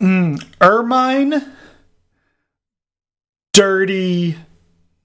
mm, 0.00 0.44
ermine, 0.60 1.52
dirty 3.52 4.36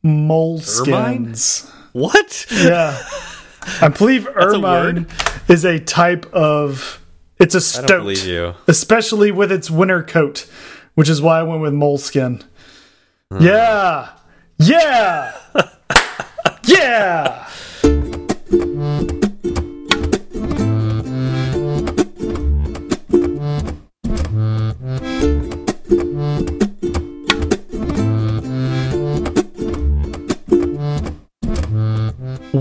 moleskins. 0.03 1.69
What? 1.93 2.45
Yeah, 2.51 2.97
I 3.81 3.87
believe 3.89 4.27
ermine 4.27 5.07
is 5.47 5.65
a 5.65 5.79
type 5.79 6.25
of. 6.33 6.99
It's 7.39 7.55
a 7.55 7.61
stoat. 7.61 7.83
I 7.83 7.87
don't 7.87 8.01
believe 8.01 8.25
you. 8.25 8.53
Especially 8.67 9.31
with 9.31 9.51
its 9.51 9.69
winter 9.69 10.03
coat, 10.03 10.49
which 10.95 11.09
is 11.09 11.21
why 11.21 11.39
I 11.39 11.43
went 11.43 11.61
with 11.61 11.73
moleskin. 11.73 12.43
Yeah. 13.39 14.09
Yeah. 14.59 15.35
yeah. 16.65 17.49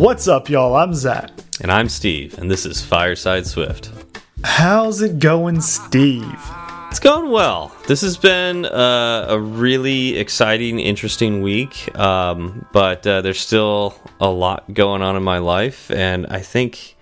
What's 0.03 0.27
up, 0.27 0.49
y'all? 0.49 0.75
I'm 0.75 0.95
Zach. 0.95 1.31
And 1.61 1.71
I'm 1.71 1.89
Steve, 1.89 2.37
and 2.37 2.51
this 2.51 2.67
is 2.67 2.85
Fireside 2.85 3.47
Swift. 3.47 3.89
How's 4.43 5.01
it 5.01 5.21
going, 5.21 5.61
Steve? 5.61 6.41
It's 6.91 6.99
going 6.99 7.31
well. 7.31 7.73
This 7.87 8.01
has 8.01 8.17
been 8.17 8.67
uh, 8.67 9.27
a 9.29 9.39
really 9.39 10.19
exciting, 10.19 10.81
interesting 10.81 11.41
week, 11.41 11.97
um, 11.97 12.67
but 12.73 13.07
uh, 13.07 13.21
there's 13.21 13.39
still 13.39 13.95
a 14.21 14.29
lot 14.29 14.75
going 14.75 15.03
on 15.03 15.15
in 15.15 15.23
my 15.23 15.39
life, 15.39 15.89
and 15.93 16.27
I 16.27 16.41
think 16.41 16.97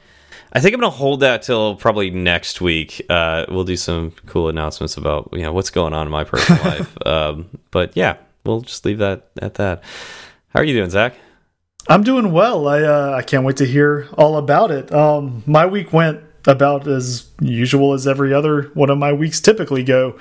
I 0.52 0.60
think 0.60 0.74
I'm 0.74 0.80
gonna 0.80 0.90
hold 0.90 1.20
that 1.20 1.40
till 1.40 1.76
probably 1.76 2.10
next 2.10 2.60
week. 2.60 3.00
Uh, 3.08 3.46
we'll 3.48 3.64
do 3.64 3.78
some 3.78 4.10
cool 4.26 4.50
announcements 4.50 4.98
about 4.98 5.30
you 5.32 5.40
know 5.40 5.54
what's 5.54 5.70
going 5.70 5.94
on 5.94 6.06
in 6.06 6.12
my 6.12 6.24
personal 6.24 6.62
life. 6.64 7.06
Um, 7.06 7.48
but 7.70 7.96
yeah, 7.96 8.18
we'll 8.44 8.60
just 8.60 8.84
leave 8.84 8.98
that 8.98 9.30
at 9.40 9.54
that. 9.54 9.82
How 10.50 10.60
are 10.60 10.64
you 10.64 10.74
doing, 10.74 10.90
Zach? 10.90 11.14
I'm 11.88 12.02
doing 12.02 12.32
well. 12.32 12.68
I 12.68 12.82
uh, 12.82 13.14
I 13.16 13.22
can't 13.22 13.44
wait 13.44 13.56
to 13.58 13.66
hear 13.66 14.08
all 14.16 14.36
about 14.36 14.70
it. 14.70 14.92
Um, 14.92 15.42
my 15.46 15.66
week 15.66 15.92
went 15.92 16.22
about 16.46 16.86
as 16.86 17.28
usual 17.40 17.92
as 17.92 18.06
every 18.06 18.32
other 18.32 18.62
one 18.74 18.90
of 18.90 18.98
my 18.98 19.12
weeks 19.12 19.40
typically 19.40 19.82
go. 19.82 20.18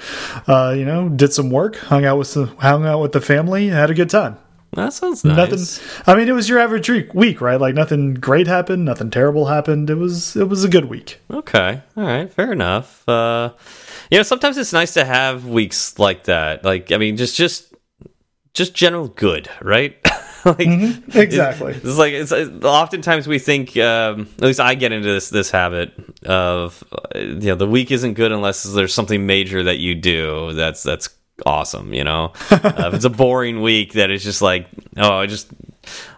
Uh, 0.47 0.73
you 0.75 0.85
know, 0.85 1.09
did 1.09 1.33
some 1.33 1.49
work, 1.49 1.75
hung 1.75 2.05
out 2.05 2.17
with 2.17 2.33
the 2.33 2.45
hung 2.45 2.85
out 2.85 3.01
with 3.01 3.11
the 3.11 3.21
family, 3.21 3.67
had 3.67 3.89
a 3.89 3.93
good 3.93 4.09
time. 4.09 4.37
That 4.73 4.93
sounds 4.93 5.23
nice. 5.23 5.37
Nothing. 5.37 6.03
I 6.05 6.15
mean, 6.15 6.29
it 6.29 6.33
was 6.33 6.47
your 6.47 6.59
average 6.59 6.89
week, 7.13 7.41
right? 7.41 7.59
Like 7.59 7.73
nothing 7.73 8.13
great 8.13 8.45
happened, 8.45 8.85
nothing 8.85 9.09
terrible 9.09 9.47
happened. 9.47 9.89
It 9.89 9.95
was 9.95 10.35
it 10.35 10.47
was 10.47 10.63
a 10.63 10.69
good 10.69 10.85
week. 10.85 11.19
Okay, 11.31 11.81
all 11.97 12.03
right, 12.03 12.31
fair 12.31 12.51
enough. 12.51 13.07
Uh, 13.09 13.53
you 14.11 14.17
know, 14.17 14.23
sometimes 14.23 14.57
it's 14.57 14.73
nice 14.73 14.93
to 14.93 15.05
have 15.05 15.45
weeks 15.47 15.97
like 15.97 16.25
that. 16.25 16.63
Like, 16.63 16.91
I 16.91 16.97
mean, 16.97 17.17
just 17.17 17.35
just 17.35 17.73
just 18.53 18.75
general 18.75 19.07
good, 19.07 19.49
right? 19.61 19.97
like 20.45 20.67
mm 20.67 20.79
-hmm. 20.79 21.15
exactly 21.15 21.73
it's, 21.73 21.85
it's, 21.85 21.97
like 21.97 22.13
it's 22.13 22.31
oftentimes 22.63 23.27
we 23.27 23.39
think 23.39 23.75
um, 23.77 24.27
at 24.37 24.43
least 24.43 24.59
i 24.59 24.75
get 24.75 24.91
into 24.91 25.07
this 25.07 25.29
this 25.29 25.51
habit 25.51 25.91
of 26.25 26.83
you 27.15 27.49
know 27.49 27.55
the 27.55 27.67
week 27.67 27.91
isn't 27.91 28.13
good 28.13 28.31
unless 28.31 28.63
there's 28.63 28.93
something 28.93 29.25
major 29.25 29.63
that 29.63 29.79
you 29.79 29.95
do 29.95 30.53
that's 30.53 30.83
that's 30.83 31.09
awesome 31.45 31.93
you 31.93 32.03
know 32.03 32.33
uh, 32.51 32.73
if 32.87 32.93
it's 32.93 33.05
a 33.05 33.09
boring 33.09 33.61
week 33.61 33.93
that 33.93 34.11
is 34.11 34.23
just 34.23 34.41
like 34.41 34.67
oh 34.97 35.17
i 35.17 35.25
just 35.25 35.51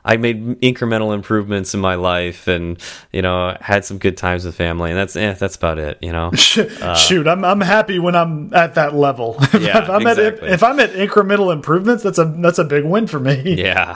I 0.03 0.17
made 0.17 0.61
incremental 0.61 1.13
improvements 1.13 1.73
in 1.73 1.79
my 1.79 1.95
life, 1.95 2.47
and 2.47 2.81
you 3.11 3.21
know, 3.21 3.55
had 3.61 3.85
some 3.85 3.97
good 3.97 4.17
times 4.17 4.45
with 4.45 4.55
family, 4.55 4.89
and 4.89 4.97
that's 4.99 5.15
eh, 5.15 5.33
that's 5.33 5.55
about 5.55 5.77
it. 5.77 5.99
You 6.01 6.11
know, 6.11 6.27
uh, 6.81 6.95
shoot, 6.95 7.27
I'm 7.27 7.45
I'm 7.45 7.61
happy 7.61 7.99
when 7.99 8.15
I'm 8.15 8.53
at 8.53 8.75
that 8.75 8.95
level. 8.95 9.37
Yeah, 9.61 9.83
if 9.83 9.89
I'm 9.89 10.07
exactly. 10.07 10.47
at 10.47 10.53
if 10.53 10.63
I'm 10.63 10.79
at 10.79 10.93
incremental 10.93 11.53
improvements, 11.53 12.01
that's 12.03 12.17
a 12.17 12.25
that's 12.25 12.57
a 12.57 12.63
big 12.63 12.83
win 12.83 13.05
for 13.05 13.19
me. 13.19 13.55
Yeah, 13.61 13.95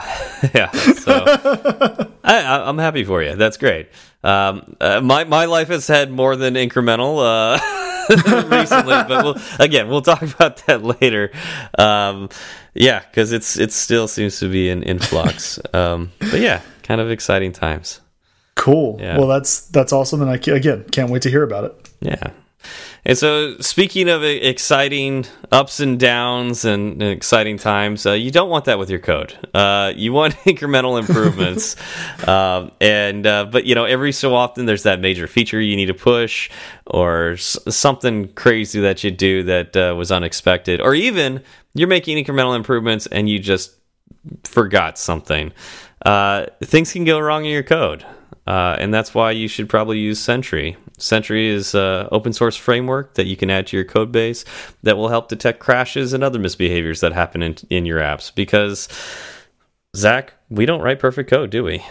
yeah. 0.54 0.70
So 0.70 2.12
I, 2.22 2.68
am 2.68 2.78
happy 2.78 3.02
for 3.02 3.20
you. 3.22 3.34
That's 3.34 3.56
great. 3.56 3.88
Um, 4.22 4.76
uh, 4.80 5.00
my 5.00 5.24
my 5.24 5.46
life 5.46 5.68
has 5.68 5.88
had 5.88 6.12
more 6.12 6.36
than 6.36 6.54
incremental. 6.54 7.18
Uh, 7.18 7.58
recently, 8.48 8.94
but 9.08 9.24
we'll, 9.24 9.36
again, 9.58 9.88
we'll 9.88 10.02
talk 10.02 10.22
about 10.22 10.64
that 10.66 10.82
later. 10.82 11.30
Um, 11.78 12.28
yeah, 12.74 13.00
because 13.00 13.32
it's 13.32 13.58
it 13.58 13.72
still 13.72 14.08
seems 14.08 14.38
to 14.40 14.50
be 14.50 14.68
in 14.68 14.82
influx. 14.82 15.58
um, 15.74 16.12
but 16.18 16.40
yeah, 16.40 16.60
kind 16.82 17.00
of 17.00 17.10
exciting 17.10 17.52
times. 17.52 18.00
Cool. 18.54 18.98
Yeah. 19.00 19.18
Well, 19.18 19.26
that's 19.26 19.66
that's 19.68 19.92
awesome, 19.92 20.22
and 20.22 20.30
I 20.30 20.34
again 20.34 20.84
can't 20.90 21.10
wait 21.10 21.22
to 21.22 21.30
hear 21.30 21.42
about 21.42 21.64
it. 21.64 21.90
Yeah. 22.00 22.30
And 23.06 23.16
so, 23.16 23.56
speaking 23.58 24.08
of 24.08 24.24
exciting 24.24 25.26
ups 25.52 25.78
and 25.78 25.98
downs 25.98 26.64
and 26.64 27.00
exciting 27.00 27.56
times, 27.56 28.04
uh, 28.04 28.14
you 28.14 28.32
don't 28.32 28.50
want 28.50 28.64
that 28.64 28.80
with 28.80 28.90
your 28.90 28.98
code. 28.98 29.32
Uh, 29.54 29.92
you 29.94 30.12
want 30.12 30.34
incremental 30.44 30.98
improvements, 30.98 31.76
um, 32.26 32.72
and 32.80 33.24
uh, 33.24 33.44
but 33.44 33.64
you 33.64 33.76
know 33.76 33.84
every 33.84 34.10
so 34.10 34.34
often 34.34 34.66
there's 34.66 34.82
that 34.82 34.98
major 34.98 35.28
feature 35.28 35.60
you 35.60 35.76
need 35.76 35.86
to 35.86 35.94
push, 35.94 36.50
or 36.84 37.36
something 37.36 38.26
crazy 38.32 38.80
that 38.80 39.04
you 39.04 39.12
do 39.12 39.44
that 39.44 39.76
uh, 39.76 39.94
was 39.96 40.10
unexpected, 40.10 40.80
or 40.80 40.92
even 40.92 41.44
you're 41.74 41.86
making 41.86 42.22
incremental 42.22 42.56
improvements 42.56 43.06
and 43.06 43.30
you 43.30 43.38
just 43.38 43.72
forgot 44.42 44.98
something. 44.98 45.52
Uh, 46.04 46.46
things 46.64 46.92
can 46.92 47.04
go 47.04 47.20
wrong 47.20 47.44
in 47.44 47.52
your 47.52 47.62
code. 47.62 48.04
Uh, 48.46 48.76
and 48.78 48.94
that's 48.94 49.12
why 49.12 49.32
you 49.32 49.48
should 49.48 49.68
probably 49.68 49.98
use 49.98 50.20
Sentry. 50.20 50.76
Sentry 50.98 51.48
is 51.48 51.74
an 51.74 52.08
open 52.12 52.32
source 52.32 52.56
framework 52.56 53.14
that 53.14 53.26
you 53.26 53.36
can 53.36 53.50
add 53.50 53.66
to 53.66 53.76
your 53.76 53.84
code 53.84 54.12
base 54.12 54.44
that 54.82 54.96
will 54.96 55.08
help 55.08 55.28
detect 55.28 55.58
crashes 55.58 56.12
and 56.12 56.22
other 56.22 56.38
misbehaviors 56.38 57.00
that 57.00 57.12
happen 57.12 57.42
in, 57.42 57.56
in 57.70 57.86
your 57.86 58.00
apps. 58.00 58.32
Because, 58.34 58.88
Zach, 59.96 60.34
we 60.48 60.64
don't 60.64 60.80
write 60.82 61.00
perfect 61.00 61.28
code, 61.28 61.50
do 61.50 61.64
we? 61.64 61.84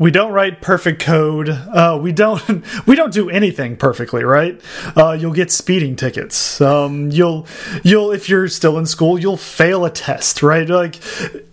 We 0.00 0.10
don't 0.10 0.32
write 0.32 0.62
perfect 0.62 1.02
code. 1.02 1.50
Uh, 1.50 1.98
we 2.00 2.10
don't 2.10 2.64
we 2.86 2.96
don't 2.96 3.12
do 3.12 3.28
anything 3.28 3.76
perfectly, 3.76 4.24
right? 4.24 4.60
Uh, 4.96 5.12
you'll 5.12 5.34
get 5.34 5.50
speeding 5.50 5.94
tickets. 5.94 6.58
Um, 6.60 7.10
you'll 7.10 7.46
you'll 7.84 8.10
if 8.10 8.28
you're 8.28 8.48
still 8.48 8.78
in 8.78 8.86
school, 8.86 9.18
you'll 9.18 9.36
fail 9.36 9.84
a 9.84 9.90
test, 9.90 10.42
right? 10.42 10.68
Like 10.68 10.98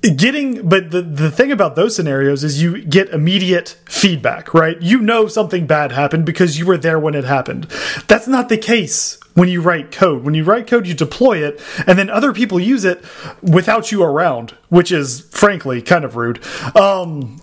getting. 0.01 0.67
But 0.67 0.91
the 0.91 1.01
the 1.01 1.29
thing 1.29 1.51
about 1.51 1.75
those 1.75 1.95
scenarios 1.95 2.45
is 2.45 2.63
you 2.63 2.81
get 2.83 3.09
immediate 3.09 3.77
feedback, 3.85 4.53
right? 4.53 4.81
You 4.81 5.01
know 5.01 5.27
something 5.27 5.67
bad 5.67 5.91
happened 5.91 6.25
because 6.25 6.57
you 6.57 6.65
were 6.65 6.77
there 6.77 6.97
when 6.97 7.15
it 7.15 7.25
happened. 7.25 7.65
That's 8.07 8.29
not 8.29 8.47
the 8.47 8.57
case 8.57 9.19
when 9.33 9.49
you 9.49 9.61
write 9.61 9.91
code. 9.91 10.23
When 10.23 10.33
you 10.33 10.45
write 10.45 10.67
code, 10.67 10.87
you 10.87 10.93
deploy 10.93 11.45
it, 11.45 11.61
and 11.85 11.99
then 11.99 12.09
other 12.09 12.31
people 12.31 12.61
use 12.61 12.85
it 12.85 13.03
without 13.41 13.91
you 13.91 14.03
around, 14.03 14.51
which 14.69 14.89
is 14.89 15.21
frankly 15.31 15.81
kind 15.81 16.05
of 16.05 16.15
rude. 16.15 16.41
Um, 16.75 17.41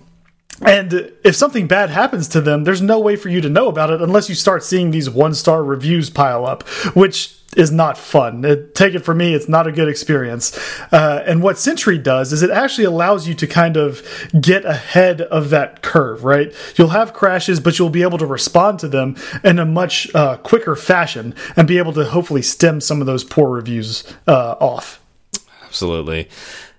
and 0.61 1.11
if 1.23 1.35
something 1.35 1.67
bad 1.67 1.89
happens 1.89 2.27
to 2.29 2.41
them, 2.41 2.63
there's 2.63 2.81
no 2.81 2.99
way 2.99 3.15
for 3.15 3.29
you 3.29 3.41
to 3.41 3.49
know 3.49 3.67
about 3.67 3.89
it 3.89 4.01
unless 4.01 4.29
you 4.29 4.35
start 4.35 4.63
seeing 4.63 4.91
these 4.91 5.09
one 5.09 5.33
star 5.33 5.63
reviews 5.63 6.09
pile 6.09 6.45
up, 6.45 6.63
which 6.95 7.35
is 7.55 7.71
not 7.71 7.97
fun. 7.97 8.43
It, 8.43 8.75
take 8.75 8.95
it 8.95 8.99
from 8.99 9.17
me, 9.17 9.33
it's 9.33 9.47
not 9.47 9.67
a 9.67 9.71
good 9.71 9.87
experience. 9.87 10.57
Uh, 10.91 11.23
and 11.25 11.41
what 11.41 11.57
Sentry 11.57 11.97
does 11.97 12.33
is 12.33 12.43
it 12.43 12.51
actually 12.51 12.83
allows 12.85 13.27
you 13.27 13.33
to 13.35 13.47
kind 13.47 13.77
of 13.77 14.01
get 14.39 14.65
ahead 14.65 15.21
of 15.21 15.49
that 15.49 15.81
curve, 15.81 16.23
right? 16.23 16.53
You'll 16.75 16.89
have 16.89 17.13
crashes, 17.13 17.59
but 17.59 17.79
you'll 17.79 17.89
be 17.89 18.03
able 18.03 18.17
to 18.17 18.25
respond 18.25 18.79
to 18.79 18.87
them 18.87 19.15
in 19.43 19.59
a 19.59 19.65
much 19.65 20.13
uh, 20.13 20.37
quicker 20.37 20.75
fashion 20.75 21.33
and 21.55 21.67
be 21.67 21.77
able 21.77 21.93
to 21.93 22.05
hopefully 22.05 22.41
stem 22.41 22.81
some 22.81 23.01
of 23.01 23.07
those 23.07 23.23
poor 23.23 23.49
reviews 23.49 24.03
uh, 24.27 24.55
off. 24.59 25.01
Absolutely. 25.63 26.29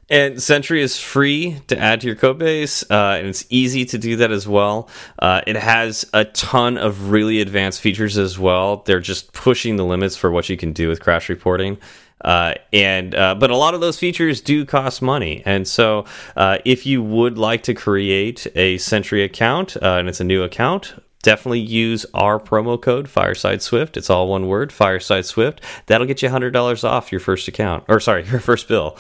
And 0.09 0.41
Sentry 0.41 0.83
is 0.83 1.01
free 1.01 1.61
to 1.67 1.77
add 1.77 2.01
to 2.03 2.07
your 2.07 2.15
code 2.15 2.39
base, 2.39 2.89
uh, 2.89 3.17
and 3.19 3.27
it's 3.27 3.45
easy 3.51 3.85
to 3.87 3.99
do 3.99 4.17
that 4.17 4.31
as 4.31 4.47
well. 4.47 4.89
Uh, 5.19 5.41
it 5.49 5.57
has 5.57 6.09
a 6.15 6.25
ton 6.27 6.79
of 6.79 7.11
really 7.11 7.41
advanced 7.41 7.81
features 7.81 8.17
as 8.17 8.39
well. 8.39 8.85
They're 8.87 9.01
just 9.01 9.33
pushing 9.33 9.75
the 9.75 9.85
limits 9.85 10.17
for 10.17 10.31
what 10.31 10.49
you 10.49 10.57
can 10.57 10.73
do 10.73 10.89
with 10.89 11.01
crash 11.01 11.29
reporting. 11.29 11.79
Uh, 12.21 12.55
and 12.73 13.15
uh, 13.15 13.35
but 13.35 13.51
a 13.51 13.57
lot 13.57 13.75
of 13.75 13.81
those 13.81 13.99
features 13.99 14.41
do 14.41 14.65
cost 14.65 15.03
money, 15.03 15.43
and 15.45 15.69
so 15.69 16.07
uh, 16.35 16.59
if 16.65 16.87
you 16.87 17.03
would 17.03 17.37
like 17.37 17.65
to 17.65 17.75
create 17.75 18.47
a 18.55 18.79
Sentry 18.79 19.23
account 19.23 19.77
uh, 19.77 19.97
and 19.99 20.09
it's 20.09 20.21
a 20.21 20.25
new 20.25 20.43
account, 20.43 20.95
definitely 21.23 21.61
use 21.61 22.07
our 22.15 22.39
promo 22.39 22.81
code 22.81 23.09
Fireside 23.09 23.63
Swift. 23.63 23.97
It's 23.97 24.11
all 24.11 24.29
one 24.29 24.47
word, 24.47 24.73
Fireside 24.73 25.27
Swift. 25.27 25.61
That'll 25.87 26.07
get 26.07 26.23
you 26.23 26.29
hundred 26.29 26.53
dollars 26.53 26.85
off 26.85 27.11
your 27.13 27.21
first 27.21 27.49
account, 27.49 27.85
or 27.89 28.01
sorry, 28.01 28.25
your 28.27 28.41
first 28.41 28.69
bill. 28.69 28.97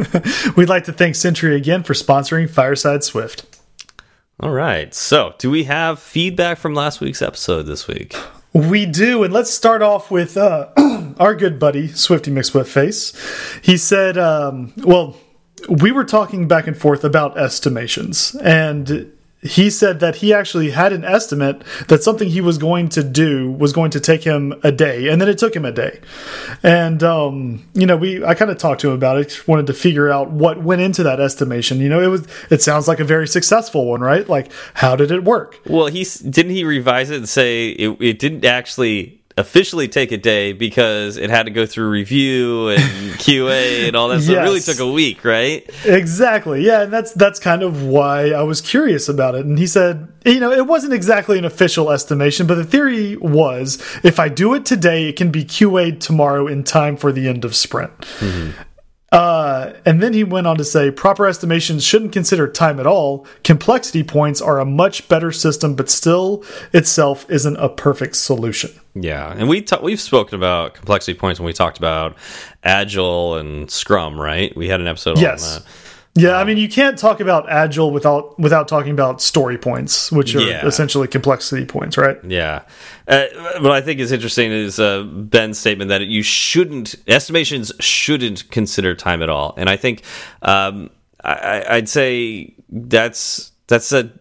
We'd 0.56 0.68
like 0.68 0.84
to 0.84 0.92
thank 0.92 1.14
Sentry 1.14 1.56
again 1.56 1.82
for 1.82 1.94
sponsoring 1.94 2.48
Fireside 2.48 3.04
Swift. 3.04 3.44
All 4.40 4.50
right. 4.50 4.92
So, 4.92 5.34
do 5.38 5.50
we 5.50 5.64
have 5.64 5.98
feedback 5.98 6.58
from 6.58 6.74
last 6.74 7.00
week's 7.00 7.22
episode 7.22 7.62
this 7.62 7.86
week? 7.86 8.16
We 8.52 8.86
do, 8.86 9.24
and 9.24 9.32
let's 9.32 9.50
start 9.50 9.82
off 9.82 10.10
with 10.10 10.36
uh, 10.36 10.68
our 11.18 11.34
good 11.34 11.58
buddy 11.58 11.88
Swifty 11.88 12.30
McSwiftface. 12.30 13.64
He 13.64 13.76
said, 13.76 14.16
um, 14.16 14.72
"Well, 14.76 15.16
we 15.68 15.90
were 15.90 16.04
talking 16.04 16.46
back 16.46 16.66
and 16.66 16.76
forth 16.76 17.04
about 17.04 17.36
estimations, 17.36 18.34
and 18.36 19.12
he 19.44 19.68
said 19.68 20.00
that 20.00 20.16
he 20.16 20.32
actually 20.32 20.70
had 20.70 20.92
an 20.92 21.04
estimate 21.04 21.62
that 21.88 22.02
something 22.02 22.30
he 22.30 22.40
was 22.40 22.56
going 22.56 22.88
to 22.88 23.04
do 23.04 23.50
was 23.50 23.74
going 23.74 23.90
to 23.90 24.00
take 24.00 24.24
him 24.24 24.54
a 24.62 24.72
day, 24.72 25.08
and 25.08 25.20
then 25.20 25.28
it 25.28 25.36
took 25.36 25.54
him 25.54 25.66
a 25.66 25.72
day. 25.72 26.00
And 26.62 27.02
um, 27.02 27.64
you 27.74 27.86
know, 27.86 27.96
we 27.96 28.24
I 28.24 28.34
kind 28.34 28.50
of 28.50 28.56
talked 28.56 28.80
to 28.80 28.88
him 28.88 28.94
about 28.94 29.18
it, 29.18 29.46
wanted 29.46 29.66
to 29.66 29.74
figure 29.74 30.10
out 30.10 30.30
what 30.30 30.62
went 30.62 30.80
into 30.80 31.02
that 31.02 31.20
estimation. 31.20 31.78
You 31.78 31.90
know, 31.90 32.00
it 32.00 32.08
was 32.08 32.26
it 32.50 32.62
sounds 32.62 32.88
like 32.88 33.00
a 33.00 33.04
very 33.04 33.28
successful 33.28 33.84
one, 33.86 34.00
right? 34.00 34.26
Like, 34.26 34.50
how 34.72 34.96
did 34.96 35.10
it 35.10 35.24
work? 35.24 35.60
Well, 35.66 35.86
he 35.86 36.04
didn't 36.04 36.52
he 36.52 36.64
revise 36.64 37.10
it 37.10 37.18
and 37.18 37.28
say 37.28 37.68
it, 37.68 38.00
it 38.00 38.18
didn't 38.18 38.46
actually 38.46 39.20
officially 39.36 39.88
take 39.88 40.12
a 40.12 40.16
day 40.16 40.52
because 40.52 41.16
it 41.16 41.28
had 41.28 41.46
to 41.46 41.50
go 41.50 41.66
through 41.66 41.88
review 41.88 42.68
and 42.68 42.80
QA 43.18 43.88
and 43.88 43.96
all 43.96 44.08
that. 44.08 44.22
So 44.22 44.32
yes. 44.32 44.40
it 44.40 44.44
really 44.44 44.60
took 44.60 44.78
a 44.78 44.90
week, 44.90 45.24
right? 45.24 45.68
Exactly. 45.84 46.64
Yeah, 46.64 46.82
and 46.82 46.92
that's 46.92 47.12
that's 47.12 47.40
kind 47.40 47.62
of 47.62 47.82
why 47.82 48.30
I 48.30 48.42
was 48.42 48.60
curious 48.60 49.08
about 49.08 49.34
it. 49.34 49.44
And 49.44 49.58
he 49.58 49.66
said, 49.66 50.12
you 50.24 50.40
know, 50.40 50.52
it 50.52 50.66
wasn't 50.66 50.92
exactly 50.92 51.38
an 51.38 51.44
official 51.44 51.90
estimation, 51.90 52.46
but 52.46 52.54
the 52.54 52.64
theory 52.64 53.16
was 53.16 53.82
if 54.02 54.20
I 54.20 54.28
do 54.28 54.54
it 54.54 54.64
today, 54.64 55.08
it 55.08 55.16
can 55.16 55.30
be 55.30 55.44
QA'd 55.44 56.00
tomorrow 56.00 56.46
in 56.46 56.62
time 56.62 56.96
for 56.96 57.10
the 57.12 57.28
end 57.28 57.44
of 57.44 57.54
sprint. 57.56 57.92
Mm 58.20 58.30
-hmm. 58.30 58.50
Uh, 59.14 59.72
and 59.86 60.02
then 60.02 60.12
he 60.12 60.24
went 60.24 60.46
on 60.46 60.56
to 60.56 60.64
say 60.64 60.90
proper 60.90 61.26
estimations 61.26 61.84
shouldn't 61.84 62.12
consider 62.12 62.48
time 62.48 62.80
at 62.80 62.86
all. 62.86 63.26
Complexity 63.44 64.02
points 64.02 64.42
are 64.42 64.58
a 64.58 64.64
much 64.64 65.08
better 65.08 65.30
system, 65.30 65.74
but 65.74 65.88
still 65.88 66.44
itself 66.72 67.24
isn't 67.30 67.56
a 67.56 67.68
perfect 67.68 68.16
solution. 68.16 68.70
Yeah, 68.94 69.32
and 69.32 69.48
we 69.48 69.64
we've 69.82 70.00
spoken 70.00 70.36
about 70.36 70.74
complexity 70.74 71.18
points 71.18 71.40
when 71.40 71.46
we 71.46 71.52
talked 71.52 71.78
about 71.78 72.16
Agile 72.62 73.36
and 73.36 73.70
Scrum, 73.70 74.20
right? 74.20 74.54
We 74.56 74.68
had 74.68 74.80
an 74.80 74.86
episode 74.86 75.18
yes. 75.18 75.44
on 75.44 75.62
that. 75.62 75.68
Yeah, 76.16 76.36
I 76.36 76.44
mean, 76.44 76.58
you 76.58 76.68
can't 76.68 76.96
talk 76.96 77.18
about 77.18 77.50
agile 77.50 77.90
without 77.90 78.38
without 78.38 78.68
talking 78.68 78.92
about 78.92 79.20
story 79.20 79.58
points, 79.58 80.12
which 80.12 80.36
are 80.36 80.40
yeah. 80.40 80.64
essentially 80.64 81.08
complexity 81.08 81.64
points, 81.64 81.98
right? 81.98 82.18
Yeah. 82.24 82.62
Uh, 83.08 83.26
what 83.58 83.72
I 83.72 83.80
think 83.80 83.98
is 83.98 84.12
interesting 84.12 84.52
is 84.52 84.78
uh, 84.78 85.02
Ben's 85.02 85.58
statement 85.58 85.88
that 85.88 86.02
you 86.02 86.22
shouldn't 86.22 86.94
estimations 87.08 87.72
shouldn't 87.80 88.48
consider 88.52 88.94
time 88.94 89.22
at 89.22 89.28
all, 89.28 89.54
and 89.56 89.68
I 89.68 89.76
think 89.76 90.02
um, 90.42 90.90
I, 91.24 91.64
I'd 91.68 91.88
say 91.88 92.54
that's 92.68 93.50
that's 93.66 93.92
a 93.92 94.12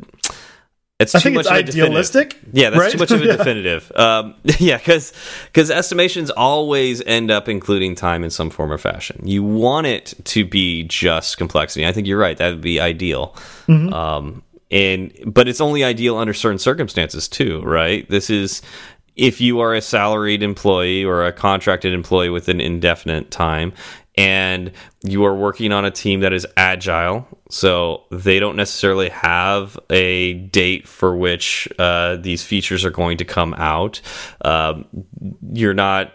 it's 1.00 1.16
I 1.16 1.20
think 1.20 1.38
it's 1.38 1.50
idealistic. 1.50 2.40
Yeah, 2.52 2.70
that's 2.70 2.80
right? 2.80 2.92
too 2.92 2.98
much 2.98 3.12
of 3.12 3.22
a 3.22 3.26
yeah. 3.26 3.36
definitive. 3.38 3.92
Um, 3.96 4.36
yeah, 4.60 4.78
because 4.78 5.12
because 5.48 5.72
estimations 5.72 6.30
always 6.30 7.02
end 7.02 7.32
up 7.32 7.50
including 7.50 7.96
time 7.96 8.24
in 8.24 8.30
some 8.30 8.50
form 8.50 8.72
or 8.72 8.78
fashion. 8.78 9.20
You 9.26 9.44
want 9.44 9.88
it 9.88 10.14
to 10.26 10.46
be 10.46 10.84
just 10.84 11.38
complexity. 11.38 11.86
I 11.86 11.92
think 11.92 12.08
you're 12.08 12.20
right. 12.20 12.38
That 12.38 12.52
would 12.52 12.62
be 12.62 12.80
ideal. 12.80 13.36
Mm 13.68 13.88
-hmm. 13.88 13.94
um, 13.94 14.44
and 14.72 15.12
but 15.26 15.48
it's 15.48 15.62
only 15.62 15.84
ideal 15.84 16.18
under 16.18 16.34
certain 16.34 16.60
circumstances 16.60 17.28
too, 17.28 17.62
right? 17.66 18.10
This 18.10 18.30
is 18.30 18.62
if 19.16 19.40
you 19.40 19.62
are 19.62 19.76
a 19.76 19.82
salaried 19.82 20.42
employee 20.42 21.06
or 21.06 21.26
a 21.26 21.32
contracted 21.32 21.94
employee 21.94 22.30
with 22.30 22.50
an 22.50 22.60
indefinite 22.60 23.30
time 23.30 23.72
and 24.16 24.72
you 25.04 25.26
are 25.26 25.36
working 25.36 25.72
on 25.72 25.86
a 25.86 25.92
team 25.92 26.20
that 26.22 26.34
is 26.34 26.46
agile 26.56 27.28
so 27.50 28.04
they 28.12 28.40
don't 28.40 28.56
necessarily 28.56 29.10
have 29.10 29.78
a 29.90 30.34
date 30.34 30.88
for 30.88 31.16
which 31.16 31.68
uh, 31.80 32.16
these 32.18 32.44
features 32.44 32.86
are 32.86 32.92
going 32.92 33.18
to 33.18 33.26
come 33.26 33.54
out 33.56 34.02
um, 34.44 34.86
you're 35.52 35.74
not 35.74 36.14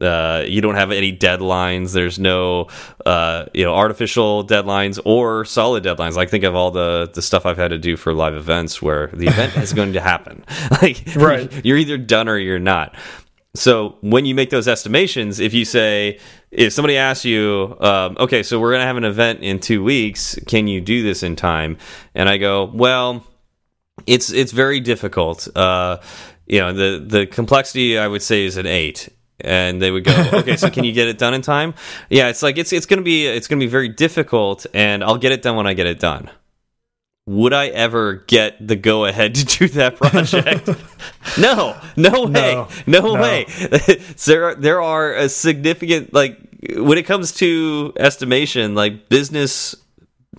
uh, 0.00 0.44
you 0.46 0.60
don't 0.60 0.74
have 0.74 0.90
any 0.92 1.16
deadlines. 1.16 1.94
There's 1.94 2.18
no, 2.18 2.68
uh, 3.06 3.46
you 3.54 3.64
know, 3.64 3.74
artificial 3.74 4.46
deadlines 4.46 5.00
or 5.04 5.44
solid 5.44 5.84
deadlines. 5.84 6.14
Like 6.16 6.28
think 6.28 6.44
of 6.44 6.54
all 6.54 6.70
the 6.70 7.10
the 7.14 7.22
stuff 7.22 7.46
I've 7.46 7.56
had 7.56 7.68
to 7.68 7.78
do 7.78 7.96
for 7.96 8.12
live 8.12 8.34
events 8.34 8.82
where 8.82 9.08
the 9.14 9.26
event 9.26 9.56
is 9.56 9.72
going 9.72 9.94
to 9.94 10.00
happen. 10.00 10.44
Like, 10.82 11.02
right, 11.16 11.64
you're 11.64 11.78
either 11.78 11.96
done 11.96 12.28
or 12.28 12.36
you're 12.36 12.58
not. 12.58 12.94
So 13.54 13.96
when 14.00 14.26
you 14.26 14.34
make 14.34 14.50
those 14.50 14.68
estimations, 14.68 15.40
if 15.40 15.54
you 15.54 15.64
say, 15.64 16.18
if 16.56 16.72
somebody 16.72 16.96
asks 16.96 17.26
you, 17.26 17.76
um, 17.80 18.16
okay, 18.18 18.42
so 18.42 18.58
we're 18.58 18.70
going 18.70 18.80
to 18.80 18.86
have 18.86 18.96
an 18.96 19.04
event 19.04 19.40
in 19.40 19.60
two 19.60 19.84
weeks, 19.84 20.38
can 20.46 20.66
you 20.66 20.80
do 20.80 21.02
this 21.02 21.22
in 21.22 21.36
time? 21.36 21.76
And 22.14 22.30
I 22.30 22.38
go, 22.38 22.64
well, 22.64 23.26
it's 24.06 24.32
it's 24.32 24.52
very 24.52 24.80
difficult. 24.80 25.54
Uh, 25.54 25.98
you 26.46 26.60
know, 26.60 26.72
the 26.72 27.04
the 27.06 27.26
complexity 27.26 27.98
I 27.98 28.08
would 28.08 28.22
say 28.22 28.44
is 28.44 28.56
an 28.56 28.66
eight. 28.66 29.10
And 29.38 29.82
they 29.82 29.90
would 29.90 30.04
go, 30.04 30.30
okay, 30.32 30.56
so 30.56 30.70
can 30.70 30.84
you 30.84 30.92
get 30.92 31.08
it 31.08 31.18
done 31.18 31.34
in 31.34 31.42
time? 31.42 31.74
Yeah, 32.08 32.28
it's 32.28 32.42
like 32.42 32.56
it's 32.56 32.72
it's 32.72 32.86
gonna 32.86 33.02
be 33.02 33.26
it's 33.26 33.48
gonna 33.48 33.60
be 33.60 33.66
very 33.66 33.90
difficult, 33.90 34.64
and 34.72 35.04
I'll 35.04 35.18
get 35.18 35.30
it 35.30 35.42
done 35.42 35.56
when 35.56 35.66
I 35.66 35.74
get 35.74 35.86
it 35.86 36.00
done 36.00 36.30
would 37.26 37.52
I 37.52 37.66
ever 37.66 38.14
get 38.14 38.66
the 38.66 38.76
go 38.76 39.04
ahead 39.04 39.34
to 39.34 39.44
do 39.44 39.68
that 39.68 39.96
project? 40.00 40.68
no, 41.38 41.76
no 41.96 42.26
way, 42.26 42.54
no, 42.54 42.68
no, 42.86 43.14
no. 43.14 43.20
way. 43.20 43.46
there, 44.26 44.44
are, 44.44 44.54
there 44.54 44.80
are 44.80 45.14
a 45.14 45.28
significant 45.28 46.14
like 46.14 46.38
when 46.76 46.98
it 46.98 47.04
comes 47.04 47.32
to 47.32 47.92
estimation, 47.98 48.74
like 48.74 49.08
business, 49.08 49.74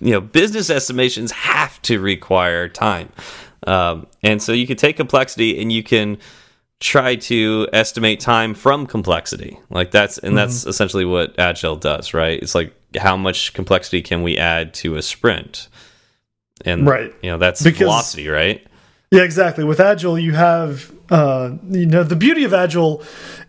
you 0.00 0.12
know, 0.12 0.20
business 0.20 0.70
estimations 0.70 1.30
have 1.32 1.80
to 1.82 2.00
require 2.00 2.68
time, 2.68 3.10
um, 3.66 4.06
and 4.22 4.42
so 4.42 4.52
you 4.52 4.66
can 4.66 4.76
take 4.76 4.96
complexity 4.96 5.60
and 5.60 5.72
you 5.72 5.82
can 5.82 6.18
try 6.80 7.16
to 7.16 7.66
estimate 7.72 8.20
time 8.20 8.54
from 8.54 8.86
complexity. 8.86 9.58
Like 9.70 9.90
that's 9.90 10.18
and 10.18 10.32
mm 10.32 10.38
-hmm. 10.38 10.46
that's 10.46 10.66
essentially 10.66 11.04
what 11.04 11.38
agile 11.38 11.76
does, 11.76 12.14
right? 12.14 12.42
It's 12.42 12.54
like 12.54 12.72
how 12.96 13.16
much 13.16 13.52
complexity 13.52 14.02
can 14.02 14.22
we 14.22 14.38
add 14.38 14.74
to 14.82 14.96
a 14.96 15.02
sprint? 15.02 15.68
and 16.64 16.86
right 16.86 17.14
you 17.22 17.30
know 17.30 17.38
that's 17.38 17.62
because, 17.62 17.78
velocity 17.78 18.28
right 18.28 18.66
yeah 19.10 19.22
exactly 19.22 19.64
with 19.64 19.80
agile 19.80 20.18
you 20.18 20.32
have 20.32 20.92
uh, 21.10 21.56
you 21.70 21.86
know 21.86 22.02
the 22.02 22.16
beauty 22.16 22.44
of 22.44 22.52
agile 22.52 23.02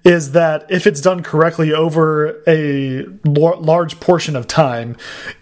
is 0.04 0.32
that 0.32 0.66
if 0.70 0.88
it's 0.88 1.02
done 1.02 1.22
correctly 1.22 1.74
over 1.74 2.42
a 2.48 3.06
large 3.26 4.00
portion 4.00 4.36
of 4.36 4.48
time 4.48 4.96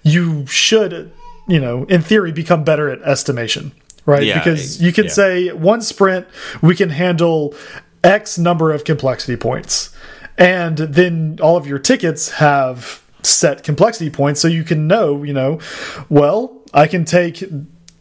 you 0.04 0.46
should 0.48 1.12
you 1.48 1.60
know 1.60 1.84
in 1.86 2.02
theory 2.02 2.31
become 2.31 2.64
better 2.64 2.90
at 2.90 3.02
estimation 3.04 3.72
right 4.06 4.24
yeah, 4.24 4.38
because 4.38 4.81
you 4.81 4.92
can 4.92 5.06
yeah. 5.06 5.12
say 5.12 5.52
one 5.52 5.81
sprint 5.81 6.28
we 6.62 6.75
can 6.75 6.90
handle 6.90 7.54
x 8.04 8.38
number 8.38 8.72
of 8.72 8.84
complexity 8.84 9.36
points 9.36 9.96
and 10.38 10.78
then 10.78 11.38
all 11.42 11.58
of 11.58 11.68
your 11.68 11.80
tickets 11.80 12.31
have 12.31 13.04
set 13.22 13.64
complexity 13.64 14.10
points 14.10 14.40
so 14.40 14.48
you 14.48 14.64
can 14.64 14.88
know 14.88 15.24
you 15.24 15.34
know 15.34 15.60
well 16.10 16.62
I 16.74 16.88
can 16.88 17.06
take 17.06 17.44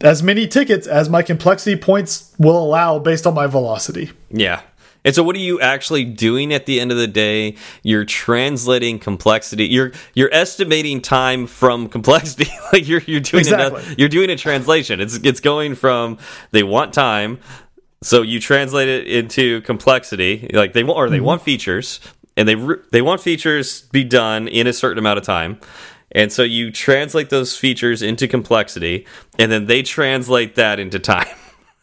as 0.01 0.21
many 0.21 0.47
tickets 0.47 0.87
as 0.87 1.09
my 1.09 1.21
complexity 1.21 1.75
points 1.75 2.33
will 2.37 2.57
allow 2.57 2.99
based 2.99 3.25
on 3.25 3.33
my 3.33 3.47
velocity. 3.47 4.11
Yeah. 4.29 4.61
And 5.05 5.15
so 5.15 5.23
what 5.23 5.35
are 5.37 5.39
you 5.39 5.61
actually 5.61 6.03
doing 6.03 6.53
at 6.53 6.65
the 6.65 6.81
end 6.81 6.91
of 6.91 6.97
the 6.97 7.07
day? 7.07 7.55
You're 7.81 8.03
translating 8.03 8.99
complexity. 8.99 9.65
You're 9.65 9.93
you're 10.13 10.33
estimating 10.33 11.01
time 11.01 11.47
from 11.47 11.87
complexity. 11.87 12.51
like 12.73 12.87
you're 12.87 13.01
you're 13.01 13.21
doing 13.21 13.41
exactly. 13.41 13.83
a, 13.83 13.95
you're 13.97 14.09
doing 14.09 14.29
a 14.29 14.35
translation. 14.35 14.99
It's 14.99 15.15
it's 15.17 15.39
going 15.39 15.75
from 15.75 16.17
they 16.51 16.63
want 16.63 16.93
time, 16.93 17.39
so 18.03 18.21
you 18.21 18.41
translate 18.41 18.89
it 18.89 19.07
into 19.07 19.61
complexity. 19.61 20.49
Like 20.51 20.73
they 20.73 20.83
want 20.83 20.97
or 20.97 21.09
they 21.09 21.17
mm 21.17 21.21
-hmm. 21.21 21.25
want 21.25 21.41
features 21.41 22.01
and 22.35 22.47
they 22.47 22.55
they 22.91 23.01
want 23.01 23.21
features 23.21 23.83
be 23.91 24.03
done 24.03 24.47
in 24.47 24.67
a 24.67 24.73
certain 24.73 24.99
amount 24.99 25.19
of 25.19 25.25
time 25.25 25.57
and 26.11 26.31
so 26.31 26.43
you 26.43 26.71
translate 26.71 27.29
those 27.29 27.57
features 27.57 28.01
into 28.01 28.27
complexity, 28.27 29.05
and 29.37 29.51
then 29.51 29.65
they 29.65 29.83
translate 29.83 30.55
that 30.55 30.79
into 30.79 30.99
time. 30.99 31.27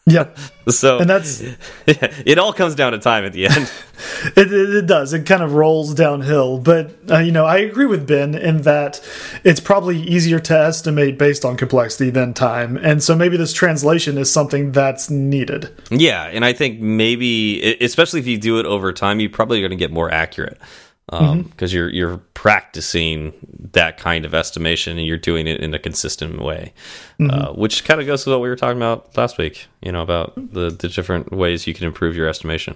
Yeah. 0.07 0.35
so 0.67 0.99
and 0.99 1.09
that's 1.09 1.41
it. 1.87 2.37
All 2.37 2.53
comes 2.53 2.75
down 2.75 2.91
to 2.91 2.99
time 2.99 3.25
at 3.25 3.33
the 3.33 3.47
end. 3.47 3.71
it, 4.37 4.53
it, 4.53 4.75
it, 4.75 4.85
does. 4.85 5.13
It 5.13 5.25
kind 5.25 5.41
of 5.41 5.53
rolls 5.53 5.95
downhill. 5.95 6.59
But 6.59 6.93
uh, 7.09 7.17
you 7.17 7.31
know, 7.31 7.45
I 7.45 7.57
agree 7.57 7.87
with 7.87 8.07
Ben 8.07 8.35
in 8.35 8.61
that 8.61 9.03
it's 9.43 9.59
probably 9.59 9.99
easier 9.99 10.37
to 10.37 10.55
estimate 10.55 11.17
based 11.17 11.43
on 11.43 11.57
complexity 11.57 12.11
than 12.11 12.35
time, 12.35 12.77
and 12.77 13.01
so 13.01 13.15
maybe 13.15 13.35
this 13.35 13.51
translation 13.51 14.19
is 14.19 14.31
something 14.31 14.73
that's 14.73 15.09
needed. 15.09 15.71
Yeah, 15.89 16.25
and 16.25 16.45
I 16.45 16.53
think 16.53 16.79
maybe, 16.79 17.75
especially 17.81 18.19
if 18.19 18.27
you 18.27 18.37
do 18.37 18.59
it 18.59 18.67
over 18.67 18.93
time, 18.93 19.19
you're 19.19 19.31
probably 19.31 19.59
going 19.59 19.71
to 19.71 19.75
get 19.75 19.91
more 19.91 20.11
accurate 20.11 20.59
because 21.07 21.31
um, 21.31 21.37
mm 21.39 21.51
-hmm. 21.57 21.73
you're 21.73 21.89
you're 21.89 22.19
practicing 22.33 23.33
that 23.73 24.01
kind 24.01 24.25
of 24.25 24.33
estimation 24.33 24.97
and 24.97 25.05
you're 25.07 25.17
doing 25.17 25.47
it 25.47 25.59
in 25.61 25.73
a 25.73 25.79
consistent 25.79 26.41
way, 26.41 26.73
mm 27.19 27.29
-hmm. 27.29 27.49
uh, 27.49 27.53
which 27.61 27.83
kind 27.83 27.99
of 27.99 28.07
goes 28.07 28.23
to 28.23 28.29
what 28.31 28.41
we 28.41 28.47
were 28.47 28.57
talking 28.57 28.81
about 28.81 29.17
last 29.17 29.37
week. 29.37 29.67
You 29.81 29.91
know 29.91 30.01
about 30.01 30.33
the 30.53 30.75
the 30.77 30.87
different 30.87 31.31
ways 31.31 31.67
you 31.67 31.75
can 31.75 31.87
improve 31.87 32.17
your 32.17 32.29
estimation. 32.29 32.75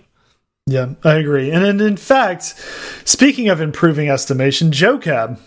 Yeah, 0.66 0.94
I 1.04 1.16
agree. 1.16 1.52
And, 1.52 1.66
and 1.66 1.82
in 1.82 1.98
fact, 1.98 2.44
speaking 3.04 3.52
of 3.52 3.60
improving 3.60 4.10
estimation, 4.10 4.72
Joe 4.72 5.00
Cab 5.00 5.40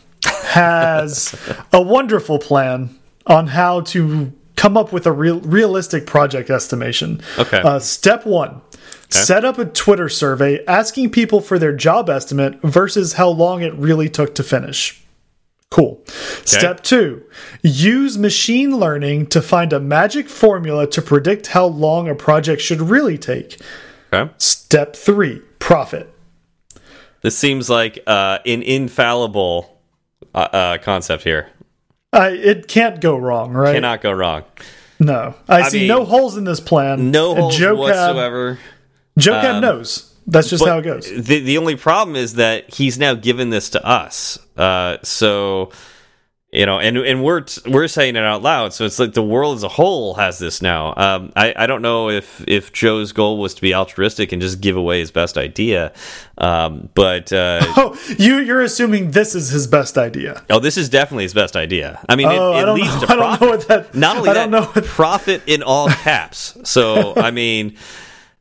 has 0.54 1.34
a 1.72 1.80
wonderful 1.80 2.38
plan 2.38 2.88
on 3.26 3.46
how 3.46 3.82
to 3.82 4.32
come 4.56 4.80
up 4.80 4.92
with 4.92 5.06
a 5.06 5.12
real 5.12 5.40
realistic 5.40 6.06
project 6.06 6.50
estimation. 6.50 7.20
Okay. 7.38 7.60
Uh, 7.60 7.78
step 7.78 8.26
one 8.26 8.60
Okay. 9.14 9.24
Set 9.24 9.44
up 9.44 9.58
a 9.58 9.66
Twitter 9.66 10.08
survey 10.08 10.64
asking 10.64 11.10
people 11.10 11.42
for 11.42 11.58
their 11.58 11.74
job 11.74 12.08
estimate 12.08 12.58
versus 12.62 13.14
how 13.14 13.28
long 13.28 13.60
it 13.62 13.74
really 13.74 14.08
took 14.08 14.34
to 14.36 14.42
finish. 14.42 15.02
Cool. 15.70 16.02
Step 16.44 16.82
two 16.82 17.22
use 17.62 18.16
machine 18.16 18.78
learning 18.78 19.26
to 19.28 19.42
find 19.42 19.72
a 19.72 19.80
magic 19.80 20.28
formula 20.28 20.86
to 20.86 21.02
predict 21.02 21.48
how 21.48 21.66
long 21.66 22.08
a 22.08 22.14
project 22.14 22.62
should 22.62 22.80
really 22.80 23.18
take. 23.18 23.60
Okay. 24.12 24.32
Step 24.38 24.96
three 24.96 25.40
profit. 25.58 26.12
This 27.22 27.36
seems 27.36 27.70
like 27.70 28.02
uh, 28.06 28.38
an 28.44 28.62
infallible 28.62 29.78
uh, 30.34 30.38
uh, 30.38 30.78
concept 30.78 31.22
here. 31.22 31.48
I, 32.12 32.30
it 32.30 32.68
can't 32.68 33.00
go 33.00 33.16
wrong, 33.16 33.52
right? 33.52 33.74
Cannot 33.74 34.00
go 34.00 34.12
wrong. 34.12 34.44
No. 35.00 35.34
I, 35.48 35.62
I 35.62 35.68
see 35.68 35.80
mean, 35.80 35.88
no 35.88 36.04
holes 36.04 36.36
in 36.36 36.44
this 36.44 36.60
plan. 36.60 37.10
No 37.10 37.34
holes 37.34 37.56
Joe 37.56 37.74
whatsoever. 37.74 38.54
Joe 38.54 38.60
Cab 39.20 39.44
Um, 39.56 39.60
knows. 39.60 40.08
That's 40.26 40.48
just 40.48 40.64
how 40.64 40.78
it 40.78 40.82
goes. 40.82 41.10
The 41.10 41.40
the 41.40 41.58
only 41.58 41.74
problem 41.76 42.14
is 42.16 42.34
that 42.34 42.72
he's 42.72 42.98
now 42.98 43.14
given 43.14 43.50
this 43.50 43.70
to 43.70 43.84
us. 43.84 44.38
Uh, 44.56 44.98
so 45.02 45.70
you 46.52 46.64
know, 46.66 46.78
and 46.78 46.96
and 46.98 47.24
we're 47.24 47.44
we're 47.66 47.88
saying 47.88 48.14
it 48.14 48.22
out 48.22 48.40
loud. 48.42 48.72
So 48.72 48.84
it's 48.84 48.98
like 49.00 49.14
the 49.14 49.22
world 49.22 49.56
as 49.56 49.62
a 49.64 49.68
whole 49.68 50.14
has 50.14 50.38
this 50.38 50.62
now. 50.62 50.94
Um, 50.96 51.32
I 51.34 51.52
I 51.56 51.66
don't 51.66 51.82
know 51.82 52.08
if 52.10 52.44
if 52.46 52.72
Joe's 52.72 53.10
goal 53.12 53.38
was 53.38 53.54
to 53.54 53.62
be 53.62 53.74
altruistic 53.74 54.30
and 54.32 54.40
just 54.40 54.60
give 54.60 54.76
away 54.76 55.00
his 55.00 55.10
best 55.10 55.36
idea, 55.36 55.92
um, 56.38 56.88
but. 56.94 57.32
Uh, 57.32 57.60
Oh, 57.76 57.98
you 58.18 58.36
you're 58.38 58.60
assuming 58.62 59.10
this 59.10 59.34
is 59.34 59.48
his 59.48 59.66
best 59.66 59.98
idea. 59.98 60.44
Oh, 60.50 60.60
this 60.60 60.76
is 60.76 60.88
definitely 60.88 61.24
his 61.24 61.34
best 61.34 61.56
idea. 61.56 61.98
I 62.08 62.14
mean, 62.16 62.28
Oh, 62.28 62.52
it, 62.54 62.62
it 62.62 62.68
I 62.68 62.72
leads 62.72 62.94
know- 62.94 63.00
to 63.00 63.06
I 63.12 63.16
don't 63.16 63.18
know 63.18 63.36
profit. 63.38 63.48
what 63.48 63.68
that- 63.68 63.94
Not 63.96 64.16
only 64.18 64.30
I 64.30 64.34
that, 64.34 64.40
don't 64.42 64.50
know 64.52 64.66
what- 64.66 64.84
profit 64.84 65.42
in 65.48 65.62
all 65.64 65.88
caps. 66.04 66.56
So, 66.64 67.14
I 67.16 67.30
mean, 67.30 67.76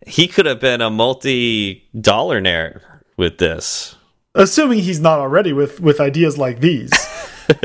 he 0.06 0.28
could 0.28 0.46
have 0.46 0.60
been 0.60 0.82
a 0.82 0.90
multi-dollar-naire 0.90 3.02
with 3.18 3.38
this. 3.38 3.96
Assuming 4.34 4.80
he's 4.80 5.00
not 5.00 5.20
already 5.20 5.54
with 5.54 5.80
with 5.82 6.00
ideas 6.00 6.38
like 6.38 6.62
these. 6.62 6.90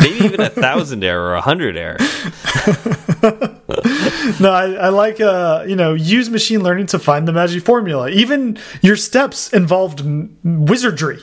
Maybe 0.00 0.24
even 0.24 0.40
a 0.40 0.48
thousand-aire 0.48 1.20
or 1.20 1.34
a 1.34 1.42
hundred-aire. 1.42 1.98
no, 4.40 4.50
I, 4.50 4.72
I 4.80 4.88
like 4.88 5.20
uh 5.20 5.64
you 5.68 5.76
know 5.76 5.92
use 5.92 6.30
machine 6.30 6.62
learning 6.62 6.86
to 6.86 6.98
find 6.98 7.28
the 7.28 7.32
magic 7.32 7.62
formula. 7.62 8.08
Even 8.08 8.58
your 8.80 8.96
steps 8.96 9.52
involved 9.52 10.02
wizardry. 10.42 11.18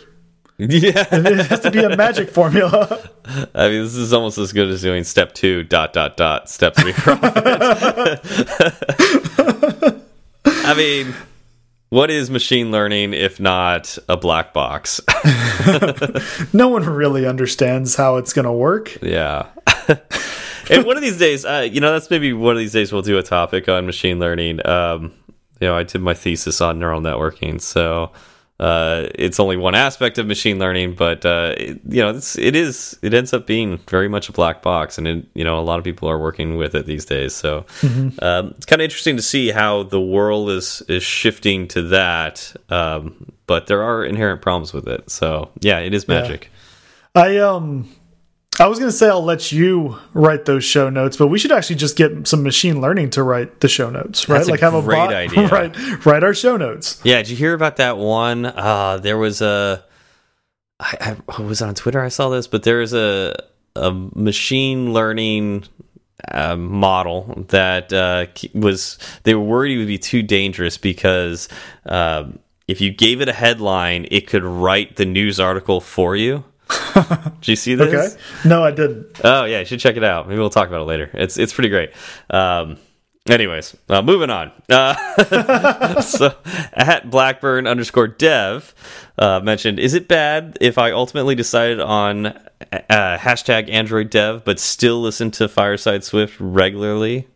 Yeah. 0.60 1.08
It 1.12 1.48
has 1.48 1.62
to 1.62 1.72
be 1.72 1.79
a 1.79 1.98
magic 1.98 2.29
formula. 2.29 3.10
I 3.55 3.70
mean, 3.70 3.84
this 3.84 3.96
is 3.96 4.13
almost 4.13 4.38
as 4.38 4.53
good 4.53 4.70
as 4.70 4.84
doing 4.84 5.03
step 5.03 5.34
two, 5.34 5.63
dot, 5.63 5.93
dot, 5.93 6.15
dot, 6.15 6.50
step 6.50 6.75
three. 6.75 6.93
I 10.65 10.74
mean, 10.75 11.13
what 11.89 12.10
is 12.10 12.29
machine 12.29 12.72
learning 12.72 13.13
if 13.13 13.39
not 13.39 13.98
a 14.08 14.17
black 14.17 14.53
box? 14.53 15.01
no 16.53 16.70
one 16.70 16.86
really 16.86 17.27
understands 17.27 17.96
how 17.96 18.17
it's 18.17 18.34
going 18.34 18.46
to 18.46 18.51
work. 18.51 18.98
Yeah. 19.01 19.48
and 20.70 20.86
one 20.86 20.96
of 20.96 21.03
these 21.03 21.17
days, 21.17 21.46
uh, 21.46 21.67
you 21.70 21.82
know, 21.82 21.91
that's 21.91 22.10
maybe 22.10 22.34
one 22.34 22.53
of 22.53 22.60
these 22.60 22.72
days 22.72 22.93
we'll 22.93 23.01
do 23.01 23.17
a 23.17 23.24
topic 23.24 23.67
on 23.67 23.86
machine 23.86 24.20
learning. 24.20 24.65
Um, 24.65 25.13
you 25.60 25.67
know, 25.67 25.75
I 25.75 25.84
did 25.84 26.01
my 26.01 26.13
thesis 26.13 26.62
on 26.62 26.79
neural 26.79 27.01
networking, 27.01 27.62
so 27.62 28.12
uh, 28.63 29.10
it's 29.15 29.41
only 29.41 29.58
one 29.58 29.75
aspect 29.75 30.17
of 30.17 30.25
machine 30.25 30.58
learning, 30.58 30.96
but 30.96 31.25
uh, 31.25 31.53
it, 31.58 31.82
you 31.89 32.01
know, 32.01 32.12
it's, 32.12 32.38
it 32.38 32.55
is 32.55 32.98
it 33.01 33.13
ends 33.13 33.34
up 33.34 33.46
being 33.46 33.77
very 33.89 34.08
much 34.08 34.29
a 34.29 34.32
black 34.32 34.62
box, 34.62 34.98
and 34.98 35.05
it, 35.05 35.25
you 35.34 35.43
know, 35.43 35.60
a 35.60 35.62
lot 35.62 35.79
of 35.79 35.84
people 35.84 36.10
are 36.10 36.17
working 36.17 36.55
with 36.55 36.74
it 36.74 36.86
these 36.86 37.03
days. 37.03 37.36
So 37.36 37.65
um, 38.22 38.53
it's 38.55 38.65
kind 38.65 38.82
of 38.82 38.86
interesting 38.86 39.17
to 39.17 39.22
see 39.22 39.51
how 39.51 39.84
the 39.84 40.00
world 40.00 40.50
is 40.50 40.82
is 40.88 41.03
shifting 41.03 41.67
to 41.70 41.82
that. 41.89 42.55
Um, 42.70 43.34
but 43.48 43.67
there 43.67 43.84
are 43.84 44.05
inherent 44.05 44.41
problems 44.41 44.72
with 44.72 44.88
it. 44.88 45.10
So 45.10 45.51
yeah, 45.60 45.79
it 45.79 45.93
is 45.93 46.08
magic. 46.08 46.50
I 47.15 47.39
um 47.39 47.93
I 48.60 48.68
was 48.68 48.78
going 48.78 48.92
to 48.92 48.96
say 48.96 49.10
I'll 49.10 49.24
let 49.24 49.52
you 49.52 49.98
write 50.14 50.46
those 50.46 50.64
show 50.64 50.90
notes, 50.90 51.18
but 51.18 51.28
we 51.28 51.40
should 51.40 51.52
actually 51.52 51.78
just 51.78 51.96
get 51.98 52.28
some 52.28 52.44
machine 52.44 52.82
learning 52.82 53.10
to 53.12 53.24
write 53.24 53.62
the 53.62 53.68
show 53.68 53.90
notes, 53.90 54.30
right? 54.30 54.38
That's 54.38 54.48
a 54.48 54.52
like 54.52 54.60
have 54.60 54.76
a 54.76 54.82
great 54.82 54.98
bot 54.98 55.14
idea. 55.14 55.48
write 55.50 56.06
write 56.06 56.24
our 56.24 56.36
show 56.36 56.56
notes. 56.56 57.02
Yeah, 57.04 57.18
did 57.18 57.30
you 57.30 57.36
hear 57.36 57.54
about 57.54 57.78
that 57.78 57.98
one? 57.98 58.46
Uh, 58.46 58.98
there 58.98 59.18
was 59.18 59.42
a, 59.42 59.84
I, 60.80 61.16
I 61.28 61.42
was 61.42 61.62
on 61.64 61.74
Twitter. 61.74 62.00
I 62.00 62.10
saw 62.10 62.30
this, 62.30 62.46
but 62.46 62.64
there 62.64 62.82
is 62.82 62.94
a 62.94 63.36
a 63.76 63.92
machine 63.92 64.94
learning 64.94 65.64
uh, 66.30 66.56
model 66.56 67.46
that 67.50 67.92
uh, 67.92 68.28
was. 68.54 69.00
They 69.24 69.34
were 69.34 69.44
worried 69.44 69.74
it 69.74 69.78
would 69.80 69.88
be 69.88 69.98
too 69.98 70.22
dangerous 70.22 70.78
because 70.78 71.50
um, 71.88 72.38
if 72.68 72.82
you 72.82 72.92
gave 72.92 73.20
it 73.20 73.30
a 73.30 73.34
headline, 73.34 74.08
it 74.12 74.28
could 74.28 74.44
write 74.44 74.96
the 74.98 75.06
news 75.06 75.40
article 75.40 75.82
for 75.82 76.16
you. 76.16 76.44
Did 77.42 77.48
you 77.48 77.56
see 77.56 77.75
this? 77.75 77.94
Okay. 77.94 78.50
No, 78.50 78.63
I 78.63 78.72
didn't. 78.72 79.20
Oh 79.24 79.46
yeah, 79.46 79.60
you 79.60 79.65
should 79.65 79.80
check 79.80 79.98
it 79.98 80.03
out. 80.03 80.27
Maybe 80.27 80.39
we'll 80.39 80.50
talk 80.50 80.68
about 80.68 80.82
it 80.82 80.86
later. 80.86 81.10
It's 81.13 81.38
it's 81.38 81.53
pretty 81.53 81.70
great. 81.70 81.92
Um, 82.30 82.77
anyways, 83.27 83.75
uh, 83.89 84.01
moving 84.01 84.30
on. 84.30 84.51
Uh, 84.70 86.01
so 86.01 86.36
at 86.74 87.10
Blackburn 87.10 87.68
underscore 87.68 88.08
Dev 88.08 88.74
uh, 89.18 89.39
mentioned, 89.44 89.80
is 89.80 89.94
it 89.94 90.08
bad 90.08 90.58
if 90.62 90.77
I 90.77 90.92
ultimately 90.92 91.36
decided 91.36 91.80
on 91.80 92.27
uh, 92.27 92.39
hashtag 93.18 93.70
Android 93.70 94.10
Dev 94.10 94.44
but 94.46 94.60
still 94.60 95.01
listen 95.01 95.32
to 95.32 95.48
Fireside 95.48 96.03
Swift 96.03 96.36
regularly? 96.39 97.27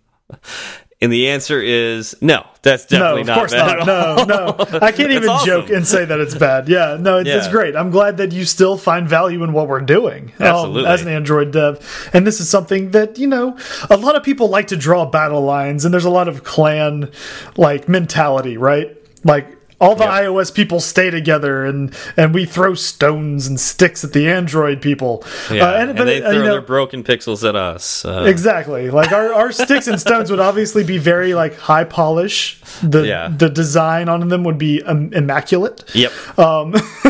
And 1.00 1.14
the 1.14 1.30
answer 1.30 1.62
is 1.62 2.16
no. 2.22 2.44
That's 2.64 2.92
No, 2.92 2.98
definitely 2.98 3.22
of 3.22 3.28
not 3.28 3.38
course 3.38 3.52
bad 3.54 3.86
not. 3.86 4.28
No, 4.28 4.56
no. 4.58 4.80
I 4.82 4.92
can't 4.92 5.12
even 5.12 5.30
awesome. 5.30 5.46
joke 5.46 5.70
and 5.70 5.86
say 5.86 6.06
that 6.06 6.20
it's 6.20 6.34
bad. 6.34 6.68
Yeah, 6.68 6.98
no, 7.00 7.20
it's, 7.20 7.30
it's 7.30 7.48
great. 7.48 7.76
I'm 7.76 7.92
glad 7.92 8.18
that 8.18 8.32
you 8.32 8.46
still 8.46 8.78
find 8.78 9.08
value 9.08 9.44
in 9.44 9.54
what 9.54 9.68
we're 9.68 9.82
doing 9.82 10.34
um, 10.40 10.76
as 10.86 11.04
an 11.04 11.08
Android 11.08 11.52
dev. 11.52 12.10
And 12.14 12.26
this 12.26 12.40
is 12.40 12.50
something 12.50 12.92
that, 12.92 13.20
you 13.20 13.28
know, 13.28 13.58
a 13.92 13.98
lot 13.98 14.16
of 14.16 14.24
people 14.24 14.50
like 14.50 14.68
to 14.68 14.76
draw 14.76 15.06
battle 15.06 15.42
lines, 15.42 15.86
and 15.86 15.94
there's 15.94 16.06
a 16.06 16.10
lot 16.10 16.28
of 16.28 16.44
clan 16.44 17.12
like 17.58 17.88
mentality, 17.88 18.58
right? 18.58 18.98
Like, 19.24 19.57
all 19.80 19.96
the 19.96 20.04
Yep. 20.06 20.14
iOS 20.26 20.54
people 20.54 20.80
stay 20.80 21.10
together, 21.10 21.64
and 21.66 21.94
and 22.16 22.34
we 22.34 22.46
throw 22.46 22.74
stones 22.74 23.46
and 23.48 23.60
sticks 23.60 24.04
at 24.04 24.14
the 24.14 24.28
Android 24.30 24.82
people. 24.82 25.24
Yeah, 25.52 25.66
Uh, 25.66 25.74
and, 25.74 25.98
they 25.98 26.22
uh, 26.22 26.30
throw 26.30 26.32
you 26.38 26.44
know, 26.44 26.52
their 26.52 26.62
broken 26.62 27.04
pixels 27.04 27.48
at 27.48 27.56
us. 27.56 28.04
Uh, 28.06 28.24
Exactly. 28.28 28.90
Like 28.90 29.12
our, 29.12 29.34
our 29.34 29.52
sticks 29.52 29.88
and 29.88 30.00
stones 30.00 30.30
would 30.32 30.40
obviously 30.40 30.84
be 30.84 30.98
very 30.98 31.34
like 31.34 31.58
high 31.58 31.84
polish. 31.84 32.60
The 32.82 33.06
Yeah. 33.08 33.30
the 33.36 33.50
design 33.50 34.10
on 34.10 34.28
them 34.30 34.44
would 34.44 34.58
be 34.58 34.82
um, 34.84 35.12
immaculate. 35.14 35.84
Yep. 35.94 36.12
Um, 36.40 36.72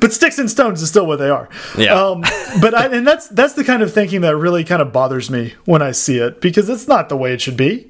but 0.00 0.12
sticks 0.12 0.38
and 0.38 0.50
stones 0.50 0.82
is 0.82 0.88
still 0.88 1.06
what 1.06 1.18
they 1.18 1.30
are. 1.30 1.48
Yeah. 1.76 1.94
Um, 1.94 2.22
but 2.60 2.74
I, 2.74 2.86
and 2.86 3.06
that's 3.06 3.28
that's 3.28 3.54
the 3.54 3.64
kind 3.64 3.82
of 3.82 3.92
thinking 3.92 4.20
that 4.22 4.36
really 4.36 4.64
kind 4.64 4.82
of 4.82 4.92
bothers 4.92 5.30
me 5.30 5.54
when 5.64 5.82
I 5.82 5.90
see 5.92 6.18
it 6.18 6.40
because 6.40 6.68
it's 6.68 6.88
not 6.88 7.08
the 7.08 7.16
way 7.16 7.32
it 7.32 7.40
should 7.40 7.56
be. 7.56 7.89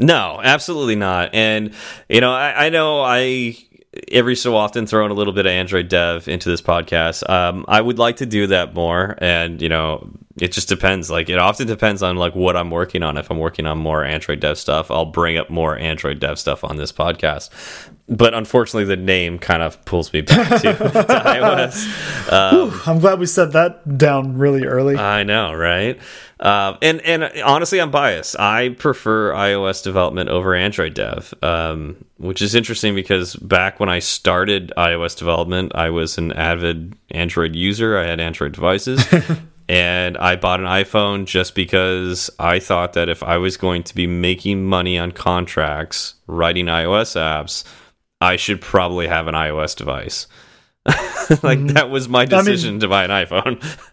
No, 0.00 0.40
absolutely 0.42 0.96
not. 0.96 1.34
And 1.34 1.74
you 2.08 2.20
know, 2.20 2.32
I, 2.32 2.66
I 2.66 2.68
know 2.70 3.02
I 3.02 3.56
every 4.08 4.36
so 4.36 4.56
often 4.56 4.86
throw 4.86 5.04
in 5.04 5.10
a 5.10 5.14
little 5.14 5.32
bit 5.32 5.46
of 5.46 5.50
Android 5.50 5.88
dev 5.88 6.26
into 6.26 6.48
this 6.48 6.62
podcast. 6.62 7.28
Um, 7.28 7.64
I 7.68 7.80
would 7.80 7.98
like 7.98 8.16
to 8.16 8.26
do 8.26 8.46
that 8.48 8.72
more, 8.74 9.16
and 9.18 9.60
you 9.60 9.68
know, 9.68 10.10
it 10.38 10.52
just 10.52 10.68
depends. 10.68 11.10
Like 11.10 11.28
it 11.28 11.38
often 11.38 11.66
depends 11.66 12.02
on 12.02 12.16
like 12.16 12.34
what 12.34 12.56
I'm 12.56 12.70
working 12.70 13.02
on. 13.02 13.18
If 13.18 13.30
I'm 13.30 13.38
working 13.38 13.66
on 13.66 13.78
more 13.78 14.04
Android 14.04 14.40
dev 14.40 14.58
stuff, 14.58 14.90
I'll 14.90 15.06
bring 15.06 15.36
up 15.36 15.50
more 15.50 15.76
Android 15.76 16.18
dev 16.18 16.38
stuff 16.38 16.64
on 16.64 16.76
this 16.76 16.92
podcast. 16.92 17.50
But 18.08 18.34
unfortunately, 18.34 18.86
the 18.86 19.00
name 19.00 19.38
kind 19.38 19.62
of 19.62 19.84
pulls 19.84 20.12
me 20.12 20.22
back 20.22 20.48
to, 20.62 20.72
to 20.72 20.74
iOS. 20.78 22.32
Um, 22.32 22.80
I'm 22.86 23.00
glad 23.00 23.18
we 23.20 23.26
set 23.26 23.52
that 23.52 23.98
down 23.98 24.36
really 24.36 24.64
early. 24.64 24.96
I 24.96 25.24
know, 25.24 25.52
right? 25.52 26.00
Um, 26.40 26.78
and 26.80 27.00
and 27.02 27.30
honestly, 27.44 27.80
I'm 27.80 27.90
biased. 27.90 28.38
I 28.38 28.70
prefer 28.70 29.32
iOS 29.32 29.82
development 29.84 30.30
over 30.30 30.54
Android 30.54 30.94
dev, 30.94 31.34
um, 31.42 32.02
which 32.16 32.40
is 32.40 32.54
interesting 32.54 32.94
because 32.94 33.36
back 33.36 33.78
when 33.78 33.90
I 33.90 33.98
started 33.98 34.72
iOS 34.76 35.16
development, 35.16 35.72
I 35.74 35.90
was 35.90 36.16
an 36.16 36.32
avid 36.32 36.96
Android 37.10 37.54
user. 37.54 37.98
I 37.98 38.06
had 38.06 38.20
Android 38.20 38.52
devices. 38.52 39.06
And 39.70 40.18
I 40.18 40.34
bought 40.34 40.58
an 40.58 40.66
iPhone 40.66 41.26
just 41.26 41.54
because 41.54 42.28
I 42.40 42.58
thought 42.58 42.94
that 42.94 43.08
if 43.08 43.22
I 43.22 43.36
was 43.36 43.56
going 43.56 43.84
to 43.84 43.94
be 43.94 44.08
making 44.08 44.64
money 44.64 44.98
on 44.98 45.12
contracts 45.12 46.16
writing 46.26 46.66
iOS 46.66 47.14
apps, 47.14 47.62
I 48.20 48.34
should 48.34 48.60
probably 48.60 49.06
have 49.06 49.28
an 49.28 49.36
iOS 49.36 49.76
device. 49.76 50.26
like 51.44 51.64
that 51.68 51.88
was 51.88 52.08
my 52.08 52.24
decision 52.24 52.80
to 52.80 52.88
buy 52.88 53.04
an 53.04 53.10
iPhone. 53.10 53.62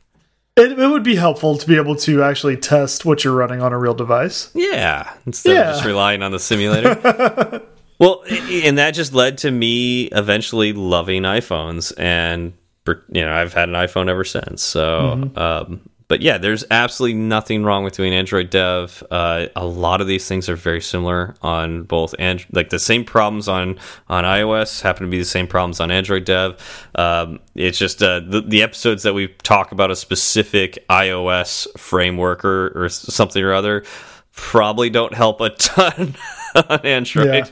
it, 0.57 0.79
it 0.79 0.87
would 0.87 1.03
be 1.03 1.15
helpful 1.15 1.57
to 1.57 1.67
be 1.67 1.75
able 1.77 1.95
to 1.97 2.23
actually 2.23 2.57
test 2.57 3.05
what 3.05 3.23
you're 3.23 3.35
running 3.35 3.61
on 3.61 3.71
a 3.73 3.77
real 3.77 3.93
device. 3.93 4.49
Yeah, 4.53 5.11
instead 5.25 5.53
Yeah. 5.53 5.69
of 5.69 5.75
just 5.75 5.85
relying 5.85 6.21
on 6.23 6.31
the 6.31 6.39
simulator. 6.39 7.61
well, 7.99 8.23
and 8.29 8.77
that 8.77 8.91
just 8.91 9.13
led 9.13 9.37
to 9.39 9.51
me 9.51 10.05
eventually 10.05 10.73
loving 10.73 11.23
iPhones, 11.23 11.93
and 11.97 12.53
you 12.87 13.21
know 13.21 13.33
I've 13.33 13.53
had 13.53 13.69
an 13.69 13.75
iPhone 13.75 14.09
ever 14.09 14.23
since. 14.23 14.61
So, 14.63 15.15
Mm-hmm. 15.17 15.37
um, 15.37 15.81
but 16.07 16.21
yeah, 16.21 16.37
there's 16.37 16.63
absolutely 16.71 17.19
nothing 17.19 17.63
wrong 17.63 17.83
with 17.83 17.93
doing 17.93 18.13
Android 18.13 18.49
Dev. 18.49 19.03
Uh, 19.11 19.47
a 19.55 19.65
lot 19.65 19.99
of 19.99 20.07
these 20.07 20.27
things 20.27 20.47
are 20.47 20.55
very 20.55 20.79
similar 20.79 21.35
on 21.41 21.83
both 21.83 22.15
and 22.17 22.45
like 22.53 22.69
the 22.69 22.79
same 22.79 23.03
problems 23.03 23.47
on 23.47 23.77
on 24.07 24.23
iOS 24.23 24.81
happen 24.81 25.05
to 25.05 25.09
be 25.09 25.17
the 25.17 25.25
same 25.25 25.47
problems 25.47 25.81
on 25.81 25.91
Android 25.91 26.23
Dev. 26.23 26.89
Um, 26.95 27.39
it's 27.55 27.77
just 27.77 28.01
uh, 28.01 28.21
the, 28.21 28.41
the 28.41 28.63
episodes 28.63 29.03
that 29.03 29.13
we 29.13 29.27
talk 29.43 29.73
about 29.73 29.91
a 29.91 29.95
specific 29.95 30.85
iOS 30.89 31.67
framework 31.77 32.45
or, 32.45 32.85
or 32.85 32.89
something 32.89 33.43
or 33.43 33.53
other 33.53 33.83
probably 34.31 34.89
don't 34.89 35.13
help 35.13 35.41
a 35.41 35.49
ton 35.57 36.15
on 36.55 36.85
Android. 36.85 37.51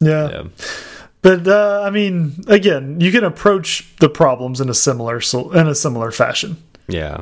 Yeah. 0.00 0.08
yeah. 0.08 0.30
yeah. 0.30 0.42
But 1.20 1.46
uh, 1.46 1.82
I 1.84 1.90
mean, 1.90 2.42
again, 2.48 3.00
you 3.00 3.12
can 3.12 3.22
approach 3.22 3.94
the 4.00 4.08
problems 4.08 4.60
in 4.60 4.68
a 4.68 4.74
similar 4.74 5.20
in 5.54 5.68
a 5.68 5.74
similar 5.76 6.10
fashion. 6.10 6.60
Yeah. 6.88 7.20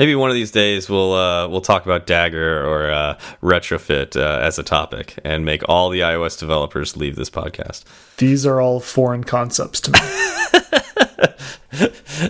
Maybe 0.00 0.14
one 0.14 0.30
of 0.30 0.34
these 0.34 0.50
days 0.50 0.88
we'll 0.88 1.12
uh, 1.12 1.46
we'll 1.48 1.60
talk 1.60 1.84
about 1.84 2.06
Dagger 2.06 2.66
or 2.66 2.90
uh, 2.90 3.18
retrofit 3.42 4.16
uh, 4.16 4.40
as 4.40 4.58
a 4.58 4.62
topic 4.62 5.18
and 5.24 5.44
make 5.44 5.62
all 5.68 5.90
the 5.90 6.00
iOS 6.00 6.38
developers 6.38 6.96
leave 6.96 7.16
this 7.16 7.28
podcast. 7.28 7.84
These 8.16 8.46
are 8.46 8.62
all 8.62 8.80
foreign 8.80 9.24
concepts 9.24 9.78
to 9.82 9.92
me. 9.92 9.98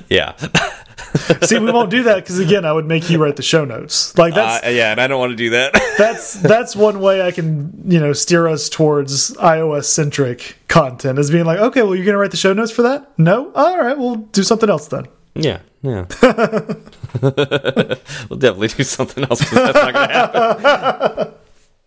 yeah. 0.09 0.35
See, 1.43 1.61
we 1.61 1.71
won't 1.71 1.91
do 1.91 2.03
that 2.03 2.17
because 2.17 2.41
again, 2.41 2.65
I 2.65 2.73
would 2.73 2.87
make 2.87 3.09
you 3.09 3.23
write 3.23 3.37
the 3.37 3.43
show 3.45 3.65
notes. 3.65 4.19
Like 4.19 4.35
that's 4.35 4.67
uh, 4.67 4.71
yeah, 4.71 4.91
and 4.91 5.01
I 5.01 5.07
don't 5.07 5.21
want 5.21 5.31
to 5.31 5.37
do 5.37 5.51
that. 5.51 5.73
that's 5.97 6.35
that's 6.35 6.75
one 6.75 6.99
way 6.99 7.23
I 7.23 7.31
can 7.31 7.85
you 7.87 8.01
know 8.01 8.13
steer 8.15 8.49
us 8.49 8.69
towards 8.69 9.37
iOS 9.37 9.85
centric 9.85 10.57
content 10.67 11.21
is 11.21 11.31
being 11.31 11.45
like, 11.45 11.61
okay, 11.61 11.83
well, 11.83 11.95
you're 11.95 12.05
gonna 12.05 12.19
write 12.19 12.33
the 12.33 12.37
show 12.37 12.53
notes 12.53 12.73
for 12.73 12.83
that? 12.83 13.17
No, 13.17 13.53
all 13.53 13.79
right, 13.79 13.97
we'll 13.97 14.17
do 14.17 14.43
something 14.43 14.69
else 14.69 14.89
then. 14.89 15.07
Yeah, 15.35 15.61
yeah. 15.83 16.07
we'll 17.23 18.39
definitely 18.39 18.69
do 18.69 18.83
something 18.83 19.25
else 19.25 19.41
because 19.41 19.73
that's 19.73 19.75
not 19.75 19.95
going 19.95 20.09
to 20.09 20.15
happen. 20.15 21.35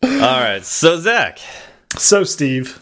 All 0.21 0.39
right. 0.39 0.63
So, 0.63 0.99
Zach. 0.99 1.39
So, 1.97 2.23
Steve. 2.23 2.81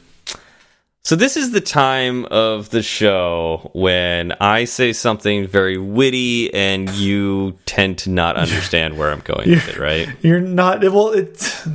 So, 1.04 1.16
this 1.16 1.36
is 1.36 1.52
the 1.52 1.62
time 1.62 2.26
of 2.26 2.70
the 2.70 2.84
show 2.84 3.72
when 3.74 4.34
I 4.40 4.66
say 4.66 4.94
something 4.94 5.48
very 5.48 5.78
witty 5.78 6.54
and 6.54 6.90
you 6.92 7.58
tend 7.66 7.98
to 8.00 8.10
not 8.10 8.36
understand 8.38 8.98
where 8.98 9.12
I'm 9.12 9.22
going 9.22 9.50
with 9.50 9.68
it, 9.70 9.78
right? 9.78 10.08
You're 10.22 10.40
not. 10.40 10.82
Well, 10.82 11.10
it's. 11.10 11.68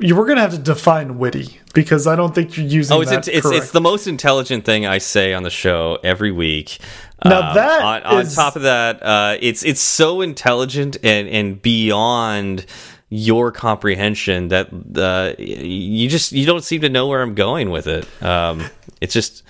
You 0.00 0.16
were 0.16 0.24
going 0.24 0.36
to 0.36 0.42
have 0.42 0.52
to 0.52 0.58
define 0.58 1.18
witty 1.18 1.60
because 1.74 2.06
I 2.06 2.16
don't 2.16 2.34
think 2.34 2.56
you're 2.56 2.66
using. 2.66 2.96
Oh, 2.96 3.00
it's 3.00 3.28
it's, 3.28 3.46
it's 3.46 3.70
the 3.70 3.80
most 3.80 4.06
intelligent 4.06 4.64
thing 4.64 4.86
I 4.86 4.98
say 4.98 5.34
on 5.34 5.42
the 5.42 5.50
show 5.50 5.98
every 6.02 6.32
week. 6.32 6.78
Now 7.24 7.50
um, 7.50 7.54
that 7.54 8.04
on, 8.04 8.20
is... 8.20 8.38
on, 8.38 8.44
top 8.44 8.56
of 8.56 8.62
that, 8.62 9.02
uh, 9.02 9.36
it's 9.40 9.64
it's 9.64 9.80
so 9.80 10.20
intelligent 10.20 10.96
and 11.02 11.28
and 11.28 11.60
beyond 11.60 12.66
your 13.08 13.52
comprehension 13.52 14.48
that 14.48 14.68
uh, 14.96 15.40
you 15.40 16.08
just 16.08 16.32
you 16.32 16.46
don't 16.46 16.64
seem 16.64 16.80
to 16.80 16.88
know 16.88 17.08
where 17.08 17.22
I'm 17.22 17.34
going 17.34 17.70
with 17.70 17.86
it. 17.86 18.06
Um, 18.22 18.64
it's 19.00 19.14
just 19.14 19.42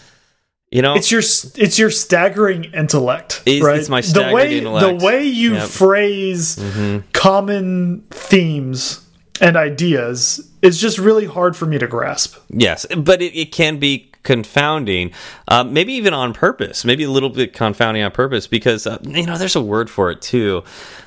you 0.70 0.82
know 0.82 0.94
it's 0.94 1.10
your 1.10 1.20
it's 1.20 1.78
your 1.78 1.90
staggering 1.90 2.64
intellect 2.74 3.42
it's, 3.46 3.64
right 3.64 3.78
it's 3.78 3.88
my 3.88 4.00
the 4.00 4.30
way 4.34 4.58
intellect. 4.58 4.98
the 4.98 5.06
way 5.06 5.24
you 5.24 5.54
yep. 5.54 5.68
phrase 5.68 6.56
mm 6.56 6.70
-hmm. 6.70 7.02
common 7.12 8.02
themes 8.10 9.03
and 9.40 9.56
ideas 9.56 10.50
is 10.62 10.80
just 10.80 10.98
really 10.98 11.26
hard 11.26 11.56
for 11.56 11.66
me 11.66 11.78
to 11.78 11.86
grasp 11.86 12.36
yes 12.48 12.86
but 12.96 13.20
it, 13.20 13.36
it 13.36 13.52
can 13.52 13.78
be 13.78 14.10
confounding, 14.24 15.12
uh, 15.48 15.62
maybe 15.62 15.92
even 15.92 16.12
on 16.12 16.32
purpose, 16.34 16.84
maybe 16.84 17.04
a 17.04 17.10
little 17.10 17.30
bit 17.30 17.52
confounding 17.52 18.02
on 18.02 18.10
purpose, 18.10 18.48
because 18.48 18.86
uh, 18.86 18.98
you 19.02 19.24
know 19.24 19.38
there's 19.38 19.54
a 19.54 19.62
word 19.62 19.88
for 19.88 20.10
it 20.10 20.20
too. 20.20 20.64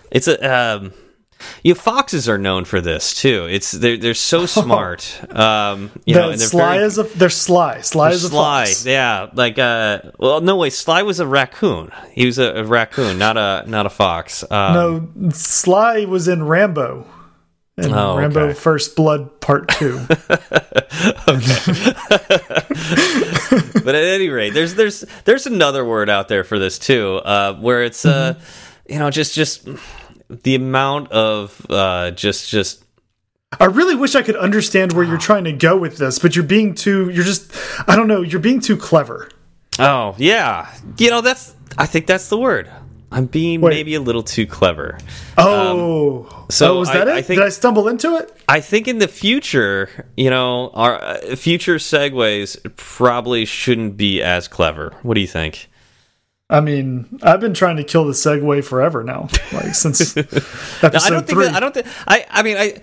It's 0.10 0.28
a 0.30 0.40
um, 0.80 0.94
you 1.64 1.74
know, 1.74 1.80
foxes 1.80 2.30
are 2.30 2.38
known 2.38 2.66
for 2.66 2.80
this 2.80 3.14
too. 3.14 3.48
It's 3.50 3.72
they're 3.72 3.98
they're 3.98 4.14
so 4.14 4.46
smart. 4.46 5.22
Um, 5.36 5.92
you 6.06 6.16
know, 6.16 6.30
and 6.30 6.40
they're 6.40 6.48
sly 6.48 6.76
very, 6.76 6.86
as 6.86 6.98
a 6.98 7.04
they're 7.04 7.30
sly. 7.30 7.82
Sly 7.82 8.12
as 8.12 8.24
a 8.24 8.30
sly. 8.30 8.66
Fox. 8.66 8.86
Yeah, 8.86 9.30
like 9.34 9.60
uh, 9.60 10.02
well, 10.18 10.40
no 10.40 10.56
way. 10.56 10.70
Sly 10.70 11.02
was 11.02 11.20
a 11.20 11.28
raccoon. 11.28 11.92
He 12.12 12.26
was 12.26 12.40
a, 12.40 12.62
a 12.62 12.64
raccoon, 12.64 13.18
not 13.18 13.38
a 13.38 13.66
not 13.68 13.86
a 13.86 13.90
fox. 13.90 14.50
Um, 14.50 15.12
no, 15.16 15.30
Sly 15.32 16.06
was 16.06 16.28
in 16.28 16.44
Rambo 16.44 17.06
and 17.78 17.94
oh, 17.94 18.18
Rambo 18.18 18.46
okay. 18.46 18.54
First 18.54 18.96
Blood 18.96 19.40
Part 19.40 19.70
Two. 19.70 20.00
but 23.84 23.96
at 23.96 24.04
any 24.04 24.30
rate, 24.30 24.54
there's 24.54 24.74
there's 24.76 25.06
there's 25.26 25.46
another 25.46 25.86
word 25.86 26.10
out 26.10 26.28
there 26.28 26.44
for 26.44 26.58
this 26.58 26.80
too, 26.80 27.18
uh, 27.18 27.54
where 27.56 27.84
it's 27.84 28.04
uh, 28.04 28.34
mm 28.34 28.40
-hmm. 28.40 28.94
you 28.94 29.00
know 29.00 29.12
just 29.12 29.36
just 29.36 29.68
the 30.44 30.56
amount 30.56 31.12
of 31.12 31.66
uh, 31.70 32.12
just 32.12 32.50
just. 32.50 32.84
I 33.60 33.66
really 33.66 33.96
wish 33.96 34.16
I 34.16 34.24
could 34.24 34.36
understand 34.36 34.92
where 34.92 35.06
you're 35.08 35.26
trying 35.26 35.46
to 35.46 35.68
go 35.68 35.80
with 35.80 35.98
this, 35.98 36.20
but 36.20 36.36
you're 36.36 36.48
being 36.48 36.76
too. 36.76 37.10
You're 37.10 37.28
just. 37.28 37.52
I 37.88 37.96
don't 37.96 38.08
know. 38.08 38.24
You're 38.24 38.42
being 38.42 38.62
too 38.62 38.78
clever. 38.78 39.30
Oh 39.80 40.16
yeah, 40.18 40.68
you 40.98 41.10
know 41.10 41.22
that's. 41.22 41.56
I 41.78 41.88
think 41.88 42.08
that's 42.08 42.28
the 42.28 42.38
word. 42.38 42.70
I'm 43.12 43.26
being 43.26 43.62
Wait. 43.62 43.70
maybe 43.70 43.96
a 43.96 44.02
little 44.02 44.24
too 44.24 44.46
clever. 44.46 44.98
Oh, 45.38 46.28
um, 46.30 46.46
so 46.50 46.76
oh, 46.76 46.80
was 46.80 46.90
that 46.90 47.08
I, 47.08 47.12
it? 47.12 47.18
I 47.18 47.22
think, 47.22 47.40
Did 47.40 47.46
I 47.46 47.50
stumble 47.50 47.88
into 47.88 48.18
it? 48.18 48.36
I 48.50 48.60
think 48.60 48.88
in 48.88 48.98
the 48.98 49.08
future, 49.08 50.06
you 50.18 50.30
know, 50.30 50.72
our 50.74 51.02
uh, 51.02 51.36
future 51.36 51.76
segues 51.76 52.58
probably 52.76 53.46
shouldn't 53.46 53.96
be 53.96 54.22
as 54.22 54.48
clever. 54.48 54.94
What 55.04 55.14
do 55.14 55.22
you 55.22 55.28
think? 55.28 55.70
I 56.50 56.62
mean, 56.62 57.20
I've 57.24 57.42
been 57.42 57.54
trying 57.54 57.78
to 57.78 57.84
kill 57.84 58.06
the 58.06 58.14
segue 58.14 58.64
forever 58.64 59.04
now, 59.04 59.28
like 59.52 59.76
since 59.76 60.16
episode 60.16 60.84
no, 60.84 61.00
I 61.00 61.10
don't 61.10 61.28
three. 61.28 61.44
Think 61.44 61.54
that, 61.54 61.56
I 61.56 61.60
don't 61.60 61.74
think. 61.74 61.88
I. 62.08 62.26
I 62.30 62.44
mean, 62.44 62.58
I. 62.58 62.82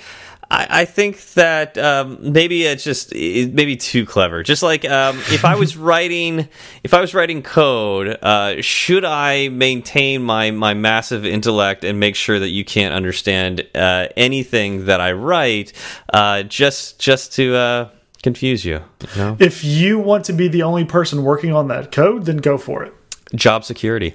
I, 0.51 0.67
I 0.71 0.85
think 0.85 1.21
that 1.35 1.79
um, 1.79 2.33
maybe 2.33 2.65
it's 2.65 2.85
just 2.85 3.13
it, 3.13 3.55
maybe 3.55 3.77
too 3.77 4.07
clever. 4.07 4.43
Just 4.43 4.63
like 4.63 4.85
um, 4.85 5.19
if 5.31 5.45
I 5.45 5.57
was 5.57 5.77
writing, 5.89 6.49
if 6.83 6.95
I 6.95 7.01
was 7.01 7.15
writing 7.15 7.43
code, 7.43 8.19
uh, 8.23 8.61
should 8.61 9.05
I 9.05 9.49
maintain 9.49 10.23
my 10.23 10.51
my 10.51 10.75
massive 10.75 11.25
intellect 11.25 11.85
and 11.85 12.01
make 12.01 12.17
sure 12.17 12.39
that 12.39 12.51
you 12.51 12.65
can't 12.65 12.95
understand 12.95 13.67
uh, 13.75 14.09
anything 14.17 14.87
that 14.87 15.01
I 15.01 15.13
write, 15.13 15.73
uh, 16.13 16.43
just 16.43 16.99
just 16.99 17.33
to 17.35 17.55
uh, 17.55 17.89
confuse 18.23 18.65
you, 18.65 18.81
you 19.15 19.21
know? 19.21 19.37
If 19.39 19.65
you 19.65 19.99
want 19.99 20.25
to 20.27 20.33
be 20.33 20.49
the 20.49 20.63
only 20.63 20.85
person 20.85 21.23
working 21.23 21.53
on 21.53 21.69
that 21.69 21.93
code, 21.93 22.27
then 22.27 22.39
go 22.39 22.59
for 22.59 22.83
it. 22.83 22.93
Job 23.35 23.65
security. 23.65 24.15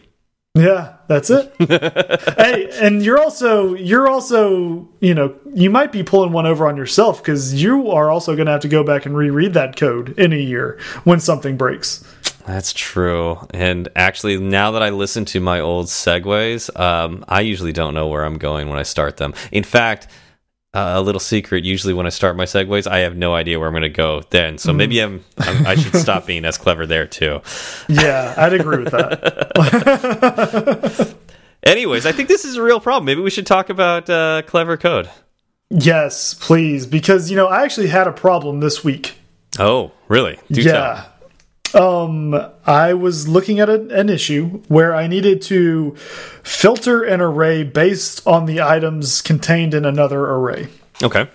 Yeah, 0.56 0.96
that's 1.10 1.32
it. 1.32 1.52
hey, 2.38 2.69
and 2.80 3.04
you're 3.04 3.17
also 3.17 3.74
you're 3.74 4.08
also 4.08 4.88
you 5.00 5.15
know 5.15 5.36
you 5.56 5.72
might 5.72 5.91
be 5.91 6.04
pulling 6.04 6.32
one 6.32 6.45
over 6.45 6.67
on 6.67 6.78
yourself 6.78 7.17
because 7.22 7.62
you 7.62 7.89
are 7.89 8.12
also 8.12 8.36
going 8.36 8.45
to 8.45 8.52
have 8.52 8.62
to 8.62 8.67
go 8.67 8.84
back 8.84 9.08
and 9.08 9.17
reread 9.17 9.56
that 9.56 9.76
code 9.76 10.17
in 10.19 10.32
a 10.32 10.38
year 10.38 10.80
when 11.06 11.19
something 11.19 11.58
breaks. 11.58 12.06
That's 12.45 12.74
true. 12.74 13.39
And 13.56 13.89
actually, 13.95 14.39
now 14.39 14.72
that 14.72 14.84
I 14.84 14.89
listen 14.89 15.26
to 15.26 15.39
my 15.39 15.60
old 15.60 15.88
segues, 15.88 16.69
um, 16.80 17.26
I 17.28 17.41
usually 17.41 17.74
don't 17.74 17.95
know 17.95 18.08
where 18.08 18.24
I'm 18.24 18.38
going 18.38 18.69
when 18.69 18.78
I 18.78 18.84
start 18.84 19.17
them. 19.17 19.34
In 19.52 19.63
fact 19.63 20.08
uh, 20.73 20.93
a 20.95 21.01
little 21.01 21.19
secret. 21.19 21.63
Usually, 21.63 21.93
when 21.93 22.05
I 22.05 22.10
start 22.10 22.36
my 22.36 22.45
segues, 22.45 22.86
I 22.88 22.99
have 22.99 23.17
no 23.17 23.34
idea 23.34 23.60
where 23.60 23.67
I'm 23.67 23.73
going 23.73 23.82
to 23.84 23.89
go 23.89 24.21
then. 24.29 24.58
So 24.58 24.71
maybe 24.73 24.95
mm. 24.95 25.03
I'm, 25.05 25.23
I'm, 25.38 25.67
i 25.67 25.75
should 25.75 25.95
stop 25.95 26.25
being 26.25 26.45
as 26.45 26.58
clever 26.58 26.86
there 26.86 27.08
too. 27.08 27.41
Yeah, 27.88 28.34
I'd 28.38 28.53
agree 28.53 28.84
with 28.84 28.91
that. 28.91 30.36
Anyways, 31.63 32.05
I 32.05 32.12
think 32.12 32.29
this 32.29 32.45
is 32.45 32.55
a 32.55 32.62
real 32.62 32.79
problem. 32.79 33.05
Maybe 33.05 33.21
we 33.21 33.29
should 33.29 33.47
talk 33.47 33.69
about 33.69 34.10
uh, 34.10 34.43
clever 34.45 34.77
code. 34.77 35.10
Yes, 35.69 36.34
please, 36.34 36.86
because 36.86 37.29
you 37.29 37.36
know 37.36 37.47
I 37.47 37.63
actually 37.63 37.88
had 37.88 38.08
a 38.08 38.13
problem 38.13 38.60
this 38.60 38.84
week. 38.84 39.15
Oh, 39.58 39.91
really? 40.08 40.39
Do 40.51 40.62
yeah. 40.62 40.71
Tell. 40.71 41.09
Um, 41.73 42.34
I 42.65 42.93
was 42.93 43.27
looking 43.27 43.60
at 43.60 43.69
a, 43.69 43.82
an 43.89 44.10
issue 44.10 44.62
where 44.67 44.95
I 44.95 45.08
needed 45.08 45.41
to 45.43 45.95
filter 46.43 47.03
an 47.03 47.21
array 47.21 47.63
based 47.63 48.25
on 48.25 48.45
the 48.45 48.62
items 48.62 49.21
contained 49.21 49.73
in 49.73 49.86
another 49.86 50.25
array. 50.25 50.67
Okay. 51.03 51.27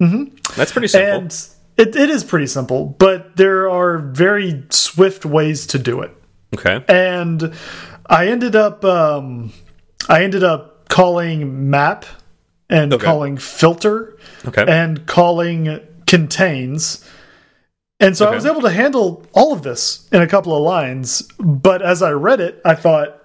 Mm 0.00 0.10
-hmm. 0.10 0.54
That's 0.56 0.72
pretty 0.72 0.88
simple. 0.88 1.12
And 1.12 1.32
it, 1.76 1.96
it 1.96 2.10
is 2.10 2.24
pretty 2.24 2.46
simple, 2.46 2.94
but 2.98 3.36
there 3.36 3.70
are 3.70 3.98
very 3.98 4.64
swift 4.70 5.24
ways 5.24 5.66
to 5.66 5.78
do 5.78 6.02
it. 6.02 6.10
Okay. 6.54 6.84
And 6.88 7.52
I 8.10 8.28
ended 8.28 8.54
up 8.54 8.84
um, 8.84 9.52
I 10.08 10.24
ended 10.24 10.42
up 10.42 10.88
calling 10.88 11.70
map 11.70 12.04
and 12.68 12.92
okay. 12.92 13.04
calling 13.04 13.38
filter 13.38 14.16
okay. 14.46 14.64
and 14.68 15.06
calling 15.06 15.80
contains 16.06 17.04
and 18.02 18.16
so 18.16 18.26
okay. 18.26 18.32
I 18.32 18.36
was 18.36 18.46
able 18.46 18.60
to 18.62 18.70
handle 18.70 19.24
all 19.32 19.52
of 19.52 19.62
this 19.62 20.08
in 20.12 20.20
a 20.22 20.26
couple 20.26 20.56
of 20.56 20.62
lines. 20.62 21.22
But 21.38 21.82
as 21.82 22.02
I 22.02 22.10
read 22.10 22.40
it, 22.40 22.60
I 22.64 22.74
thought, 22.74 23.22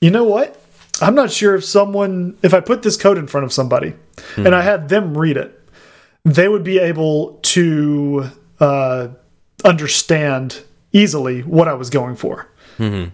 you 0.00 0.10
know 0.10 0.24
what? 0.24 0.60
I'm 1.00 1.14
not 1.14 1.30
sure 1.30 1.54
if 1.54 1.64
someone, 1.64 2.36
if 2.42 2.52
I 2.52 2.60
put 2.60 2.82
this 2.82 2.96
code 2.96 3.18
in 3.18 3.26
front 3.26 3.44
of 3.44 3.52
somebody 3.52 3.94
hmm. 4.34 4.46
and 4.46 4.54
I 4.54 4.62
had 4.62 4.88
them 4.88 5.16
read 5.16 5.36
it, 5.36 5.54
they 6.24 6.48
would 6.48 6.64
be 6.64 6.78
able 6.78 7.38
to 7.42 8.30
uh, 8.58 9.08
understand 9.64 10.62
easily 10.92 11.42
what 11.42 11.68
I 11.68 11.74
was 11.74 11.90
going 11.90 12.16
for. 12.16 12.46
-hmm. 12.76 13.10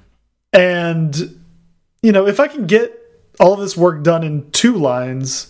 And, 0.52 1.16
you 2.00 2.12
know, 2.12 2.26
if 2.26 2.40
I 2.40 2.48
can 2.48 2.66
get 2.66 3.04
all 3.38 3.52
of 3.52 3.60
this 3.60 3.76
work 3.76 4.02
done 4.02 4.22
in 4.24 4.50
two 4.50 4.76
lines. 4.76 5.48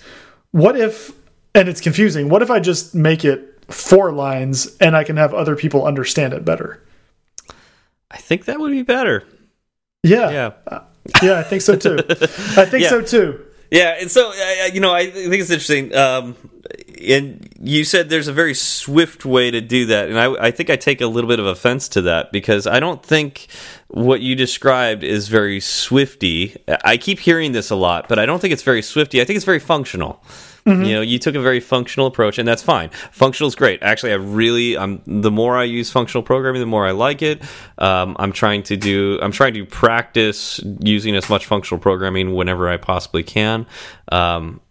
What 0.50 0.78
if, 0.78 1.12
and 1.54 1.68
it's 1.68 1.80
confusing, 1.80 2.28
what 2.28 2.42
if 2.42 2.50
I 2.50 2.60
just 2.60 2.94
make 2.94 3.24
it 3.24 3.53
four 3.68 4.12
lines 4.12 4.76
and 4.80 4.96
I 4.96 5.04
can 5.04 5.16
have 5.16 5.32
other 5.34 5.56
people 5.56 5.86
understand 5.86 6.32
it 6.32 6.44
better? 6.44 6.82
I 8.10 8.16
think 8.18 8.44
that 8.44 8.60
would 8.60 8.72
be 8.72 8.82
better. 8.82 9.24
Yeah. 10.02 10.30
Yeah. 10.30 10.50
Uh, 10.66 10.80
yeah, 11.22 11.38
I 11.38 11.42
think 11.42 11.62
so 11.62 11.76
too. 11.76 11.98
I 12.08 12.64
think 12.64 12.82
Yeah. 12.84 12.88
so 12.90 13.02
too. 13.02 13.44
Yeah, 13.70 13.96
and 14.00 14.10
so 14.10 14.30
uh, 14.30 14.66
you 14.72 14.80
know, 14.80 14.94
I 14.94 15.10
think 15.10 15.34
it's 15.34 15.50
interesting. 15.50 15.94
Um, 15.96 16.36
and 17.08 17.48
you 17.60 17.84
said 17.84 18.08
there's 18.08 18.28
a 18.28 18.32
very 18.32 18.54
swift 18.54 19.24
way 19.24 19.50
to 19.50 19.60
do 19.60 19.86
that, 19.86 20.08
and 20.08 20.18
I, 20.18 20.32
I 20.46 20.50
think 20.52 20.70
I 20.70 20.76
take 20.76 21.00
a 21.00 21.06
little 21.08 21.28
bit 21.28 21.40
of 21.40 21.46
offense 21.46 21.88
to 21.90 22.02
that 22.02 22.30
because 22.30 22.66
I 22.68 22.78
don't 22.78 23.02
think 23.02 23.48
what 23.88 24.20
you 24.20 24.36
described 24.36 25.02
is 25.02 25.26
very 25.28 25.58
swifty. 25.60 26.56
I 26.84 26.96
keep 26.98 27.18
hearing 27.18 27.50
this 27.52 27.70
a 27.70 27.74
lot, 27.74 28.08
but 28.08 28.18
I 28.18 28.26
don't 28.26 28.38
think 28.38 28.52
it's 28.52 28.62
very 28.62 28.82
swifty. 28.82 29.20
I 29.20 29.24
think 29.24 29.36
it's 29.36 29.44
very 29.46 29.58
functional. 29.58 30.22
You 30.66 30.94
know, 30.94 31.00
you 31.02 31.18
took 31.18 31.34
a 31.34 31.40
very 31.40 31.60
functional 31.60 32.06
approach, 32.06 32.38
and 32.38 32.48
that's 32.48 32.62
fine. 32.62 32.88
Functional 33.12 33.48
is 33.48 33.54
great. 33.54 33.82
Actually, 33.82 34.12
I 34.12 34.16
really, 34.16 34.78
I'm 34.78 35.02
the 35.06 35.30
more 35.30 35.58
I 35.58 35.64
use 35.64 35.90
functional 35.90 36.22
programming, 36.22 36.60
the 36.60 36.66
more 36.66 36.86
I 36.86 36.92
like 36.92 37.20
it. 37.20 37.42
Um, 37.76 38.16
I'm 38.18 38.32
trying 38.32 38.62
to 38.64 38.76
do, 38.76 39.18
I'm 39.20 39.32
trying 39.32 39.54
to 39.54 39.66
practice 39.66 40.60
using 40.80 41.16
as 41.16 41.28
much 41.28 41.44
functional 41.44 41.80
programming 41.80 42.34
whenever 42.34 42.68
I 42.68 42.78
possibly 42.78 43.22
can. 43.22 43.66
Um, 44.10 44.62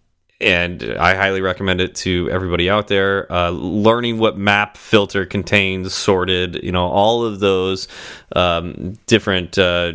and 0.41 0.83
I 0.99 1.15
highly 1.15 1.41
recommend 1.41 1.79
it 1.79 1.95
to 1.95 2.29
everybody 2.31 2.69
out 2.69 2.87
there. 2.87 3.31
Uh, 3.31 3.51
learning 3.51 4.17
what 4.17 4.37
map 4.37 4.77
filter 4.77 5.25
contains, 5.25 5.93
sorted, 5.93 6.61
you 6.63 6.71
know, 6.71 6.87
all 6.87 7.23
of 7.23 7.39
those 7.39 7.87
um, 8.35 8.97
different 9.05 9.57
uh, 9.57 9.93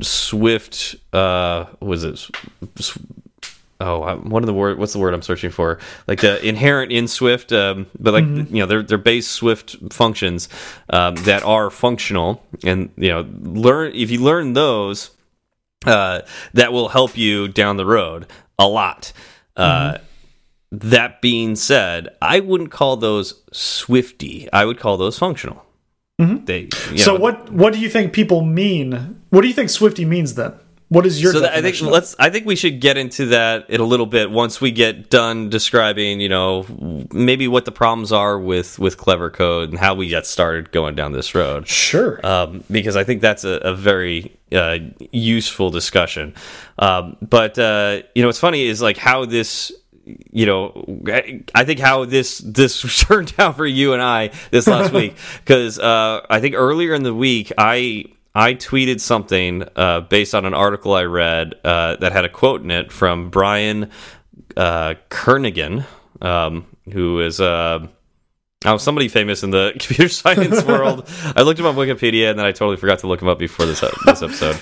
Swift. 0.00 0.96
Uh, 1.12 1.66
was 1.80 2.02
it? 2.04 2.28
Oh, 3.80 4.16
one 4.18 4.42
of 4.42 4.46
the 4.46 4.54
word. 4.54 4.78
What's 4.78 4.92
the 4.92 4.98
word 4.98 5.14
I'm 5.14 5.22
searching 5.22 5.50
for? 5.50 5.78
Like 6.06 6.20
the 6.20 6.44
inherent 6.46 6.92
in 6.92 7.08
Swift, 7.08 7.52
um, 7.52 7.86
but 7.98 8.14
like 8.14 8.24
you 8.24 8.60
know, 8.60 8.66
they're 8.66 8.82
they're 8.82 8.98
base 8.98 9.26
Swift 9.26 9.76
functions 9.92 10.48
um, 10.90 11.16
that 11.24 11.42
are 11.42 11.70
functional, 11.70 12.42
and 12.62 12.90
you 12.96 13.08
know, 13.08 13.26
learn 13.42 13.92
if 13.94 14.10
you 14.10 14.22
learn 14.22 14.52
those, 14.52 15.10
uh, 15.86 16.20
that 16.52 16.72
will 16.72 16.88
help 16.88 17.16
you 17.16 17.48
down 17.48 17.76
the 17.76 17.86
road 17.86 18.26
a 18.58 18.68
lot. 18.68 19.12
Uh, 19.56 19.98
that 20.70 21.20
being 21.20 21.56
said, 21.56 22.08
I 22.22 22.40
wouldn't 22.40 22.70
call 22.70 22.96
those 22.96 23.42
Swifty. 23.52 24.48
I 24.52 24.64
would 24.64 24.78
call 24.78 24.96
those 24.96 25.18
functional. 25.18 25.64
They, 26.18 26.68
you 26.92 26.98
So 26.98 27.14
know, 27.14 27.20
what 27.20 27.52
what 27.52 27.72
do 27.72 27.80
you 27.80 27.88
think 27.88 28.12
people 28.12 28.40
mean? 28.42 29.20
What 29.30 29.40
do 29.42 29.48
you 29.48 29.54
think 29.54 29.68
Swifty 29.68 30.04
means 30.04 30.34
then? 30.34 30.54
What 30.88 31.06
is 31.06 31.20
your 31.20 31.32
so 31.32 31.44
I 31.46 31.60
think 31.62 31.80
let's. 31.80 32.14
I 32.18 32.30
think 32.30 32.46
we 32.46 32.56
should 32.56 32.80
get 32.80 32.96
into 32.96 33.26
that 33.26 33.68
in 33.70 33.80
a 33.80 33.84
little 33.84 34.06
bit 34.06 34.30
once 34.30 34.60
we 34.60 34.70
get 34.70 35.08
done 35.10 35.48
describing, 35.48 36.20
you 36.20 36.28
know, 36.28 36.66
maybe 37.12 37.48
what 37.48 37.64
the 37.64 37.72
problems 37.72 38.12
are 38.12 38.38
with 38.38 38.78
with 38.78 38.96
clever 38.96 39.30
code 39.30 39.70
and 39.70 39.78
how 39.78 39.94
we 39.94 40.08
got 40.08 40.26
started 40.26 40.70
going 40.72 40.94
down 40.94 41.12
this 41.12 41.34
road. 41.34 41.66
Sure. 41.66 42.24
um, 42.24 42.62
because 42.70 42.96
I 42.96 43.04
think 43.04 43.22
that's 43.22 43.44
a, 43.44 43.52
a 43.62 43.74
very 43.74 44.36
uh, 44.52 44.78
useful 45.10 45.70
discussion. 45.70 46.34
Um, 46.78 47.16
but 47.22 47.58
uh, 47.58 48.02
you 48.14 48.22
know, 48.22 48.28
what's 48.28 48.38
funny 48.38 48.64
is 48.64 48.80
like 48.82 48.96
how 48.98 49.24
this. 49.24 49.72
You 50.06 50.44
know, 50.44 50.84
I- 51.06 51.44
I 51.54 51.64
think 51.64 51.80
how 51.80 52.04
this 52.04 52.36
this 52.44 52.82
turned 53.00 53.32
out 53.38 53.56
for 53.56 53.66
you 53.66 53.94
and 53.94 54.02
I 54.02 54.32
this 54.50 54.66
last 54.66 54.92
week 55.00 55.16
because 55.38 55.78
uh, 55.78 56.20
I 56.28 56.40
think 56.40 56.54
earlier 56.56 56.92
in 56.92 57.04
the 57.04 57.14
week 57.14 57.52
I 57.56 58.04
I 58.34 58.54
tweeted 58.54 59.00
something 59.00 59.64
uh, 59.76 60.00
based 60.00 60.34
on 60.34 60.44
an 60.44 60.54
article 60.54 60.92
I 60.94 61.04
read 61.04 61.54
uh, 61.64 61.96
that 61.96 62.12
had 62.12 62.24
a 62.24 62.28
quote 62.28 62.62
in 62.62 62.70
it 62.70 62.90
from 62.90 63.30
Brian 63.30 63.90
uh, 64.56 64.94
Kernighan, 65.08 65.86
um, 66.20 66.66
who 66.92 67.20
is 67.20 67.40
uh, 67.40 67.86
Oh, 68.66 68.78
somebody 68.78 69.08
famous 69.08 69.42
in 69.42 69.50
the 69.50 69.72
computer 69.78 70.08
science 70.08 70.62
world. 70.66 71.06
I 71.36 71.42
looked 71.42 71.60
him 71.60 71.66
up 71.66 71.76
on 71.76 71.86
Wikipedia, 71.86 72.30
and 72.30 72.38
then 72.38 72.46
I 72.46 72.52
totally 72.52 72.78
forgot 72.78 73.00
to 73.00 73.06
look 73.06 73.20
him 73.20 73.28
up 73.28 73.38
before 73.38 73.66
this 73.66 73.80
this 74.06 74.22
episode, 74.22 74.58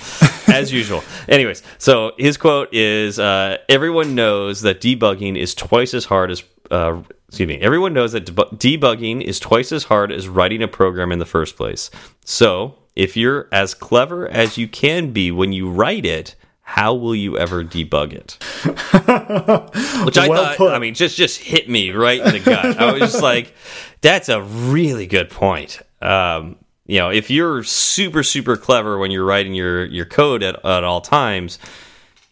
as 0.52 0.72
usual. 0.72 1.04
Anyways, 1.28 1.62
so 1.78 2.12
his 2.18 2.36
quote 2.36 2.74
is: 2.74 3.18
uh, 3.18 3.58
"Everyone 3.68 4.14
knows 4.14 4.62
that 4.62 4.80
debugging 4.80 5.36
is 5.36 5.54
twice 5.54 5.94
as 5.94 6.06
hard 6.06 6.30
as." 6.30 6.42
Uh, 6.70 7.02
excuse 7.28 7.48
me. 7.48 7.58
Everyone 7.60 7.92
knows 7.92 8.12
that 8.12 8.26
debugging 8.26 9.22
is 9.22 9.38
twice 9.38 9.72
as 9.72 9.84
hard 9.84 10.10
as 10.10 10.28
writing 10.28 10.62
a 10.62 10.68
program 10.68 11.12
in 11.12 11.18
the 11.18 11.26
first 11.26 11.56
place. 11.56 11.90
So, 12.24 12.76
if 12.94 13.16
you're 13.16 13.48
as 13.52 13.74
clever 13.74 14.28
as 14.28 14.58
you 14.58 14.68
can 14.68 15.12
be 15.12 15.30
when 15.30 15.52
you 15.52 15.70
write 15.70 16.04
it, 16.04 16.34
how 16.62 16.94
will 16.94 17.14
you 17.14 17.36
ever 17.36 17.64
debug 17.64 18.12
it? 18.12 18.38
Which 20.06 20.16
I 20.16 20.28
Well 20.28 20.44
thought, 20.44 20.56
put. 20.56 20.72
I 20.72 20.78
mean, 20.78 20.94
just 20.94 21.16
just 21.16 21.40
hit 21.40 21.68
me 21.68 21.90
right 21.90 22.20
in 22.20 22.32
the 22.32 22.40
gut. 22.40 22.78
I 22.78 22.92
was 22.92 23.00
just 23.00 23.22
like, 23.22 23.54
that's 24.00 24.28
a 24.28 24.42
really 24.42 25.06
good 25.06 25.28
point. 25.30 25.80
Um, 26.00 26.56
you 26.86 26.98
know, 26.98 27.10
if 27.10 27.30
you're 27.30 27.62
super 27.62 28.22
super 28.22 28.56
clever 28.56 28.98
when 28.98 29.10
you're 29.10 29.24
writing 29.24 29.54
your 29.54 29.84
your 29.84 30.04
code 30.06 30.42
at, 30.42 30.64
at 30.64 30.84
all 30.84 31.00
times, 31.00 31.58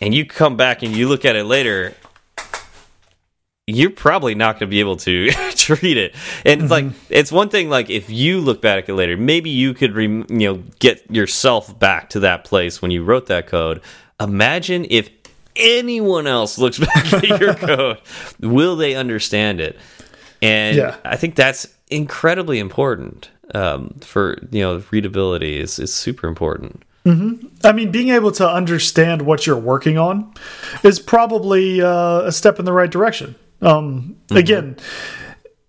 and 0.00 0.14
you 0.14 0.24
come 0.24 0.56
back 0.56 0.82
and 0.82 0.94
you 0.96 1.08
look 1.08 1.24
at 1.24 1.36
it 1.36 1.44
later, 1.44 1.94
you're 3.76 3.90
probably 3.90 4.34
not 4.34 4.54
going 4.54 4.68
to 4.68 4.74
be 4.74 4.80
able 4.80 4.96
to 4.98 5.30
treat 5.54 5.96
it. 5.96 6.14
And 6.44 6.62
it's 6.62 6.70
like 6.70 6.86
it's 7.08 7.32
one 7.32 7.48
thing 7.48 7.68
like 7.68 7.90
if 7.90 8.10
you 8.10 8.40
look 8.40 8.62
back 8.62 8.84
at 8.84 8.88
it 8.90 8.94
later, 8.94 9.16
maybe 9.16 9.50
you 9.50 9.74
could 9.74 9.94
rem 9.94 10.26
you 10.28 10.52
know 10.52 10.62
get 10.78 11.10
yourself 11.10 11.78
back 11.78 12.10
to 12.10 12.20
that 12.20 12.44
place 12.44 12.80
when 12.82 12.90
you 12.90 13.04
wrote 13.04 13.26
that 13.26 13.46
code. 13.46 13.80
Imagine 14.20 14.86
if 14.90 15.10
anyone 15.56 16.26
else 16.26 16.58
looks 16.58 16.78
back 16.94 17.12
at 17.12 17.40
your 17.40 17.54
code, 17.54 18.00
will 18.40 18.76
they 18.76 18.94
understand 18.94 19.60
it? 19.60 19.78
And 20.42 20.76
Yeah. 20.76 20.96
I 21.04 21.16
think 21.16 21.34
that's 21.34 21.66
incredibly 21.88 22.58
important 22.58 23.30
um, 23.54 23.94
for 24.00 24.38
you 24.50 24.62
know 24.62 24.82
readability 24.90 25.58
is 25.58 25.78
is 25.78 25.92
super 25.92 26.28
important. 26.28 26.82
I 27.64 27.72
mean, 27.72 27.90
being 27.90 28.10
able 28.10 28.30
to 28.32 28.48
understand 28.48 29.22
what 29.22 29.46
you're 29.46 29.56
working 29.56 29.96
on 29.96 30.32
is 30.84 31.00
probably 31.00 31.80
uh, 31.80 32.20
a 32.20 32.32
step 32.32 32.58
in 32.58 32.66
the 32.66 32.72
right 32.72 32.90
direction. 32.90 33.34
Um, 33.62 34.16
Again, 34.30 34.76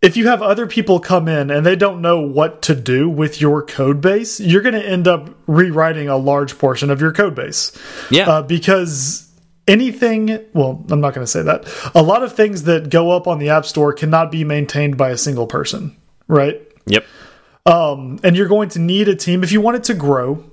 if 0.02 0.18
you 0.18 0.28
have 0.28 0.42
other 0.42 0.66
people 0.66 1.00
come 1.00 1.28
in 1.28 1.52
and 1.52 1.66
they 1.66 1.76
don't 1.76 2.02
know 2.02 2.22
what 2.22 2.62
to 2.64 2.76
do 2.76 3.10
with 3.10 3.40
your 3.40 3.64
code 3.64 4.02
base, 4.02 4.40
you're 4.40 4.62
going 4.62 4.74
to 4.76 4.86
end 4.86 5.08
up 5.08 5.30
rewriting 5.48 6.10
a 6.10 6.18
large 6.18 6.58
portion 6.58 6.90
of 6.90 7.00
your 7.00 7.12
code 7.12 7.36
base. 7.36 7.72
Yeah. 8.10 8.30
Uh, 8.30 8.42
because 8.42 9.32
anything, 9.68 10.44
well, 10.54 10.84
I'm 10.90 11.02
not 11.02 11.14
going 11.14 11.26
to 11.26 11.32
say 11.32 11.44
that. 11.44 11.68
A 11.94 12.02
lot 12.02 12.24
of 12.24 12.34
things 12.34 12.64
that 12.64 12.90
go 12.90 13.12
up 13.12 13.28
on 13.28 13.38
the 13.40 13.50
App 13.50 13.66
Store 13.66 13.94
cannot 13.94 14.32
be 14.32 14.44
maintained 14.44 14.98
by 14.98 15.10
a 15.10 15.18
single 15.18 15.48
person, 15.48 15.96
right? 16.28 16.62
yep. 16.88 17.06
Um, 17.64 18.20
and 18.24 18.36
you're 18.36 18.48
going 18.48 18.70
to 18.70 18.80
need 18.80 19.08
a 19.08 19.16
team 19.16 19.44
if 19.44 19.52
you 19.52 19.62
want 19.62 19.78
it 19.78 19.84
to 19.84 19.94
grow 19.94 20.51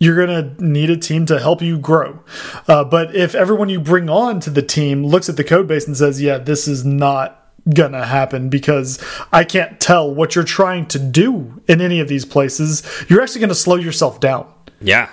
you're 0.00 0.26
going 0.26 0.56
to 0.56 0.64
need 0.64 0.90
a 0.90 0.96
team 0.96 1.26
to 1.26 1.38
help 1.38 1.62
you 1.62 1.78
grow 1.78 2.18
uh, 2.66 2.82
but 2.82 3.14
if 3.14 3.34
everyone 3.34 3.68
you 3.68 3.78
bring 3.78 4.08
on 4.08 4.40
to 4.40 4.50
the 4.50 4.62
team 4.62 5.04
looks 5.04 5.28
at 5.28 5.36
the 5.36 5.44
code 5.44 5.68
base 5.68 5.86
and 5.86 5.96
says 5.96 6.20
yeah 6.20 6.38
this 6.38 6.66
is 6.66 6.84
not 6.84 7.36
gonna 7.74 8.06
happen 8.06 8.48
because 8.48 8.98
i 9.32 9.44
can't 9.44 9.78
tell 9.80 10.12
what 10.12 10.34
you're 10.34 10.42
trying 10.44 10.86
to 10.86 10.98
do 10.98 11.62
in 11.68 11.80
any 11.80 12.00
of 12.00 12.08
these 12.08 12.24
places 12.24 12.82
you're 13.08 13.20
actually 13.20 13.40
going 13.40 13.50
to 13.50 13.54
slow 13.54 13.76
yourself 13.76 14.18
down 14.18 14.50
Yeah. 14.80 15.10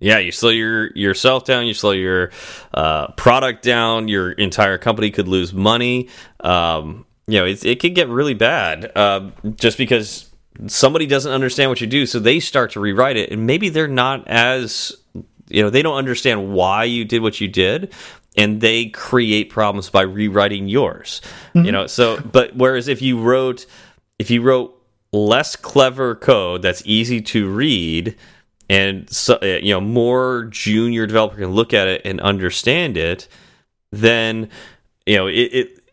Yeah, 0.00 0.18
you 0.18 0.32
slow 0.32 0.50
your 0.50 0.90
yourself 0.94 1.44
down, 1.44 1.66
you 1.66 1.72
slow 1.72 1.92
your 1.92 2.30
uh, 2.74 3.12
product 3.12 3.62
down, 3.62 4.08
your 4.08 4.32
entire 4.32 4.76
company 4.76 5.10
could 5.10 5.28
lose 5.28 5.54
money. 5.54 6.10
Um, 6.40 7.06
you 7.26 7.38
know, 7.38 7.46
it, 7.46 7.64
it 7.64 7.80
could 7.80 7.94
get 7.94 8.08
really 8.08 8.34
bad 8.34 8.92
uh, 8.94 9.30
just 9.54 9.78
because 9.78 10.28
somebody 10.66 11.06
doesn't 11.06 11.32
understand 11.32 11.70
what 11.70 11.80
you 11.80 11.86
do, 11.86 12.06
so 12.06 12.18
they 12.18 12.40
start 12.40 12.72
to 12.72 12.80
rewrite 12.80 13.16
it, 13.16 13.30
and 13.30 13.46
maybe 13.46 13.68
they're 13.68 13.88
not 13.88 14.26
as 14.28 14.92
you 15.48 15.62
know 15.62 15.70
they 15.70 15.82
don't 15.82 15.96
understand 15.96 16.52
why 16.52 16.84
you 16.84 17.04
did 17.04 17.22
what 17.22 17.40
you 17.40 17.48
did 17.48 17.92
and 18.36 18.60
they 18.60 18.86
create 18.86 19.50
problems 19.50 19.90
by 19.90 20.02
rewriting 20.02 20.68
yours. 20.68 21.20
You 21.54 21.72
know 21.72 21.86
so 21.86 22.18
but 22.20 22.56
whereas 22.56 22.88
if 22.88 23.02
you 23.02 23.20
wrote 23.20 23.66
if 24.18 24.30
you 24.30 24.42
wrote 24.42 24.80
less 25.12 25.54
clever 25.54 26.14
code 26.14 26.62
that's 26.62 26.82
easy 26.84 27.20
to 27.20 27.48
read 27.48 28.16
and 28.68 29.08
so, 29.10 29.38
uh, 29.42 29.46
you 29.62 29.72
know 29.72 29.80
more 29.80 30.48
junior 30.50 31.06
developer 31.06 31.36
can 31.36 31.52
look 31.52 31.72
at 31.72 31.86
it 31.86 32.02
and 32.04 32.20
understand 32.20 32.96
it 32.96 33.28
then 33.92 34.48
you 35.06 35.16
know 35.16 35.28
it, 35.28 35.32
it 35.52 35.83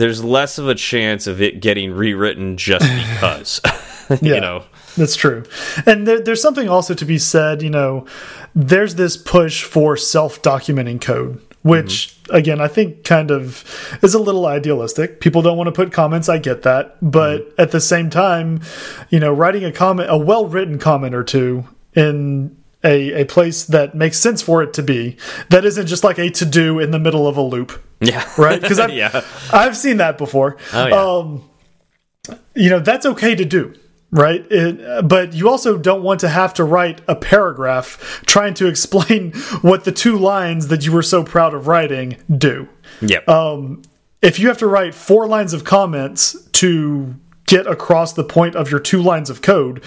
there's 0.00 0.22
less 0.22 0.58
of 0.58 0.68
a 0.68 0.74
chance 0.74 1.26
of 1.26 1.40
it 1.40 1.60
getting 1.60 1.92
rewritten 1.92 2.56
just 2.56 2.84
because 3.12 3.60
Yeah. 4.22 4.34
you 4.34 4.40
know 4.40 4.64
That's 4.96 5.16
true. 5.16 5.44
And 5.86 6.06
there, 6.08 6.20
there's 6.20 6.42
something 6.42 6.68
also 6.68 6.94
to 6.94 7.04
be 7.04 7.18
said, 7.18 7.62
you 7.62 7.70
know, 7.70 8.06
there's 8.54 8.96
this 8.96 9.16
push 9.16 9.62
for 9.62 9.96
self 9.96 10.42
documenting 10.42 11.00
code, 11.00 11.40
which, 11.62 12.16
mm-hmm. 12.24 12.34
again, 12.34 12.60
I 12.60 12.66
think 12.68 13.04
kind 13.04 13.30
of 13.30 13.64
is 14.02 14.14
a 14.14 14.18
little 14.18 14.46
idealistic. 14.46 15.20
People 15.20 15.42
don't 15.42 15.56
want 15.56 15.68
to 15.68 15.72
put 15.72 15.92
comments. 15.92 16.28
I 16.28 16.38
get 16.38 16.62
that. 16.62 16.96
But 17.00 17.42
mm-hmm. 17.42 17.60
at 17.60 17.70
the 17.70 17.80
same 17.80 18.10
time, 18.10 18.60
you 19.08 19.20
know, 19.20 19.32
writing 19.32 19.64
a 19.64 19.70
comment, 19.70 20.10
a 20.10 20.18
well 20.18 20.46
written 20.46 20.78
comment 20.78 21.14
or 21.14 21.22
two 21.22 21.64
in 21.94 22.56
a, 22.84 23.22
a 23.22 23.24
place 23.24 23.64
that 23.64 23.94
makes 23.94 24.18
sense 24.18 24.40
for 24.40 24.62
it 24.62 24.72
to 24.74 24.82
be 24.82 25.16
that 25.50 25.64
isn't 25.64 25.86
just 25.86 26.04
like 26.04 26.18
a 26.18 26.30
to 26.30 26.46
do 26.46 26.78
in 26.78 26.90
the 26.90 26.98
middle 26.98 27.26
of 27.26 27.36
a 27.36 27.42
loop. 27.42 27.82
Yeah. 28.00 28.28
Right? 28.38 28.60
Because 28.60 28.78
I've, 28.78 28.90
yeah. 28.90 29.24
I've 29.52 29.76
seen 29.76 29.96
that 29.96 30.18
before. 30.18 30.56
Oh, 30.72 30.86
yeah. 30.86 30.94
Um, 30.94 32.38
you 32.54 32.70
know, 32.70 32.78
that's 32.78 33.06
okay 33.06 33.34
to 33.34 33.44
do. 33.44 33.74
Right. 34.10 34.46
It, 34.50 35.06
but 35.06 35.34
you 35.34 35.50
also 35.50 35.76
don't 35.76 36.02
want 36.02 36.20
to 36.20 36.28
have 36.28 36.54
to 36.54 36.64
write 36.64 37.02
a 37.08 37.14
paragraph 37.14 38.22
trying 38.26 38.54
to 38.54 38.66
explain 38.66 39.32
what 39.60 39.84
the 39.84 39.92
two 39.92 40.16
lines 40.16 40.68
that 40.68 40.86
you 40.86 40.92
were 40.92 41.02
so 41.02 41.22
proud 41.24 41.52
of 41.54 41.66
writing 41.66 42.16
do. 42.34 42.68
Yep. 43.02 43.28
Um, 43.28 43.82
if 44.22 44.38
you 44.38 44.48
have 44.48 44.58
to 44.58 44.66
write 44.66 44.94
four 44.94 45.26
lines 45.26 45.52
of 45.52 45.64
comments 45.64 46.40
to 46.52 47.14
get 47.48 47.66
across 47.66 48.12
the 48.12 48.22
point 48.22 48.54
of 48.54 48.70
your 48.70 48.78
two 48.78 49.02
lines 49.02 49.30
of 49.30 49.42
code, 49.42 49.82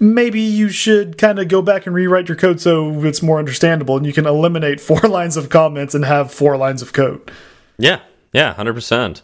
maybe 0.00 0.40
you 0.40 0.70
should 0.70 1.16
kind 1.18 1.38
of 1.38 1.46
go 1.48 1.62
back 1.62 1.86
and 1.86 1.94
rewrite 1.94 2.28
your 2.28 2.36
code 2.36 2.60
so 2.60 3.04
it's 3.04 3.22
more 3.22 3.38
understandable 3.38 3.96
and 3.96 4.06
you 4.06 4.12
can 4.12 4.26
eliminate 4.26 4.80
four 4.80 5.00
lines 5.00 5.36
of 5.36 5.48
comments 5.48 5.94
and 5.94 6.04
have 6.04 6.32
four 6.32 6.56
lines 6.56 6.82
of 6.82 6.92
code. 6.92 7.30
Yeah, 7.78 8.00
yeah, 8.32 8.54
hundred 8.54 8.74
percent. 8.74 9.22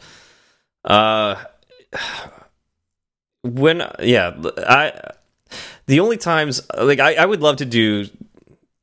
Uh, 0.85 1.43
when 3.43 3.83
yeah, 4.01 4.41
I 4.59 4.93
the 5.87 6.01
only 6.01 6.19
times 6.19 6.61
like 6.79 7.01
I, 7.01 7.15
I 7.15 7.27
would 7.27 7.41
love 7.41 7.57
to 7.57 7.65
do. 7.65 8.07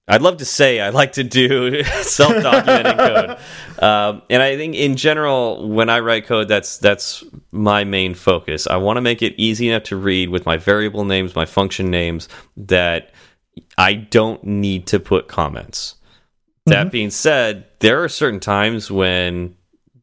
I'd 0.08 0.22
love 0.22 0.38
to 0.38 0.46
say 0.46 0.80
I 0.80 0.90
like 0.90 1.14
to 1.14 1.24
do 1.24 1.84
self-documenting 2.02 2.98
code, 3.78 3.84
um, 3.84 4.22
and 4.30 4.42
I 4.42 4.56
think 4.56 4.76
in 4.76 4.96
general, 4.96 5.68
when 5.68 5.90
I 5.90 6.00
write 6.00 6.26
code, 6.26 6.48
that's 6.48 6.78
that's 6.78 7.24
my 7.52 7.84
main 7.84 8.14
focus. 8.14 8.68
I 8.68 8.78
want 8.78 8.98
to 8.98 9.02
make 9.02 9.22
it 9.22 9.36
easy 9.38 9.70
enough 9.70 9.84
to 9.84 9.98
read 9.98 10.30
with 10.30 10.46
my 10.46 10.58
variable 10.58 11.04
names, 11.04 11.36
my 11.36 11.46
function 11.46 11.92
names, 11.92 12.30
that 12.56 13.12
I 13.78 13.96
don't 13.96 14.44
need 14.44 14.88
to 14.88 15.00
put 15.00 15.28
comments. 15.28 15.96
That 16.68 16.92
being 16.92 17.12
said, 17.12 17.66
there 17.80 18.04
are 18.04 18.10
certain 18.10 18.42
times 18.42 18.92
when 18.92 19.56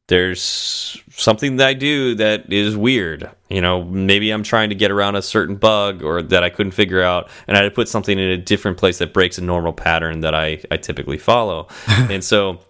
there's 0.09 1.03
something 1.17 1.57
that 1.57 1.67
I 1.69 1.75
do 1.75 2.15
that 2.17 2.53
is 2.53 2.77
weird. 2.77 3.31
You 3.49 3.61
know, 3.61 3.85
maybe 3.85 4.31
I'm 4.31 4.43
trying 4.43 4.71
to 4.71 4.75
get 4.75 4.91
around 4.91 5.17
a 5.17 5.23
certain 5.23 5.57
bug 5.57 6.03
or 6.03 6.23
that 6.23 6.43
I 6.43 6.51
couldn't 6.51 6.73
figure 6.73 7.03
out, 7.03 7.29
and 7.47 7.57
I 7.57 7.63
had 7.63 7.69
to 7.69 7.75
put 7.75 7.89
something 7.89 8.19
in 8.19 8.29
a 8.31 8.37
different 8.37 8.79
place 8.79 8.99
that 8.99 9.13
breaks 9.13 9.39
a 9.39 9.43
normal 9.43 9.73
pattern 9.73 10.21
that 10.21 10.35
I, 10.35 10.61
I 10.71 10.77
typically 10.77 11.19
follow. 11.19 11.69
and 11.89 12.23
so, 12.23 12.61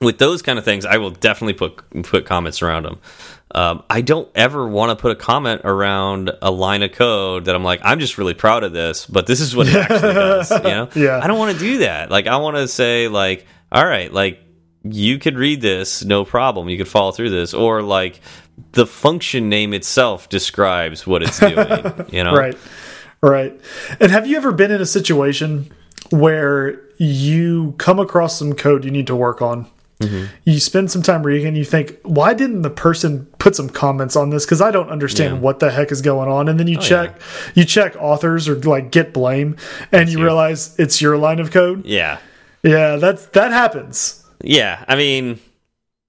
with 0.00 0.18
those 0.18 0.42
kind 0.42 0.58
of 0.58 0.64
things, 0.64 0.84
I 0.84 0.98
will 0.98 1.10
definitely 1.10 1.54
put 1.54 2.04
put 2.04 2.26
comments 2.26 2.62
around 2.62 2.84
them. 2.84 2.98
Um, 3.54 3.84
I 3.88 4.00
don't 4.00 4.28
ever 4.34 4.66
want 4.66 4.90
to 4.90 5.00
put 5.00 5.12
a 5.12 5.14
comment 5.14 5.60
around 5.62 6.32
a 6.42 6.50
line 6.50 6.82
of 6.82 6.90
code 6.90 7.44
that 7.44 7.54
I'm 7.54 7.62
like, 7.62 7.80
I'm 7.84 8.00
just 8.00 8.18
really 8.18 8.34
proud 8.34 8.64
of 8.64 8.72
this, 8.72 9.06
but 9.06 9.26
this 9.26 9.40
is 9.40 9.54
what 9.54 9.68
it 9.68 9.76
actually 9.76 10.00
does. 10.00 10.50
You 10.50 10.58
know, 10.62 10.88
Yeah. 10.96 11.20
I 11.22 11.28
don't 11.28 11.38
want 11.38 11.52
to 11.52 11.58
do 11.58 11.78
that. 11.78 12.10
Like, 12.10 12.26
I 12.26 12.38
want 12.38 12.56
to 12.56 12.66
say, 12.66 13.06
like, 13.06 13.46
all 13.70 13.86
right, 13.86 14.12
like 14.12 14.40
you 14.84 15.18
could 15.18 15.36
read 15.38 15.60
this, 15.62 16.04
no 16.04 16.24
problem. 16.24 16.68
You 16.68 16.76
could 16.78 16.88
follow 16.88 17.10
through 17.12 17.30
this, 17.30 17.54
or 17.54 17.82
like 17.82 18.20
the 18.72 18.86
function 18.86 19.48
name 19.48 19.72
itself 19.74 20.28
describes 20.28 21.06
what 21.06 21.22
it's 21.22 21.38
doing. 21.40 21.56
You 22.10 22.22
know, 22.24 22.34
Right. 22.36 22.56
Right. 23.22 23.58
And 24.00 24.12
have 24.12 24.26
you 24.26 24.36
ever 24.36 24.52
been 24.52 24.70
in 24.70 24.80
a 24.82 24.86
situation 24.86 25.72
where 26.10 26.80
you 26.98 27.74
come 27.78 27.98
across 27.98 28.38
some 28.38 28.52
code 28.52 28.84
you 28.84 28.90
need 28.90 29.06
to 29.06 29.16
work 29.16 29.40
on? 29.40 29.66
Mm-hmm. 30.00 30.26
You 30.44 30.60
spend 30.60 30.90
some 30.90 31.00
time 31.02 31.22
reading 31.22 31.46
and 31.46 31.56
you 31.56 31.64
think, 31.64 31.98
why 32.02 32.34
didn't 32.34 32.62
the 32.62 32.68
person 32.70 33.26
put 33.38 33.56
some 33.56 33.70
comments 33.70 34.16
on 34.16 34.28
this? 34.30 34.44
Because 34.44 34.60
I 34.60 34.70
don't 34.70 34.90
understand 34.90 35.36
Yeah. 35.36 35.40
what 35.40 35.60
the 35.60 35.70
heck 35.70 35.90
is 35.92 36.02
going 36.02 36.28
on. 36.28 36.48
And 36.48 36.60
then 36.60 36.66
you 36.68 36.76
Oh, 36.78 36.82
check, 36.82 37.18
you 37.54 37.64
check 37.64 37.96
authors 37.98 38.48
or 38.48 38.56
like 38.56 38.90
git 38.90 39.14
blame, 39.14 39.56
and 39.90 40.10
you 40.10 40.18
you. 40.18 40.24
realize 40.24 40.74
it's 40.78 41.00
your 41.00 41.16
line 41.16 41.38
of 41.40 41.50
code. 41.50 41.86
Yeah, 41.86 42.18
Yeah, 42.62 42.96
that's 42.96 43.24
that 43.26 43.52
happens. 43.52 44.23
Yeah. 44.44 44.84
I 44.86 44.96
mean, 44.96 45.40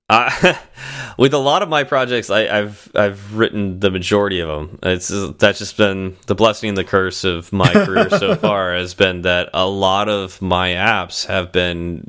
uh, 0.10 0.54
with 1.18 1.34
a 1.34 1.40
lot 1.40 1.64
of 1.64 1.70
my 1.70 1.84
projects, 1.84 2.30
I, 2.30 2.48
I've 2.48 2.92
I've 2.94 3.36
written 3.36 3.80
the 3.80 3.90
majority 3.90 4.40
of 4.40 4.48
them. 4.48 4.80
It's 4.84 5.08
that's 5.38 5.60
just 5.60 5.78
been 5.78 6.16
the 6.28 6.36
blessing 6.36 6.70
and 6.70 6.78
the 6.78 6.84
curse 6.84 7.24
of 7.24 7.52
my 7.52 7.72
career 7.72 8.10
so 8.10 8.36
far 8.36 8.74
has 8.74 8.94
been 8.94 9.24
that 9.24 9.50
a 9.54 9.68
lot 9.68 10.10
of 10.10 10.42
my 10.42 10.70
apps 10.70 11.26
have 11.26 11.52
been 11.52 12.04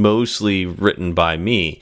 mostly 0.00 0.64
written 0.66 1.12
by 1.12 1.36
me, 1.36 1.80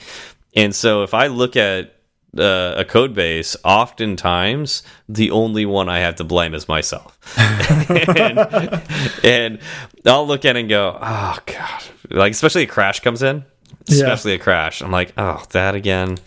and 0.57 0.75
so 0.75 1.03
if 1.03 1.15
I 1.15 1.29
look 1.29 1.57
at 1.57 1.95
uh, 2.37 2.75
a 2.77 2.85
code 2.85 3.15
base, 3.15 3.57
oftentimes 3.65 4.83
the 5.09 5.31
only 5.31 5.67
one 5.67 5.89
I 5.89 6.01
have 6.01 6.17
to 6.17 6.25
blame 6.25 6.55
is 6.55 6.69
myself. 6.69 7.19
and, 7.39 8.83
and 9.25 9.59
I'll 10.07 10.27
look 10.27 10.45
at 10.45 10.57
it 10.57 10.61
and 10.61 10.69
go, 10.69 10.99
oh 11.01 11.39
god, 11.47 11.83
like 12.11 12.33
especially 12.33 12.65
a 12.65 12.67
crash 12.67 13.01
comes 13.01 13.23
in, 13.23 13.45
Yeah. 13.87 14.05
especially 14.05 14.35
a 14.35 14.39
crash. 14.39 14.83
I'm 14.83 14.91
like, 14.91 15.13
oh, 15.17 15.43
that 15.51 15.75
again. 15.75 16.19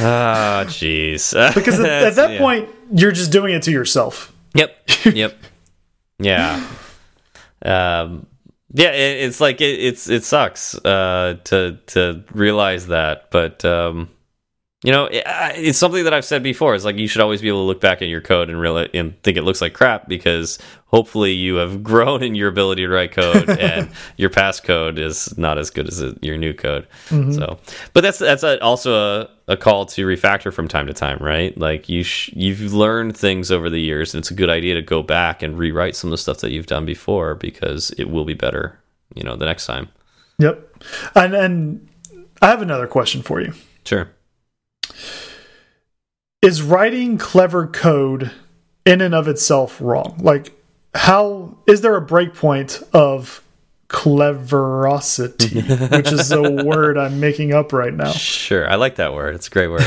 Ah, 0.00 0.64
jeez. 0.68 1.54
Because 1.54 1.80
at, 1.80 1.86
at 1.86 2.14
that 2.16 2.32
yeah. 2.32 2.38
point, 2.38 2.68
you're 2.92 3.12
just 3.12 3.32
doing 3.32 3.54
it 3.54 3.62
to 3.64 3.70
yourself. 3.70 4.32
Yep. 4.54 4.74
Yep. 5.04 5.38
yeah. 6.18 6.66
Um. 7.64 8.26
Yeah. 8.72 8.90
It, 8.90 9.24
it's 9.24 9.40
like 9.40 9.60
it, 9.60 9.80
it's 9.80 10.08
it 10.08 10.24
sucks 10.24 10.74
uh, 10.74 11.38
to 11.44 11.78
to 11.88 12.24
realize 12.32 12.88
that, 12.88 13.30
but 13.30 13.64
um, 13.64 14.10
you 14.84 14.92
know, 14.92 15.08
it's 15.10 15.76
something 15.76 16.04
that 16.04 16.14
I've 16.14 16.24
said 16.24 16.40
before. 16.44 16.76
It's 16.76 16.84
like 16.84 16.96
you 16.96 17.08
should 17.08 17.20
always 17.20 17.42
be 17.42 17.48
able 17.48 17.62
to 17.62 17.66
look 17.66 17.80
back 17.80 18.00
at 18.00 18.06
your 18.06 18.20
code 18.20 18.48
and 18.48 18.60
really 18.60 18.88
and 18.94 19.20
think 19.24 19.36
it 19.36 19.42
looks 19.42 19.60
like 19.60 19.74
crap 19.74 20.08
because 20.08 20.56
hopefully 20.86 21.32
you 21.32 21.56
have 21.56 21.82
grown 21.82 22.22
in 22.22 22.36
your 22.36 22.48
ability 22.48 22.82
to 22.82 22.88
write 22.88 23.10
code 23.10 23.50
and 23.58 23.90
your 24.16 24.30
past 24.30 24.62
code 24.62 24.96
is 24.96 25.36
not 25.36 25.58
as 25.58 25.70
good 25.70 25.88
as 25.88 26.00
your 26.20 26.38
new 26.38 26.54
code. 26.54 26.86
Mm-hmm. 27.08 27.32
So, 27.32 27.58
but 27.92 28.02
that's 28.02 28.20
that's 28.20 28.44
a, 28.44 28.62
also 28.62 28.94
a, 29.22 29.30
a 29.48 29.56
call 29.56 29.84
to 29.86 30.06
refactor 30.06 30.52
from 30.52 30.68
time 30.68 30.86
to 30.86 30.94
time, 30.94 31.18
right? 31.18 31.58
Like 31.58 31.88
you 31.88 32.04
sh 32.04 32.30
you've 32.34 32.72
learned 32.72 33.16
things 33.16 33.50
over 33.50 33.68
the 33.68 33.80
years, 33.80 34.14
and 34.14 34.20
it's 34.20 34.30
a 34.30 34.34
good 34.34 34.50
idea 34.50 34.74
to 34.74 34.82
go 34.82 35.02
back 35.02 35.42
and 35.42 35.58
rewrite 35.58 35.96
some 35.96 36.08
of 36.08 36.12
the 36.12 36.18
stuff 36.18 36.38
that 36.38 36.52
you've 36.52 36.66
done 36.66 36.86
before 36.86 37.34
because 37.34 37.90
it 37.98 38.10
will 38.10 38.24
be 38.24 38.34
better, 38.34 38.78
you 39.16 39.24
know, 39.24 39.34
the 39.34 39.44
next 39.44 39.66
time. 39.66 39.88
Yep. 40.38 40.84
And 41.16 41.34
and 41.34 41.88
I 42.40 42.46
have 42.46 42.62
another 42.62 42.86
question 42.86 43.22
for 43.22 43.40
you. 43.40 43.54
Sure. 43.84 44.08
Is 46.42 46.62
writing 46.62 47.18
clever 47.18 47.66
code 47.66 48.30
in 48.86 49.00
and 49.00 49.14
of 49.14 49.28
itself 49.28 49.80
wrong? 49.80 50.18
Like, 50.22 50.52
how 50.94 51.58
is 51.66 51.80
there 51.80 51.96
a 51.96 52.04
breakpoint 52.04 52.82
of 52.92 53.42
cleverosity, 53.88 55.90
which 55.96 56.12
is 56.12 56.30
a 56.32 56.42
word 56.64 56.98
I'm 56.98 57.20
making 57.20 57.54
up 57.54 57.72
right 57.72 57.92
now? 57.92 58.12
Sure, 58.12 58.70
I 58.70 58.76
like 58.76 58.96
that 58.96 59.14
word. 59.14 59.34
It's 59.34 59.48
a 59.48 59.50
great 59.50 59.68
word. 59.68 59.82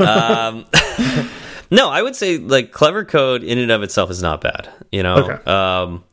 um, 0.00 0.64
no, 1.70 1.88
I 1.88 2.02
would 2.02 2.16
say 2.16 2.38
like 2.38 2.72
clever 2.72 3.04
code 3.04 3.42
in 3.42 3.58
and 3.58 3.70
of 3.70 3.82
itself 3.82 4.10
is 4.10 4.22
not 4.22 4.40
bad. 4.40 4.68
You 4.92 5.02
know, 5.02 5.16
Okay. 5.16 5.50
um, 5.50 6.04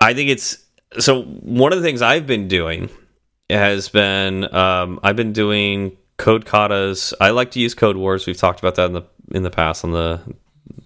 I 0.00 0.14
think 0.14 0.30
it's 0.30 0.64
so. 0.98 1.22
One 1.22 1.72
of 1.72 1.78
the 1.78 1.84
things 1.84 2.02
I've 2.02 2.26
been 2.26 2.48
doing 2.48 2.88
has 3.48 3.88
been 3.88 4.52
um, 4.54 5.00
I've 5.02 5.16
been 5.16 5.32
doing 5.32 5.96
code 6.20 6.44
katas. 6.44 7.14
I 7.18 7.30
like 7.30 7.52
to 7.52 7.60
use 7.60 7.74
Code 7.74 7.96
Wars. 7.96 8.26
We've 8.26 8.36
talked 8.36 8.60
about 8.60 8.74
that 8.74 8.86
in 8.86 8.92
the 8.92 9.02
in 9.32 9.42
the 9.42 9.50
past 9.50 9.84
on 9.84 9.92
the 9.92 10.20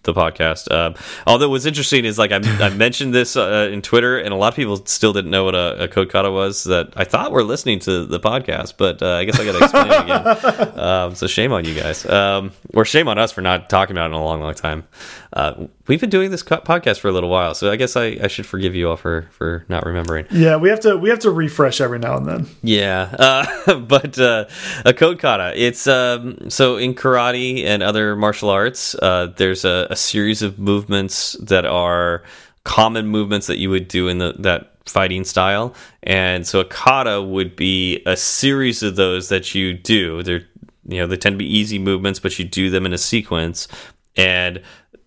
the 0.05 0.14
podcast. 0.14 0.73
Um, 0.73 0.94
although 1.27 1.49
what's 1.49 1.66
interesting 1.66 2.05
is 2.05 2.18
like 2.18 2.31
I, 2.31 2.37
I 2.37 2.68
mentioned 2.75 3.12
this 3.12 3.37
uh, 3.37 3.68
in 3.73 3.83
Twitter, 3.83 4.16
and 4.16 4.33
a 4.33 4.37
lot 4.37 4.53
of 4.53 4.55
people 4.57 4.85
still 4.87 5.12
didn't 5.12 5.33
know 5.33 5.44
what 5.44 5.55
a, 5.55 5.85
a 5.85 5.88
code 5.88 6.09
kata 6.09 6.31
was. 6.31 6.64
That 6.64 6.92
I 6.97 7.05
thought 7.05 7.33
were 7.33 7.42
listening 7.42 7.81
to 7.81 8.05
the 8.05 8.20
podcast, 8.20 8.75
but 8.79 9.03
uh, 9.03 9.14
I 9.14 9.25
guess 9.25 9.40
I 9.40 9.44
got 9.44 9.59
to 9.59 9.64
explain 9.64 9.87
it 9.90 10.03
again. 10.05 10.70
Um, 10.85 11.14
so 11.14 11.27
shame 11.27 11.53
on 11.53 11.64
you 11.64 11.75
guys, 11.75 12.05
um, 12.07 12.53
or 12.75 12.85
shame 12.85 13.09
on 13.09 13.18
us 13.18 13.33
for 13.33 13.40
not 13.40 13.70
talking 13.70 13.97
about 13.97 14.05
it 14.05 14.14
in 14.14 14.20
a 14.20 14.25
long, 14.25 14.40
long 14.40 14.55
time. 14.55 14.85
Uh, 15.35 15.66
we've 15.88 16.01
been 16.01 16.11
doing 16.11 16.31
this 16.31 16.44
podcast 16.44 17.01
for 17.01 17.09
a 17.09 17.12
little 17.12 17.29
while, 17.29 17.57
so 17.57 17.68
I 17.68 17.75
guess 17.75 17.97
I, 17.97 18.18
I 18.23 18.29
should 18.29 18.47
forgive 18.47 18.77
you 18.77 18.88
all 18.88 18.97
for 18.97 19.23
for 19.33 19.66
not 19.68 19.85
remembering. 19.85 20.27
Yeah, 20.31 20.57
we 20.57 20.68
have 20.68 20.79
to 20.81 20.97
we 20.97 21.11
have 21.11 21.18
to 21.20 21.31
refresh 21.33 21.81
every 21.81 21.99
now 21.99 22.16
and 22.16 22.25
then. 22.25 22.47
Yeah, 22.62 23.12
uh, 23.18 23.75
but 23.81 24.16
uh, 24.16 24.44
a 24.85 24.94
code 24.94 25.18
kata. 25.18 25.53
It's 25.57 25.88
um, 25.88 26.51
so 26.51 26.77
in 26.77 26.94
karate 26.94 27.64
and 27.64 27.83
other 27.83 28.14
martial 28.14 28.49
arts, 28.49 28.94
uh, 28.94 29.33
there's 29.37 29.64
a, 29.64 29.88
a 29.90 29.97
series 29.97 30.40
of 30.40 30.61
movements 30.61 31.33
that 31.40 31.66
are 31.66 32.23
common 32.62 33.09
movements 33.09 33.49
that 33.49 33.59
you 33.59 33.70
would 33.70 33.88
do 33.88 34.07
in 34.07 34.18
the, 34.18 34.37
that 34.38 34.70
fighting 34.87 35.25
style, 35.25 35.75
and 36.05 36.47
so 36.47 36.61
a 36.61 36.64
kata 36.64 37.20
would 37.20 37.57
be 37.57 38.01
a 38.07 38.16
series 38.16 38.85
of 38.85 38.94
those 38.94 39.31
that 39.31 39.53
you 39.53 39.75
do. 39.75 40.23
They're 40.23 40.47
you 40.87 40.99
know 40.99 41.09
they 41.09 41.16
tend 41.16 41.33
to 41.35 41.38
be 41.38 41.59
easy 41.59 41.81
movements, 41.81 42.20
but 42.20 42.38
you 42.38 42.44
do 42.44 42.70
them 42.70 42.87
in 42.87 42.92
a 42.92 42.99
sequence, 42.99 43.66
and 44.14 44.62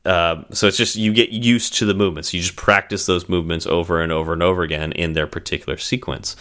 um, 0.07 0.45
so 0.51 0.67
it's 0.67 0.77
just 0.77 0.95
you 0.95 1.11
get 1.11 1.31
used 1.31 1.73
to 1.75 1.85
the 1.85 1.93
movements. 1.93 2.33
You 2.33 2.41
just 2.41 2.55
practice 2.55 3.05
those 3.05 3.27
movements 3.27 3.67
over 3.67 4.01
and 4.01 4.11
over 4.11 4.31
and 4.31 4.41
over 4.41 4.63
again 4.63 4.93
in 4.93 5.13
their 5.13 5.27
particular 5.27 5.77
sequence. 5.77 6.37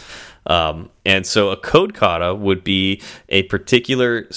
Um, 0.46 0.90
and 1.05 1.26
so 1.26 1.50
a 1.50 1.57
code 1.57 1.92
kata 1.92 2.35
would 2.37 2.62
be 2.62 3.02
a 3.29 3.42
particular, 3.44 4.29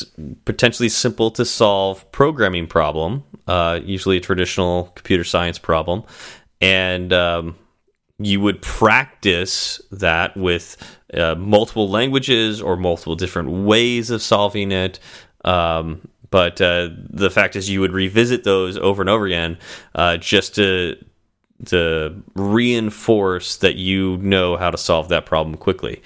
potentially 0.46 0.90
simple 0.90 1.30
to 1.32 1.46
solve 1.46 2.12
programming 2.12 2.66
problem, 2.66 3.24
uh, 3.48 3.80
usually 3.84 4.18
a 4.18 4.20
traditional 4.20 4.86
computer 4.96 5.24
science 5.24 5.60
problem. 5.60 6.04
And 6.60 7.14
um, 7.14 7.56
you 8.18 8.42
would 8.42 8.64
practice 8.64 9.80
that 9.92 10.36
with 10.36 10.76
uh, 11.14 11.36
multiple 11.36 11.88
languages 11.88 12.62
or 12.64 12.76
multiple 12.76 13.16
different 13.16 13.52
ways 13.52 14.10
of 14.10 14.24
solving 14.24 14.72
it. 14.72 15.00
Um, 15.46 16.09
but 16.32 16.62
uh, 16.62 16.90
the 17.10 17.30
fact 17.30 17.56
is, 17.56 17.70
you 17.70 17.82
would 17.82 17.94
revisit 17.94 18.44
those 18.44 18.78
over 18.78 19.02
and 19.02 19.10
over 19.10 19.26
again 19.26 19.58
uh, 19.96 20.18
just 20.18 20.56
to 20.56 20.96
to 21.66 22.16
reinforce 22.36 23.58
that 23.58 23.76
you 23.76 24.18
know 24.18 24.56
how 24.56 24.72
to 24.72 24.78
solve 24.78 25.10
that 25.10 25.26
problem 25.26 25.58
quickly. 25.58 26.02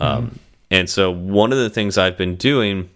Um, 0.00 0.08
mm 0.08 0.28
-hmm. 0.28 0.36
And 0.70 0.90
so, 0.90 1.12
one 1.12 1.54
of 1.54 1.58
the 1.58 1.70
things 1.70 1.96
I've 1.96 2.16
been 2.16 2.36
doing 2.36 2.88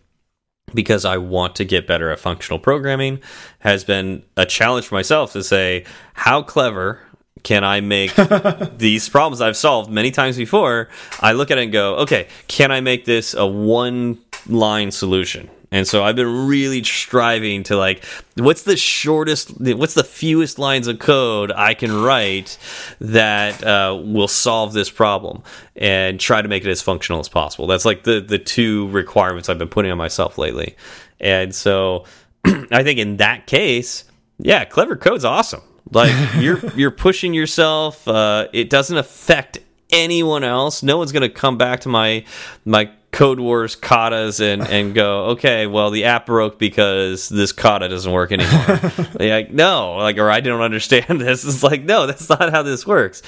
because 0.74 1.04
I 1.04 1.16
want 1.16 1.56
to 1.56 1.64
get 1.64 1.86
better 1.86 2.10
at 2.10 2.20
functional 2.20 2.58
programming 2.58 3.20
has 3.60 3.84
been 3.84 4.22
a 4.36 4.46
challenge 4.46 4.86
for 4.86 4.94
myself 4.94 5.32
to 5.32 5.42
say, 5.42 5.84
how 6.14 6.42
clever 6.42 7.00
can 7.42 7.64
I 7.64 7.80
make 7.80 8.14
these 8.76 9.08
problems 9.08 9.40
I've 9.40 9.56
solved 9.56 9.90
many 9.90 10.10
times 10.10 10.36
before? 10.36 10.88
I 11.20 11.32
look 11.32 11.50
at 11.50 11.58
it 11.58 11.64
and 11.64 11.72
go, 11.72 11.96
okay, 11.96 12.28
can 12.48 12.70
I 12.70 12.80
make 12.80 13.04
this 13.04 13.34
a 13.34 13.46
one 13.46 14.18
line 14.46 14.90
solution? 14.90 15.48
And 15.72 15.86
so 15.86 16.02
I've 16.02 16.16
been 16.16 16.48
really 16.48 16.82
striving 16.82 17.62
to 17.64 17.76
like, 17.76 18.04
what's 18.36 18.64
the 18.64 18.76
shortest, 18.76 19.60
what's 19.60 19.94
the 19.94 20.04
fewest 20.04 20.58
lines 20.58 20.88
of 20.88 20.98
code 20.98 21.52
I 21.52 21.74
can 21.74 21.92
write 22.02 22.58
that 23.00 23.62
uh, 23.62 24.00
will 24.04 24.28
solve 24.28 24.72
this 24.72 24.90
problem 24.90 25.42
and 25.76 26.18
try 26.18 26.42
to 26.42 26.48
make 26.48 26.64
it 26.64 26.70
as 26.70 26.82
functional 26.82 27.20
as 27.20 27.28
possible. 27.28 27.66
That's 27.66 27.84
like 27.84 28.02
the 28.02 28.20
the 28.20 28.38
two 28.38 28.88
requirements 28.88 29.48
I've 29.48 29.58
been 29.58 29.68
putting 29.68 29.92
on 29.92 29.98
myself 29.98 30.38
lately. 30.38 30.76
And 31.20 31.54
so 31.54 32.04
I 32.44 32.82
think 32.82 32.98
in 32.98 33.18
that 33.18 33.46
case, 33.46 34.04
yeah, 34.38 34.64
clever 34.64 34.96
code's 34.96 35.24
awesome. 35.24 35.62
Like 35.92 36.14
you're 36.38 36.58
you're 36.74 36.90
pushing 36.90 37.32
yourself. 37.32 38.08
Uh, 38.08 38.48
it 38.52 38.70
doesn't 38.70 38.96
affect 38.96 39.58
anyone 39.92 40.44
else. 40.44 40.82
No 40.82 40.98
one's 40.98 41.12
going 41.12 41.22
to 41.22 41.28
come 41.28 41.58
back 41.58 41.80
to 41.80 41.88
my 41.88 42.24
my 42.64 42.90
Codewars 43.12 43.76
katas 43.76 44.40
and 44.40 44.62
and 44.62 44.94
go, 44.94 45.26
okay, 45.30 45.66
well 45.66 45.90
the 45.90 46.04
app 46.04 46.26
broke 46.26 46.58
because 46.58 47.28
this 47.28 47.52
kata 47.52 47.88
doesn't 47.88 48.12
work 48.12 48.30
anymore. 48.30 48.80
like 49.18 49.50
no, 49.50 49.96
like 49.96 50.16
or 50.18 50.30
I 50.30 50.40
don't 50.40 50.60
understand 50.60 51.20
this. 51.20 51.44
It's 51.44 51.62
like 51.62 51.82
no, 51.82 52.06
that's 52.06 52.28
not 52.28 52.50
how 52.50 52.62
this 52.62 52.86
works. 52.86 53.22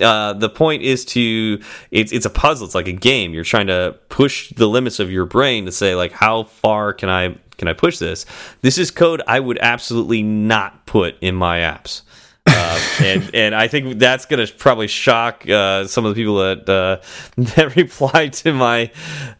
Uh, 0.00 0.32
the 0.32 0.48
point 0.48 0.82
is 0.82 1.04
to 1.06 1.60
it's 1.90 2.12
it's 2.12 2.26
a 2.26 2.30
puzzle. 2.30 2.66
It's 2.66 2.74
like 2.74 2.88
a 2.88 2.92
game. 2.92 3.32
You're 3.32 3.44
trying 3.44 3.68
to 3.68 3.96
push 4.08 4.50
the 4.50 4.66
limits 4.66 4.98
of 4.98 5.10
your 5.10 5.24
brain 5.24 5.66
to 5.66 5.72
say 5.72 5.94
like 5.94 6.12
how 6.12 6.44
far 6.44 6.92
can 6.92 7.08
I 7.08 7.36
can 7.58 7.68
I 7.68 7.74
push 7.74 7.98
this? 7.98 8.24
This 8.62 8.78
is 8.78 8.90
code 8.90 9.20
I 9.26 9.40
would 9.40 9.58
absolutely 9.60 10.22
not 10.22 10.86
put 10.86 11.16
in 11.20 11.34
my 11.34 11.58
apps. 11.58 12.02
Uh, 12.48 12.80
and 13.00 13.30
and 13.34 13.54
I 13.54 13.68
think 13.68 13.98
that's 13.98 14.26
going 14.26 14.44
to 14.44 14.52
probably 14.52 14.86
shock 14.86 15.48
uh, 15.48 15.86
some 15.86 16.04
of 16.04 16.14
the 16.14 16.20
people 16.20 16.36
that 16.36 16.68
uh, 16.68 17.04
that 17.56 17.76
replied 17.76 18.32
to 18.34 18.52
my. 18.52 18.90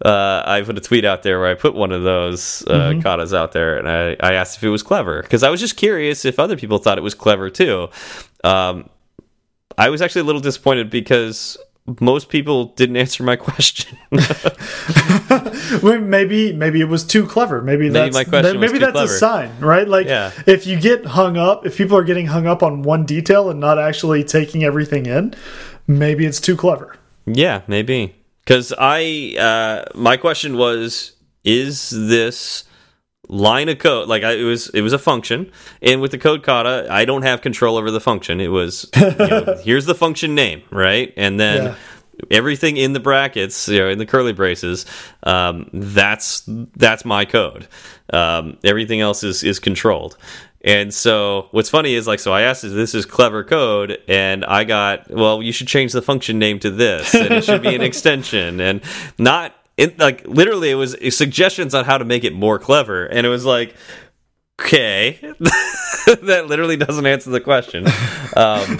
Uh, 0.05 0.43
I 0.47 0.63
put 0.63 0.77
a 0.77 0.81
tweet 0.81 1.05
out 1.05 1.23
there 1.23 1.41
where 1.41 1.51
I 1.51 1.55
put 1.55 1.75
one 1.75 1.93
of 1.93 2.03
those 2.03 2.65
mm 2.67 2.75
-hmm. 2.75 3.03
katas 3.03 3.33
out 3.33 3.53
there, 3.53 3.79
and 3.79 3.89
I, 3.89 4.31
I 4.31 4.35
asked 4.35 4.57
if 4.57 4.63
it 4.63 4.71
was 4.71 4.83
clever 4.83 5.23
because 5.23 5.47
I 5.47 5.51
was 5.51 5.61
just 5.61 5.77
curious 5.77 6.25
if 6.25 6.39
other 6.39 6.57
people 6.57 6.79
thought 6.79 6.99
it 6.99 7.05
was 7.05 7.15
clever 7.15 7.51
too. 7.51 7.89
Um, 8.45 8.89
I 9.79 9.91
was 9.91 10.01
actually 10.01 10.23
a 10.23 10.27
little 10.27 10.43
disappointed 10.43 10.91
because 10.91 11.59
most 12.01 12.29
people 12.29 12.67
didn't 12.67 12.97
answer 12.97 13.23
my 13.23 13.37
question. 13.37 13.97
maybe 15.83 16.53
maybe 16.53 16.81
it 16.81 16.89
was 16.89 17.05
too 17.05 17.27
clever. 17.27 17.63
Maybe, 17.63 17.89
maybe 17.91 18.11
that's 18.11 18.31
maybe 18.57 18.79
that's 18.79 18.93
clever. 18.93 19.05
a 19.05 19.19
sign, 19.19 19.59
right? 19.61 19.89
Like 19.89 20.07
yeah. 20.07 20.33
if 20.47 20.67
you 20.67 20.79
get 20.79 21.07
hung 21.07 21.37
up, 21.37 21.65
if 21.65 21.77
people 21.77 21.97
are 21.97 22.05
getting 22.05 22.27
hung 22.27 22.47
up 22.47 22.63
on 22.63 22.83
one 22.83 23.07
detail 23.07 23.51
and 23.51 23.59
not 23.59 23.79
actually 23.79 24.25
taking 24.25 24.65
everything 24.65 25.07
in, 25.07 25.35
maybe 25.87 26.27
it's 26.27 26.41
too 26.41 26.57
clever. 26.57 26.97
Yeah, 27.27 27.63
maybe. 27.67 28.15
Cuz 28.47 28.73
I 28.79 29.37
uh 29.39 29.85
my 29.95 30.17
question 30.17 30.57
was 30.57 31.13
is 31.45 31.91
this 31.91 32.65
line 33.29 33.69
of 33.69 33.79
code 33.79 34.09
like 34.09 34.23
I, 34.23 34.33
it 34.33 34.45
was 34.45 34.69
it 34.71 34.81
was 34.81 34.93
a 34.93 34.99
function 34.99 35.53
and 35.83 36.01
with 36.01 36.13
the 36.13 36.19
code 36.19 36.43
kata 36.43 36.87
i 36.91 37.05
don't 37.05 37.23
have 37.23 37.43
control 37.43 37.77
over 37.77 37.91
the 37.91 38.01
function. 38.01 38.41
It 38.41 38.49
was 38.49 38.89
you 38.97 39.15
know, 39.19 39.57
here's 39.63 39.87
the 39.87 39.95
function 39.95 40.35
name 40.35 40.63
right? 40.71 41.13
And 41.17 41.39
then 41.39 41.65
yeah. 41.65 41.75
everything 42.31 42.77
in 42.77 42.93
the 42.93 43.01
brackets 43.01 43.69
you 43.69 43.79
know 43.79 43.89
in 43.89 43.99
the 43.99 44.07
curly 44.07 44.33
braces 44.33 44.87
um, 45.25 45.69
that's 45.73 46.43
that's 46.47 47.05
my 47.05 47.25
code. 47.25 47.69
Um, 48.13 48.59
everything 48.65 49.01
else 49.01 49.23
is 49.23 49.43
is 49.43 49.59
controlled. 49.59 50.17
And 50.65 50.93
so 50.93 51.49
what's 51.53 51.71
funny 51.71 51.95
is 51.95 52.07
like 52.07 52.19
so 52.19 52.33
I 52.33 52.43
asked 52.43 52.65
if 52.65 52.73
this 52.73 52.95
is 52.95 53.07
clever 53.07 53.45
code? 53.45 53.99
And 54.09 54.45
I 54.45 54.65
got 54.65 55.11
well 55.11 55.43
you 55.43 55.53
should 55.53 55.69
change 55.69 55.93
the 55.93 56.03
function 56.03 56.39
name 56.39 56.59
to 56.61 56.71
this 56.71 57.15
and 57.15 57.33
it 57.33 57.45
should 57.45 57.63
be 57.63 57.75
an 57.75 57.83
extension. 57.91 58.61
And 58.61 58.83
not 59.19 59.55
it 59.79 59.99
like 59.99 60.27
literally 60.27 60.71
it 60.71 60.75
was 60.75 60.95
suggestions 61.17 61.75
on 61.75 61.87
how 61.87 61.97
to 61.97 62.05
make 62.05 62.25
it 62.25 62.35
more 62.35 62.59
clever 62.59 63.07
and 63.07 63.27
it 63.27 63.31
was 63.31 63.47
like 63.47 63.75
okay. 64.61 65.19
That 66.23 66.47
literally 66.47 66.79
doesn't 66.79 67.05
answer 67.05 67.29
the 67.29 67.41
question. 67.41 67.87
Um, 68.35 68.79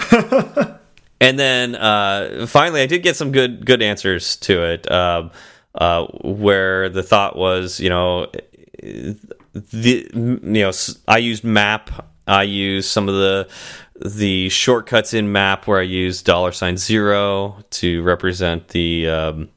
and 1.21 1.37
then 1.37 1.75
uh, 1.75 2.45
finally 2.47 2.81
i 2.81 2.85
did 2.85 3.03
get 3.03 3.15
some 3.15 3.31
good 3.31 3.65
good 3.65 3.81
answers 3.81 4.37
to 4.37 4.63
it 4.63 4.89
um, 4.91 5.31
uh, 5.75 6.05
where 6.23 6.89
the 6.89 7.03
thought 7.03 7.35
was 7.35 7.79
you 7.79 7.89
know 7.89 8.27
the 8.81 10.09
you 10.13 10.39
know 10.41 10.71
i 11.07 11.17
used 11.17 11.43
map. 11.43 12.07
I 12.27 12.43
used 12.43 12.89
some 12.89 13.09
of 13.09 13.15
the 13.15 13.49
the 14.05 14.49
shortcuts 14.49 15.13
in 15.13 15.31
map 15.31 15.67
where 15.67 15.79
i 15.79 15.83
used 15.83 16.25
dollar 16.25 16.51
sign 16.51 16.77
zero 16.77 17.57
to 17.71 18.01
represent 18.03 18.69
the 18.69 19.09
um, 19.09 19.49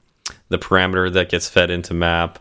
the 0.52 0.58
parameter 0.58 1.12
that 1.12 1.28
gets 1.30 1.48
fed 1.48 1.70
into 1.70 1.94
map. 1.94 2.38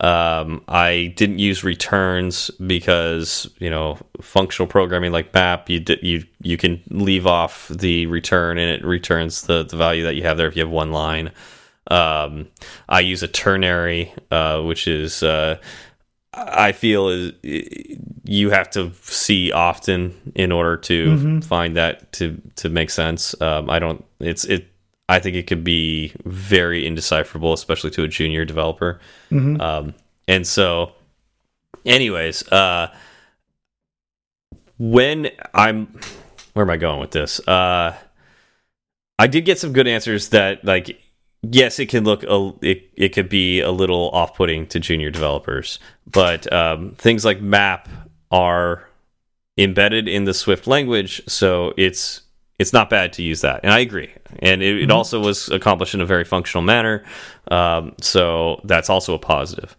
Um, 0.00 0.64
I 0.66 1.14
didn't 1.16 1.38
use 1.38 1.62
returns 1.62 2.50
because 2.66 3.48
you 3.58 3.70
know 3.70 3.98
functional 4.20 4.66
programming 4.66 5.12
like 5.12 5.32
map 5.32 5.70
you 5.70 5.82
you 6.02 6.24
you 6.40 6.56
can 6.56 6.82
leave 6.90 7.24
off 7.24 7.68
the 7.68 8.06
return 8.06 8.58
and 8.58 8.68
it 8.68 8.84
returns 8.84 9.42
the 9.42 9.62
the 9.62 9.76
value 9.76 10.02
that 10.02 10.16
you 10.16 10.24
have 10.24 10.36
there 10.36 10.48
if 10.48 10.56
you 10.56 10.62
have 10.62 10.70
one 10.70 10.90
line. 10.90 11.30
Um, 11.88 12.48
I 12.88 13.00
use 13.00 13.22
a 13.22 13.28
ternary, 13.28 14.12
uh, 14.30 14.62
which 14.62 14.88
is 14.88 15.22
uh, 15.22 15.58
I 16.34 16.72
feel 16.72 17.08
is 17.08 17.32
you 18.24 18.50
have 18.50 18.70
to 18.70 18.92
see 19.02 19.52
often 19.52 20.32
in 20.34 20.50
order 20.50 20.76
to 20.78 21.06
mm 21.06 21.18
-hmm. 21.18 21.44
find 21.44 21.76
that 21.76 22.12
to 22.12 22.36
to 22.56 22.68
make 22.68 22.90
sense. 22.90 23.36
Um, 23.40 23.70
I 23.70 23.78
don't. 23.78 24.04
It's 24.18 24.44
it 24.44 24.71
I 25.08 25.18
think 25.18 25.36
it 25.36 25.46
could 25.46 25.64
be 25.64 26.12
very 26.24 26.86
indecipherable, 26.86 27.52
especially 27.52 27.90
to 27.90 28.04
a 28.04 28.08
junior 28.08 28.44
developer. 28.44 29.00
Mm 29.30 29.38
-hmm. 29.38 29.60
um, 29.60 29.94
and 30.28 30.46
so, 30.46 30.92
anyways, 31.84 32.44
uh, 32.52 32.86
when 34.78 35.30
I'm, 35.54 35.88
where 36.52 36.64
am 36.64 36.70
I 36.70 36.76
going 36.76 37.00
with 37.00 37.10
this? 37.10 37.40
Uh, 37.46 37.92
I 39.18 39.28
did 39.28 39.44
get 39.44 39.58
some 39.58 39.72
good 39.72 39.86
answers 39.86 40.28
that, 40.28 40.64
like, 40.64 40.96
yes, 41.42 41.78
it 41.78 41.88
can 41.88 42.04
look 42.04 42.22
a, 42.24 42.52
it 42.60 42.90
it 42.96 43.14
could 43.14 43.28
be 43.28 43.60
a 43.60 43.70
little 43.70 44.10
off 44.12 44.34
putting 44.34 44.66
to 44.68 44.80
junior 44.80 45.10
developers, 45.10 45.78
but 46.10 46.52
um, 46.52 46.94
things 46.96 47.24
like 47.24 47.40
map 47.40 47.88
are 48.30 48.88
embedded 49.58 50.08
in 50.08 50.24
the 50.24 50.34
Swift 50.34 50.66
language, 50.66 51.22
so 51.28 51.74
it's 51.76 52.22
it's 52.62 52.72
not 52.72 52.88
bad 52.88 53.12
to 53.14 53.22
use 53.22 53.40
that. 53.40 53.60
And 53.62 53.72
I 53.72 53.80
agree. 53.80 54.10
And 54.38 54.62
it, 54.62 54.76
it 54.76 54.82
mm 54.82 54.88
-hmm. 54.88 54.94
also 54.94 55.20
was 55.20 55.50
accomplished 55.50 55.94
in 55.94 56.00
a 56.00 56.06
very 56.06 56.24
functional 56.24 56.64
manner. 56.64 57.02
Um, 57.50 57.92
so 58.00 58.60
that's 58.64 58.88
also 58.88 59.14
a 59.14 59.18
positive. 59.18 59.76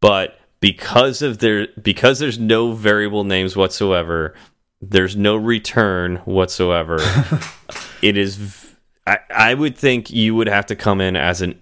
But 0.00 0.28
because 0.60 1.22
of 1.22 1.38
there 1.38 1.68
because 1.82 2.18
there's 2.18 2.38
no 2.38 2.72
variable 2.72 3.24
names 3.24 3.56
whatsoever, 3.56 4.34
there's 4.90 5.16
no 5.16 5.36
return 5.36 6.16
whatsoever. 6.24 6.98
it 8.02 8.16
is 8.16 8.38
I, 9.06 9.18
I 9.50 9.54
would 9.54 9.78
think 9.78 10.10
you 10.10 10.34
would 10.34 10.48
have 10.48 10.66
to 10.66 10.76
come 10.76 11.00
in 11.08 11.16
as 11.16 11.42
an 11.42 11.54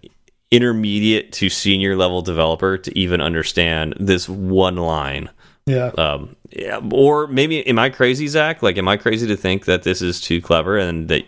intermediate 0.51 1.33
to 1.33 1.49
senior 1.49 1.97
level 1.97 2.23
developer 2.23 2.79
to 2.79 2.91
even 2.99 3.21
understand 3.21 3.95
this 4.01 4.29
one 4.29 4.77
line 4.77 5.29
yeah. 5.67 5.87
Um, 5.97 6.37
yeah. 6.51 6.81
Or 6.93 7.27
maybe 7.27 7.67
am 7.67 7.79
I 7.79 7.91
crazy, 7.91 8.27
Zach? 8.27 8.63
Like, 8.63 8.77
am 8.79 8.89
I 8.89 8.97
crazy 8.97 9.27
to 9.27 9.37
think 9.37 9.65
that 9.65 9.83
this 9.83 10.03
is 10.03 10.21
too 10.21 10.41
clever 10.41 10.77
and 10.77 11.09
that 11.09 11.25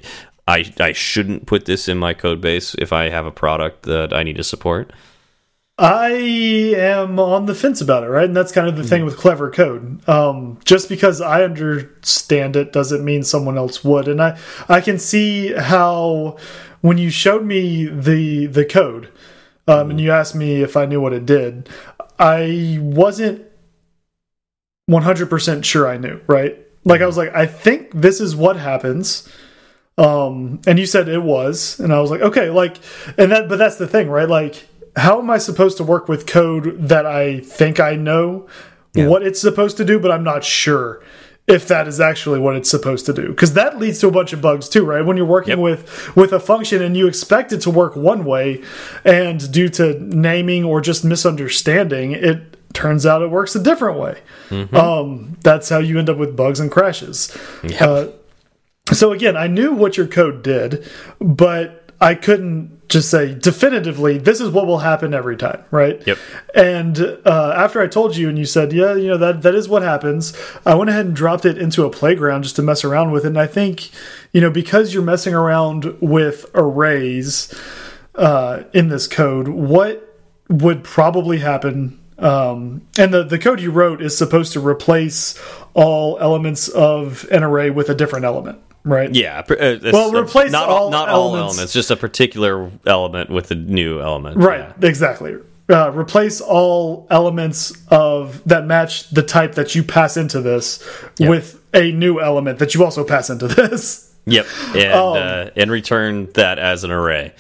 I 0.46 0.72
I 0.79 0.92
shouldn't 0.92 1.46
put 1.46 1.64
this 1.64 1.88
in 1.88 1.99
my 1.99 2.14
code 2.14 2.40
base 2.40 2.75
if 2.79 2.92
I 2.92 3.09
have 3.09 3.27
a 3.27 3.31
product 3.31 3.85
that 3.85 4.12
I 4.12 4.22
need 4.22 4.37
to 4.37 4.44
support? 4.44 4.92
I 5.79 6.09
am 6.09 7.18
on 7.18 7.44
the 7.44 7.55
fence 7.55 7.83
about 7.83 8.03
it, 8.03 8.09
right? 8.09 8.25
And 8.25 8.35
that's 8.35 8.53
kind 8.53 8.66
of 8.66 8.77
the 8.77 8.85
thing 8.85 9.05
with 9.05 9.18
clever 9.18 9.51
code. 9.51 10.09
Um, 10.09 10.59
just 10.64 10.88
because 10.88 11.21
I 11.21 11.42
understand 11.42 12.56
it 12.56 12.73
doesn't 12.73 13.04
mean 13.04 13.23
someone 13.23 13.58
else 13.58 13.85
would. 13.85 14.08
And 14.08 14.23
I, 14.23 14.38
I 14.71 14.81
can 14.81 14.98
see 14.98 15.52
how 15.52 16.38
when 16.81 16.96
you 16.96 17.10
showed 17.10 17.44
me 17.44 17.87
the 17.87 18.46
the 18.46 18.65
code 18.65 19.13
um, 19.69 19.90
and 19.90 20.00
you 20.00 20.13
asked 20.13 20.35
me 20.35 20.63
if 20.63 20.79
I 20.79 20.87
knew 20.87 21.00
what 21.00 21.13
it 21.13 21.27
did, 21.27 21.69
I 22.19 22.79
wasn't 22.81 23.44
100% 24.90 25.64
sure 25.64 25.88
I 25.88 25.96
knew, 25.96 26.20
right? 26.26 26.58
Like 26.84 27.00
I 27.00 27.06
was 27.06 27.16
like, 27.16 27.34
I 27.34 27.46
think 27.46 27.90
this 27.92 28.20
is 28.20 28.37
what 28.37 28.56
happens. 28.56 29.28
Um, 29.98 30.60
and 30.66 30.78
you 30.78 30.87
said 30.87 31.08
it 31.08 31.22
was, 31.22 31.80
and 31.80 31.92
I 31.92 32.00
was 32.00 32.10
like, 32.10 32.20
okay, 32.20 32.50
like, 32.50 32.76
and 33.18 33.32
that, 33.32 33.48
but 33.48 33.56
that's 33.56 33.76
the 33.76 33.88
thing, 33.88 34.08
right? 34.08 34.28
Like, 34.28 34.68
how 34.94 35.18
am 35.18 35.30
I 35.30 35.38
supposed 35.38 35.78
to 35.78 35.84
work 35.84 36.08
with 36.08 36.26
code 36.26 36.88
that 36.88 37.06
I 37.06 37.40
think 37.40 37.80
I 37.80 37.96
know 37.96 38.46
yeah. 38.94 39.08
what 39.08 39.22
it's 39.22 39.40
supposed 39.40 39.76
to 39.78 39.84
do, 39.84 39.98
but 39.98 40.10
I'm 40.10 40.24
not 40.24 40.44
sure 40.44 41.02
if 41.46 41.68
that 41.68 41.87
is 41.87 42.00
actually 42.00 42.40
what 42.40 42.56
it's 42.56 42.70
supposed 42.70 43.06
to 43.06 43.12
do 43.12 43.28
because 43.28 43.54
that 43.54 43.78
leads 43.78 44.00
to 44.00 44.08
a 44.08 44.10
bunch 44.10 44.32
of 44.32 44.40
bugs 44.40 44.68
too 44.68 44.84
right 44.84 45.06
when 45.06 45.16
you're 45.16 45.24
working 45.24 45.50
yep. 45.50 45.58
with 45.60 46.16
with 46.16 46.32
a 46.32 46.40
function 46.40 46.82
and 46.82 46.96
you 46.96 47.06
expect 47.06 47.52
it 47.52 47.60
to 47.60 47.70
work 47.70 47.94
one 47.94 48.24
way 48.24 48.62
and 49.04 49.52
due 49.52 49.68
to 49.68 49.96
naming 50.00 50.64
or 50.64 50.80
just 50.80 51.04
misunderstanding 51.04 52.10
it 52.10 52.56
turns 52.77 53.06
out 53.06 53.22
it 53.22 53.31
works 53.31 53.56
a 53.56 53.62
different 53.62 53.98
way 53.98 54.16
mm 54.50 54.68
-hmm. 54.68 54.77
um, 54.77 55.37
that's 55.42 55.68
how 55.68 55.79
you 55.79 55.98
end 55.98 56.10
up 56.10 56.18
with 56.18 56.37
bugs 56.37 56.60
and 56.60 56.70
crashes 56.70 57.37
yep. 57.62 57.81
uh, 57.81 58.04
so 58.92 59.12
again 59.12 59.37
i 59.37 59.48
knew 59.48 59.72
what 59.72 59.96
your 59.96 60.08
code 60.08 60.42
did 60.42 60.85
but 61.18 61.87
I 62.00 62.14
couldn't 62.14 62.88
just 62.88 63.10
say 63.10 63.35
definitively 63.35 64.18
this 64.18 64.40
is 64.40 64.50
what 64.50 64.66
will 64.66 64.79
happen 64.79 65.14
every 65.14 65.37
time, 65.37 65.64
right? 65.70 66.06
Yep. 66.06 66.18
And 66.54 66.98
uh, 67.24 67.54
after 67.56 67.81
I 67.81 67.87
told 67.87 68.16
you 68.16 68.29
and 68.29 68.38
you 68.38 68.44
said, 68.44 68.72
yeah, 68.72 68.94
you 68.94 69.08
know 69.08 69.16
that 69.16 69.42
that 69.42 69.54
is 69.54 69.68
what 69.68 69.83
happens, 69.83 70.37
I 70.64 70.74
went 70.74 70.90
ahead 70.90 71.06
and 71.06 71.16
dropped 71.16 71.44
it 71.44 71.58
into 71.58 71.85
a 71.85 71.90
playground 71.90 72.42
just 72.42 72.56
to 72.56 72.62
mess 72.62 72.85
around 72.85 73.12
with 73.12 73.24
it. 73.24 73.29
And 73.29 73.38
I 73.38 73.46
think, 73.46 73.90
you 74.33 74.40
know, 74.40 74.50
because 74.50 74.92
you're 74.92 75.02
messing 75.02 75.35
around 75.35 75.96
with 76.00 76.46
arrays 76.54 77.52
uh, 78.14 78.64
in 78.72 78.88
this 78.88 79.06
code, 79.06 79.48
what 79.48 80.02
would 80.48 80.85
probably 80.85 81.38
happen 81.38 81.98
um, 82.19 82.83
and 82.98 83.12
the, 83.12 83.25
the 83.25 83.38
code 83.38 83.60
you 83.60 83.71
wrote 83.71 84.00
is 84.00 84.17
supposed 84.17 84.52
to 84.54 84.60
replace 84.60 85.38
all 85.75 86.19
elements 86.21 86.69
of 86.69 87.27
an 87.31 87.42
array 87.42 87.71
with 87.71 87.88
a 87.88 87.94
different 87.94 88.25
element 88.25 88.60
right? 88.87 89.14
Yeah. 89.14 89.40
Uh, 89.50 89.79
well, 89.92 90.12
replace 90.12 90.52
not 90.52 90.69
all 90.69 90.90
not 90.90 91.08
elements. 91.08 91.12
all 91.12 91.37
elements, 91.37 91.73
just 91.73 91.90
a 91.90 91.96
particular 91.96 92.71
element 92.87 93.31
with 93.31 93.50
a 93.50 93.54
new 93.54 94.00
element. 94.00 94.38
Right. 94.38 94.73
Yeah. 94.81 94.88
Exactly. 94.88 95.37
Uh, 95.69 95.90
replace 95.92 96.40
all 96.40 97.08
elements 97.10 97.73
of 97.88 98.42
that 98.44 98.67
match 98.67 99.10
the 99.10 99.23
type 99.23 99.56
that 99.56 99.75
you 99.75 99.83
pass 99.83 100.17
into 100.17 100.40
this 100.40 100.83
yep. 101.19 101.29
with 101.29 101.60
a 101.75 101.90
new 101.90 102.21
element 102.21 102.60
that 102.60 102.73
you 102.73 102.85
also 102.85 103.02
pass 103.02 103.29
into 103.29 103.48
this. 103.48 104.14
Yep, 104.27 104.46
and 104.75 104.92
um, 104.92 105.17
uh, 105.17 105.50
and 105.56 105.71
return 105.71 106.31
that 106.35 106.58
as 106.58 106.85
an 106.85 106.90
array. 106.90 107.33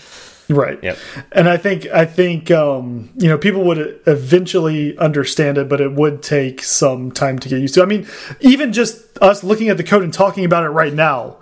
Right. 0.48 0.82
Yep. 0.82 0.98
And 1.32 1.48
I 1.48 1.56
think 1.56 1.86
I 1.86 2.04
think 2.04 2.50
um, 2.50 3.10
you 3.16 3.28
know 3.28 3.36
people 3.36 3.64
would 3.64 4.00
eventually 4.06 4.96
understand 4.98 5.58
it, 5.58 5.68
but 5.68 5.80
it 5.80 5.92
would 5.92 6.22
take 6.22 6.62
some 6.62 7.10
time 7.10 7.38
to 7.40 7.48
get 7.48 7.60
used 7.60 7.74
to. 7.74 7.82
I 7.82 7.86
mean, 7.86 8.06
even 8.40 8.72
just 8.72 9.18
us 9.20 9.42
looking 9.42 9.68
at 9.68 9.76
the 9.76 9.84
code 9.84 10.04
and 10.04 10.12
talking 10.12 10.44
about 10.44 10.64
it 10.64 10.68
right 10.68 10.92
now, 10.92 11.38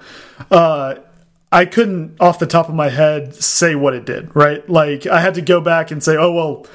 uh, 0.50 0.96
I 1.52 1.66
couldn't 1.66 2.18
off 2.20 2.38
the 2.38 2.46
top 2.46 2.68
of 2.68 2.74
my 2.74 2.88
head 2.88 3.34
say 3.34 3.74
what 3.74 3.94
it 3.94 4.06
did. 4.06 4.34
Right. 4.34 4.66
Like 4.68 5.06
I 5.06 5.20
had 5.20 5.34
to 5.34 5.42
go 5.42 5.60
back 5.60 5.90
and 5.90 6.02
say, 6.02 6.16
oh 6.16 6.32
well, 6.32 6.66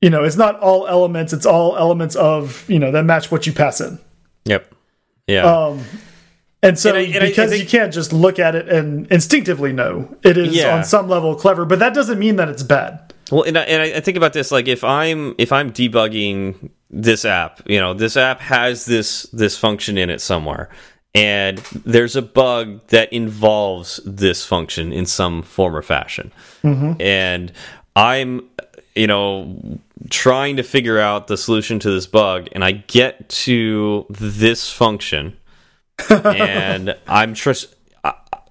you 0.00 0.10
know, 0.10 0.24
it's 0.24 0.36
not 0.36 0.58
all 0.58 0.88
elements; 0.88 1.32
it's 1.32 1.46
all 1.46 1.76
elements 1.76 2.16
of 2.16 2.68
you 2.68 2.80
know 2.80 2.90
that 2.90 3.04
match 3.04 3.30
what 3.30 3.46
you 3.46 3.52
pass 3.52 3.80
in. 3.80 4.00
Yep. 4.46 4.74
Yeah. 5.28 5.44
Um, 5.44 5.84
and 6.62 6.78
so, 6.78 6.90
and 6.90 6.98
I, 6.98 7.02
and 7.02 7.28
because 7.28 7.50
think, 7.50 7.62
you 7.62 7.68
can't 7.68 7.92
just 7.92 8.12
look 8.12 8.38
at 8.38 8.54
it 8.54 8.68
and 8.68 9.06
instinctively 9.08 9.72
know, 9.72 10.16
it 10.22 10.36
is 10.36 10.54
yeah. 10.54 10.76
on 10.76 10.84
some 10.84 11.08
level 11.08 11.34
clever, 11.34 11.64
but 11.64 11.80
that 11.80 11.92
doesn't 11.92 12.18
mean 12.18 12.36
that 12.36 12.48
it's 12.48 12.62
bad. 12.62 13.12
Well, 13.32 13.42
and 13.42 13.58
I, 13.58 13.62
and 13.62 13.96
I 13.96 14.00
think 14.00 14.16
about 14.16 14.32
this 14.32 14.52
like 14.52 14.68
if 14.68 14.84
I'm 14.84 15.34
if 15.38 15.52
I'm 15.52 15.72
debugging 15.72 16.70
this 16.90 17.24
app, 17.24 17.62
you 17.68 17.80
know, 17.80 17.94
this 17.94 18.16
app 18.16 18.40
has 18.40 18.84
this 18.84 19.22
this 19.32 19.58
function 19.58 19.98
in 19.98 20.10
it 20.10 20.20
somewhere, 20.20 20.68
and 21.14 21.58
there's 21.84 22.14
a 22.14 22.22
bug 22.22 22.86
that 22.88 23.12
involves 23.12 24.00
this 24.04 24.46
function 24.46 24.92
in 24.92 25.06
some 25.06 25.42
form 25.42 25.74
or 25.74 25.82
fashion, 25.82 26.30
mm 26.62 26.74
-hmm. 26.80 27.02
and 27.02 27.52
I'm 27.96 28.42
you 28.94 29.06
know 29.06 29.56
trying 30.10 30.56
to 30.56 30.62
figure 30.62 31.00
out 31.00 31.26
the 31.26 31.36
solution 31.36 31.78
to 31.78 31.90
this 31.90 32.06
bug, 32.06 32.48
and 32.54 32.64
I 32.64 32.84
get 32.86 33.28
to 33.44 34.06
this 34.10 34.72
function 34.72 35.36
and 36.10 36.96
I'm 37.06 37.34
just 37.34 37.74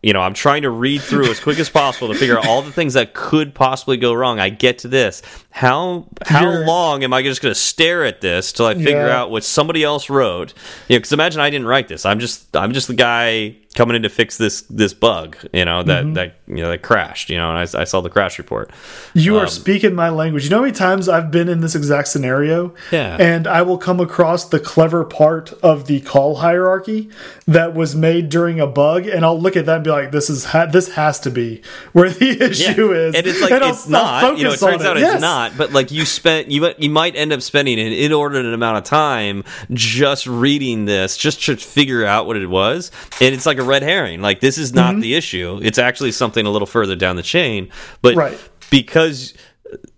you 0.03 0.13
know, 0.13 0.21
I'm 0.21 0.33
trying 0.33 0.63
to 0.63 0.69
read 0.71 1.01
through 1.01 1.29
as 1.29 1.39
quick 1.39 1.59
as 1.59 1.69
possible 1.69 2.07
to 2.07 2.15
figure 2.15 2.37
out 2.37 2.47
all 2.47 2.63
the 2.63 2.71
things 2.71 2.95
that 2.95 3.13
could 3.13 3.53
possibly 3.53 3.97
go 3.97 4.13
wrong. 4.13 4.39
I 4.39 4.49
get 4.49 4.79
to 4.79 4.87
this. 4.87 5.21
How 5.51 6.07
how 6.25 6.43
You're, 6.43 6.65
long 6.65 7.03
am 7.03 7.13
I 7.13 7.21
just 7.21 7.41
going 7.41 7.53
to 7.53 7.59
stare 7.59 8.05
at 8.05 8.21
this 8.21 8.53
till 8.53 8.65
I 8.65 8.73
figure 8.73 9.07
yeah. 9.07 9.19
out 9.19 9.31
what 9.31 9.43
somebody 9.43 9.83
else 9.83 10.09
wrote? 10.09 10.53
You 10.87 10.95
know, 10.95 10.99
because 10.99 11.11
imagine 11.11 11.41
I 11.41 11.49
didn't 11.49 11.67
write 11.67 11.89
this. 11.89 12.05
I'm 12.05 12.19
just 12.19 12.55
I'm 12.55 12.71
just 12.71 12.87
the 12.87 12.93
guy 12.93 13.57
coming 13.75 13.95
in 13.95 14.01
to 14.03 14.09
fix 14.09 14.37
this 14.37 14.61
this 14.63 14.93
bug. 14.93 15.37
You 15.53 15.65
know 15.65 15.83
that 15.83 16.03
mm 16.03 16.11
-hmm. 16.11 16.15
that 16.15 16.35
you 16.47 16.57
know 16.57 16.69
that 16.69 16.81
crashed. 16.81 17.29
You 17.29 17.37
know, 17.37 17.49
and 17.51 17.59
I, 17.59 17.81
I 17.81 17.85
saw 17.85 18.01
the 18.01 18.09
crash 18.09 18.37
report. 18.37 18.69
You 19.13 19.35
um, 19.35 19.41
are 19.41 19.47
speaking 19.47 19.95
my 19.95 20.09
language. 20.09 20.43
You 20.43 20.49
know 20.49 20.61
how 20.61 20.67
many 20.69 20.77
times 20.77 21.07
I've 21.07 21.31
been 21.31 21.49
in 21.49 21.61
this 21.61 21.75
exact 21.75 22.07
scenario? 22.07 22.73
Yeah. 22.91 23.31
And 23.31 23.47
I 23.47 23.61
will 23.67 23.77
come 23.77 24.03
across 24.03 24.49
the 24.49 24.59
clever 24.59 25.03
part 25.03 25.53
of 25.61 25.85
the 25.85 25.99
call 26.11 26.35
hierarchy 26.35 27.09
that 27.53 27.69
was 27.75 27.95
made 27.95 28.23
during 28.29 28.59
a 28.59 28.67
bug, 28.67 29.01
and 29.13 29.21
I'll 29.25 29.41
look 29.45 29.55
at 29.55 29.65
that 29.65 29.75
and 29.75 29.83
be 29.83 29.91
like, 29.99 30.09
"This 30.11 30.29
is 30.29 30.45
ha 30.51 30.65
this 30.77 30.87
has 31.01 31.19
to 31.19 31.29
be 31.29 31.49
where 31.95 32.09
the 32.09 32.29
issue 32.49 32.87
yeah. 32.87 33.05
is." 33.05 33.11
And 33.17 33.23
it's 33.29 33.41
like 33.43 33.53
and 33.55 33.63
it's 33.71 33.85
I'll, 33.85 33.91
not. 33.91 34.23
I'll 34.23 34.37
you 34.37 34.45
know, 34.45 34.53
it 34.53 34.59
turns 34.59 34.85
out 34.87 34.97
it. 34.97 35.03
it's 35.03 35.13
yes. 35.13 35.21
not. 35.31 35.40
But 35.49 35.71
like 35.71 35.91
you 35.91 36.05
spent, 36.05 36.49
you 36.49 36.73
you 36.77 36.89
might 36.89 37.15
end 37.15 37.33
up 37.33 37.41
spending 37.41 37.79
an 37.79 37.93
inordinate 37.93 38.53
amount 38.53 38.77
of 38.77 38.83
time 38.83 39.43
just 39.71 40.27
reading 40.27 40.85
this, 40.85 41.17
just 41.17 41.43
to 41.45 41.55
figure 41.57 42.05
out 42.05 42.27
what 42.27 42.37
it 42.37 42.47
was, 42.47 42.91
and 43.19 43.33
it's 43.33 43.45
like 43.45 43.57
a 43.57 43.63
red 43.63 43.83
herring. 43.83 44.21
Like 44.21 44.39
this 44.39 44.57
is 44.57 44.73
not 44.73 44.93
mm 44.93 44.97
-hmm. 44.97 45.01
the 45.01 45.15
issue. 45.15 45.59
It's 45.61 45.79
actually 45.79 46.11
something 46.11 46.45
a 46.45 46.51
little 46.51 46.67
further 46.67 46.95
down 46.95 47.15
the 47.15 47.23
chain. 47.23 47.69
But 48.01 48.15
right. 48.15 48.39
because 48.69 49.33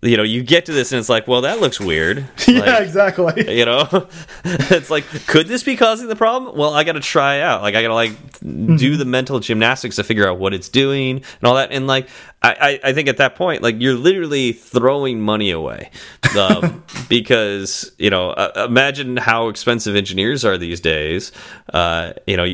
you 0.01 0.17
know, 0.17 0.23
you 0.23 0.43
get 0.43 0.65
to 0.65 0.71
this 0.71 0.91
and 0.91 0.99
it's 0.99 1.09
like, 1.09 1.27
well, 1.27 1.41
that 1.41 1.59
looks 1.59 1.79
weird. 1.79 2.25
yeah, 2.47 2.59
like, 2.59 2.81
exactly. 2.81 3.33
You 3.53 3.65
know, 3.65 4.07
it's 4.43 4.89
like, 4.89 5.05
could 5.27 5.47
this 5.47 5.63
be 5.63 5.75
causing 5.75 6.07
the 6.07 6.15
problem? 6.15 6.57
Well, 6.57 6.73
I 6.73 6.83
got 6.83 6.93
to 6.93 6.99
try 6.99 7.39
out. 7.39 7.61
Like, 7.61 7.75
I 7.75 7.81
got 7.81 7.89
to 7.89 7.93
like 7.93 8.11
mm 8.41 8.67
-hmm. 8.67 8.77
do 8.77 8.97
the 8.97 9.05
mental 9.05 9.39
gymnastics 9.39 9.95
to 9.95 10.03
figure 10.03 10.27
out 10.27 10.39
what 10.39 10.53
it's 10.53 10.69
doing 10.69 11.15
and 11.17 11.43
all 11.43 11.55
that. 11.55 11.71
And 11.71 11.87
like, 11.87 12.09
I, 12.41 12.79
I 12.83 12.93
think 12.93 13.07
at 13.07 13.17
that 13.17 13.35
point, 13.35 13.63
like, 13.63 13.77
you're 13.79 13.97
literally 13.97 14.51
throwing 14.51 15.21
money 15.21 15.51
away 15.51 15.89
um, 16.35 16.83
because 17.09 17.91
you 17.97 18.09
know, 18.09 18.31
uh, 18.31 18.65
imagine 18.67 19.17
how 19.17 19.49
expensive 19.49 19.95
engineers 19.95 20.43
are 20.43 20.57
these 20.57 20.81
days. 20.81 21.31
Uh, 21.73 22.13
you 22.27 22.35
know, 22.37 22.45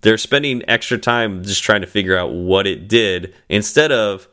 they're 0.00 0.18
spending 0.18 0.62
extra 0.68 0.98
time 0.98 1.42
just 1.44 1.62
trying 1.62 1.82
to 1.82 1.86
figure 1.86 2.16
out 2.16 2.32
what 2.32 2.66
it 2.66 2.88
did 2.88 3.34
instead 3.48 3.92
of 3.92 4.28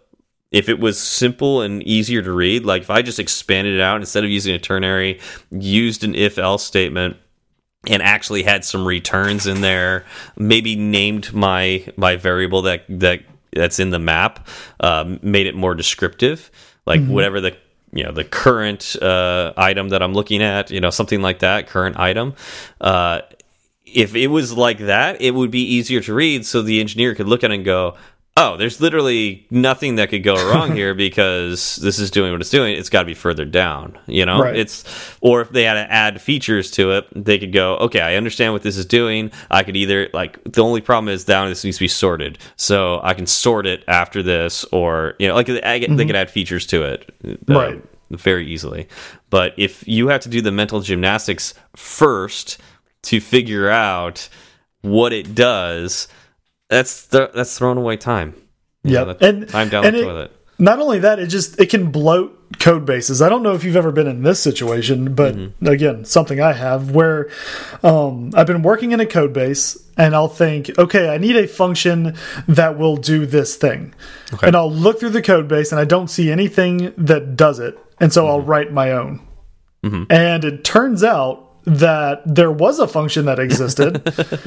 if 0.52 0.68
it 0.68 0.80
was 0.80 1.00
simple 1.00 1.62
and 1.62 1.84
easier 1.84 2.22
to 2.22 2.32
read, 2.32 2.66
like 2.66 2.82
if 2.82 2.90
I 2.90 3.02
just 3.02 3.20
expanded 3.20 3.76
it 3.76 3.82
out 3.82 3.98
instead 3.98 4.24
of 4.24 4.30
using 4.30 4.56
a 4.56 4.60
ternary, 4.60 5.20
used 5.52 6.04
an 6.04 6.16
if 6.16 6.38
else 6.38 6.64
statement 6.64 7.18
and 7.88 8.02
actually 8.02 8.44
had 8.44 8.66
some 8.66 8.86
returns 8.86 9.48
in 9.48 9.62
there, 9.62 10.06
maybe 10.38 10.76
named 10.76 11.34
my 11.34 11.86
my 11.98 12.16
variable 12.16 12.64
that 12.64 12.84
that 12.90 13.22
that's 13.54 13.80
in 13.80 13.92
the 13.92 14.00
map, 14.00 14.48
um, 14.80 15.20
made 15.22 15.48
it 15.48 15.56
more 15.56 15.76
descriptive, 15.76 16.52
like 16.86 17.00
mm 17.00 17.08
-hmm. 17.08 17.14
whatever 17.14 17.42
the 17.42 17.56
you 17.94 18.04
know 18.04 18.12
the 18.12 18.24
current 18.24 18.96
uh, 19.02 19.54
item 19.56 19.90
that 19.90 20.02
I'm 20.02 20.14
looking 20.14 20.42
at, 20.42 20.72
you 20.72 20.80
know 20.80 20.92
something 20.92 21.22
like 21.22 21.40
that, 21.40 21.68
current 21.68 22.00
item. 22.00 22.34
Uh, 22.82 23.22
if 23.86 24.16
it 24.16 24.28
was 24.28 24.54
like 24.54 24.86
that, 24.86 25.22
it 25.22 25.34
would 25.34 25.52
be 25.52 25.76
easier 25.76 26.02
to 26.02 26.14
read, 26.14 26.46
so 26.46 26.62
the 26.62 26.80
engineer 26.80 27.16
could 27.16 27.28
look 27.28 27.44
at 27.44 27.52
it 27.52 27.56
and 27.56 27.66
go, 27.66 27.96
oh, 28.40 28.56
there's 28.56 28.80
literally 28.80 29.46
nothing 29.52 29.96
that 29.96 30.10
could 30.10 30.24
go 30.24 30.36
wrong 30.50 30.74
here 30.74 30.94
because 31.08 31.76
this 31.76 32.00
is 32.00 32.10
doing 32.10 32.32
what 32.32 32.40
it's 32.40 32.50
doing. 32.50 32.76
It's 32.76 32.90
got 32.90 33.02
to 33.02 33.06
be 33.06 33.14
further 33.14 33.44
down, 33.46 34.00
you 34.08 34.26
know? 34.26 34.42
Right. 34.42 34.56
It's 34.56 34.86
or 35.22 35.42
if 35.42 35.50
they 35.50 35.64
had 35.64 35.74
to 35.74 35.92
add 35.92 36.22
features 36.22 36.72
to 36.72 36.92
it, 36.92 37.08
they 37.14 37.38
could 37.38 37.52
go, 37.52 37.76
okay, 37.78 38.00
I 38.00 38.16
understand 38.16 38.54
what 38.54 38.64
this 38.64 38.78
is 38.78 38.86
doing. 38.86 39.32
I 39.52 39.64
could 39.64 39.76
either 39.76 40.10
like 40.14 40.42
the 40.46 40.64
only 40.64 40.82
problem 40.82 41.14
is 41.14 41.26
down 41.26 41.50
this 41.50 41.64
needs 41.64 41.78
to 41.78 41.84
be 41.84 41.90
sorted, 41.90 42.40
so 42.56 43.02
I 43.04 43.14
can 43.14 43.28
sort 43.28 43.68
it 43.68 43.84
after 43.88 44.24
this, 44.24 44.64
or 44.72 45.16
you 45.20 45.28
know, 45.28 45.36
like 45.36 45.48
they, 45.48 45.56
mm 45.56 45.62
-hmm. 45.62 45.98
they 45.98 46.06
could 46.06 46.16
add 46.16 46.32
features 46.32 46.66
to 46.68 46.84
it, 46.84 47.12
uh, 47.26 47.36
right? 47.48 47.84
Very 48.10 48.52
easily. 48.52 48.88
But 49.30 49.54
if 49.58 49.84
you 49.86 50.10
have 50.10 50.20
to 50.20 50.30
do 50.30 50.42
the 50.42 50.52
mental 50.52 50.82
gymnastics 50.82 51.54
first 51.76 52.60
to 53.02 53.20
figure 53.20 53.70
out 53.70 54.30
what 54.82 55.14
it 55.14 55.36
does 55.36 56.08
that's 56.70 57.08
th 57.08 57.32
that's 57.34 57.58
throwing 57.58 57.78
away 57.78 57.98
time. 57.98 58.34
Yeah, 58.84 59.14
and 59.20 59.48
time 59.50 59.70
down 59.70 59.84
the 59.84 59.92
toilet. 59.92 60.32
Not 60.58 60.80
only 60.80 61.00
that, 61.00 61.20
it 61.20 61.28
just 61.28 61.60
it 61.60 61.70
can 61.70 61.90
bloat 61.90 62.36
code 62.60 62.86
bases. 62.86 63.22
I 63.22 63.30
don't 63.30 63.44
know 63.44 63.54
if 63.54 63.64
you've 63.64 63.76
ever 63.76 63.92
been 63.92 64.08
in 64.08 64.24
this 64.24 64.40
situation, 64.40 65.14
but 65.14 65.36
mm 65.36 65.54
-hmm. 65.62 65.72
again, 65.72 66.06
something 66.06 66.40
I 66.40 66.54
have 66.54 66.92
where 66.92 67.28
um, 67.84 68.32
I've 68.36 68.46
been 68.46 68.62
working 68.62 68.92
in 68.92 69.00
a 69.00 69.06
code 69.06 69.34
base 69.34 69.80
and 69.98 70.14
I'll 70.14 70.36
think, 70.36 70.78
okay, 70.78 71.16
I 71.16 71.18
need 71.18 71.36
a 71.36 71.48
function 71.48 72.16
that 72.48 72.78
will 72.78 72.98
do 72.98 73.26
this 73.26 73.58
thing. 73.58 73.94
Okay. 74.34 74.48
And 74.48 74.56
I'll 74.56 74.82
look 74.84 75.00
through 75.00 75.14
the 75.22 75.34
code 75.34 75.48
base 75.48 75.76
and 75.76 75.82
I 75.82 75.86
don't 75.86 76.10
see 76.10 76.32
anything 76.32 76.94
that 77.06 77.36
does 77.36 77.60
it. 77.60 77.78
And 78.00 78.14
so 78.14 78.22
mm 78.22 78.28
-hmm. 78.28 78.32
I'll 78.32 78.46
write 78.52 78.72
my 78.74 78.94
own. 78.94 79.20
Mm 79.82 79.92
-hmm. 79.92 80.34
And 80.34 80.44
it 80.44 80.64
turns 80.64 81.04
out 81.04 81.38
that 81.66 82.36
there 82.36 82.54
was 82.56 82.80
a 82.80 82.88
function 82.88 83.26
that 83.26 83.40
existed, 83.40 84.02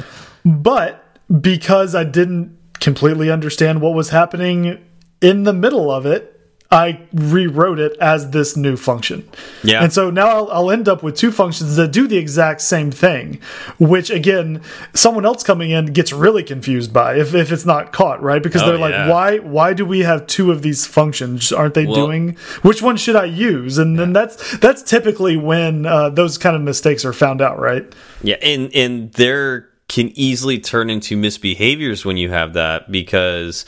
but 0.44 0.92
because 1.40 1.94
I 1.94 2.04
didn't 2.04 2.58
completely 2.80 3.30
understand 3.30 3.80
what 3.80 3.94
was 3.94 4.10
happening 4.10 4.78
in 5.20 5.44
the 5.44 5.52
middle 5.52 5.90
of 5.90 6.04
it, 6.04 6.28
I 6.72 7.02
rewrote 7.12 7.78
it 7.78 7.98
as 8.00 8.30
this 8.30 8.56
new 8.56 8.78
function. 8.78 9.28
Yeah. 9.62 9.84
And 9.84 9.92
so 9.92 10.10
now 10.10 10.28
I'll, 10.28 10.50
I'll, 10.50 10.70
end 10.70 10.88
up 10.88 11.02
with 11.02 11.16
two 11.16 11.30
functions 11.30 11.76
that 11.76 11.92
do 11.92 12.08
the 12.08 12.16
exact 12.16 12.62
same 12.62 12.90
thing, 12.90 13.42
which 13.78 14.08
again, 14.08 14.62
someone 14.94 15.26
else 15.26 15.42
coming 15.42 15.70
in 15.70 15.86
gets 15.86 16.14
really 16.14 16.42
confused 16.42 16.90
by 16.90 17.16
if, 17.16 17.34
if 17.34 17.52
it's 17.52 17.66
not 17.66 17.92
caught, 17.92 18.22
right? 18.22 18.42
Because 18.42 18.62
oh, 18.62 18.66
they're 18.68 18.88
yeah. 18.88 19.04
like, 19.04 19.10
why 19.10 19.38
why 19.40 19.74
do 19.74 19.84
we 19.84 20.00
have 20.00 20.26
two 20.26 20.50
of 20.50 20.62
these 20.62 20.86
functions? 20.86 21.52
Aren't 21.52 21.74
they 21.74 21.84
well, 21.84 21.94
doing 21.94 22.36
which 22.62 22.80
one 22.80 22.96
should 22.96 23.16
I 23.16 23.26
use? 23.26 23.76
And 23.76 23.98
then 23.98 24.14
that's 24.14 24.56
that's 24.56 24.82
typically 24.82 25.36
when 25.36 25.84
uh, 25.84 26.08
those 26.08 26.38
kind 26.38 26.56
of 26.56 26.62
mistakes 26.62 27.04
are 27.04 27.12
found 27.12 27.42
out, 27.42 27.58
right? 27.58 27.84
Yeah, 28.22 28.36
and 28.40 28.74
and 28.74 29.12
there 29.12 29.68
can 29.92 30.10
easily 30.18 30.58
turn 30.58 30.88
into 30.88 31.18
misbehaviors 31.18 32.02
when 32.02 32.16
you 32.16 32.30
have 32.30 32.54
that 32.54 32.90
because 32.90 33.66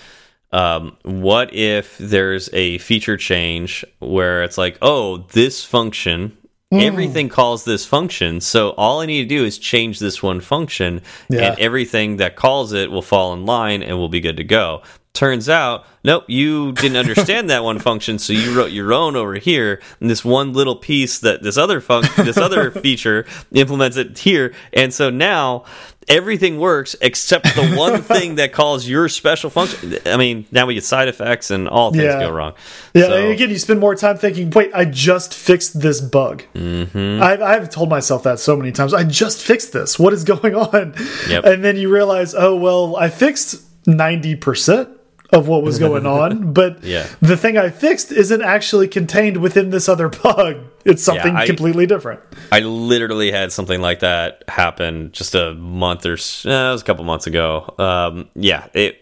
um, 0.53 0.97
what 1.03 1.53
if 1.53 1.99
there's 1.99 2.49
a 2.55 2.79
feature 2.79 3.19
change 3.19 3.85
where 3.99 4.43
it's 4.43 4.57
like, 4.57 4.79
oh, 4.81 5.19
this 5.33 5.63
function, 5.63 6.35
mm. 6.73 6.83
everything 6.83 7.29
calls 7.29 7.67
this 7.67 7.85
function, 7.85 8.41
so 8.41 8.71
all 8.71 9.01
I 9.01 9.07
need 9.07 9.21
to 9.21 9.29
do 9.29 9.45
is 9.45 9.59
change 9.59 9.99
this 9.99 10.23
one 10.23 10.41
function, 10.41 11.03
yeah. 11.29 11.51
and 11.51 11.61
everything 11.61 12.17
that 12.17 12.37
calls 12.37 12.73
it 12.73 12.91
will 12.91 13.03
fall 13.03 13.35
in 13.35 13.45
line 13.45 13.83
and 13.83 13.99
we'll 13.99 14.09
be 14.09 14.21
good 14.21 14.39
to 14.39 14.45
go. 14.45 14.83
Turns 15.15 15.49
out, 15.49 15.87
nope, 16.03 16.25
you 16.27 16.73
didn't 16.73 16.97
understand 16.97 17.49
that 17.49 17.63
one 17.63 17.79
function, 17.79 18.19
so 18.19 18.33
you 18.33 18.53
wrote 18.53 18.73
your 18.73 18.93
own 18.93 19.15
over 19.15 19.35
here, 19.35 19.81
and 20.01 20.11
this 20.11 20.25
one 20.25 20.53
little 20.53 20.75
piece 20.75 21.21
that 21.21 21.41
this 21.41 21.57
other 21.57 21.81
function, 21.81 22.25
this 22.25 22.37
other 22.37 22.71
feature 22.83 23.25
implements 23.53 23.97
it 23.97 24.19
here, 24.19 24.53
and 24.73 24.93
so 24.93 25.11
now 25.11 25.67
everything 26.09 26.59
works 26.59 26.97
except 27.01 27.45
the 27.55 27.77
one 27.77 28.03
thing 28.15 28.35
that 28.35 28.53
calls 28.53 28.89
your 28.89 29.09
special 29.09 29.51
function. 29.51 29.99
I 30.05 30.17
mean, 30.17 30.47
now 30.51 30.67
we 30.67 30.75
get 30.75 30.83
side 30.83 31.07
effects 31.07 31.53
and 31.53 31.69
all 31.69 31.93
things 31.93 32.03
yeah. 32.03 32.19
go 32.19 32.33
wrong. 32.33 32.55
Yeah, 32.93 33.05
so, 33.05 33.15
and 33.15 33.33
again, 33.33 33.51
you 33.51 33.59
spend 33.59 33.79
more 33.79 33.95
time 33.95 34.19
thinking, 34.19 34.51
"Wait, 34.51 34.73
I 34.75 34.85
just 34.85 35.33
fixed 35.33 35.81
this 35.81 36.01
bug." 36.01 36.43
Mm 36.57 36.89
-hmm. 36.93 37.23
I've, 37.23 37.41
I've 37.41 37.71
told 37.71 37.89
myself 37.89 38.25
that 38.25 38.41
so 38.41 38.57
many 38.57 38.73
times. 38.73 38.93
I 38.93 39.05
just 39.05 39.43
fixed 39.43 39.71
this. 39.73 39.97
What 39.97 40.13
is 40.13 40.25
going 40.35 40.57
on? 40.57 40.95
Yep. 41.29 41.45
And 41.45 41.63
then 41.63 41.77
you 41.77 41.95
realize, 41.95 42.37
oh 42.37 42.57
well, 42.59 43.07
I 43.07 43.11
fixed 43.11 43.61
ninety 43.87 44.35
percent 44.37 44.89
of 45.35 45.49
what 45.49 45.63
was 45.63 45.79
going 45.79 46.07
on, 46.07 46.53
but 46.59 46.83
yeah. 46.83 47.07
the 47.21 47.37
thing 47.37 47.59
I 47.59 47.71
fixed 47.71 48.13
isn't 48.13 48.43
actually 48.43 48.89
contained 48.89 49.39
within 49.39 49.71
this 49.71 49.89
other 49.89 50.09
bug. 50.09 50.65
It's 50.85 51.03
something 51.03 51.35
yeah, 51.35 51.41
I, 51.41 51.47
completely 51.47 51.87
different. 51.87 52.21
I 52.53 52.61
literally 52.61 53.33
had 53.33 53.53
something 53.53 53.81
like 53.81 54.01
that 54.01 54.45
happen 54.49 55.11
just 55.13 55.35
a 55.35 55.55
month 55.55 56.07
or 56.07 56.13
eh, 56.13 56.15
it 56.15 56.73
was 56.73 56.83
a 56.83 56.85
couple 56.85 57.05
months 57.05 57.27
ago. 57.27 57.75
Um, 57.79 58.29
yeah, 58.35 58.69
it 58.75 59.01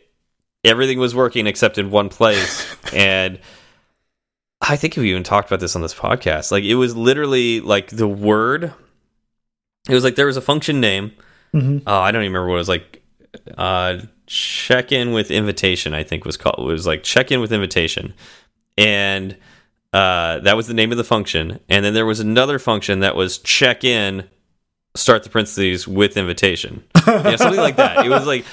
everything 0.65 0.99
was 0.99 1.15
working 1.15 1.47
except 1.47 1.79
in 1.79 1.91
one 1.91 2.09
place, 2.09 2.67
and 2.95 3.39
I 4.61 4.77
think 4.77 4.97
we 4.97 5.11
even 5.11 5.25
talked 5.25 5.49
about 5.49 5.61
this 5.61 5.77
on 5.77 5.83
this 5.83 5.95
podcast. 5.95 6.51
Like 6.51 6.65
it 6.65 6.77
was 6.77 6.97
literally 6.97 7.61
like 7.61 7.89
the 7.89 8.09
word. 8.09 8.73
It 9.89 9.95
was 9.95 10.05
like 10.05 10.15
there 10.15 10.27
was 10.27 10.37
a 10.37 10.43
function 10.43 10.81
name. 10.81 11.13
Mm 11.53 11.61
-hmm. 11.61 11.83
Oh, 11.87 12.01
I 12.01 12.13
don't 12.13 12.23
even 12.23 12.33
remember 12.33 12.49
what 12.49 12.57
it 12.57 12.67
was 12.67 12.69
like. 12.69 13.03
Uh, 13.59 14.07
check 14.33 14.93
in 14.93 15.13
with 15.13 15.31
invitation. 15.31 15.95
I 15.95 16.03
think 16.03 16.25
was 16.25 16.37
called. 16.37 16.59
It 16.59 16.73
was 16.73 16.87
like 16.87 17.03
check 17.03 17.31
in 17.31 17.41
with 17.41 17.53
invitation, 17.53 18.15
and 18.79 19.37
uh, 19.93 20.39
that 20.41 20.57
was 20.57 20.67
the 20.67 20.75
name 20.75 20.91
of 20.91 20.99
the 20.99 21.05
function. 21.05 21.61
And 21.69 21.85
then 21.85 21.95
there 21.95 22.07
was 22.07 22.21
another 22.21 22.59
function 22.59 23.01
that 23.01 23.15
was 23.15 23.39
check 23.39 23.85
in, 23.85 24.29
start 24.97 25.23
the 25.23 25.31
parentheses 25.31 25.87
with 25.87 26.17
invitation. 26.17 26.83
yeah, 27.07 27.37
something 27.37 27.61
like 27.61 27.77
that. 27.77 28.07
It 28.07 28.09
was 28.09 28.27
like 28.27 28.45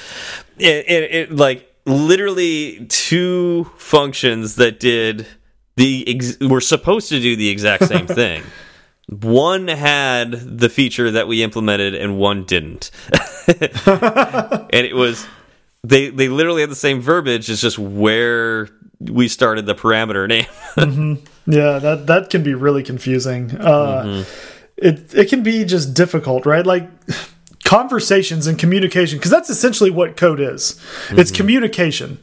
it, 0.57 0.89
it, 0.89 1.15
it 1.15 1.35
like 1.35 1.73
literally 1.85 2.85
two 2.87 3.63
functions 3.77 4.55
that 4.55 4.79
did 4.79 5.25
the 5.77 6.37
were 6.41 6.61
supposed 6.61 7.09
to 7.09 7.21
do 7.21 7.37
the 7.37 7.49
exact 7.49 7.85
same 7.85 8.05
thing. 8.21 8.43
one 9.07 9.69
had 9.69 10.31
the 10.33 10.67
feature 10.67 11.09
that 11.11 11.27
we 11.29 11.41
implemented 11.41 11.95
and 11.95 12.17
one 12.17 12.43
didn't. 12.43 12.91
and 13.47 14.85
it 14.85 14.93
was 14.93 15.25
they 15.83 16.09
they 16.09 16.29
literally 16.29 16.61
had 16.61 16.69
the 16.69 16.75
same 16.75 17.01
verbiage. 17.01 17.49
It's 17.49 17.61
just 17.61 17.79
where 17.79 18.69
we 18.99 19.27
started 19.27 19.65
the 19.65 19.75
parameter 19.75 20.27
name. 20.27 20.45
mm 20.75 20.95
-hmm. 20.95 21.17
Yeah, 21.45 21.79
that 21.79 22.07
that 22.07 22.29
can 22.29 22.43
be 22.43 22.53
really 22.53 22.83
confusing. 22.83 23.51
Uh, 23.59 24.03
mm 24.03 24.11
-hmm. 24.11 24.25
It 24.75 25.13
it 25.13 25.29
can 25.29 25.43
be 25.43 25.65
just 25.65 25.93
difficult, 25.93 26.45
right? 26.45 26.65
Like 26.65 26.87
conversations 27.63 28.47
and 28.47 28.59
communication, 28.59 29.19
because 29.19 29.35
that's 29.35 29.49
essentially 29.49 29.91
what 29.91 30.19
code 30.19 30.53
is. 30.53 30.75
Mm 30.75 31.15
-hmm. 31.15 31.19
It's 31.19 31.31
communication. 31.31 32.17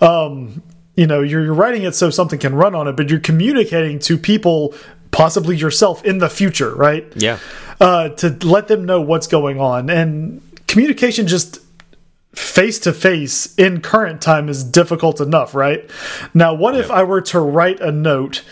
Um, 0.00 0.62
you 0.94 1.06
know, 1.06 1.22
you're, 1.22 1.44
you're 1.44 1.54
writing 1.54 1.86
it 1.86 1.94
so 1.94 2.10
something 2.10 2.40
can 2.40 2.54
run 2.54 2.74
on 2.74 2.88
it, 2.88 2.96
but 2.96 3.08
you're 3.08 3.22
communicating 3.22 3.98
to 4.00 4.18
people, 4.18 4.78
possibly 5.10 5.56
yourself 5.56 6.04
in 6.04 6.18
the 6.18 6.28
future, 6.28 6.74
right? 6.74 7.04
Yeah. 7.16 7.38
Uh, 7.80 8.08
to 8.16 8.26
let 8.56 8.66
them 8.66 8.84
know 8.84 9.00
what's 9.00 9.26
going 9.26 9.60
on, 9.60 9.90
and 9.90 10.40
communication 10.66 11.26
just 11.26 11.60
face 12.34 12.78
to 12.80 12.92
face 12.92 13.54
in 13.56 13.80
current 13.80 14.20
time 14.22 14.48
is 14.48 14.62
difficult 14.62 15.20
enough, 15.20 15.54
right? 15.54 15.90
Now, 16.32 16.54
what 16.54 16.74
yep. 16.74 16.84
if 16.84 16.90
I 16.90 17.02
were 17.02 17.20
to 17.22 17.40
write 17.40 17.80
a 17.80 17.90
note 17.90 18.42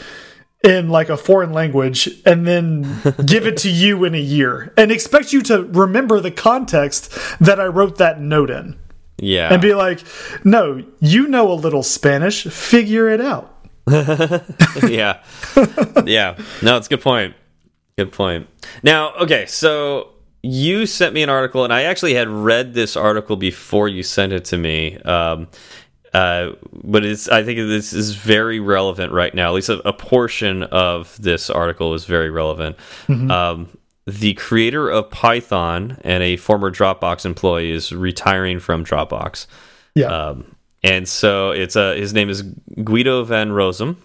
in 0.64 0.88
like 0.88 1.08
a 1.08 1.16
foreign 1.16 1.52
language 1.52 2.08
and 2.26 2.46
then 2.46 2.82
give 3.24 3.46
it 3.46 3.56
to 3.58 3.70
you 3.70 4.04
in 4.04 4.14
a 4.14 4.20
year 4.20 4.72
and 4.76 4.90
expect 4.90 5.32
you 5.32 5.42
to 5.42 5.64
remember 5.64 6.20
the 6.20 6.30
context 6.30 7.16
that 7.40 7.60
I 7.60 7.66
wrote 7.66 7.98
that 7.98 8.20
note 8.20 8.50
in? 8.50 8.78
Yeah. 9.20 9.52
And 9.52 9.60
be 9.60 9.74
like, 9.74 10.00
no, 10.44 10.84
you 11.00 11.26
know 11.26 11.50
a 11.50 11.54
little 11.54 11.82
Spanish, 11.82 12.44
figure 12.44 13.08
it 13.08 13.20
out. 13.20 13.54
yeah. 13.88 15.22
yeah. 16.04 16.38
No, 16.62 16.76
it's 16.76 16.86
a 16.86 16.90
good 16.90 17.00
point. 17.00 17.34
Good 17.96 18.12
point. 18.12 18.46
Now, 18.82 19.14
okay, 19.16 19.46
so 19.46 20.10
you 20.42 20.86
sent 20.86 21.14
me 21.14 21.22
an 21.22 21.30
article, 21.30 21.64
and 21.64 21.72
I 21.72 21.82
actually 21.82 22.14
had 22.14 22.28
read 22.28 22.74
this 22.74 22.96
article 22.96 23.36
before 23.36 23.88
you 23.88 24.02
sent 24.02 24.32
it 24.32 24.44
to 24.46 24.58
me. 24.58 24.96
Um, 24.98 25.48
uh, 26.14 26.52
but 26.72 27.04
it's 27.04 27.28
I 27.28 27.42
think 27.42 27.58
this 27.58 27.92
is 27.92 28.14
very 28.14 28.60
relevant 28.60 29.12
right 29.12 29.34
now. 29.34 29.48
At 29.48 29.54
least 29.54 29.68
a, 29.68 29.86
a 29.88 29.92
portion 29.92 30.62
of 30.64 31.20
this 31.20 31.50
article 31.50 31.94
is 31.94 32.04
very 32.04 32.30
relevant. 32.30 32.76
Mm 33.08 33.20
-hmm. 33.20 33.30
um, 33.30 33.68
the 34.06 34.34
creator 34.34 34.88
of 34.88 35.10
Python 35.10 35.98
and 36.02 36.22
a 36.22 36.36
former 36.36 36.70
Dropbox 36.70 37.24
employee 37.26 37.72
is 37.72 37.92
retiring 37.92 38.60
from 38.60 38.84
Dropbox. 38.84 39.46
Yeah. 39.94 40.08
Um, 40.08 40.56
and 40.82 41.06
so 41.08 41.50
it's 41.50 41.76
a 41.76 41.94
his 41.94 42.12
name 42.12 42.30
is 42.30 42.42
Guido 42.84 43.24
van 43.24 43.50
Rossum. 43.50 43.96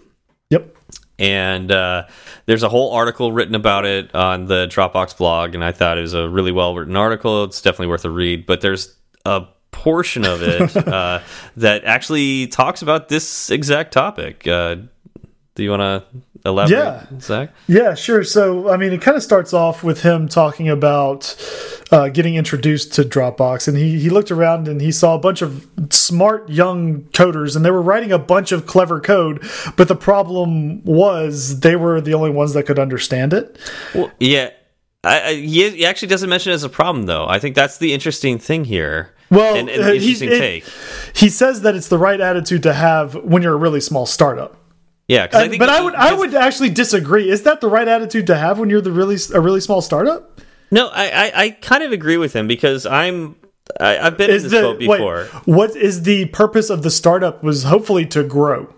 And 1.20 1.72
uh, 1.72 2.08
there's 2.46 2.64
a 2.64 2.70
whole 2.70 2.92
article 2.94 3.32
written 3.32 3.56
about 3.56 3.86
it 3.86 4.14
on 4.16 4.46
the 4.46 4.68
Dropbox 4.68 5.18
blog, 5.18 5.54
and 5.54 5.64
I 5.64 5.72
thought 5.72 5.98
it 5.98 6.02
was 6.02 6.14
a 6.14 6.28
really 6.28 6.52
well 6.52 6.76
written 6.76 6.96
article. 6.96 7.44
It's 7.44 7.62
definitely 7.62 7.88
worth 7.88 8.06
a 8.06 8.10
read. 8.10 8.46
But 8.46 8.62
there's 8.62 8.96
a 9.26 9.46
portion 9.72 10.26
of 10.26 10.42
it 10.42 10.76
uh, 10.88 11.22
that 11.58 11.84
actually 11.86 12.48
talks 12.48 12.82
about 12.82 13.10
this 13.10 13.52
exact 13.52 13.94
topic. 13.94 14.48
Uh, 14.48 14.76
do 15.56 15.64
you 15.64 15.70
want 15.70 15.82
to 15.82 16.04
elaborate, 16.46 16.78
yeah. 16.78 17.06
Zach? 17.20 17.54
Yeah, 17.68 17.94
sure. 17.94 18.24
So, 18.24 18.70
I 18.70 18.78
mean, 18.78 18.94
it 18.94 19.02
kind 19.02 19.16
of 19.16 19.24
starts 19.24 19.54
off 19.54 19.84
with 19.84 20.02
him 20.02 20.28
talking 20.28 20.70
about 20.70 21.36
uh, 21.92 22.10
getting 22.10 22.36
introduced 22.36 22.94
to 22.94 23.04
Dropbox, 23.04 23.68
and 23.68 23.78
he 23.78 24.00
he 24.00 24.10
looked 24.10 24.32
around 24.32 24.68
and 24.68 24.82
he 24.82 24.92
saw 24.92 25.16
a 25.16 25.20
bunch 25.20 25.42
of 25.42 25.68
smart 25.90 26.50
young 26.50 27.04
coders, 27.12 27.56
and 27.56 27.64
they 27.64 27.72
were 27.72 27.82
writing 27.82 28.12
a 28.12 28.20
bunch 28.20 28.52
of 28.52 28.66
clever 28.66 29.00
code, 29.00 29.42
but 29.76 29.88
the 29.88 29.96
problem 29.96 30.84
was 30.84 31.62
they 31.62 31.76
were 31.76 32.02
the 32.02 32.14
only 32.14 32.30
ones 32.30 32.54
that 32.54 32.64
could 32.64 32.80
understand 32.80 33.34
it. 33.34 33.58
Well, 33.94 34.12
yeah. 34.20 34.52
I, 35.06 35.22
I, 35.22 35.34
he 35.34 35.86
actually 35.86 36.08
doesn't 36.08 36.30
mention 36.30 36.54
it 36.54 36.56
as 36.56 36.64
a 36.64 36.70
problem, 36.70 37.08
though. 37.08 37.28
I 37.28 37.38
think 37.38 37.56
that's 37.56 37.78
the 37.78 37.94
interesting 37.94 38.40
thing 38.40 38.64
here. 38.64 39.14
Well, 39.30 39.56
an, 39.56 39.68
an 39.68 39.82
interesting 39.82 40.30
he, 40.30 40.40
take. 40.40 40.66
he 41.14 41.28
says 41.28 41.62
that 41.64 41.76
it's 41.76 41.90
the 41.90 41.98
right 41.98 42.22
attitude 42.22 42.64
to 42.64 42.74
have 42.74 43.16
when 43.16 43.42
you're 43.42 43.56
a 43.56 43.58
really 43.58 43.82
small 43.82 44.06
startup. 44.06 44.56
Yeah, 45.14 45.28
I 45.32 45.58
but 45.58 45.70
I 45.70 45.82
would 45.82 45.96
I 45.96 46.14
would 46.14 46.34
actually 46.34 46.70
disagree. 46.70 47.30
Is 47.30 47.44
that 47.44 47.62
the 47.62 47.68
right 47.68 47.88
attitude 47.88 48.28
to 48.28 48.36
have 48.36 48.58
when 48.58 48.70
you're 48.70 48.82
the 48.82 48.92
really 48.92 49.18
a 49.34 49.40
really 49.40 49.62
small 49.62 49.82
startup? 49.82 50.42
No, 50.72 50.88
I 50.88 51.06
I, 51.06 51.32
I 51.36 51.50
kind 51.52 51.84
of 51.84 51.92
agree 51.92 52.18
with 52.18 52.34
him 52.34 52.48
because 52.48 52.86
I'm 52.86 53.36
I, 53.80 53.94
have 53.94 54.18
been 54.18 54.32
is 54.32 54.46
in 54.46 54.50
this 54.50 54.60
the, 54.60 54.68
boat 54.68 54.80
before. 54.80 55.28
Wait, 55.32 55.48
what 55.48 55.76
is 55.76 56.04
the 56.04 56.26
purpose 56.26 56.70
of 56.70 56.82
the 56.82 56.90
startup? 56.90 57.44
Was 57.44 57.64
hopefully 57.64 58.06
to 58.08 58.24
grow. 58.24 58.74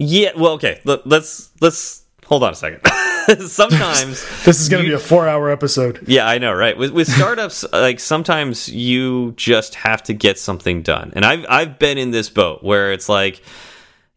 Yeah. 0.00 0.32
Well, 0.36 0.52
okay. 0.54 0.80
Let, 0.84 1.06
let's 1.06 1.50
let's 1.60 2.02
hold 2.26 2.42
on 2.42 2.52
a 2.52 2.56
second. 2.56 2.80
sometimes 3.46 4.24
this 4.44 4.60
is 4.60 4.68
going 4.68 4.82
to 4.82 4.88
be 4.88 4.94
a 4.94 4.98
four-hour 4.98 5.50
episode. 5.50 6.02
Yeah, 6.06 6.26
I 6.26 6.38
know, 6.38 6.52
right? 6.52 6.76
With 6.76 6.90
with 6.90 7.08
startups, 7.08 7.64
like 7.72 8.00
sometimes 8.00 8.68
you 8.68 9.32
just 9.36 9.74
have 9.76 10.02
to 10.04 10.14
get 10.14 10.38
something 10.38 10.82
done, 10.82 11.12
and 11.14 11.24
I've 11.24 11.46
I've 11.48 11.78
been 11.78 11.98
in 11.98 12.10
this 12.10 12.30
boat 12.30 12.62
where 12.62 12.92
it's 12.92 13.08
like 13.08 13.42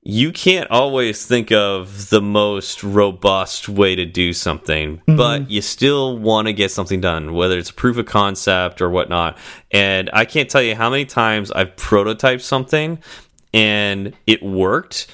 you 0.04 0.32
can't 0.32 0.70
always 0.72 1.26
think 1.26 1.52
of 1.52 2.10
the 2.10 2.22
most 2.22 2.84
robust 2.84 3.70
way 3.70 3.96
to 3.96 4.06
do 4.06 4.34
something, 4.34 4.98
mm 4.98 5.02
-hmm. 5.06 5.16
but 5.16 5.52
you 5.52 5.62
still 5.62 6.18
want 6.18 6.48
to 6.48 6.54
get 6.54 6.72
something 6.72 7.02
done, 7.02 7.34
whether 7.34 7.58
it's 7.58 7.70
a 7.70 7.74
proof 7.74 7.98
of 7.98 8.06
concept 8.06 8.82
or 8.82 8.90
whatnot. 8.90 9.38
And 9.72 10.10
I 10.14 10.26
can't 10.26 10.50
tell 10.50 10.64
you 10.64 10.76
how 10.76 10.90
many 10.90 11.06
times 11.06 11.52
I've 11.52 11.76
prototyped 11.76 12.42
something 12.42 12.98
and 13.54 14.14
it 14.26 14.42
worked. 14.42 15.08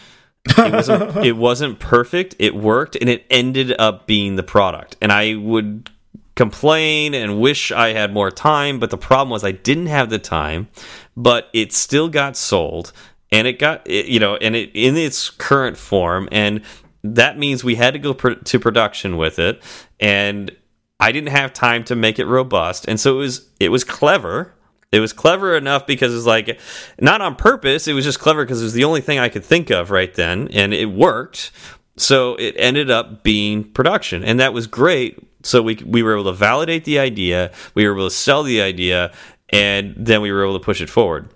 It 0.58 0.74
wasn't, 0.74 1.18
it 1.32 1.36
wasn't 1.36 1.80
perfect. 1.80 2.36
It 2.40 2.56
worked, 2.56 3.02
and 3.02 3.10
it 3.10 3.26
ended 3.30 3.76
up 3.80 4.08
being 4.08 4.38
the 4.38 4.44
product. 4.44 4.96
And 5.02 5.12
I 5.12 5.36
would 5.36 5.90
complain 6.36 7.14
and 7.14 7.42
wish 7.42 7.72
I 7.72 7.94
had 7.94 8.14
more 8.14 8.32
time, 8.32 8.80
but 8.80 8.90
the 8.90 8.98
problem 8.98 9.30
was 9.30 9.44
I 9.44 9.52
didn't 9.52 9.88
have 9.88 10.10
the 10.10 10.20
time, 10.20 10.68
but 11.16 11.50
it 11.52 11.74
still 11.74 12.10
got 12.10 12.38
sold 12.38 12.94
and 13.32 13.48
it 13.48 13.60
got 13.60 13.90
you 13.90 14.20
know 14.20 14.36
and 14.38 14.56
it 14.56 14.72
in 14.74 14.96
its 14.98 15.30
current 15.30 15.78
form 15.78 16.28
and 16.32 16.62
that 17.04 17.38
means 17.38 17.64
we 17.64 17.76
had 17.76 17.94
to 17.94 18.00
go 18.00 18.14
to 18.14 18.60
production 18.60 19.18
with 19.18 19.40
it 19.40 19.62
and 20.00 20.52
I 21.00 21.12
didn't 21.12 21.30
have 21.30 21.54
time 21.54 21.84
to 21.86 21.96
make 21.96 22.20
it 22.20 22.26
robust. 22.26 22.88
And 22.88 23.00
so 23.00 23.16
it 23.16 23.20
was 23.20 23.50
it 23.60 23.70
was 23.70 23.84
clever. 23.84 24.54
It 24.92 25.00
was 25.00 25.14
clever 25.14 25.56
enough 25.56 25.86
because 25.86 26.16
it's 26.16 26.26
like 26.26 26.60
not 27.00 27.22
on 27.22 27.36
purpose 27.36 27.88
it 27.88 27.94
was 27.94 28.06
just 28.06 28.20
clever 28.20 28.46
because 28.46 28.62
it 28.62 28.66
was 28.66 28.74
the 28.74 28.86
only 28.86 29.02
thing 29.02 29.20
I 29.20 29.30
could 29.30 29.44
think 29.44 29.70
of 29.70 29.92
right 29.92 30.14
then 30.14 30.48
and 30.50 30.74
it 30.74 30.88
worked. 30.88 31.52
So 31.98 32.36
it 32.36 32.56
ended 32.58 32.90
up 32.90 33.24
being 33.24 33.64
production 33.64 34.24
and 34.24 34.40
that 34.40 34.54
was 34.54 34.66
great. 34.66 35.20
So 35.44 35.62
we 35.62 35.76
we 35.86 36.04
were 36.04 36.14
able 36.14 36.32
to 36.32 36.34
validate 36.34 36.86
the 36.86 37.00
idea 37.00 37.52
we 37.74 37.88
were 37.88 37.94
able 37.94 38.08
to 38.08 38.16
sell 38.16 38.44
the 38.44 38.62
idea 38.62 39.14
and 39.50 39.94
then 39.98 40.22
we 40.22 40.32
were 40.32 40.44
able 40.44 40.60
to 40.60 40.64
push 40.64 40.82
it 40.82 40.90
forward 40.90 41.30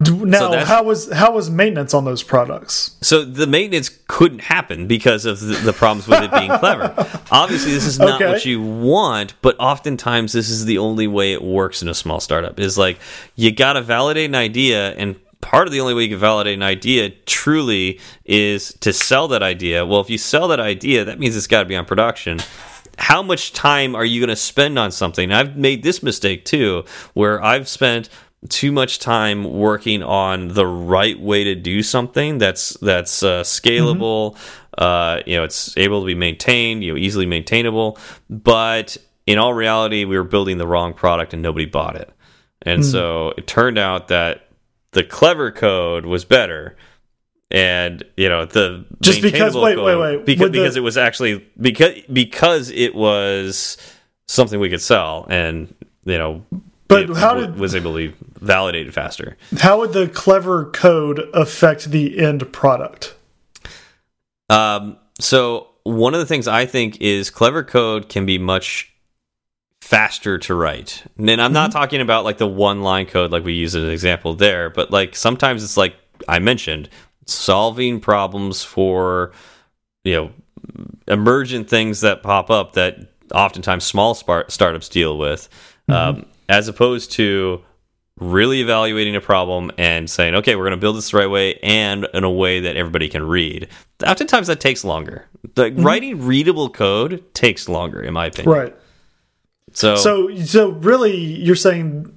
now, 0.00 0.50
so 0.50 0.64
how 0.64 0.82
was 0.82 1.10
how 1.12 1.32
was 1.32 1.50
maintenance 1.50 1.94
on 1.94 2.04
those 2.04 2.22
products? 2.22 2.96
So 3.00 3.24
the 3.24 3.46
maintenance 3.46 3.90
couldn't 4.08 4.40
happen 4.40 4.88
because 4.88 5.24
of 5.24 5.40
the, 5.40 5.54
the 5.54 5.72
problems 5.72 6.08
with 6.08 6.22
it 6.22 6.32
being 6.32 6.50
clever. 6.58 6.92
Obviously, 7.30 7.72
this 7.72 7.86
is 7.86 7.98
not 7.98 8.20
okay. 8.20 8.32
what 8.32 8.44
you 8.44 8.60
want, 8.60 9.34
but 9.40 9.56
oftentimes 9.60 10.32
this 10.32 10.50
is 10.50 10.64
the 10.64 10.78
only 10.78 11.06
way 11.06 11.32
it 11.32 11.42
works 11.42 11.80
in 11.80 11.88
a 11.88 11.94
small 11.94 12.18
startup. 12.18 12.58
Is 12.58 12.76
like 12.76 12.98
you 13.36 13.52
got 13.52 13.74
to 13.74 13.82
validate 13.82 14.28
an 14.28 14.34
idea, 14.34 14.92
and 14.94 15.16
part 15.40 15.68
of 15.68 15.72
the 15.72 15.80
only 15.80 15.94
way 15.94 16.02
you 16.02 16.08
can 16.08 16.18
validate 16.18 16.54
an 16.54 16.64
idea 16.64 17.10
truly 17.10 18.00
is 18.24 18.72
to 18.80 18.92
sell 18.92 19.28
that 19.28 19.44
idea. 19.44 19.86
Well, 19.86 20.00
if 20.00 20.10
you 20.10 20.18
sell 20.18 20.48
that 20.48 20.60
idea, 20.60 21.04
that 21.04 21.20
means 21.20 21.36
it's 21.36 21.46
got 21.46 21.60
to 21.60 21.68
be 21.68 21.76
on 21.76 21.84
production 21.84 22.40
how 22.96 23.22
much 23.22 23.52
time 23.52 23.96
are 23.96 24.04
you 24.04 24.20
going 24.20 24.28
to 24.28 24.36
spend 24.36 24.78
on 24.78 24.92
something? 24.92 25.32
I've 25.32 25.56
made 25.56 25.82
this 25.82 26.00
mistake 26.00 26.44
too, 26.44 26.84
where 27.12 27.42
I've 27.42 27.68
spent 27.68 28.08
too 28.48 28.72
much 28.72 28.98
time 28.98 29.44
working 29.44 30.02
on 30.02 30.48
the 30.48 30.66
right 30.66 31.18
way 31.18 31.44
to 31.44 31.54
do 31.54 31.82
something 31.82 32.38
that's 32.38 32.76
that's 32.80 33.22
uh, 33.22 33.42
scalable. 33.42 34.32
Mm 34.32 34.36
-hmm. 34.36 35.16
uh, 35.16 35.22
you 35.26 35.36
know, 35.36 35.44
it's 35.44 35.76
able 35.76 36.00
to 36.00 36.06
be 36.06 36.14
maintained. 36.14 36.82
You 36.84 36.92
know, 36.92 37.06
easily 37.06 37.26
maintainable. 37.26 37.98
But 38.28 38.96
in 39.26 39.38
all 39.38 39.54
reality, 39.54 40.04
we 40.04 40.16
were 40.16 40.28
building 40.28 40.58
the 40.58 40.66
wrong 40.66 40.94
product 40.94 41.32
and 41.32 41.42
nobody 41.42 41.66
bought 41.66 41.96
it. 41.96 42.10
And 42.62 42.80
mm. 42.80 42.90
so 42.90 43.32
it 43.36 43.46
turned 43.46 43.78
out 43.78 44.08
that 44.08 44.48
the 44.92 45.04
clever 45.04 45.50
code 45.50 46.06
was 46.06 46.24
better. 46.24 46.76
And 47.50 48.02
you 48.16 48.28
know 48.28 48.46
the 48.46 48.84
just 49.00 49.22
because 49.22 49.54
wait 49.54 49.76
code, 49.76 49.86
wait 49.86 49.96
wait 49.96 50.26
because, 50.26 50.50
because 50.50 50.76
it 50.76 50.82
was 50.82 50.96
actually 50.96 51.46
because 51.60 51.94
because 52.12 52.70
it 52.70 52.94
was 52.94 53.76
something 54.26 54.58
we 54.58 54.70
could 54.70 54.80
sell 54.80 55.26
and 55.28 55.72
you 56.04 56.18
know 56.18 56.42
but 56.88 57.10
how 57.16 57.34
did 57.34 57.58
was 57.58 57.74
able 57.74 57.92
to 57.92 58.10
be 58.10 58.14
validated 58.40 58.92
faster? 58.94 59.36
How 59.58 59.78
would 59.78 59.92
the 59.92 60.08
clever 60.08 60.66
code 60.66 61.30
affect 61.32 61.90
the 61.90 62.18
end 62.18 62.52
product? 62.52 63.14
Um, 64.50 64.98
so 65.20 65.68
one 65.84 66.14
of 66.14 66.20
the 66.20 66.26
things 66.26 66.48
I 66.48 66.66
think 66.66 67.00
is 67.00 67.30
clever 67.30 67.62
code 67.62 68.08
can 68.08 68.26
be 68.26 68.38
much 68.38 68.92
faster 69.80 70.38
to 70.38 70.54
write. 70.54 71.04
And 71.18 71.30
I'm 71.30 71.52
not 71.52 71.70
mm 71.70 71.72
-hmm. 71.76 71.80
talking 71.80 72.00
about 72.00 72.24
like 72.24 72.38
the 72.38 72.46
one 72.46 72.82
line 72.82 73.06
code 73.06 73.30
like 73.30 73.44
we 73.44 73.64
use 73.64 73.74
as 73.78 73.84
an 73.84 73.90
example 73.90 74.34
there, 74.34 74.70
but 74.70 74.90
like 74.90 75.16
sometimes 75.16 75.62
it's 75.62 75.76
like 75.76 75.94
I 76.28 76.38
mentioned, 76.38 76.88
solving 77.26 78.00
problems 78.00 78.64
for 78.64 79.32
you 80.04 80.14
know 80.16 80.30
emergent 81.06 81.68
things 81.68 82.00
that 82.00 82.22
pop 82.22 82.50
up 82.50 82.72
that 82.72 82.94
oftentimes 83.32 83.84
small 83.84 84.14
startups 84.48 84.88
deal 84.88 85.18
with. 85.18 85.48
Mm 85.88 85.94
-hmm. 85.94 86.08
um, 86.08 86.24
as 86.48 86.68
opposed 86.68 87.12
to 87.12 87.62
really 88.18 88.60
evaluating 88.60 89.16
a 89.16 89.20
problem 89.20 89.72
and 89.76 90.08
saying, 90.08 90.34
okay, 90.36 90.54
we're 90.54 90.64
going 90.64 90.72
to 90.72 90.76
build 90.76 90.96
this 90.96 91.10
the 91.10 91.16
right 91.16 91.30
way 91.30 91.58
and 91.62 92.06
in 92.14 92.22
a 92.22 92.30
way 92.30 92.60
that 92.60 92.76
everybody 92.76 93.08
can 93.08 93.24
read. 93.24 93.68
Oftentimes 94.06 94.46
that 94.46 94.60
takes 94.60 94.84
longer. 94.84 95.26
Like 95.56 95.74
mm 95.74 95.80
-hmm. 95.80 95.84
writing 95.84 96.26
readable 96.26 96.68
code 96.68 97.22
takes 97.32 97.68
longer, 97.68 98.02
in 98.02 98.12
my 98.14 98.26
opinion. 98.26 98.56
Right. 98.56 98.74
So, 99.72 99.96
so, 99.96 100.30
so 100.44 100.70
really, 100.70 101.16
you're 101.16 101.56
saying 101.56 102.12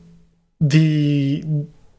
the 0.61 1.43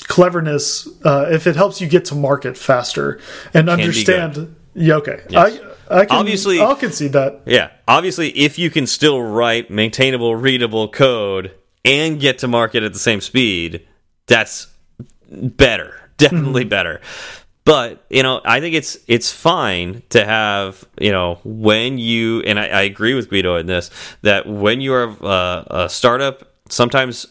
cleverness, 0.07 0.89
uh, 1.05 1.27
if 1.31 1.47
it 1.47 1.57
helps 1.57 1.81
you 1.81 1.89
get 1.89 2.05
to 2.07 2.15
market 2.15 2.57
faster 2.57 3.19
and 3.53 3.69
understand. 3.69 4.55
Yeah, 4.75 4.97
okay. 4.97 5.21
Yes. 5.29 5.61
I, 5.91 6.01
I 6.01 6.07
can, 6.07 6.19
obviously, 6.19 6.61
I'll 6.61 6.77
concede 6.77 7.13
that. 7.13 7.43
Yeah, 7.47 7.71
obviously, 7.87 8.29
if 8.31 8.59
you 8.59 8.71
can 8.71 8.87
still 8.87 9.21
write 9.23 9.71
maintainable, 9.71 10.37
readable 10.37 10.89
code 10.89 11.53
and 11.85 12.21
get 12.21 12.39
to 12.39 12.49
market 12.49 12.83
at 12.83 12.93
the 12.93 12.99
same 12.99 13.21
speed, 13.21 13.87
that's 14.27 14.69
better. 15.31 15.95
Definitely 16.17 16.65
mm 16.65 16.67
-hmm. 16.67 16.71
better. 16.71 17.01
But 17.69 18.03
you 18.09 18.23
know, 18.23 18.41
I 18.47 18.61
think 18.61 18.75
it's 18.75 18.97
it's 19.07 19.31
fine 19.31 20.03
to 20.09 20.25
have 20.25 20.87
you 20.99 21.13
know 21.13 21.39
when 21.45 21.99
you 21.99 22.41
and 22.47 22.59
I, 22.59 22.67
I 22.67 22.83
agree 22.85 23.13
with 23.13 23.29
Guido 23.29 23.57
in 23.57 23.67
this 23.67 23.91
that 24.23 24.47
when 24.47 24.81
you 24.81 24.95
are 24.95 25.15
uh, 25.23 25.85
a 25.85 25.89
startup, 25.91 26.51
sometimes 26.71 27.27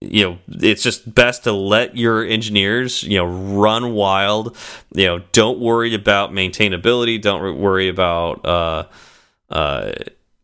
you 0.00 0.24
know 0.24 0.38
it's 0.48 0.82
just 0.82 1.14
best 1.14 1.44
to 1.44 1.52
let 1.52 1.96
your 1.96 2.24
engineers 2.24 3.04
you 3.04 3.18
know 3.18 3.26
run 3.62 3.92
wild. 3.92 4.56
You 4.92 5.06
know, 5.06 5.18
don't 5.30 5.60
worry 5.60 5.94
about 5.94 6.32
maintainability. 6.32 7.22
Don't 7.22 7.56
worry 7.60 7.88
about 7.88 8.44
uh, 8.44 8.84
uh, 9.50 9.92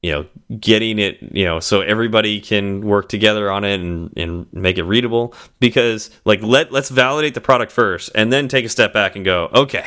you 0.07 0.13
know 0.13 0.27
getting 0.61 1.01
it 1.01 1.19
you 1.33 1.45
know 1.45 1.59
so 1.59 1.81
everybody 1.81 2.41
can 2.41 2.81
work 2.83 3.09
together 3.09 3.51
on 3.51 3.65
it 3.65 3.81
and, 3.81 4.13
and 4.17 4.47
make 4.53 4.79
it 4.79 4.85
readable 4.85 5.35
because 5.59 6.11
like 6.25 6.41
let 6.43 6.71
let's 6.71 6.91
validate 6.91 7.35
the 7.35 7.41
product 7.41 7.73
first 7.73 8.11
and 8.15 8.33
then 8.33 8.47
take 8.47 8.65
a 8.65 8.69
step 8.69 8.93
back 8.93 9.17
and 9.17 9.25
go 9.25 9.51
okay 9.53 9.87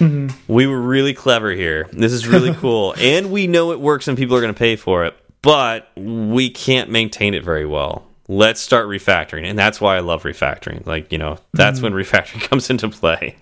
mm 0.00 0.10
-hmm. 0.10 0.34
we 0.48 0.66
were 0.66 0.80
really 0.80 1.14
clever 1.14 1.50
here. 1.50 1.86
This 1.92 2.12
is 2.12 2.26
really 2.26 2.54
cool. 2.62 2.94
And 2.98 3.30
we 3.30 3.46
know 3.46 3.72
it 3.72 3.80
works 3.80 4.08
and 4.08 4.18
people 4.18 4.36
are 4.36 4.40
going 4.40 4.54
to 4.54 4.58
pay 4.58 4.76
for 4.76 5.06
it 5.06 5.14
but 5.42 5.88
we 5.96 6.50
can't 6.50 6.90
maintain 6.90 7.34
it 7.34 7.44
very 7.44 7.66
well. 7.66 8.02
Let's 8.28 8.60
start 8.60 8.86
refactoring. 8.88 9.48
And 9.48 9.58
that's 9.58 9.80
why 9.80 9.96
i 9.96 10.00
love 10.00 10.22
refactoring. 10.24 10.86
Like 10.86 11.12
you 11.12 11.18
know 11.18 11.36
that's 11.52 11.78
mm 11.78 11.86
-hmm. 11.86 11.94
when 11.94 12.04
refactoring 12.04 12.48
comes 12.50 12.70
into 12.70 12.88
play. 12.88 13.36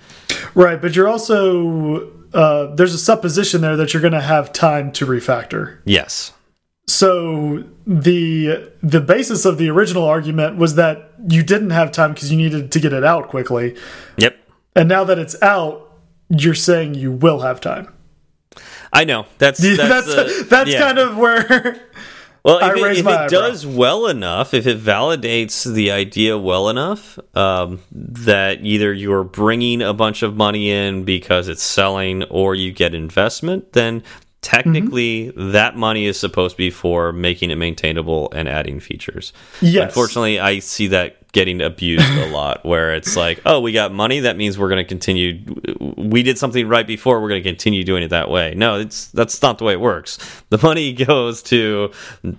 Right 0.55 0.81
but 0.81 0.95
you're 0.95 1.11
also 1.11 2.18
uh, 2.33 2.75
there's 2.75 2.95
a 2.95 2.99
supposition 2.99 3.61
there 3.61 3.77
that 3.77 3.93
you're 3.93 4.03
going 4.03 4.13
to 4.13 4.21
have 4.21 4.53
time 4.53 4.93
to 4.93 5.07
refactor. 5.07 5.81
Yes. 5.85 6.33
So 6.87 7.65
the 7.87 8.73
the 8.83 9.01
basis 9.01 9.45
of 9.45 9.59
the 9.59 9.69
original 9.69 10.05
argument 10.05 10.57
was 10.57 10.75
that 10.77 11.13
you 11.29 11.43
didn't 11.43 11.71
have 11.71 11.93
time 11.93 12.15
because 12.15 12.31
you 12.31 12.39
needed 12.39 12.73
to 12.73 12.81
get 12.81 12.93
it 12.93 13.05
out 13.05 13.29
quickly. 13.29 13.77
Yep. 14.17 14.37
And 14.75 14.89
now 14.89 15.05
that 15.05 15.19
it's 15.19 15.41
out, 15.43 15.93
you're 16.31 16.55
saying 16.55 16.95
you 16.95 17.13
will 17.13 17.41
have 17.41 17.61
time. 17.61 17.93
I 18.93 19.05
know 19.05 19.27
that's 19.37 19.59
that's 19.77 19.77
that's, 19.77 20.09
uh, 20.09 20.45
that's 20.49 20.71
yeah. 20.71 20.79
kind 20.79 20.99
of 20.99 21.17
where 21.19 21.81
Well, 22.49 22.71
if 22.71 22.77
it, 22.77 22.99
if 22.99 23.07
it 23.07 23.31
does 23.31 23.67
well 23.67 24.07
enough, 24.07 24.55
if 24.55 24.67
it 24.67 24.81
validates 24.81 25.71
the 25.71 25.91
idea 25.91 26.39
well 26.39 26.71
enough, 26.71 27.19
um, 27.37 27.81
that 27.93 28.65
either 28.65 28.93
you're 28.93 29.25
bringing 29.25 29.83
a 29.83 29.93
bunch 29.93 30.23
of 30.23 30.37
money 30.37 30.71
in 30.71 31.05
because 31.05 31.49
it's 31.49 31.63
selling 31.63 32.25
or 32.25 32.55
you 32.55 32.73
get 32.73 32.95
investment, 32.95 33.73
then 33.75 34.03
technically 34.49 35.27
mm 35.27 35.33
-hmm. 35.33 35.53
that 35.53 35.77
money 35.77 36.07
is 36.07 36.19
supposed 36.19 36.57
to 36.57 36.63
be 36.63 36.71
for 36.71 37.13
making 37.13 37.51
it 37.51 37.59
maintainable 37.59 38.29
and 38.39 38.49
adding 38.49 38.81
features. 38.81 39.33
Yes. 39.61 39.85
Unfortunately, 39.85 40.41
I 40.41 40.61
see 40.61 40.89
that 40.89 41.17
getting 41.33 41.61
abused 41.61 42.11
a 42.27 42.29
lot 42.39 42.57
where 42.65 42.97
it's 42.97 43.15
like, 43.17 43.41
oh, 43.45 43.61
we 43.61 43.73
got 43.73 43.93
money, 43.93 44.21
that 44.21 44.37
means 44.37 44.59
we're 44.59 44.73
going 44.75 44.87
to 44.87 44.89
continue 44.89 45.31
we 46.15 46.23
did 46.23 46.39
something 46.39 46.67
right 46.69 46.87
before, 46.87 47.21
we're 47.21 47.29
going 47.29 47.43
to 47.43 47.49
continue 47.49 47.85
doing 47.85 48.03
it 48.03 48.11
that 48.11 48.29
way. 48.31 48.55
No, 48.55 48.81
it's 48.81 49.09
that's 49.19 49.43
not 49.43 49.59
the 49.59 49.65
way 49.65 49.75
it 49.75 49.81
works. 49.81 50.19
The 50.49 50.59
money 50.63 50.93
goes 51.09 51.43
to 51.43 51.93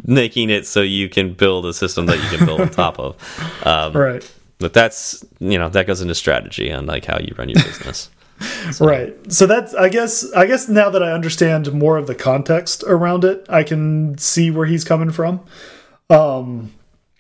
making 0.05 0.49
it 0.49 0.65
so 0.65 0.81
you 0.81 1.09
can 1.09 1.33
build 1.33 1.65
a 1.65 1.73
system 1.73 2.07
that 2.07 2.17
you 2.23 2.37
can 2.37 2.45
build 2.45 2.61
on 2.61 2.69
top 2.69 2.99
of. 2.99 3.15
Um, 3.63 3.93
right. 3.93 4.23
But 4.59 4.73
that's, 4.73 5.23
you 5.39 5.57
know, 5.59 5.69
that 5.69 5.85
goes 5.87 6.01
into 6.01 6.15
strategy 6.15 6.69
and 6.69 6.87
like 6.87 7.05
how 7.05 7.19
you 7.19 7.33
run 7.37 7.49
your 7.49 7.63
business. 7.63 8.09
So. 8.71 8.85
Right. 8.85 9.15
So 9.31 9.45
that's 9.47 9.73
I 9.73 9.89
guess 9.89 10.31
I 10.33 10.45
guess 10.45 10.69
now 10.69 10.89
that 10.91 11.01
I 11.03 11.11
understand 11.11 11.73
more 11.73 11.97
of 11.97 12.05
the 12.07 12.15
context 12.15 12.83
around 12.87 13.23
it, 13.25 13.45
I 13.49 13.63
can 13.63 14.17
see 14.17 14.51
where 14.51 14.65
he's 14.67 14.83
coming 14.83 15.11
from. 15.11 15.41
Um 16.09 16.71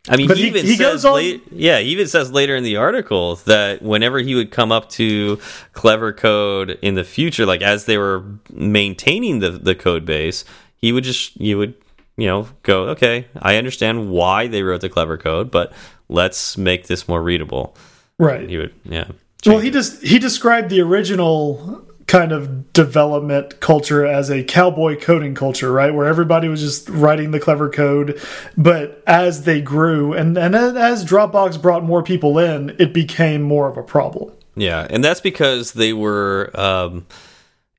I 0.07 0.15
mean, 0.15 0.27
But 0.27 0.37
he, 0.37 0.43
he- 0.43 0.49
even 0.49 0.65
he 0.65 0.75
says 0.75 0.79
goes 0.79 1.05
on- 1.05 1.15
late, 1.15 1.43
yeah, 1.51 1.79
he 1.79 1.89
even 1.89 2.07
says 2.07 2.31
later 2.31 2.55
in 2.55 2.63
the 2.63 2.77
article 2.77 3.35
that 3.45 3.81
whenever 3.81 4.19
he 4.19 4.33
would 4.35 4.49
come 4.51 4.71
up 4.71 4.89
to 4.91 5.39
clever 5.73 6.13
code 6.13 6.79
in 6.81 6.95
the 6.95 7.03
future, 7.03 7.45
like 7.45 7.61
as 7.61 7.85
they 7.85 7.97
were 7.97 8.23
maintaining 8.51 9.39
the 9.39 9.51
the 9.51 9.75
code 9.75 10.05
base, 10.05 10.45
he 10.77 10.91
would 10.91 11.03
just 11.03 11.35
you 11.39 11.57
would 11.57 11.73
you 12.17 12.27
know 12.27 12.47
go, 12.63 12.85
okay, 12.89 13.25
I 13.41 13.57
understand 13.57 14.09
why 14.09 14.47
they 14.47 14.63
wrote 14.63 14.81
the 14.81 14.89
clever 14.89 15.17
code, 15.17 15.51
but 15.51 15.73
let's 16.07 16.57
make 16.57 16.87
this 16.87 17.07
more 17.07 17.21
readable. 17.21 17.75
Right. 18.17 18.49
He 18.49 18.57
would, 18.57 18.73
yeah. 18.83 19.09
Well, 19.45 19.59
he 19.59 19.71
just 19.71 20.03
he 20.03 20.19
described 20.19 20.69
the 20.69 20.81
original 20.81 21.85
kind 22.07 22.31
of 22.31 22.73
development 22.73 23.59
culture 23.59 24.03
as 24.05 24.31
a 24.31 24.43
cowboy 24.43 24.99
coding 24.99 25.35
culture, 25.35 25.71
right? 25.71 25.93
Where 25.93 26.07
everybody 26.07 26.47
was 26.47 26.59
just 26.59 26.89
writing 26.89 27.31
the 27.31 27.39
clever 27.39 27.69
code, 27.69 28.19
but 28.57 29.03
as 29.05 29.43
they 29.43 29.61
grew 29.61 30.13
and 30.13 30.37
and 30.37 30.55
as 30.55 31.05
Dropbox 31.05 31.61
brought 31.61 31.83
more 31.83 32.03
people 32.03 32.37
in, 32.39 32.75
it 32.79 32.93
became 32.93 33.41
more 33.41 33.69
of 33.69 33.77
a 33.77 33.83
problem. 33.83 34.33
Yeah, 34.55 34.85
and 34.89 35.03
that's 35.03 35.21
because 35.21 35.73
they 35.73 35.93
were. 35.93 36.51
Um, 36.53 37.05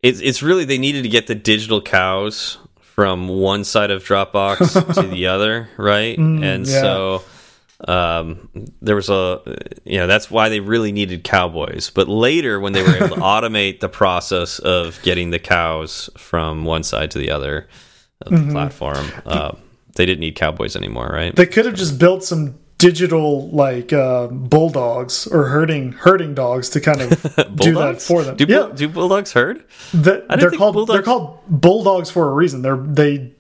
it's 0.03 0.21
it's 0.21 0.43
really 0.43 0.65
they 0.65 0.79
needed 0.79 1.03
to 1.03 1.11
get 1.11 1.27
the 1.27 1.35
digital 1.35 1.83
cows 1.83 2.57
from 2.81 3.29
one 3.29 3.65
side 3.65 3.91
of 3.91 4.03
Dropbox 4.03 4.95
to 5.03 5.03
the 5.03 5.27
other, 5.27 5.69
right? 5.77 6.17
and 6.17 6.67
yeah. 6.67 6.81
so 6.81 7.25
um, 7.89 8.49
there 8.83 8.97
was 8.97 9.09
a 9.09 9.41
you 9.85 9.99
know 9.99 10.07
that's 10.07 10.31
why 10.31 10.49
they 10.49 10.61
really 10.61 10.93
needed 10.93 11.25
cowboys. 11.25 11.91
But 11.91 12.09
later, 12.09 12.61
when 12.61 12.73
they 12.73 12.83
were 12.83 12.97
able 12.97 13.17
to 13.17 13.23
automate 13.23 13.81
the 13.81 13.89
process 13.89 14.59
of 14.59 15.01
getting 15.03 15.31
the 15.31 15.39
cows 15.39 16.11
from 16.17 16.65
one 16.65 16.83
side 16.83 17.11
to 17.13 17.19
the 17.19 17.31
other 17.31 17.69
of 18.23 18.33
the 18.33 18.53
platform, 18.53 19.07
uh, 19.25 19.53
they 19.97 20.05
didn't 20.07 20.21
need 20.21 20.35
cowboys 20.35 20.77
anymore, 20.77 21.09
right? 21.13 21.35
They 21.35 21.47
could 21.47 21.65
have 21.65 21.75
just 21.75 21.99
built 21.99 22.23
some 22.23 22.59
digital 22.81 23.49
like 23.51 23.93
uh, 23.93 24.27
bulldogs 24.29 25.27
or 25.27 25.47
herding 25.47 25.93
herding 25.93 26.35
dogs 26.35 26.71
to 26.71 26.81
kind 26.81 27.01
of 27.03 27.11
do 27.57 27.75
that 27.75 28.01
for 28.03 28.23
them. 28.25 28.37
Do, 28.37 28.47
yeah, 28.49 28.71
do 28.75 28.89
bulldogs 28.89 29.33
herd? 29.33 29.65
The- 29.93 30.25
they're 30.39 30.51
called 30.51 30.89
they're 30.89 31.03
called 31.03 31.39
bulldogs 31.49 32.11
for 32.11 32.29
a 32.29 32.33
reason. 32.33 32.63
They're 32.63 32.77
they 32.77 33.35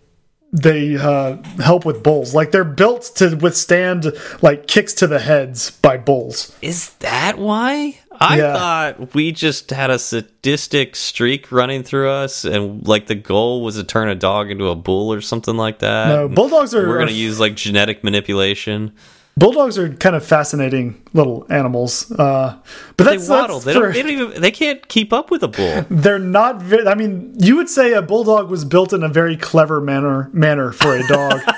they 0.52 0.96
uh, 0.96 1.36
help 1.58 1.84
with 1.84 2.02
bulls. 2.02 2.34
Like 2.34 2.50
they're 2.50 2.64
built 2.64 3.12
to 3.16 3.36
withstand 3.36 4.12
like 4.42 4.66
kicks 4.66 4.92
to 4.94 5.06
the 5.06 5.18
heads 5.20 5.70
by 5.70 5.96
bulls. 5.96 6.56
Is 6.62 6.90
that 7.00 7.38
why? 7.38 7.98
I 8.22 8.36
Yeah. 8.38 8.52
thought 8.54 9.14
we 9.14 9.32
just 9.32 9.70
had 9.70 9.90
a 9.90 9.98
sadistic 9.98 10.94
streak 10.96 11.50
running 11.50 11.82
through 11.82 12.10
us, 12.10 12.44
and 12.44 12.86
like 12.86 13.06
the 13.06 13.14
goal 13.14 13.62
was 13.62 13.76
to 13.76 13.84
turn 13.84 14.08
a 14.08 14.14
dog 14.14 14.50
into 14.50 14.68
a 14.68 14.74
bull 14.76 15.12
or 15.12 15.20
something 15.20 15.56
like 15.56 15.78
that. 15.78 16.08
No, 16.08 16.28
bulldogs 16.28 16.74
are 16.74 16.86
We're 16.86 16.96
are- 16.96 16.98
gonna 16.98 17.12
use 17.12 17.40
like 17.40 17.54
genetic 17.54 18.04
manipulation. 18.04 18.92
Bulldogs 19.36 19.78
are 19.78 19.90
kind 19.94 20.16
of 20.16 20.24
fascinating 20.24 21.00
little 21.12 21.46
animals. 21.50 22.10
Uh, 22.12 22.56
but 22.96 23.04
They 23.04 23.18
waddle. 23.18 23.60
that's 23.60 23.64
They 23.66 23.74
for- 23.74 23.80
don't. 23.80 23.92
They 23.92 24.02
don't 24.02 24.10
even. 24.12 24.40
They 24.42 24.50
can't 24.50 24.86
keep 24.88 25.12
up 25.12 25.30
with 25.30 25.42
a 25.42 25.48
bull. 25.48 25.84
they're 25.90 26.18
not. 26.18 26.62
I 26.86 26.94
mean, 26.94 27.34
you 27.38 27.56
would 27.56 27.68
say 27.68 27.92
a 27.94 28.02
bulldog 28.02 28.50
was 28.50 28.64
built 28.64 28.92
in 28.92 29.02
a 29.02 29.08
very 29.08 29.36
clever 29.36 29.80
manner 29.80 30.30
manner 30.32 30.72
for 30.72 30.96
a 30.96 31.06
dog. 31.06 31.40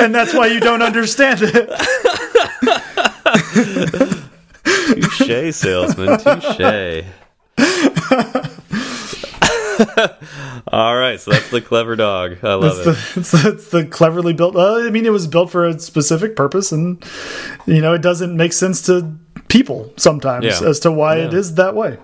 And 0.00 0.14
that's 0.14 0.32
why 0.32 0.46
you 0.46 0.60
don't 0.60 0.80
understand 0.82 1.40
it. 1.42 1.68
Touche, 4.64 5.54
salesman. 5.54 6.18
Touche. 6.18 7.04
All 10.68 10.96
right, 10.96 11.20
so 11.20 11.30
that's 11.32 11.50
the 11.50 11.60
clever 11.60 11.96
dog. 11.96 12.38
I 12.42 12.54
love 12.54 12.78
It's 12.78 12.80
it. 12.80 12.84
the, 12.84 13.20
it's, 13.20 13.34
it's 13.44 13.68
the 13.70 13.86
cleverly 13.86 14.32
built. 14.32 14.56
Uh, 14.56 14.76
I 14.86 14.90
mean, 14.90 15.06
it 15.06 15.12
was 15.12 15.26
built 15.26 15.50
for 15.50 15.66
a 15.66 15.78
specific 15.78 16.36
purpose, 16.36 16.72
and 16.72 17.02
you 17.66 17.80
know, 17.80 17.94
it 17.94 18.02
doesn't 18.02 18.36
make 18.36 18.52
sense 18.52 18.82
to 18.86 19.14
people 19.48 19.92
sometimes 19.96 20.44
Yeah. 20.44 20.68
as 20.68 20.80
to 20.80 20.90
why 20.92 21.16
it 21.18 21.32
Yeah. 21.32 21.38
is 21.38 21.54
that 21.54 21.74
way. 21.74 21.98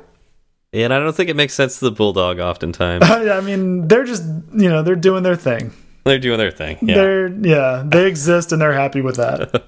and 0.72 0.94
I 0.94 0.98
don't 1.00 1.14
think 1.16 1.30
it 1.30 1.36
makes 1.36 1.54
sense 1.54 1.78
to 1.80 1.86
the 1.86 1.90
bulldog. 1.90 2.38
Oftentimes, 2.38 3.02
I, 3.10 3.40
mean, 3.40 3.88
they're 3.88 4.04
just 4.04 4.22
you 4.52 4.68
know 4.68 4.82
they're 4.82 4.94
doing 4.96 5.22
their 5.22 5.36
thing. 5.36 5.72
they're 6.04 6.18
doing 6.18 6.38
their 6.38 6.50
thing. 6.52 6.78
Yeah. 6.82 6.94
They're 6.94 7.28
yeah, 7.28 7.82
they 7.86 8.06
exist 8.06 8.52
and 8.52 8.60
they're 8.62 8.72
happy 8.72 9.00
with 9.00 9.16
that. 9.16 9.64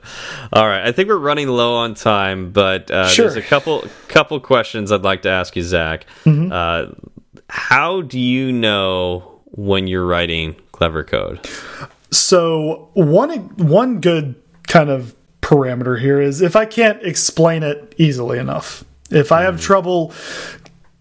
All 0.52 0.66
right, 0.66 0.86
I 0.86 0.92
think 0.92 1.08
we're 1.08 1.16
running 1.18 1.48
low 1.48 1.74
on 1.74 1.94
time, 1.94 2.52
but 2.52 2.90
uh, 2.90 3.08
Sure. 3.08 3.24
there's 3.26 3.36
a 3.36 3.46
couple 3.48 3.84
couple 4.08 4.38
questions 4.40 4.92
I'd 4.92 5.02
like 5.02 5.22
to 5.22 5.30
ask 5.30 5.56
you, 5.56 5.62
Zach. 5.62 6.06
Mm-hmm. 6.24 6.52
Uh, 6.52 6.94
how 7.52 8.00
do 8.00 8.18
you 8.18 8.50
know 8.50 9.42
when 9.50 9.86
you're 9.86 10.06
writing 10.06 10.56
clever 10.72 11.04
code? 11.04 11.38
So 12.10 12.88
one 12.94 13.30
one 13.58 14.00
good 14.00 14.36
kind 14.68 14.88
of 14.88 15.14
parameter 15.42 16.00
here 16.00 16.18
is 16.18 16.40
if 16.40 16.56
I 16.56 16.64
can't 16.64 17.02
explain 17.02 17.62
it 17.62 17.94
easily 17.98 18.38
enough. 18.38 18.84
If 19.10 19.32
I 19.32 19.42
have 19.42 19.56
hmm. 19.56 19.60
trouble 19.60 20.14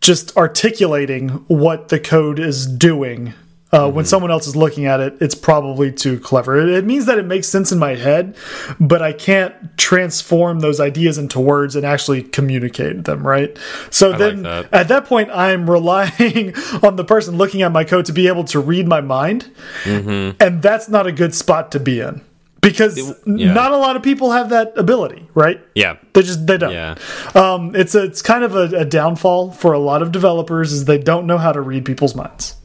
just 0.01 0.35
articulating 0.35 1.29
what 1.47 1.87
the 1.87 2.01
code 2.01 2.37
is 2.37 2.67
doing 2.67 3.33
uh, 3.71 3.89
when 3.89 4.05
someone 4.05 4.31
else 4.31 4.47
is 4.47 4.55
looking 4.55 4.85
at 4.85 4.99
it, 4.99 5.17
it's 5.21 5.35
probably 5.35 5.91
too 5.91 6.19
clever. 6.19 6.59
It, 6.59 6.69
it 6.69 6.85
means 6.85 7.05
that 7.05 7.17
it 7.17 7.25
makes 7.25 7.47
sense 7.47 7.71
in 7.71 7.79
my 7.79 7.95
head, 7.95 8.35
but 8.79 9.01
I 9.01 9.13
can't 9.13 9.77
transform 9.77 10.59
those 10.59 10.79
ideas 10.79 11.17
into 11.17 11.39
words 11.39 11.75
and 11.75 11.85
actually 11.85 12.23
communicate 12.23 13.05
them, 13.05 13.25
right? 13.25 13.57
So 13.89 14.11
then 14.13 14.43
that. 14.43 14.73
at 14.73 14.87
that 14.89 15.05
point, 15.05 15.29
I'm 15.31 15.69
relying 15.69 16.55
on 16.83 16.95
the 16.95 17.05
person 17.05 17.37
looking 17.37 17.61
at 17.61 17.71
my 17.71 17.83
code 17.83 18.05
to 18.05 18.13
be 18.13 18.27
able 18.27 18.43
to 18.45 18.59
read 18.59 18.87
my 18.87 19.01
mind 19.01 19.51
and 19.85 20.61
that's 20.61 20.89
not 20.89 21.07
a 21.07 21.11
good 21.11 21.33
spot 21.33 21.71
to 21.71 21.79
be 21.79 21.99
in 21.99 22.21
because 22.61 22.97
yeah. 23.25 23.53
not 23.53 23.71
a 23.71 23.77
lot 23.77 23.95
of 23.95 24.03
people 24.03 24.31
have 24.31 24.49
that 24.49 24.77
ability 24.77 25.27
right 25.33 25.59
Yeah, 25.75 25.97
they 26.13 26.21
just 26.21 26.45
they 26.45 26.57
don't 26.57 26.71
yeah, 26.71 26.95
um 27.35 27.75
it's 27.75 27.95
a, 27.95 28.03
it's 28.03 28.21
kind 28.21 28.43
of 28.43 28.55
a, 28.55 28.79
a 28.79 28.85
downfall 28.85 29.51
for 29.51 29.73
a 29.73 29.79
lot 29.79 30.01
of 30.01 30.11
developers 30.11 30.71
is 30.71 30.85
they 30.85 30.97
don't 30.97 31.25
know 31.25 31.37
how 31.37 31.51
to 31.51 31.61
read 31.61 31.85
people's 31.85 32.15
minds 32.15 32.55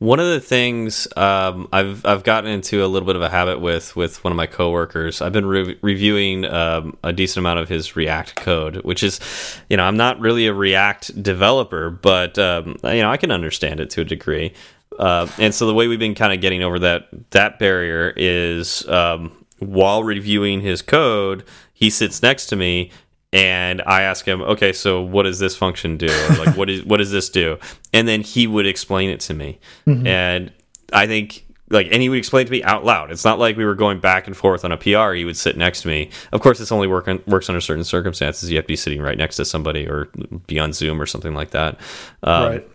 One 0.00 0.18
of 0.18 0.28
the 0.28 0.40
things 0.40 1.06
um, 1.14 1.68
I've 1.74 2.06
I've 2.06 2.24
gotten 2.24 2.50
into 2.50 2.82
a 2.82 2.88
little 2.88 3.06
bit 3.06 3.16
of 3.16 3.22
a 3.22 3.28
habit 3.28 3.60
with 3.60 3.94
with 3.96 4.24
one 4.24 4.32
of 4.32 4.36
my 4.38 4.46
coworkers. 4.46 5.20
I've 5.20 5.34
been 5.34 5.44
re 5.44 5.78
reviewing 5.82 6.46
um, 6.46 6.96
a 7.04 7.12
decent 7.12 7.42
amount 7.42 7.58
of 7.58 7.68
his 7.68 7.94
React 7.96 8.34
code, 8.36 8.76
which 8.76 9.02
is, 9.02 9.20
you 9.68 9.76
know, 9.76 9.84
I'm 9.84 9.98
not 9.98 10.18
really 10.18 10.46
a 10.46 10.54
React 10.54 11.22
developer, 11.22 11.90
but 11.90 12.38
um, 12.38 12.78
you 12.82 13.02
know, 13.02 13.10
I 13.10 13.18
can 13.18 13.30
understand 13.30 13.78
it 13.78 13.90
to 13.90 14.00
a 14.00 14.04
degree. 14.04 14.54
Uh, 14.98 15.28
and 15.38 15.54
so 15.54 15.66
the 15.66 15.74
way 15.74 15.86
we've 15.86 15.98
been 15.98 16.14
kind 16.14 16.32
of 16.32 16.40
getting 16.40 16.62
over 16.62 16.78
that 16.78 17.08
that 17.32 17.58
barrier 17.58 18.14
is 18.16 18.88
um, 18.88 19.30
while 19.58 20.02
reviewing 20.02 20.62
his 20.62 20.80
code, 20.80 21.44
he 21.74 21.90
sits 21.90 22.22
next 22.22 22.46
to 22.46 22.56
me 22.56 22.90
and 23.32 23.82
I 23.82 24.02
ask 24.02 24.26
him, 24.26 24.42
okay, 24.42 24.72
so 24.72 25.02
what 25.02 25.24
does 25.24 25.38
this 25.38 25.56
function 25.56 25.96
do? 25.96 26.08
Or 26.08 26.44
like, 26.44 26.56
what 26.56 26.68
is 26.70 26.84
what 26.86 26.98
does 26.98 27.10
this 27.10 27.28
do? 27.28 27.58
And 27.92 28.06
then 28.06 28.22
he 28.22 28.46
would 28.46 28.66
explain 28.66 29.10
it 29.10 29.20
to 29.20 29.34
me, 29.34 29.60
and 30.06 30.52
I 30.92 31.06
think 31.06 31.46
like, 31.68 31.88
and 31.92 32.02
he 32.02 32.08
would 32.08 32.18
explain 32.18 32.42
it 32.42 32.46
to 32.46 32.52
me 32.52 32.62
out 32.64 32.84
loud. 32.84 33.12
It's 33.12 33.24
not 33.24 33.38
like 33.38 33.56
we 33.56 33.64
were 33.64 33.76
going 33.76 34.00
back 34.00 34.26
and 34.26 34.36
forth 34.36 34.64
on 34.64 34.72
a 34.72 34.76
PR. 34.76 35.12
He 35.12 35.24
would 35.24 35.36
sit 35.36 35.56
next 35.56 35.82
to 35.82 35.88
me. 35.88 36.10
Of 36.32 36.40
course, 36.40 36.58
this 36.58 36.72
only 36.72 36.88
work 36.88 37.06
on, 37.06 37.22
works 37.26 37.48
under 37.48 37.60
certain 37.60 37.84
circumstances. 37.84 38.50
You 38.50 38.56
have 38.56 38.64
to 38.64 38.68
be 38.68 38.76
sitting 38.76 39.00
right 39.00 39.16
next 39.16 39.36
to 39.36 39.44
somebody 39.44 39.86
or 39.86 40.08
be 40.46 40.58
on 40.58 40.72
Zoom 40.72 41.00
or 41.00 41.06
something 41.06 41.34
like 41.34 41.50
that. 41.50 41.78
Um, 42.24 42.50
right 42.50 42.68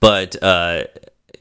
but 0.00 0.42
uh, 0.42 0.84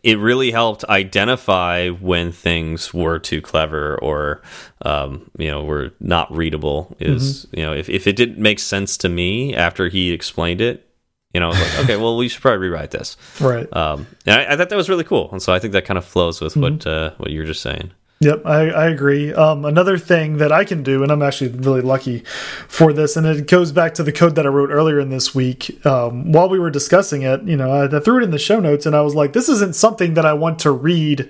it 0.05 0.19
really 0.19 0.51
helped 0.51 0.85
identify 0.85 1.89
when 1.89 2.31
things 2.31 2.93
were 2.93 3.17
too 3.17 3.41
clever 3.41 3.97
or 4.03 4.43
um, 4.83 5.31
you 5.39 5.49
know 5.49 5.63
were 5.63 5.91
not 5.99 6.31
readable. 6.31 6.95
Is 6.99 7.47
you 7.51 7.63
know 7.63 7.73
if, 7.73 7.89
if 7.89 8.05
it 8.05 8.15
didn't 8.15 8.37
make 8.37 8.59
sense 8.59 8.97
to 8.97 9.09
me 9.09 9.55
after 9.55 9.89
he 9.89 10.11
explained 10.11 10.61
it, 10.61 10.87
you 11.33 11.39
know, 11.39 11.47
I 11.47 11.49
was 11.49 11.59
like, 11.59 11.79
okay, 11.85 11.97
well, 11.97 12.17
we 12.17 12.29
should 12.29 12.41
probably 12.41 12.59
rewrite 12.59 12.91
this. 12.91 13.17
right 13.41 13.67
Um, 13.75 14.05
and 14.27 14.39
I, 14.39 14.53
I 14.53 14.57
thought 14.57 14.69
that 14.69 14.75
was 14.75 14.89
really 14.89 15.03
cool, 15.03 15.29
and 15.31 15.41
so 15.41 15.51
I 15.51 15.59
think 15.59 15.73
that 15.73 15.85
kind 15.85 15.97
of 15.97 16.05
flows 16.05 16.39
with 16.39 16.55
what 16.55 16.85
uh, 16.85 17.11
what 17.17 17.31
you 17.31 17.39
were 17.39 17.47
just 17.47 17.63
saying. 17.63 17.91
Yep, 18.22 18.43
I, 18.45 18.70
I 18.70 18.88
agree. 18.88 19.34
Um, 19.34 19.66
another 19.66 19.97
thing 19.97 20.38
that 20.38 20.51
I 20.51 20.63
can 20.63 20.84
do, 20.84 21.03
and 21.03 21.11
I'm 21.11 21.22
actually 21.22 21.49
really 21.49 21.82
lucky 21.82 22.24
for 22.68 22.93
this, 22.93 23.18
and 23.18 23.28
it 23.28 23.45
goes 23.45 23.74
back 23.74 23.93
to 23.95 24.03
the 24.03 24.13
code 24.13 24.36
that 24.36 24.45
I 24.45 24.49
wrote 24.49 24.70
earlier 24.70 25.01
in 25.01 25.09
this 25.09 25.36
week. 25.36 25.86
Um, 25.86 26.32
while 26.32 26.47
we 26.47 26.57
were 26.57 26.70
discussing 26.70 27.24
it, 27.24 27.43
you 27.43 27.57
know, 27.57 27.70
I, 27.70 27.97
I 27.97 27.99
threw 27.99 28.20
it 28.20 28.24
in 28.24 28.32
the 28.32 28.39
show 28.39 28.61
notes, 28.61 28.86
and 28.86 28.95
I 28.95 29.01
was 29.01 29.16
like, 29.16 29.34
"This 29.34 29.49
isn't 29.49 29.76
something 29.76 30.13
that 30.13 30.26
I 30.26 30.32
want 30.32 30.59
to 30.59 30.72
read 30.72 31.30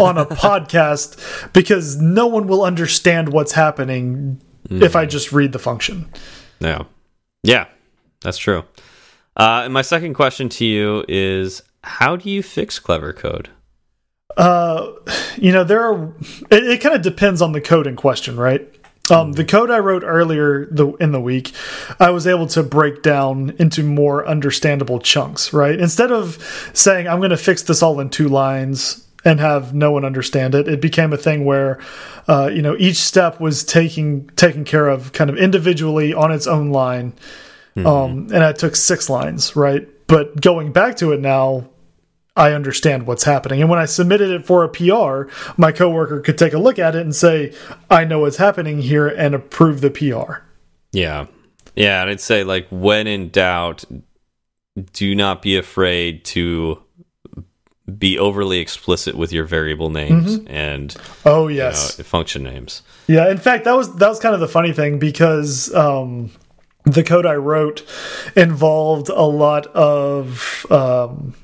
on 0.00 0.16
a 0.16 0.24
podcast 0.44 1.52
because 1.52 2.00
no 2.00 2.28
one 2.28 2.46
will 2.46 2.62
understand 2.62 3.32
what's 3.32 3.52
happening 3.52 4.40
if 4.70 4.94
I 4.94 5.06
just 5.06 5.32
read 5.32 5.50
the 5.50 5.58
function." 5.58 6.08
Yeah, 6.60 6.84
yeah, 7.42 7.66
that's 8.20 8.38
true. 8.38 8.64
Uh, 9.36 9.62
and 9.64 9.74
my 9.74 9.82
second 9.82 10.14
question 10.14 10.48
to 10.50 10.64
you 10.64 11.04
is, 11.08 11.62
how 11.82 12.14
do 12.14 12.30
you 12.30 12.44
fix 12.44 12.78
clever 12.78 13.12
code? 13.12 13.48
Uh, 14.36 14.92
you 15.36 15.52
know, 15.52 15.64
there 15.64 15.82
are. 15.82 16.14
It, 16.50 16.64
it 16.64 16.80
kind 16.80 16.94
of 16.94 17.02
depends 17.02 17.42
on 17.42 17.52
the 17.52 17.60
code 17.60 17.86
in 17.86 17.96
question, 17.96 18.36
right? 18.36 18.68
Um, 19.10 19.32
the 19.32 19.44
code 19.44 19.70
I 19.70 19.78
wrote 19.78 20.04
earlier 20.04 20.66
the, 20.66 20.92
in 20.94 21.12
the 21.12 21.20
week, 21.20 21.52
I 21.98 22.10
was 22.10 22.26
able 22.26 22.46
to 22.48 22.62
break 22.62 23.02
down 23.02 23.54
into 23.58 23.82
more 23.82 24.26
understandable 24.26 25.00
chunks, 25.00 25.52
right? 25.52 25.78
Instead 25.78 26.12
of 26.12 26.70
saying 26.72 27.08
I'm 27.08 27.18
going 27.18 27.30
to 27.30 27.36
fix 27.36 27.62
this 27.64 27.82
all 27.82 27.98
in 28.00 28.10
two 28.10 28.28
lines, 28.28 29.06
and 29.24 29.38
have 29.40 29.74
no 29.74 29.92
one 29.92 30.04
understand 30.04 30.54
it. 30.54 30.66
It 30.66 30.80
became 30.80 31.12
a 31.12 31.16
thing 31.16 31.44
where, 31.44 31.78
uh, 32.26 32.50
you 32.52 32.62
know, 32.62 32.76
each 32.78 32.96
step 32.96 33.40
was 33.40 33.64
taking 33.64 34.28
taken 34.30 34.64
care 34.64 34.88
of 34.88 35.12
kind 35.12 35.30
of 35.30 35.36
individually 35.36 36.14
on 36.14 36.32
its 36.32 36.46
own 36.46 36.70
line, 36.70 37.12
Mm-hmm. 37.76 37.86
um, 37.86 38.28
and 38.34 38.44
I 38.44 38.52
took 38.52 38.76
six 38.76 39.08
lines, 39.08 39.56
right? 39.56 39.88
But 40.06 40.42
going 40.42 40.72
back 40.72 40.96
to 40.96 41.12
it 41.12 41.20
now, 41.20 41.70
I 42.34 42.52
understand 42.52 43.06
what's 43.06 43.24
happening. 43.24 43.60
And 43.60 43.68
when 43.68 43.78
I 43.78 43.84
submitted 43.84 44.30
it 44.30 44.46
for 44.46 44.64
a 44.64 44.68
PR, 44.68 45.30
my 45.56 45.70
coworker 45.70 46.20
could 46.20 46.38
take 46.38 46.54
a 46.54 46.58
look 46.58 46.78
at 46.78 46.94
it 46.94 47.02
and 47.02 47.14
say, 47.14 47.52
"I 47.90 48.04
know 48.04 48.20
what's 48.20 48.38
happening 48.38 48.80
here," 48.80 49.06
and 49.06 49.34
approve 49.34 49.80
the 49.80 49.90
PR. 49.90 50.42
Yeah. 50.92 51.26
Yeah, 51.74 52.02
and 52.02 52.10
I'd 52.10 52.20
say 52.20 52.44
like 52.44 52.66
when 52.70 53.06
in 53.06 53.30
doubt, 53.30 53.84
do 54.92 55.14
not 55.14 55.42
be 55.42 55.56
afraid 55.56 56.24
to 56.26 56.82
be 57.98 58.18
overly 58.18 58.58
explicit 58.58 59.14
with 59.14 59.32
your 59.32 59.44
variable 59.44 59.90
names 59.90 60.38
and 60.46 60.96
Oh 61.26 61.48
you 61.48 61.56
yes, 61.56 61.98
know, 61.98 62.04
function 62.04 62.42
names. 62.42 62.82
Yeah, 63.06 63.30
in 63.30 63.38
fact, 63.38 63.64
that 63.64 63.72
was 63.72 63.94
that 63.96 64.08
was 64.08 64.18
kind 64.18 64.34
of 64.34 64.40
the 64.40 64.48
funny 64.48 64.72
thing 64.72 64.98
because 64.98 65.74
um, 65.74 66.30
the 66.84 67.02
code 67.02 67.26
I 67.26 67.34
wrote 67.34 67.84
involved 68.36 69.08
a 69.08 69.22
lot 69.22 69.66
of 69.68 70.66
um, 70.70 71.34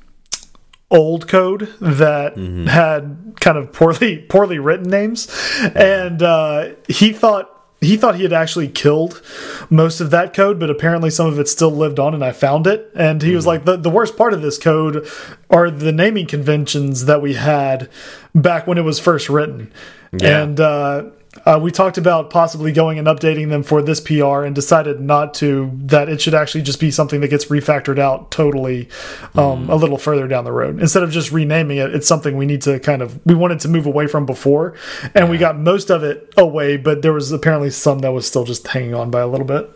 old 0.91 1.28
code 1.28 1.74
that 1.80 2.36
had 2.68 3.34
kind 3.41 3.59
of 3.59 3.72
poorly 3.72 4.18
poorly 4.28 4.59
written 4.59 4.89
names, 4.89 5.28
and 5.74 6.22
uh, 6.22 6.70
he 6.89 7.12
thought. 7.12 7.55
He 7.80 7.97
thought 7.97 8.16
he 8.16 8.24
had 8.24 8.32
actually 8.32 8.66
killed 8.66 9.22
most 9.70 10.01
of 10.01 10.11
that 10.11 10.34
code, 10.34 10.59
but 10.59 10.68
apparently 10.68 11.11
some 11.11 11.28
of 11.28 11.39
it 11.39 11.49
still 11.49 11.70
lived 11.70 12.01
on, 12.01 12.12
and 12.12 12.24
I 12.24 12.32
found 12.32 12.66
it. 12.66 12.91
And 12.93 13.22
he 13.22 13.36
was 13.36 13.47
like, 13.47 13.66
the, 13.66 13.76
the 13.76 13.89
worst 13.89 14.16
part 14.16 14.34
of 14.34 14.43
this 14.43 14.59
code 14.59 15.07
are 15.49 15.70
the 15.70 15.93
naming 15.93 16.26
conventions 16.26 17.05
that 17.05 17.22
we 17.22 17.34
had 17.34 17.89
back 18.34 18.66
when 18.66 18.78
it 18.78 18.80
was 18.82 18.99
first 18.99 19.28
written. 19.28 19.72
Yeah. 20.11 20.43
And 20.43 20.59
uh, 20.59 21.11
uh, 21.45 21.59
we 21.61 21.70
talked 21.70 21.99
about 21.99 22.30
possibly 22.30 22.72
going 22.72 22.99
and 22.99 23.07
updating 23.07 23.49
them 23.49 23.62
for 23.62 23.82
this 23.82 24.01
PR 24.01 24.43
and 24.43 24.55
decided 24.55 25.01
not 25.01 25.34
to, 25.34 25.70
that 25.74 26.09
it 26.09 26.20
should 26.20 26.34
actually 26.34 26.62
just 26.62 26.80
be 26.80 26.91
something 26.91 27.20
that 27.20 27.28
gets 27.28 27.47
refactored 27.47 27.99
out 27.99 28.30
totally 28.30 28.89
um, 29.34 29.68
a 29.70 29.76
little 29.76 29.99
further 29.99 30.26
down 30.28 30.45
the 30.45 30.53
road. 30.53 30.80
Instead 30.80 31.03
of 31.03 31.11
just 31.11 31.32
renaming 31.32 31.78
it, 31.78 31.95
it's 31.95 32.07
something 32.07 32.36
we 32.36 32.47
need 32.47 32.62
to 32.62 32.80
kind 32.80 33.03
of, 33.03 33.24
we 33.26 33.34
wanted 33.34 33.61
to 33.61 33.68
move 33.68 33.86
away 33.86 34.07
from 34.07 34.26
before. 34.26 34.74
And 35.14 35.30
we 35.30 35.39
got 35.39 35.59
most 35.59 35.91
of 35.91 36.03
it 36.03 36.32
away, 36.36 36.76
but 36.76 37.03
there 37.03 37.12
was 37.12 37.32
apparently 37.32 37.70
some 37.70 38.01
that 38.01 38.12
was 38.12 38.26
still 38.26 38.45
just 38.45 38.66
hanging 38.66 38.95
on 38.95 39.11
by 39.11 39.20
a 39.20 39.26
little 39.26 39.47
bit. 39.47 39.68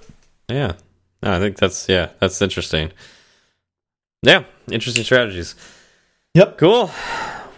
Yeah. 0.49 0.75
No, 1.23 1.33
I 1.33 1.39
think 1.39 1.57
that's 1.57 1.89
yeah, 1.89 2.11
that's 2.19 2.43
interesting. 2.43 2.91
Yeah, 4.23 4.45
interesting 4.71 5.05
strategies. 5.05 5.55
Yep. 6.35 6.59
Cool. 6.59 6.91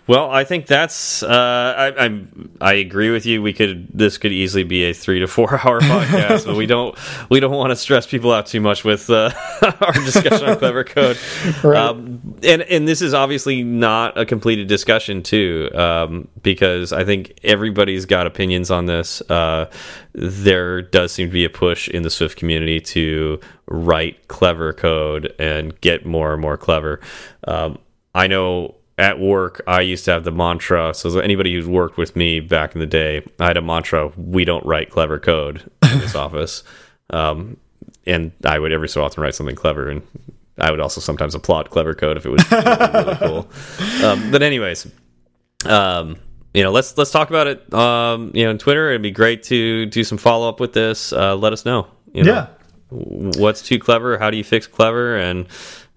Well, 0.07 0.31
I 0.31 0.45
think 0.45 0.67
that's. 0.67 1.23
Uh, 1.23 1.75
I, 1.97 2.05
I'm. 2.05 2.51
I 2.61 2.75
agree 2.75 3.11
with 3.11 3.25
you. 3.25 3.41
We 3.41 3.55
could. 3.55 3.89
This 3.93 4.19
could 4.19 4.33
easily 4.33 4.63
be 4.63 4.85
a 4.85 4.93
three 4.93 5.21
to 5.21 5.27
four 5.27 5.55
hour 5.65 5.81
podcast, 5.81 6.45
but 6.45 6.57
we 6.57 6.67
don't. 6.67 6.97
We 7.31 7.41
don't 7.41 7.55
want 7.55 7.71
to 7.71 7.77
stress 7.77 8.07
people 8.07 8.31
out 8.31 8.47
too 8.47 8.61
much 8.61 8.85
with 8.85 9.09
uh, 9.09 9.31
our 9.81 9.93
discussion 9.93 10.49
on 10.49 10.59
clever 10.59 10.85
code. 10.85 11.19
Right. 11.63 11.77
Um, 11.77 12.37
and 12.43 12.63
and 12.63 12.87
this 12.87 13.01
is 13.01 13.15
obviously 13.15 13.63
not 13.63 14.19
a 14.19 14.27
completed 14.27 14.67
discussion 14.67 15.23
too, 15.23 15.71
um, 15.75 16.29
because 16.43 16.93
I 16.93 17.05
think 17.05 17.39
everybody's 17.43 18.05
got 18.05 18.27
opinions 18.27 18.71
on 18.71 18.87
this. 18.87 19.23
Uh, 19.31 19.71
there 20.13 20.83
does 20.83 21.13
seem 21.13 21.29
to 21.29 21.33
be 21.33 21.45
a 21.45 21.51
push 21.51 21.89
in 21.89 22.03
the 22.03 22.11
Swift 22.11 22.37
community 22.37 22.81
to 22.81 23.41
write 23.67 24.29
clever 24.29 24.73
code 24.73 25.35
and 25.39 25.79
get 25.81 26.05
more 26.05 26.33
and 26.33 26.43
more 26.43 26.57
clever. 26.57 27.01
Um, 27.47 27.79
I 28.15 28.27
know 28.27 28.75
at 28.97 29.19
work 29.19 29.63
I 29.67 29.81
used 29.81 30.05
to 30.07 30.13
have 30.13 30.25
the 30.25 30.31
mantra. 30.31 30.95
So 30.95 31.19
anybody 31.19 31.53
who's 31.55 31.67
worked 31.67 31.97
with 31.97 32.15
me 32.17 32.41
back 32.41 32.75
in 32.75 32.81
the 32.81 32.87
day, 32.87 33.25
I 33.41 33.47
had 33.49 33.57
a 33.57 33.63
mantra: 33.63 34.13
we 34.17 34.45
don't 34.45 34.65
write 34.65 34.91
clever 34.91 35.19
code 35.19 35.69
in 35.93 35.99
this 35.99 36.15
office. 36.27 36.63
Um, 37.11 37.57
and 38.07 38.33
I 38.45 38.59
would 38.59 38.73
every 38.73 38.89
so 38.89 39.03
often 39.03 39.23
write 39.23 39.35
something 39.35 39.57
clever, 39.57 39.89
and 39.89 40.03
I 40.59 40.71
would 40.71 40.81
also 40.81 41.01
sometimes 41.01 41.35
applaud 41.35 41.71
clever 41.71 41.95
code 41.95 42.17
if 42.17 42.25
it 42.27 42.31
was 42.31 42.51
really, 42.51 42.65
really 43.05 43.17
cool. 43.17 43.49
Um, 44.05 44.31
but 44.31 44.43
anyways, 44.43 44.87
um, 45.67 46.17
you 46.53 46.63
know, 46.63 46.71
let's 46.71 46.97
let's 46.99 47.11
talk 47.11 47.31
about 47.31 47.47
it. 47.47 47.73
Um, 47.75 48.31
you 48.35 48.45
know, 48.45 48.51
on 48.51 48.59
Twitter, 48.59 48.91
it'd 48.91 49.03
be 49.03 49.11
great 49.11 49.43
to 49.45 49.87
do 49.87 50.05
some 50.05 50.19
follow 50.19 50.49
up 50.49 50.61
with 50.61 50.73
this. 50.73 51.13
Uh, 51.13 51.35
let 51.35 51.53
us 51.53 51.65
know. 51.65 51.87
You 52.13 52.25
know, 52.25 52.33
Yeah. 52.33 52.47
what's 52.91 53.63
too 53.63 53.79
clever? 53.79 54.19
How 54.19 54.31
do 54.31 54.37
you 54.37 54.45
fix 54.45 54.67
clever? 54.67 55.17
And 55.17 55.47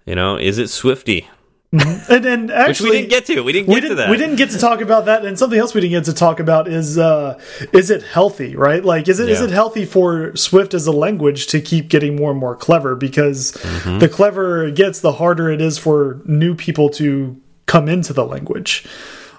you 0.06 0.14
know, 0.14 0.36
is 0.36 0.58
it 0.58 0.68
Swifty? 0.68 1.28
And, 1.70 2.24
and 2.24 2.50
actually, 2.50 2.68
Which 2.68 2.80
we 2.80 2.90
didn't 2.92 3.10
get 3.10 3.26
to. 3.26 3.40
We 3.42 3.52
didn't 3.52 3.66
get 3.66 3.74
we 3.74 3.80
to 3.82 3.88
didn't, 3.88 3.96
that. 3.98 4.10
We 4.10 4.16
didn't 4.16 4.36
get 4.36 4.50
to 4.52 4.58
talk 4.58 4.80
about 4.80 5.04
that, 5.04 5.26
and 5.26 5.38
something 5.38 5.58
else 5.58 5.74
we 5.74 5.82
didn't 5.82 5.92
get 5.92 6.04
to 6.06 6.14
talk 6.14 6.40
about 6.40 6.66
is 6.66 6.96
uh, 6.96 7.38
is 7.74 7.90
it 7.90 8.02
healthy, 8.02 8.56
right? 8.56 8.82
Like, 8.82 9.06
is 9.06 9.20
it 9.20 9.28
is 9.28 9.40
Yeah. 9.40 9.46
it 9.46 9.50
healthy 9.50 9.84
for 9.84 10.34
Swift 10.34 10.72
as 10.72 10.86
a 10.86 10.92
language 10.92 11.46
to 11.48 11.60
keep 11.60 11.88
getting 11.90 12.16
more 12.16 12.30
and 12.30 12.40
more 12.40 12.56
clever? 12.56 12.94
Because 12.94 13.52
Mm-hmm. 13.52 13.98
the 13.98 14.08
cleverer 14.08 14.68
it 14.68 14.76
gets, 14.76 15.00
the 15.00 15.12
harder 15.12 15.50
it 15.50 15.60
is 15.60 15.76
for 15.76 16.22
new 16.24 16.54
people 16.54 16.88
to 16.90 17.38
come 17.66 17.86
into 17.86 18.14
the 18.14 18.24
language. 18.24 18.86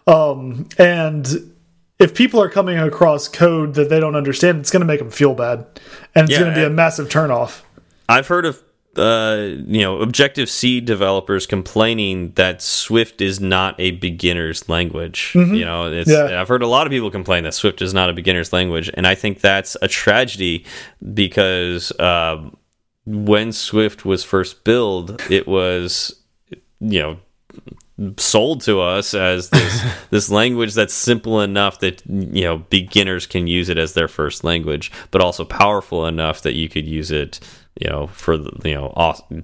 Um, 0.05 0.69
and 0.77 1.51
if 1.97 2.13
people 2.13 2.39
are 2.41 2.49
coming 2.49 2.77
across 2.77 3.27
code 3.27 3.73
that 3.73 3.89
they 3.89 3.99
don't 3.99 4.15
understand, 4.15 4.59
it's 4.59 4.69
going 4.69 4.81
to 4.81 4.85
make 4.85 4.99
them 4.99 5.09
feel 5.09 5.33
bad, 5.33 5.65
and 6.13 6.25
it's 6.25 6.33
Yeah, 6.33 6.41
going 6.41 6.53
to 6.53 6.59
be 6.59 6.63
a 6.63 6.69
massive 6.69 7.09
turnoff. 7.09 7.61
I've 8.07 8.27
heard 8.27 8.45
of 8.45 8.61
uh, 8.99 9.55
you 9.65 9.81
know 9.81 9.99
Objective 10.01 10.49
C 10.49 10.81
developers 10.81 11.47
complaining 11.47 12.31
that 12.33 12.61
Swift 12.61 13.21
is 13.21 13.39
not 13.39 13.75
a 13.79 13.91
beginner's 13.91 14.67
language. 14.69 15.31
You 15.55 15.65
know, 15.65 15.91
it's, 15.91 16.09
Yeah. 16.09 16.39
I've 16.39 16.47
heard 16.47 16.61
a 16.61 16.67
lot 16.67 16.85
of 16.85 16.91
people 16.91 17.09
complain 17.09 17.43
that 17.45 17.53
Swift 17.53 17.81
is 17.81 17.93
not 17.93 18.09
a 18.09 18.13
beginner's 18.13 18.53
language, 18.53 18.91
and 18.93 19.07
I 19.07 19.15
think 19.15 19.41
that's 19.41 19.75
a 19.81 19.87
tragedy 19.87 20.65
because 21.13 21.97
um 21.99 22.55
when 23.05 23.51
Swift 23.51 24.05
was 24.05 24.23
first 24.23 24.63
built, 24.63 25.19
it 25.31 25.47
was 25.47 26.15
you 26.79 26.99
know 26.99 27.19
sold 28.17 28.61
to 28.61 28.79
us 28.79 29.13
as 29.13 29.49
this 29.49 29.83
this 30.09 30.29
language 30.29 30.73
that's 30.73 30.93
simple 30.93 31.41
enough 31.41 31.79
that 31.79 32.01
you 32.07 32.43
know 32.43 32.59
beginners 32.69 33.25
can 33.27 33.47
use 33.47 33.69
it 33.69 33.77
as 33.77 33.93
their 33.93 34.07
first 34.07 34.43
language, 34.43 34.91
but 35.11 35.21
also 35.21 35.43
powerful 35.43 36.05
enough 36.05 36.41
that 36.41 36.53
you 36.53 36.69
could 36.69 36.87
use 36.87 37.11
it, 37.11 37.39
you 37.79 37.89
know, 37.89 38.07
for 38.07 38.37
the, 38.37 38.51
you 38.63 38.75
know 38.75 38.93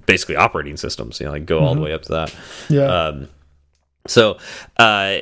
basically 0.06 0.36
operating 0.36 0.76
systems. 0.76 1.20
You 1.20 1.26
know, 1.26 1.32
like 1.32 1.46
go 1.46 1.60
all 1.60 1.74
the 1.74 1.80
way 1.80 1.92
up 1.92 2.02
to 2.02 2.12
that. 2.12 2.34
Yeah, 2.68 2.84
Um, 2.84 3.28
so, 4.06 4.38
uh, 4.76 5.18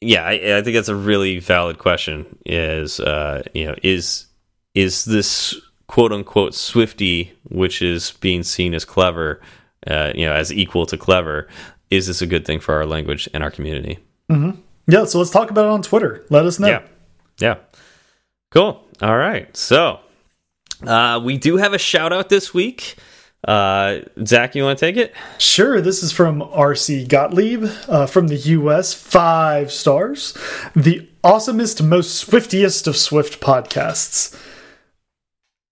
yeah, 0.00 0.24
I, 0.24 0.58
I 0.58 0.62
think 0.62 0.74
that's 0.74 0.88
a 0.88 0.96
really 0.96 1.38
valid 1.38 1.78
question. 1.78 2.38
Is 2.44 3.00
uh, 3.00 3.42
you 3.54 3.66
know, 3.66 3.74
is 3.82 4.26
is 4.74 5.04
this 5.04 5.54
quote 5.86 6.12
unquote 6.12 6.54
Swifty, 6.54 7.32
which 7.44 7.80
is 7.80 8.12
being 8.20 8.42
seen 8.42 8.74
as 8.74 8.84
clever, 8.84 9.40
uh, 9.86 10.12
you 10.14 10.26
know, 10.26 10.32
as 10.32 10.52
equal 10.52 10.86
to 10.86 10.98
clever? 10.98 11.48
Is 11.90 12.06
this 12.06 12.22
a 12.22 12.26
good 12.26 12.44
thing 12.44 12.58
for 12.58 12.74
our 12.74 12.86
language 12.86 13.28
and 13.32 13.44
our 13.44 13.50
community? 13.50 13.98
Mm 14.28 14.42
-hmm. 14.42 14.56
yeah. 14.86 15.06
So 15.06 15.18
let's 15.18 15.30
talk 15.30 15.50
about 15.50 15.66
it 15.66 15.70
on 15.70 15.82
Twitter. 15.82 16.24
Let 16.28 16.44
us 16.44 16.56
know. 16.56 16.70
Yeah, 16.70 16.82
yeah, 17.38 17.56
cool. 18.50 18.88
All 19.00 19.16
right, 19.16 19.56
so 19.56 20.00
uh, 20.86 21.20
we 21.22 21.36
do 21.38 21.56
have 21.56 21.72
a 21.72 21.78
shout 21.78 22.12
out 22.12 22.28
this 22.28 22.52
week. 22.54 22.96
Uh, 23.46 24.00
Zach, 24.24 24.54
you 24.54 24.62
want 24.62 24.78
to 24.78 24.86
take 24.86 24.96
it? 24.96 25.12
Sure, 25.38 25.80
this 25.80 26.02
is 26.02 26.12
from 26.12 26.40
RC 26.42 27.08
Gottlieb 27.08 27.64
uh, 27.88 28.06
from 28.06 28.28
the 28.28 28.36
US, 28.36 28.94
five 28.94 29.72
stars. 29.72 30.32
The 30.76 31.08
awesomest, 31.24 31.84
most 31.84 32.14
swiftiest 32.24 32.86
of 32.86 32.96
Swift 32.96 33.40
podcasts. 33.40 34.38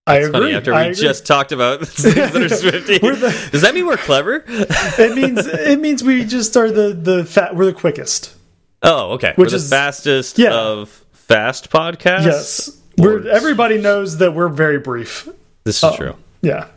I 0.07 0.17
agree. 0.17 0.31
funny 0.31 0.53
after 0.53 0.73
I 0.73 0.85
we 0.87 0.91
agree. 0.91 1.01
just 1.01 1.25
talked 1.25 1.51
about 1.53 1.79
things 1.87 2.13
that 2.15 2.35
are 2.35 2.49
Swifty. 2.55 2.97
The- 2.97 3.49
Does 3.51 3.61
that 3.61 3.73
mean 3.73 3.85
we're 3.85 3.97
clever? 3.97 4.43
it 4.47 5.15
means 5.15 5.45
it 5.45 5.79
means 5.79 6.03
we 6.03 6.25
just 6.25 6.57
are 6.57 6.71
the 6.71 6.91
the 6.93 7.23
fat. 7.23 7.55
We're 7.55 7.65
the 7.67 7.73
quickest. 7.73 8.35
Oh, 8.83 9.11
okay. 9.13 9.33
Which 9.35 9.51
we're 9.51 9.55
is- 9.55 9.69
the 9.69 9.75
fastest 9.75 10.39
yeah. 10.39 10.53
of 10.53 10.89
fast 11.13 11.69
podcasts. 11.69 12.25
Yes, 12.25 12.80
everybody 12.99 13.81
knows 13.81 14.17
that 14.17 14.33
we're 14.33 14.49
very 14.49 14.79
brief. 14.79 15.27
This 15.63 15.77
is 15.77 15.83
uh, 15.83 15.95
true. 15.95 16.15
Yeah. 16.41 16.67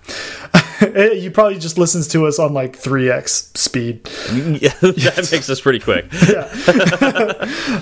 you 1.14 1.30
probably 1.30 1.58
just 1.58 1.78
listens 1.78 2.08
to 2.08 2.26
us 2.26 2.38
on 2.38 2.52
like 2.54 2.80
3x 2.80 3.56
speed. 3.56 4.08
Yeah, 4.34 4.72
that 4.80 5.28
makes 5.32 5.48
us 5.50 5.60
pretty 5.60 5.80
quick. 5.80 6.06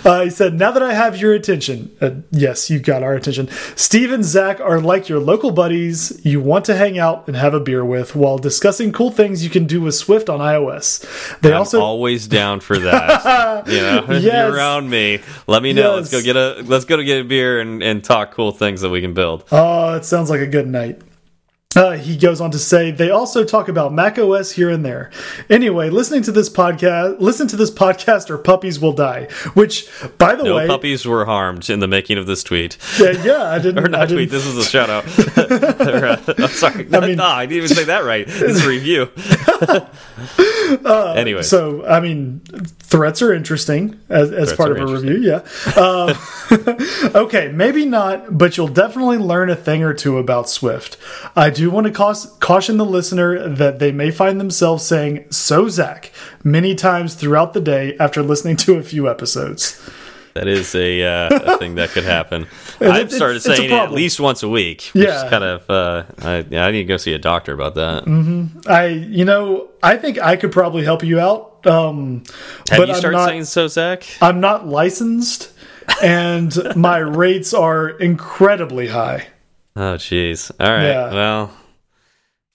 Uh, 0.05 0.25
he 0.25 0.31
said, 0.31 0.55
Now 0.55 0.71
that 0.73 0.83
I 0.83 0.93
have 0.95 1.17
your 1.17 1.33
attention, 1.35 1.95
uh, 2.01 2.11
yes, 2.31 2.71
you 2.71 2.79
got 2.79 3.03
our 3.03 3.15
attention. 3.15 3.49
Steve 3.77 4.13
and 4.13 4.25
Zach 4.25 4.61
are 4.61 4.81
like 4.81 5.09
your 5.09 5.21
local 5.21 5.51
buddies 5.51 6.21
you 6.25 6.41
want 6.41 6.65
to 6.67 6.77
hang 6.77 6.99
out 6.99 7.27
and 7.27 7.37
have 7.37 7.55
a 7.55 7.61
beer 7.61 7.85
with 7.85 8.15
while 8.15 8.39
discussing 8.39 8.93
cool 8.93 9.11
things 9.11 9.43
you 9.45 9.51
can 9.51 9.67
do 9.67 9.81
with 9.81 9.95
Swift 9.95 10.29
on 10.29 10.41
iOS. 10.41 11.41
They 11.41 11.53
I'm 11.53 11.59
also. 11.59 11.81
always 11.81 12.27
down 12.27 12.61
for 12.61 12.79
that. 12.79 13.67
you 13.67 13.81
know, 13.81 14.07
Yes. 14.09 14.23
you're 14.25 14.55
around 14.57 14.89
me, 14.91 15.21
let 15.47 15.63
me 15.63 15.73
know. 15.73 15.97
Let's 15.97 16.11
go 16.11 16.23
get 16.23 16.37
a 16.37 16.63
let's 16.65 16.85
go 16.85 16.97
to 16.97 17.05
get 17.05 17.21
a 17.21 17.25
beer 17.25 17.61
and, 17.61 17.83
and 17.83 18.03
talk 18.05 18.33
cool 18.33 18.53
things 18.53 18.81
that 18.83 18.91
we 18.91 19.01
can 19.01 19.15
build. 19.15 19.45
Oh, 19.53 19.95
it 19.95 20.05
sounds 20.05 20.31
like 20.31 20.41
a 20.41 20.47
good 20.47 20.67
night. 20.67 21.01
Uh, 21.75 21.93
he 21.93 22.17
goes 22.17 22.41
on 22.41 22.51
to 22.51 22.59
say 22.59 22.91
they 22.91 23.11
also 23.11 23.45
talk 23.45 23.69
about 23.69 23.93
Mac 23.93 24.19
OS 24.19 24.53
here 24.53 24.69
and 24.69 24.85
there. 24.85 25.11
Anyway, 25.49 25.89
listening 25.91 26.23
to 26.23 26.33
this 26.33 26.51
podcast, 26.51 27.19
listen 27.21 27.49
to 27.49 27.57
this 27.57 27.71
podcast, 27.71 28.29
or 28.31 28.37
puppies 28.39 28.79
will 28.79 28.93
die. 28.93 29.25
Which, 29.55 29.89
by 30.19 30.35
the 30.35 30.45
no 30.45 30.57
way, 30.57 30.67
puppies 30.67 31.07
were 31.07 31.25
harmed 31.25 31.71
in 31.71 31.81
the 31.81 31.89
making 31.89 32.19
of 32.19 32.27
this 32.27 32.43
tweet. 32.43 32.77
Yeah, 33.01 33.13
yeah 33.25 33.43
I 33.51 33.59
didn't. 33.59 33.79
or 33.85 33.89
not 33.89 34.09
didn't, 34.09 34.17
tweet. 34.17 34.31
This 34.31 34.45
is 34.47 34.57
a 34.59 34.65
shout 34.65 34.91
out. 34.91 35.05
or, 35.89 36.07
uh, 36.07 36.35
I'm 36.39 36.49
sorry. 36.49 36.87
I 36.93 37.01
mean- 37.07 37.17
no, 37.17 37.25
I 37.25 37.47
didn't 37.47 37.65
even 37.65 37.77
say 37.77 37.85
that 37.85 38.05
right. 38.05 38.27
This 38.27 38.57
is 38.59 38.65
a 38.65 38.69
review. 38.69 39.09
anyway, 41.17 41.41
Uh, 41.41 41.43
So, 41.43 41.87
I 41.87 42.01
mean, 42.01 42.41
threats 42.81 43.23
are 43.23 43.33
interesting 43.33 43.99
as, 44.09 44.31
as 44.33 44.53
Threats 44.53 44.57
part 44.57 44.73
of 44.73 44.79
a 44.89 44.93
review. 44.93 45.19
Yeah. 45.19 45.43
Um, 45.81 46.17
okay, 47.15 47.49
maybe 47.53 47.85
not, 47.87 48.37
but 48.37 48.57
you'll 48.57 48.69
definitely 48.69 49.19
learn 49.19 49.51
a 49.51 49.57
thing 49.57 49.83
or 49.83 49.95
two 49.95 50.19
about 50.19 50.49
Swift. 50.49 50.97
I 51.37 51.51
do 51.51 51.62
want 51.71 51.87
to 51.87 51.93
caution 52.41 52.77
the 52.77 52.85
listener 52.85 53.49
that 53.49 53.79
they 53.79 53.93
may 53.93 54.11
find 54.11 54.41
themselves 54.41 54.85
saying 54.85 55.25
"so 55.31 55.69
Zach" 55.69 56.11
many 56.45 56.75
times 56.75 57.15
throughout 57.15 57.53
the 57.53 57.61
day 57.61 57.97
after 57.99 58.23
listening 58.23 58.57
to 58.59 58.77
a 58.77 58.83
few 58.83 59.09
episodes. 59.09 59.81
that 60.35 60.49
is 60.49 60.75
a, 60.75 61.03
uh, 61.05 61.29
a 61.55 61.59
thing 61.59 61.75
that 61.75 61.91
could 61.91 62.05
happen. 62.05 62.47
I've 62.81 63.13
started 63.13 63.37
it's 63.37 63.47
a 63.47 63.55
saying 63.55 63.71
it 63.71 63.75
at 63.75 63.93
least 63.93 64.19
once 64.19 64.43
a 64.43 64.49
week. 64.49 64.91
Which 64.95 65.05
Yeah. 65.05 65.25
is 65.25 65.31
kind 65.31 65.45
of. 65.45 65.69
Uh, 65.69 66.05
I, 66.23 66.47
yeah, 66.49 66.65
I 66.67 66.71
need 66.71 66.79
to 66.79 66.85
go 66.85 66.97
see 66.97 67.13
a 67.13 67.19
doctor 67.19 67.53
about 67.53 67.75
that. 67.75 68.05
I, 68.67 68.87
you 68.87 69.25
know, 69.27 69.69
I 69.83 69.97
think 69.99 70.19
I 70.19 70.37
could 70.37 70.51
probably 70.51 70.85
help 70.85 71.05
you 71.05 71.21
out. 71.21 71.67
Um, 71.67 72.23
Have 72.71 72.79
but 72.79 72.89
you 72.89 72.95
I'm 72.95 72.99
started 73.01 73.17
not, 73.19 73.29
saying 73.29 73.45
so, 73.45 73.69
Zach? 73.69 74.05
I'm 74.23 74.41
not 74.41 74.67
licensed, 74.67 75.53
and 76.03 76.57
my 76.77 76.97
rates 77.25 77.53
are 77.55 77.91
incredibly 77.91 78.89
high. 78.89 79.27
Oh, 79.75 79.95
jeez. 79.95 80.51
All 80.61 80.71
right. 80.71 80.89
Yeah. 80.89 81.13
Well, 81.15 81.51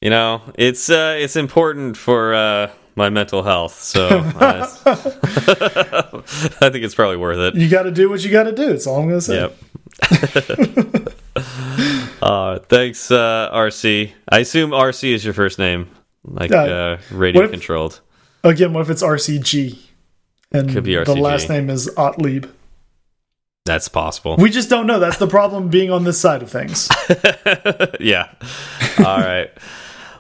you 0.02 0.10
know, 0.10 0.42
it's 0.56 0.90
uh, 0.90 1.16
it's 1.20 1.36
important 1.36 1.98
for 1.98 2.34
uh, 2.36 2.70
my 2.96 3.10
mental 3.10 3.44
health, 3.44 3.80
so 3.82 4.08
uh, 4.40 4.68
I 4.86 6.70
think 6.70 6.84
it's 6.86 6.96
probably 6.96 7.18
worth 7.18 7.40
it. 7.40 7.56
You 7.60 7.70
got 7.70 7.84
to 7.84 7.92
do 7.92 8.10
what 8.10 8.24
you 8.24 8.32
got 8.32 8.44
to 8.44 8.52
do. 8.52 8.68
That's 8.68 8.86
all 8.88 9.00
I'm 9.02 9.08
going 9.08 9.20
to 9.20 9.26
say. 9.26 9.36
Yep. 9.36 9.58
uh, 12.22 12.60
thanks, 12.60 13.12
uh, 13.12 13.50
RC. 13.54 14.12
I 14.30 14.40
assume 14.40 14.72
RC 14.72 15.14
is 15.14 15.26
your 15.26 15.34
first 15.34 15.60
name, 15.60 15.90
like 16.24 16.52
Uh, 16.52 16.98
radio 17.12 17.44
if- 17.44 17.52
controlled. 17.52 18.02
Again, 18.44 18.74
what 18.74 18.82
if 18.82 18.90
it's 18.90 19.04
RCG? 19.04 19.78
And 20.52 20.70
Could 20.72 20.84
be 20.86 20.96
the 20.96 21.16
last 21.16 21.50
name 21.50 21.70
is 21.70 21.90
Ottlieb. 21.98 22.50
That's 23.68 23.88
possible. 23.88 24.36
We 24.38 24.50
just 24.50 24.70
don't 24.70 24.88
know. 24.88 25.00
That's 25.00 25.18
the 25.18 25.28
problem 25.28 25.70
being 25.70 25.92
on 25.92 26.04
this 26.04 26.20
side 26.20 26.42
of 26.42 26.50
things. 26.50 26.90
yeah. 28.00 28.32
All 29.00 29.20
right. 29.20 29.50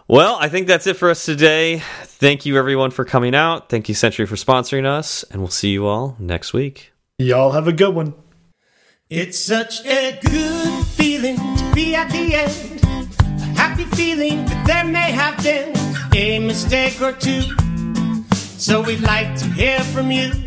Well, 0.07 0.37
I 0.39 0.47
think 0.47 0.67
that's 0.67 0.87
it 0.87 0.95
for 0.95 1.09
us 1.09 1.25
today. 1.25 1.81
Thank 2.03 2.45
you, 2.45 2.57
everyone, 2.57 2.91
for 2.91 3.03
coming 3.03 3.35
out. 3.35 3.69
Thank 3.69 3.89
you, 3.89 3.95
Sentry, 3.95 4.25
for 4.25 4.35
sponsoring 4.35 4.85
us, 4.85 5.23
and 5.23 5.41
we'll 5.41 5.49
see 5.49 5.69
you 5.69 5.85
all 5.85 6.15
next 6.17 6.53
week. 6.53 6.93
Y'all 7.17 7.51
have 7.51 7.67
a 7.67 7.73
good 7.73 7.93
one. 7.93 8.13
It's 9.09 9.37
such 9.37 9.85
a 9.85 10.19
good 10.23 10.85
feeling 10.85 11.35
to 11.35 11.71
be 11.73 11.95
at 11.95 12.09
the 12.09 12.35
end. 12.35 12.83
A 13.41 13.45
happy 13.59 13.83
feeling 13.95 14.45
that 14.45 14.67
there 14.67 14.85
may 14.85 15.11
have 15.11 15.41
been 15.43 15.75
a 16.15 16.39
mistake 16.39 17.01
or 17.01 17.13
two. 17.13 17.41
So 18.35 18.81
we'd 18.81 19.01
like 19.01 19.35
to 19.39 19.45
hear 19.45 19.79
from 19.79 20.11
you. 20.11 20.46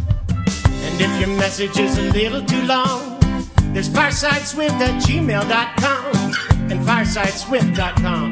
And 1.01 1.11
if 1.11 1.19
your 1.19 1.35
message 1.35 1.79
is 1.79 1.97
a 1.97 2.03
little 2.11 2.45
too 2.45 2.61
long, 2.61 3.17
there's 3.73 3.89
firesideswift 3.89 4.69
at 4.69 5.01
gmail.com 5.01 6.15
and 6.69 6.79
firesideswift.com. 6.85 8.31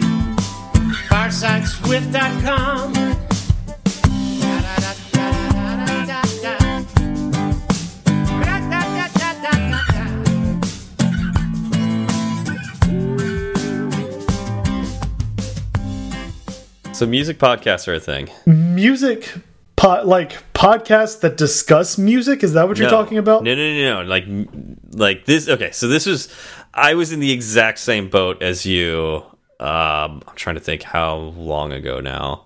Firesideswift.com. 1.10 2.94
So, 16.94 17.08
music 17.08 17.40
podcasts 17.40 17.88
are 17.88 17.94
a 17.96 18.00
thing. 18.00 18.30
Music, 18.46 19.34
po 19.80 20.02
like 20.04 20.32
podcasts 20.54 21.20
that 21.22 21.38
discuss 21.38 21.98
music. 21.98 22.44
Is 22.44 22.54
that 22.54 22.68
what 22.68 22.78
you're 22.78 22.90
No. 22.92 22.98
talking 23.02 23.18
about? 23.18 23.44
No, 23.44 23.56
no, 23.56 23.74
no, 23.74 24.04
no. 24.04 24.08
Like, 24.10 24.26
like 24.92 25.26
this. 25.26 25.48
Okay, 25.48 25.72
so 25.72 25.88
this 25.88 26.06
was. 26.06 26.28
I 26.74 26.94
was 26.94 27.12
in 27.12 27.20
the 27.20 27.32
exact 27.32 27.80
same 27.80 28.10
boat 28.10 28.44
as 28.44 28.66
you. 28.66 29.24
Um, 29.60 30.22
I'm 30.28 30.36
trying 30.36 30.56
to 30.56 30.62
think 30.62 30.84
how 30.84 31.16
long 31.16 31.72
ago 31.74 32.00
now. 32.00 32.46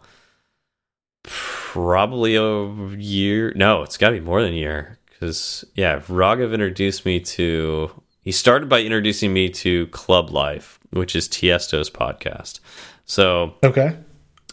Probably 1.23 2.35
a 2.35 2.67
year. 2.97 3.53
No, 3.55 3.83
it's 3.83 3.97
got 3.97 4.09
to 4.09 4.15
be 4.15 4.19
more 4.21 4.41
than 4.41 4.53
a 4.53 4.55
year. 4.57 4.99
Because 5.09 5.63
yeah, 5.75 5.99
Raghav 6.01 6.53
introduced 6.53 7.05
me 7.05 7.19
to. 7.19 7.89
He 8.21 8.31
started 8.31 8.69
by 8.69 8.81
introducing 8.81 9.33
me 9.33 9.49
to 9.49 9.87
Club 9.87 10.29
Life, 10.31 10.79
which 10.91 11.15
is 11.15 11.27
Tiesto's 11.27 11.89
podcast. 11.89 12.59
So 13.05 13.55
Okay. 13.63 13.97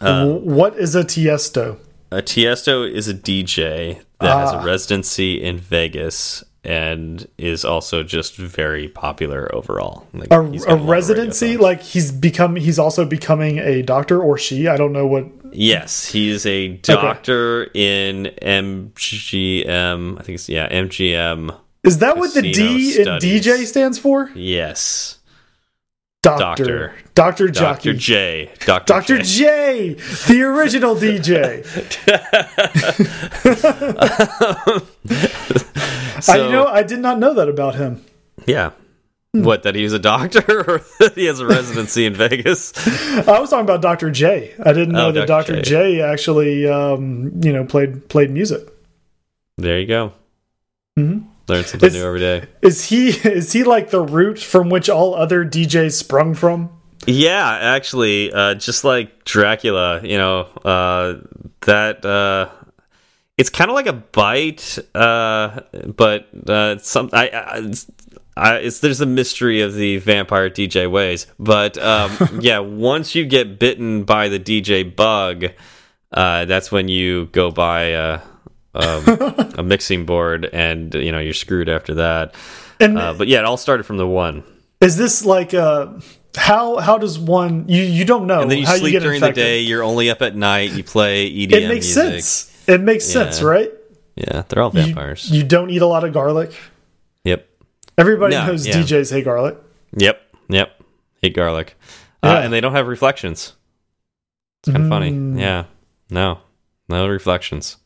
Uh, 0.01 0.27
what 0.27 0.77
is 0.77 0.95
a 0.97 1.05
Tiesto? 1.05 1.79
A 2.13 2.23
Tiesto 2.23 2.91
is 2.91 3.09
a 3.09 3.15
DJ 3.15 4.01
that 4.21 4.37
has 4.37 4.53
Ah. 4.53 4.61
a 4.63 4.65
residency 4.67 5.43
in 5.43 5.59
Vegas 5.59 6.45
and 6.63 7.27
is 7.39 7.65
also 7.65 8.03
just 8.03 8.37
very 8.37 8.87
popular 8.89 9.49
overall. 9.55 10.07
Like, 10.13 10.31
A, 10.31 10.41
a 10.41 10.43
got 10.45 10.53
lot 10.53 10.69
of 10.69 10.85
residency? 10.89 11.57
Like 11.57 11.83
he's 11.83 12.13
become? 12.13 12.57
He's 12.57 12.79
also 12.79 13.05
becoming 13.07 13.59
a 13.59 13.83
doctor 13.83 14.21
or 14.21 14.37
she? 14.37 14.69
I 14.69 14.77
don't 14.77 14.93
know 14.93 15.07
what. 15.07 15.25
yes, 15.53 16.07
he's 16.07 16.45
a 16.47 16.69
doctor 16.83 17.65
in 17.75 18.31
MGM. 18.43 20.19
I 20.19 20.23
think 20.23 20.35
it's 20.37 20.49
yeah 20.49 20.69
MGM. 20.69 21.55
Is 21.83 21.99
that 21.99 22.19
what 22.19 22.35
the 22.35 22.43
D 22.43 23.01
in. 23.01 23.07
DJ 23.07 23.65
stands 23.65 23.99
for? 23.99 24.31
Yes, 24.35 25.19
Doctor. 26.23 26.45
Doctor. 26.65 26.95
Doctor 27.15 27.49
Doctor 27.49 27.93
J. 27.95 28.51
Doctor 28.67 28.93
Dr. 28.93 29.23
J, 29.23 29.95
the 30.29 30.43
original 30.43 30.95
DJ. 30.95 31.65
I 36.29 36.37
you 36.37 36.51
know 36.53 36.67
I 36.67 36.83
did 36.83 36.99
not 37.01 37.19
know 37.19 37.33
that 37.35 37.49
about 37.49 37.75
him. 37.77 38.05
Yeah. 38.47 38.73
What 39.33 39.63
that 39.63 39.75
he 39.77 39.83
was 39.85 39.93
a 39.93 39.99
doctor 39.99 40.41
or 40.71 40.79
that 40.99 41.13
he 41.15 41.27
has 41.27 41.39
a 41.41 41.47
residency 41.47 42.05
in 42.05 42.15
Vegas? 42.15 42.73
I 43.29 43.39
was 43.39 43.49
talking 43.51 43.65
about 43.65 43.81
Dr. 43.81 44.11
J. 44.11 44.53
I 44.63 44.73
didn't 44.73 44.93
know 44.93 45.09
Oh, 45.09 45.13
that 45.13 45.27
Dr. 45.29 45.53
Dr. 45.55 45.63
J. 45.63 45.95
J 45.97 46.03
actually 46.03 46.69
um, 46.69 47.31
you 47.43 47.53
know 47.53 47.65
played 47.65 48.09
played 48.09 48.31
music. 48.31 48.69
There 49.57 49.79
you 49.81 49.87
go. 49.87 50.13
Mhm. 50.99 51.29
Learn 51.51 51.65
something 51.65 51.87
It's- 51.89 52.01
new 52.01 52.07
every 52.07 52.21
day. 52.21 52.45
Is 52.63 52.87
he 52.89 53.09
is 53.09 53.53
he 53.53 53.65
like 53.65 53.91
the 53.91 54.01
root 54.01 54.39
from 54.39 54.71
which 54.71 54.89
all 54.89 55.15
other 55.15 55.45
DJs 55.45 55.93
sprung 55.93 56.35
from? 56.35 56.71
Yeah, 57.07 57.49
actually, 57.61 58.31
uh, 58.33 58.55
just 58.55 58.85
like 58.85 59.25
Dracula, 59.25 60.03
you 60.03 60.19
know, 60.19 60.41
uh, 60.65 61.15
that 61.63 62.05
uh, 62.05 62.51
it's 63.39 63.49
kind 63.49 63.71
of 63.71 63.75
like 63.75 63.87
a 63.87 63.95
bite, 63.95 64.79
uh, 64.95 65.61
but 65.97 66.29
uh, 66.47 66.77
some 66.79 67.09
I, 67.13 67.29
I 67.29 67.73
I, 68.37 68.57
it's 68.59 68.81
there's 68.81 69.01
a 69.01 69.07
mystery 69.07 69.63
of 69.63 69.75
the 69.75 69.97
vampire 69.97 70.51
DJ 70.51 70.91
ways, 70.91 71.27
but 71.39 71.79
um, 71.79 72.11
yeah, 72.41 72.59
once 72.59 73.15
you 73.15 73.25
get 73.25 73.59
bitten 73.59 74.05
by 74.05 74.29
the 74.29 74.39
DJ 74.39 74.85
bug, 74.95 75.47
uh, 76.13 76.45
that's 76.45 76.71
when 76.71 76.89
you 76.89 77.27
go 77.33 77.51
by 77.51 78.21
um, 78.75 79.05
a 79.59 79.63
mixing 79.63 80.07
board, 80.07 80.49
and 80.53 80.95
you 80.95 81.13
know 81.13 81.19
you're 81.19 81.35
screwed 81.35 81.69
after 81.69 81.95
that. 81.97 82.35
And 82.79 82.99
Uh, 82.99 83.13
but 83.15 83.29
yeah, 83.29 83.39
it 83.41 83.45
all 83.45 83.57
started 83.57 83.85
from 83.85 83.97
the 83.99 84.07
one. 84.07 84.43
is 84.81 84.97
this 84.97 85.25
like 85.25 85.53
uh 85.55 85.89
how 86.37 86.79
how 86.79 86.97
does 86.97 87.19
one 87.19 87.69
you 87.69 87.83
you 87.83 88.05
don't 88.05 88.27
know 88.27 88.41
And 88.41 88.51
then 88.51 88.59
you 88.59 88.67
how 88.67 88.75
sleep 88.77 88.93
you 88.93 88.99
get 88.99 89.03
during 89.03 89.17
infected. 89.17 89.37
the 89.37 89.41
day. 89.49 89.61
You're 89.61 89.83
only 89.83 90.09
up 90.11 90.23
at 90.23 90.37
night. 90.37 90.71
You 90.73 90.85
play 90.85 91.29
EDM 91.29 91.53
It 91.53 91.69
makes 91.69 91.87
music. 91.97 92.23
sense. 92.25 92.65
It 92.69 92.81
makes 92.81 93.05
sense, 93.05 93.43
right? 93.43 93.71
Yeah, 94.15 94.43
they're 94.49 94.63
all 94.63 94.71
vampires. 94.71 95.29
You, 95.31 95.43
don't 95.43 95.71
eat 95.71 95.83
a 95.83 95.87
lot 95.87 96.05
of 96.05 96.13
garlic. 96.13 96.53
yep, 97.25 97.49
Everybody 97.99 98.37
No, 98.37 98.47
knows 98.47 98.67
yeah. 98.67 98.75
DJs 98.75 99.11
hate 99.11 99.25
garlic. 99.25 99.57
yep, 99.97 100.21
yep. 100.49 100.81
Hate 101.23 101.35
garlic, 101.35 101.75
uh, 102.23 102.29
Yeah. 102.29 102.39
and 102.45 102.53
they 102.53 102.61
don't 102.61 102.73
have 102.73 102.87
reflections. 102.87 103.55
It's 104.63 104.71
kind 104.73 104.85
of 104.85 104.89
Mm. 104.89 104.89
funny. 105.35 105.41
Yeah, 105.41 105.65
no, 106.11 106.39
no 106.89 107.09
reflections. 107.09 107.77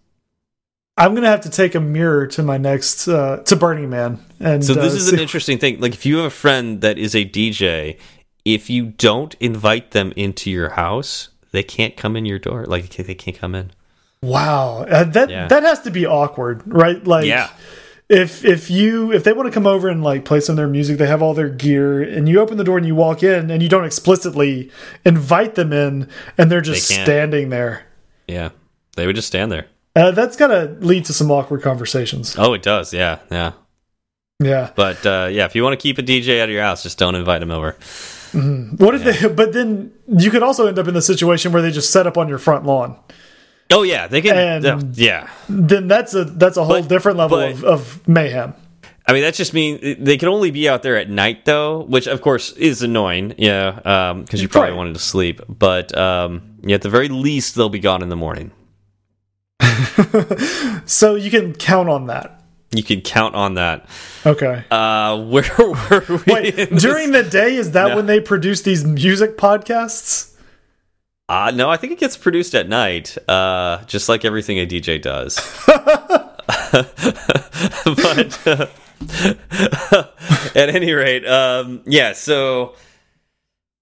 I'm 0.97 1.15
gonna 1.15 1.29
have 1.29 1.41
to 1.43 1.51
take 1.51 1.75
a 1.75 1.81
mirror 1.81 2.27
to 2.29 2.43
my 2.43 2.57
next 2.57 3.09
uh, 3.09 3.39
to 3.47 3.57
Burning 3.57 3.91
Man, 3.91 4.25
and 4.39 4.65
So 4.65 4.75
this 4.75 4.93
uh, 4.93 4.97
is 4.97 5.13
an 5.13 5.19
interesting 5.19 5.59
thing. 5.59 5.81
Like 5.81 5.93
if 5.93 6.07
you 6.07 6.19
have 6.19 6.27
a 6.27 6.31
friend 6.31 6.81
that 6.83 6.99
is 6.99 7.15
a 7.17 7.25
DJ, 7.25 7.99
if 8.45 8.71
you 8.71 8.87
don't 8.87 9.35
invite 9.41 9.91
them 9.91 10.13
into 10.15 10.51
your 10.51 10.71
house, 10.71 11.31
they 11.51 11.65
can't 11.65 11.97
come 11.97 12.15
in 12.17 12.25
your 12.27 12.39
door. 12.39 12.65
Like 12.67 12.89
they 12.91 13.15
can't 13.15 13.37
come 13.37 13.55
in. 13.57 13.73
wow. 14.23 14.85
Uh, 14.89 15.05
that 15.05 15.31
Yeah. 15.31 15.49
that 15.49 15.65
has 15.65 15.81
to 15.81 15.91
be 15.91 16.07
awkward, 16.07 16.63
right? 16.67 17.05
Like, 17.05 17.27
Yeah. 17.27 17.49
If 18.09 18.45
if 18.45 18.71
you 18.71 19.13
if 19.13 19.25
they 19.25 19.33
want 19.33 19.47
to 19.49 19.53
come 19.53 19.67
over 19.67 19.89
and 19.89 20.05
like 20.05 20.25
play 20.25 20.39
some 20.39 20.53
of 20.53 20.57
their 20.59 20.69
music, 20.69 20.99
they 20.99 21.07
have 21.07 21.23
all 21.23 21.33
their 21.35 21.49
gear, 21.49 22.03
and 22.03 22.29
you 22.29 22.39
open 22.39 22.59
the 22.59 22.65
door 22.65 22.77
and 22.77 22.87
you 22.87 22.95
walk 22.95 23.23
in, 23.23 23.51
and 23.51 23.63
you 23.63 23.69
don't 23.69 23.87
explicitly 23.87 24.71
invite 25.07 25.55
them 25.57 25.73
in, 25.73 26.09
and 26.37 26.53
they're 26.53 26.61
just 26.61 26.89
They 26.89 27.03
standing 27.03 27.49
there. 27.49 27.85
Yeah, 28.29 28.51
they 28.95 29.07
would 29.07 29.17
just 29.17 29.29
stand 29.29 29.51
there. 29.51 29.67
Uh, 29.97 30.11
that's 30.11 30.37
gotta 30.37 30.77
lead 30.81 31.05
to 31.07 31.13
some 31.13 31.31
awkward 31.31 31.63
conversations. 31.63 32.35
Oh, 32.39 32.53
it 32.55 32.63
does. 32.63 32.93
Yeah, 32.93 33.19
yeah. 33.31 33.53
Yeah. 34.41 34.71
But 34.75 35.05
uh, 35.07 35.29
yeah, 35.31 35.45
if 35.45 35.55
you 35.55 35.63
want 35.63 35.79
to 35.79 35.83
keep 35.83 35.99
a 35.99 36.03
DJ 36.03 36.41
out 36.41 36.49
of 36.49 36.53
your 36.53 36.63
house, 36.63 36.83
just 36.83 36.99
don't 36.99 37.15
invite 37.15 37.41
him 37.43 37.51
over. 37.53 37.77
What 38.33 38.97
if 38.97 39.05
they? 39.05 39.29
But 39.29 39.53
then 39.53 39.93
you 40.09 40.31
could 40.33 40.43
also 40.43 40.67
end 40.67 40.79
up 40.79 40.89
in 40.89 40.95
the 40.95 41.03
situation 41.03 41.53
where 41.53 41.63
they 41.63 41.71
just 41.71 41.93
set 41.93 42.07
up 42.09 42.19
on 42.19 42.29
your 42.29 42.39
front 42.39 42.65
lawn. 42.67 42.99
Oh 43.73 43.83
yeah, 43.85 44.09
they 44.09 44.21
can. 44.21 44.37
And- 44.37 44.67
uh, 44.67 44.81
yeah, 44.95 45.31
Then 45.49 45.87
that's 45.87 46.15
a 46.15 46.25
that's 46.25 46.57
a 46.57 46.65
whole 46.65 46.81
But- 46.81 46.89
different 46.89 47.17
level 47.19 47.39
but- 47.39 47.53
of, 47.53 47.65
of 47.65 48.09
mayhem. 48.09 48.55
I 49.07 49.13
mean 49.13 49.23
that 49.23 49.35
just 49.35 49.53
means 49.55 49.99
they 50.01 50.17
can 50.17 50.29
only 50.31 50.51
be 50.51 50.67
out 50.69 50.83
there 50.83 50.97
at 50.97 51.09
night 51.11 51.45
though, 51.45 51.83
which 51.85 52.07
of 52.09 52.21
course 52.23 52.53
is 52.53 52.83
annoying. 52.83 53.35
Yeah, 53.39 54.15
because 54.25 54.43
you 54.43 54.49
probably 54.49 54.71
Right. 54.71 54.77
wanted 54.77 54.95
to 54.95 55.01
sleep. 55.01 55.41
But 55.49 55.97
um, 55.97 56.43
yeah, 56.63 56.75
at 56.77 56.83
the 56.83 56.89
very 56.91 57.09
least, 57.09 57.55
they'll 57.55 57.69
be 57.69 57.79
gone 57.81 58.03
in 58.03 58.09
the 58.09 58.17
morning. 58.17 58.51
So 60.87 61.15
you 61.15 61.31
can 61.31 61.55
count 61.55 61.89
on 61.89 62.07
that. 62.09 62.43
You 62.73 62.83
can 62.83 63.01
count 63.01 63.35
on 63.35 63.55
that. 63.55 63.89
Okay. 64.27 64.65
Uh, 64.71 65.23
where 65.25 65.45
were 65.59 66.05
we? 66.27 66.33
Wait, 66.33 66.71
during 66.77 67.13
the 67.13 67.23
day 67.23 67.55
is 67.57 67.73
that 67.73 67.89
No. 67.91 67.97
when 67.97 68.07
they 68.07 68.21
produce 68.21 68.63
these 68.63 68.85
music 68.85 69.37
podcasts? 69.39 70.35
Uh, 71.29 71.53
no, 71.55 71.71
I 71.71 71.77
think 71.79 71.93
it 71.93 71.99
gets 71.99 72.17
produced 72.17 72.55
at 72.55 72.69
night, 72.69 73.17
uh, 73.29 73.83
just 73.85 74.09
like 74.09 74.25
everything 74.25 74.59
a 74.59 74.67
DJ 74.67 75.01
does. 75.01 75.39
but 77.85 78.47
uh, 78.47 78.67
at 80.55 80.69
any 80.69 80.93
rate, 80.93 81.27
um, 81.27 81.83
yeah. 81.87 82.13
So, 82.13 82.75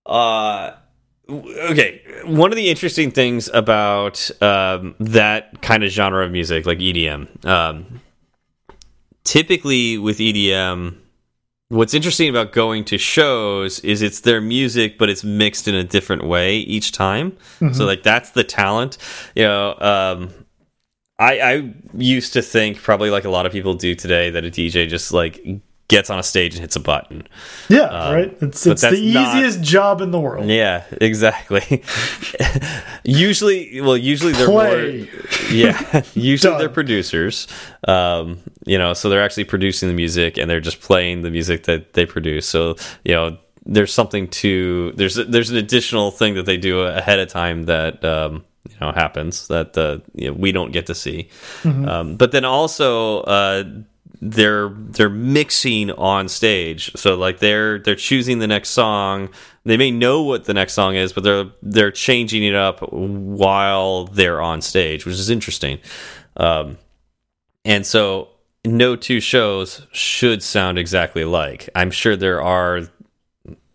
uh, 0.06 0.72
okay. 1.32 2.02
One 2.24 2.52
of 2.52 2.56
the 2.56 2.68
interesting 2.68 3.10
things 3.10 3.48
about 3.48 4.30
um, 4.42 4.94
that 5.00 5.62
kind 5.62 5.84
of 5.84 5.90
genre 5.90 6.24
of 6.24 6.30
music, 6.30 6.66
like 6.66 6.78
EDM, 6.78 7.44
um, 7.44 8.00
typically 9.24 9.98
with 9.98 10.18
EDM, 10.18 10.96
what's 11.72 11.94
interesting 11.94 12.28
about 12.28 12.52
going 12.52 12.84
to 12.84 12.98
shows 12.98 13.80
is 13.80 14.02
it's 14.02 14.20
their 14.20 14.42
music 14.42 14.98
but 14.98 15.08
it's 15.08 15.24
mixed 15.24 15.66
in 15.66 15.74
a 15.74 15.82
different 15.82 16.22
way 16.22 16.56
each 16.58 16.92
time 16.92 17.34
so 17.72 17.86
like 17.86 18.02
that's 18.02 18.32
the 18.32 18.44
talent 18.44 18.98
you 19.34 19.42
know 19.42 19.74
um 19.80 20.28
i 21.18 21.40
i 21.40 21.74
used 21.96 22.34
to 22.34 22.42
think 22.42 22.76
probably 22.76 23.08
like 23.08 23.24
a 23.24 23.30
lot 23.30 23.46
of 23.46 23.52
people 23.52 23.72
do 23.72 23.94
today 23.94 24.28
that 24.28 24.44
a 24.44 24.50
dj 24.50 24.86
just 24.86 25.14
like 25.14 25.42
gets 25.96 26.08
on 26.10 26.18
a 26.18 26.22
stage 26.22 26.52
and 26.54 26.60
hits 26.66 26.76
a 26.76 26.80
button 26.80 27.20
Yeah, 27.68 28.12
right. 28.16 28.30
It's 28.40 28.66
it's 28.66 28.80
the 28.82 28.88
that's 28.90 29.00
not- 29.14 29.36
easiest 29.36 29.60
job 29.62 30.00
in 30.00 30.10
the 30.10 30.20
world. 30.26 30.46
yeah 30.48 30.84
exactly 31.10 31.82
usually 33.04 33.80
well 33.80 33.96
usually 33.96 34.32
they're 34.32 34.46
Play. 34.46 35.08
more 35.08 35.08
yeah 35.52 36.02
usually 36.14 36.58
they're 36.58 36.68
producers 36.68 37.46
um 37.88 38.38
you 38.66 38.78
know 38.78 38.92
so 38.94 39.08
they're 39.08 39.22
actually 39.22 39.44
producing 39.44 39.88
the 39.88 39.94
music 39.94 40.38
and 40.38 40.48
they're 40.50 40.60
just 40.60 40.80
playing 40.80 41.22
the 41.22 41.30
music 41.30 41.64
that 41.64 41.92
they 41.94 42.06
produce 42.06 42.46
so 42.48 42.76
you 43.04 43.14
know 43.14 43.36
there's 43.64 43.92
something 43.92 44.28
to 44.28 44.92
there's 44.96 45.14
there's 45.14 45.50
an 45.50 45.56
additional 45.56 46.10
thing 46.10 46.34
that 46.34 46.46
they 46.46 46.56
do 46.56 46.80
ahead 46.82 47.18
of 47.18 47.28
time 47.28 47.64
that 47.64 48.04
um 48.04 48.44
you 48.68 48.76
know 48.80 48.92
happens 48.92 49.48
that 49.48 49.76
uh, 49.76 49.98
you 50.14 50.28
know, 50.28 50.34
we 50.34 50.52
don't 50.52 50.72
get 50.72 50.86
to 50.86 50.94
see 50.94 51.28
um, 51.64 52.16
but 52.16 52.30
then 52.32 52.44
also 52.44 53.20
uh 53.22 53.64
they're 54.24 54.68
they're 54.68 55.10
mixing 55.10 55.90
on 55.90 56.28
stage. 56.28 56.92
So 56.94 57.16
like 57.16 57.40
they're 57.40 57.80
they're 57.80 57.96
choosing 57.96 58.38
the 58.38 58.46
next 58.46 58.70
song. 58.70 59.30
They 59.64 59.76
may 59.76 59.90
know 59.90 60.22
what 60.22 60.44
the 60.44 60.54
next 60.54 60.74
song 60.74 60.94
is 60.94 61.12
but 61.12 61.24
they're 61.24 61.46
they're 61.60 61.90
changing 61.90 62.44
it 62.44 62.54
up 62.54 62.80
while 62.92 64.04
they're 64.04 64.40
on 64.40 64.62
stage 64.62 65.04
which 65.04 65.16
is 65.16 65.28
interesting. 65.28 65.80
Um 66.36 66.78
and 67.64 67.84
so 67.84 68.28
no 68.64 68.94
two 68.94 69.18
shows 69.18 69.84
should 69.90 70.40
sound 70.40 70.78
exactly 70.78 71.22
alike. 71.22 71.68
I'm 71.74 71.90
sure 71.90 72.14
there 72.14 72.40
are 72.40 72.82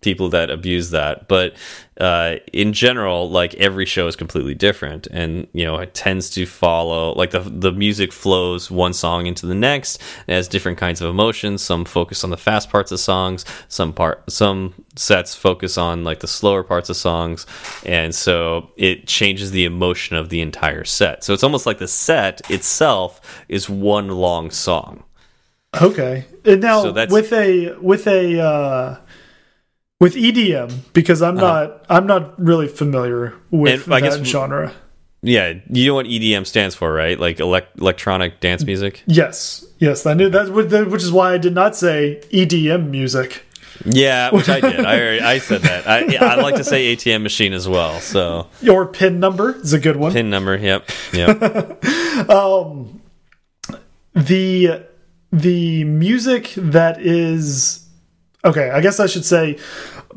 people 0.01 0.29
that 0.29 0.49
abuse 0.49 0.91
that. 0.91 1.27
But 1.27 1.55
uh 1.99 2.35
in 2.53 2.73
general 2.73 3.27
like 3.27 3.55
every 3.55 3.85
show 3.85 4.05
is 4.07 4.15
completely 4.15 4.53
different. 4.53 5.07
And 5.07 5.47
you 5.53 5.65
know 5.65 5.77
it 5.77 5.95
tends 5.95 6.29
to 6.31 6.45
follow 6.45 7.13
like 7.13 7.31
the 7.31 7.39
the 7.39 7.71
music 7.71 8.13
flows 8.13 8.69
one 8.69 8.93
song 8.93 9.25
into 9.25 9.47
the 9.47 9.55
next. 9.55 9.99
It 10.27 10.33
has 10.33 10.47
different 10.47 10.77
kinds 10.77 11.01
of 11.01 11.09
emotions. 11.09 11.63
Some 11.63 11.85
focus 11.85 12.23
on 12.23 12.29
the 12.29 12.37
fast 12.37 12.69
parts 12.69 12.91
of 12.91 12.99
songs. 12.99 13.45
Some 13.67 13.93
part 13.93 14.31
some 14.31 14.73
sets 14.95 15.33
focus 15.33 15.77
on 15.77 16.03
like 16.03 16.19
the 16.19 16.27
slower 16.27 16.63
parts 16.63 16.89
of 16.89 16.97
songs. 16.97 17.47
And 17.85 18.13
so 18.13 18.69
it 18.77 19.07
changes 19.07 19.51
the 19.51 19.65
emotion 19.65 20.15
of 20.15 20.29
the 20.29 20.41
entire 20.41 20.83
set. 20.83 21.23
So 21.23 21.33
it's 21.33 21.43
almost 21.43 21.65
like 21.65 21.79
the 21.79 21.87
set 21.87 22.41
itself 22.51 23.43
is 23.49 23.67
one 23.69 24.09
long 24.09 24.51
song. 24.51 25.03
Okay. 25.81 26.25
And 26.45 26.61
now 26.61 26.83
So 26.83 27.07
with 27.09 27.33
a 27.33 27.75
with 27.81 28.07
a 28.07 28.39
uh 28.39 28.97
with 29.99 30.15
EDM 30.15 30.93
because 30.93 31.21
I'm 31.21 31.37
uh-huh. 31.37 31.63
not 31.67 31.85
I'm 31.89 32.07
not 32.07 32.39
really 32.39 32.67
familiar 32.67 33.33
with. 33.51 33.85
And 33.85 33.93
I 33.93 34.01
that 34.01 34.17
guess- 34.19 34.27
genre. 34.27 34.73
yeah 35.23 35.53
you 35.71 35.87
know 35.87 35.95
what 35.95 36.05
edm 36.05 36.45
stands 36.45 36.75
for 36.75 36.93
right 36.93 37.19
like 37.19 37.37
elec 37.37 37.65
electronic 37.79 38.39
dance 38.39 38.63
music 38.63 39.01
Yes. 39.07 39.65
Yes, 39.79 40.05
I 40.05 40.13
knew 40.13 40.29
that 40.29 40.51
which 40.51 41.03
is 41.03 41.11
why 41.11 41.33
I 41.33 41.37
did 41.39 41.53
not 41.55 41.75
say 41.75 42.21
EDM 42.31 42.89
music. 42.89 43.43
Yeah, 43.85 44.31
which 44.33 44.49
I 44.49 44.59
did. 44.59 44.79
I 44.79 44.99
already- 44.99 45.21
I 45.21 45.37
said 45.39 45.61
that. 45.61 45.87
I 45.87 46.05
yeah, 46.05 46.25
I 46.25 46.41
like 46.41 46.55
to 46.55 46.63
say 46.63 46.95
ATM 46.95 47.21
machine 47.23 47.53
as 47.53 47.67
well. 47.67 47.99
So 47.99 48.47
Your 48.61 48.85
pin 48.87 49.19
number 49.19 49.55
is 49.59 49.73
a 49.73 49.79
good 49.79 49.97
one. 49.97 50.13
pin 50.13 50.29
number. 50.29 50.57
Yep. 50.57 50.89
Yep. 51.13 51.83
Um, 52.29 53.01
the 54.15 54.83
the 55.31 55.83
music 55.83 56.53
that 56.57 56.99
is 56.99 57.86
okay 58.45 58.69
i 58.69 58.81
guess 58.81 58.99
i 58.99 59.05
should 59.05 59.25
say 59.25 59.57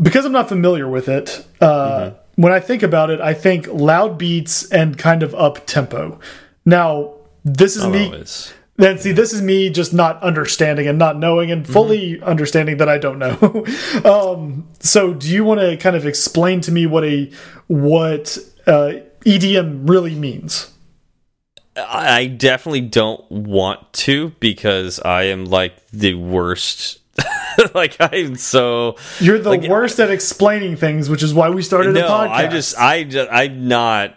because 0.00 0.24
i'm 0.24 0.32
not 0.32 0.48
familiar 0.48 0.88
with 0.88 1.08
it 1.08 1.46
uh, 1.60 1.66
Mm-hmm. 2.10 2.42
when 2.42 2.52
i 2.52 2.60
think 2.60 2.82
about 2.82 3.10
it 3.10 3.20
i 3.20 3.34
think 3.34 3.66
loud 3.68 4.18
beats 4.18 4.68
and 4.70 4.96
kind 4.98 5.22
of 5.22 5.34
up 5.34 5.66
tempo 5.66 6.18
now 6.64 7.14
this 7.44 7.76
is 7.76 7.86
me 7.86 8.04
Always. 8.06 8.52
then 8.76 8.98
see 8.98 9.12
this 9.12 9.32
is 9.32 9.40
me 9.42 9.70
just 9.70 9.92
not 9.94 10.22
understanding 10.22 10.86
and 10.86 10.98
not 10.98 11.18
knowing 11.18 11.50
and 11.50 11.66
fully 11.66 12.14
Mm-hmm. 12.14 12.24
understanding 12.24 12.76
that 12.78 12.88
i 12.88 12.98
don't 12.98 13.18
know 13.18 13.64
um, 14.04 14.68
so 14.80 15.14
do 15.14 15.28
you 15.28 15.42
want 15.44 15.60
to 15.60 15.76
kind 15.78 15.96
of 15.96 16.06
explain 16.06 16.60
to 16.62 16.72
me 16.72 16.86
what 16.86 17.04
a 17.04 17.30
what 17.68 18.36
uh, 18.66 18.92
edm 19.24 19.88
really 19.88 20.14
means 20.14 20.72
I 21.76 22.26
definitely 22.26 22.82
don't 22.82 23.30
want 23.30 23.92
to 24.04 24.30
because 24.40 24.98
I 25.00 25.24
am 25.24 25.44
like 25.46 25.88
the 25.90 26.14
worst. 26.14 26.99
like 27.74 27.96
I'm 28.00 28.36
so 28.36 28.96
you're 29.20 29.38
the 29.38 29.50
Like, 29.50 29.62
worst 29.68 29.98
at 30.00 30.10
explaining 30.10 30.76
things 30.76 31.08
which 31.10 31.22
is 31.22 31.32
why 31.34 31.50
we 31.50 31.62
started 31.62 31.96
a 31.96 32.00
no. 32.00 32.08
podcast 32.08 32.30
I 32.30 32.46
just 32.48 32.78
I 32.78 33.04
just 33.04 33.28
I'm 33.30 33.68
not 33.68 34.16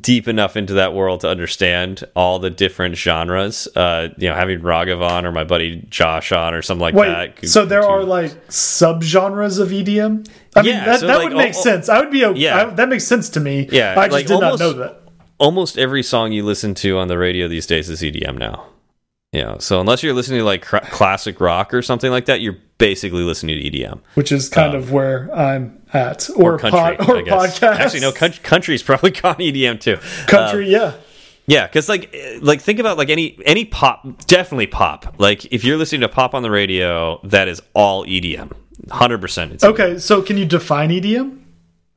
deep 0.00 0.26
enough 0.26 0.56
into 0.56 0.72
that 0.74 0.94
world 0.94 1.20
to 1.20 1.28
understand 1.28 2.02
all 2.16 2.38
the 2.38 2.48
different 2.48 2.96
genres. 2.96 3.68
Uh, 3.76 4.08
you 4.16 4.26
know, 4.26 4.34
having 4.34 4.60
Ragavan 4.60 5.24
or 5.24 5.32
my 5.32 5.44
buddy 5.44 5.84
Josh 5.90 6.32
on 6.32 6.54
or 6.54 6.62
something 6.62 6.80
like 6.80 6.94
Wait, 6.94 7.08
that. 7.08 7.36
could- 7.36 7.50
so 7.50 7.66
there 7.66 7.82
are 7.82 8.02
like 8.02 8.30
subgenres 8.48 9.60
of 9.60 9.68
EDM? 9.68 10.26
I 10.56 10.62
mean, 10.62 10.72
Yeah, 10.76 10.84
that, 10.86 11.00
so, 11.00 11.06
that 11.08 11.18
like, 11.18 11.28
would 11.28 11.36
make 11.36 11.54
oh, 11.54 11.60
sense. 11.62 11.90
I 11.90 12.00
would 12.00 12.10
be, 12.10 12.24
okay. 12.24 12.40
Yeah. 12.40 12.68
I, 12.68 12.70
that 12.70 12.88
makes 12.88 13.04
sense 13.06 13.28
to 13.30 13.40
me. 13.40 13.68
Yeah, 13.70 13.92
I 13.98 14.06
just 14.06 14.12
like, 14.12 14.26
did 14.28 14.34
almost- 14.42 14.60
not 14.60 14.66
know 14.66 14.72
that. 14.82 15.02
almost 15.38 15.76
every 15.76 16.02
song 16.02 16.32
you 16.32 16.42
listen 16.42 16.74
to 16.76 16.96
on 16.96 17.08
the 17.08 17.18
radio 17.18 17.46
these 17.46 17.66
days 17.66 17.90
is 17.90 18.00
EDM 18.00 18.38
now. 18.38 18.64
You 19.32 19.42
know, 19.42 19.58
so 19.60 19.80
unless 19.80 20.02
you're 20.02 20.12
listening 20.12 20.40
to 20.40 20.44
like 20.44 20.62
classic 20.62 21.40
rock 21.40 21.72
or 21.72 21.82
something 21.82 22.10
like 22.10 22.24
that, 22.24 22.40
you're 22.40 22.58
basically 22.78 23.22
listening 23.22 23.60
to 23.62 23.70
EDM 23.70 24.00
Which 24.14 24.32
is 24.32 24.48
kind 24.48 24.70
um, 24.74 24.76
of 24.76 24.90
where 24.90 25.32
I'm 25.32 25.80
at, 25.92 26.28
or, 26.30 26.54
or 26.54 26.58
country. 26.58 26.96
pod, 26.96 27.08
or 27.08 27.18
I 27.18 27.22
guess. 27.22 27.60
podcast. 27.60 27.76
Actually, 27.76 28.00
no, 28.00 28.10
country, 28.10 28.42
country's 28.42 28.82
probably 28.82 29.10
gone 29.22 29.36
EDM 29.36 29.78
too. 29.78 29.98
country. 30.26 30.64
Um, 30.64 30.70
yeah, 30.72 30.94
Yeah, 31.46 31.66
because 31.68 31.88
like 31.88 32.12
like 32.42 32.60
think 32.60 32.80
about 32.80 32.98
like 32.98 33.08
any 33.08 33.38
any 33.46 33.64
pop, 33.64 34.04
definitely 34.26 34.66
pop. 34.66 35.14
Like 35.18 35.44
if 35.52 35.62
you're 35.62 35.76
listening 35.76 36.00
to 36.00 36.08
pop 36.08 36.34
on 36.34 36.42
the 36.42 36.50
radio, 36.50 37.20
that 37.22 37.46
is 37.46 37.62
all 37.72 38.04
EDM, 38.06 38.52
hundred 38.90 39.20
percent. 39.20 39.62
Okay, 39.62 39.98
so 39.98 40.22
can 40.22 40.38
you 40.38 40.44
define 40.44 40.90
EDM? 40.90 41.40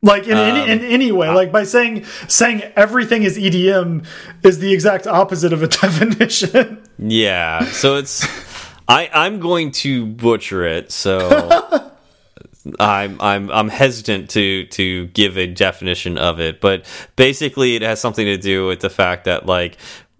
Like 0.03 0.27
in 0.27 0.37
any 0.37 0.71
in 0.71 0.79
um, 0.79 0.85
any 0.85 1.11
way, 1.11 1.29
like 1.29 1.51
by 1.51 1.63
saying 1.63 2.05
saying 2.27 2.61
everything 2.75 3.23
is 3.23 3.37
EDM 3.37 4.05
is 4.43 4.59
the 4.59 4.71
exact 4.71 5.07
opposite 5.07 5.51
of 5.51 5.63
a 5.63 5.67
definition. 5.81 6.82
Yeah, 6.99 7.65
so 7.65 7.95
it's 7.95 8.25
I 8.87 9.09
I'm 9.13 9.39
going 9.39 9.71
to 9.71 10.05
butcher 10.05 10.65
it, 10.65 10.91
so 10.91 11.91
I'm 12.79 13.19
I'm 13.21 13.51
I'm 13.51 13.69
hesitant 13.69 14.29
to 14.31 14.65
to 14.67 15.07
give 15.07 15.37
a 15.37 15.47
definition 15.47 16.17
of 16.17 16.39
it, 16.39 16.61
but 16.61 16.85
basically 17.15 17.75
it 17.75 17.81
has 17.81 17.99
something 17.99 18.25
to 18.25 18.37
do 18.37 18.67
with 18.67 18.79
the 18.79 18.89
fact 18.89 19.25
that 19.25 19.45
like 19.45 19.77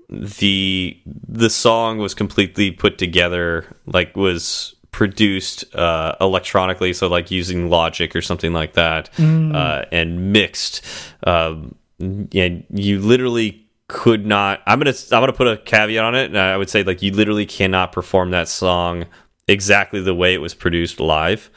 the 0.09 0.97
the 1.27 1.49
song 1.49 1.97
was 1.97 2.13
completely 2.13 2.71
put 2.71 2.97
together 2.97 3.65
like 3.85 4.15
was 4.15 4.75
produced 4.91 5.73
uh 5.73 6.15
electronically 6.21 6.93
so 6.93 7.07
like 7.07 7.31
using 7.31 7.67
logic 7.67 8.15
or 8.15 8.21
something 8.21 8.53
like 8.53 8.73
that 8.73 9.09
uh 9.19 9.83
and 9.91 10.31
mixed 10.31 10.85
um 11.25 11.73
and 11.99 12.63
you 12.69 12.99
literally 12.99 13.62
could 13.89 14.25
not 14.25 14.61
i'm 14.65 14.79
gonna 14.79 14.93
i'm 15.11 15.21
gonna 15.21 15.33
put 15.33 15.47
a 15.47 15.57
caveat 15.57 16.03
on 16.03 16.15
it 16.15 16.25
and 16.25 16.37
i 16.37 16.55
would 16.55 16.69
say 16.69 16.83
like 16.83 17.01
you 17.01 17.11
literally 17.11 17.45
cannot 17.45 17.91
perform 17.91 18.31
that 18.31 18.47
song 18.47 19.05
exactly 19.47 20.01
the 20.01 20.15
way 20.15 20.33
it 20.33 20.41
was 20.41 20.53
produced 20.53 20.99
live. 20.99 21.49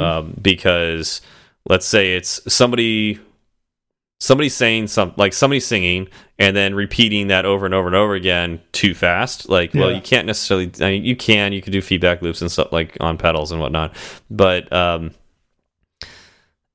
Um, 0.00 0.34
because 0.40 1.20
let's 1.68 1.86
say 1.86 2.14
it's 2.14 2.40
somebody 2.52 3.20
somebody 4.20 4.48
saying 4.48 4.88
some 4.88 5.14
like 5.16 5.32
somebody 5.32 5.60
singing 5.60 6.08
and 6.40 6.56
then 6.56 6.74
repeating 6.74 7.28
that 7.28 7.44
over 7.44 7.64
and 7.64 7.74
over 7.74 7.86
and 7.86 7.94
over 7.94 8.14
again 8.14 8.60
too 8.72 8.92
fast 8.92 9.48
like 9.48 9.72
well 9.74 9.92
you 9.92 10.00
can't 10.00 10.26
necessarily 10.26 10.68
I 10.80 10.90
mean, 10.90 11.04
you 11.04 11.14
can 11.14 11.52
you 11.52 11.62
can 11.62 11.72
do 11.72 11.80
feedback 11.80 12.20
loops 12.20 12.40
and 12.42 12.50
stuff 12.50 12.72
like 12.72 12.96
on 13.00 13.16
pedals 13.16 13.52
and 13.52 13.60
whatnot. 13.60 13.94
But 14.28 14.72
um 14.72 15.12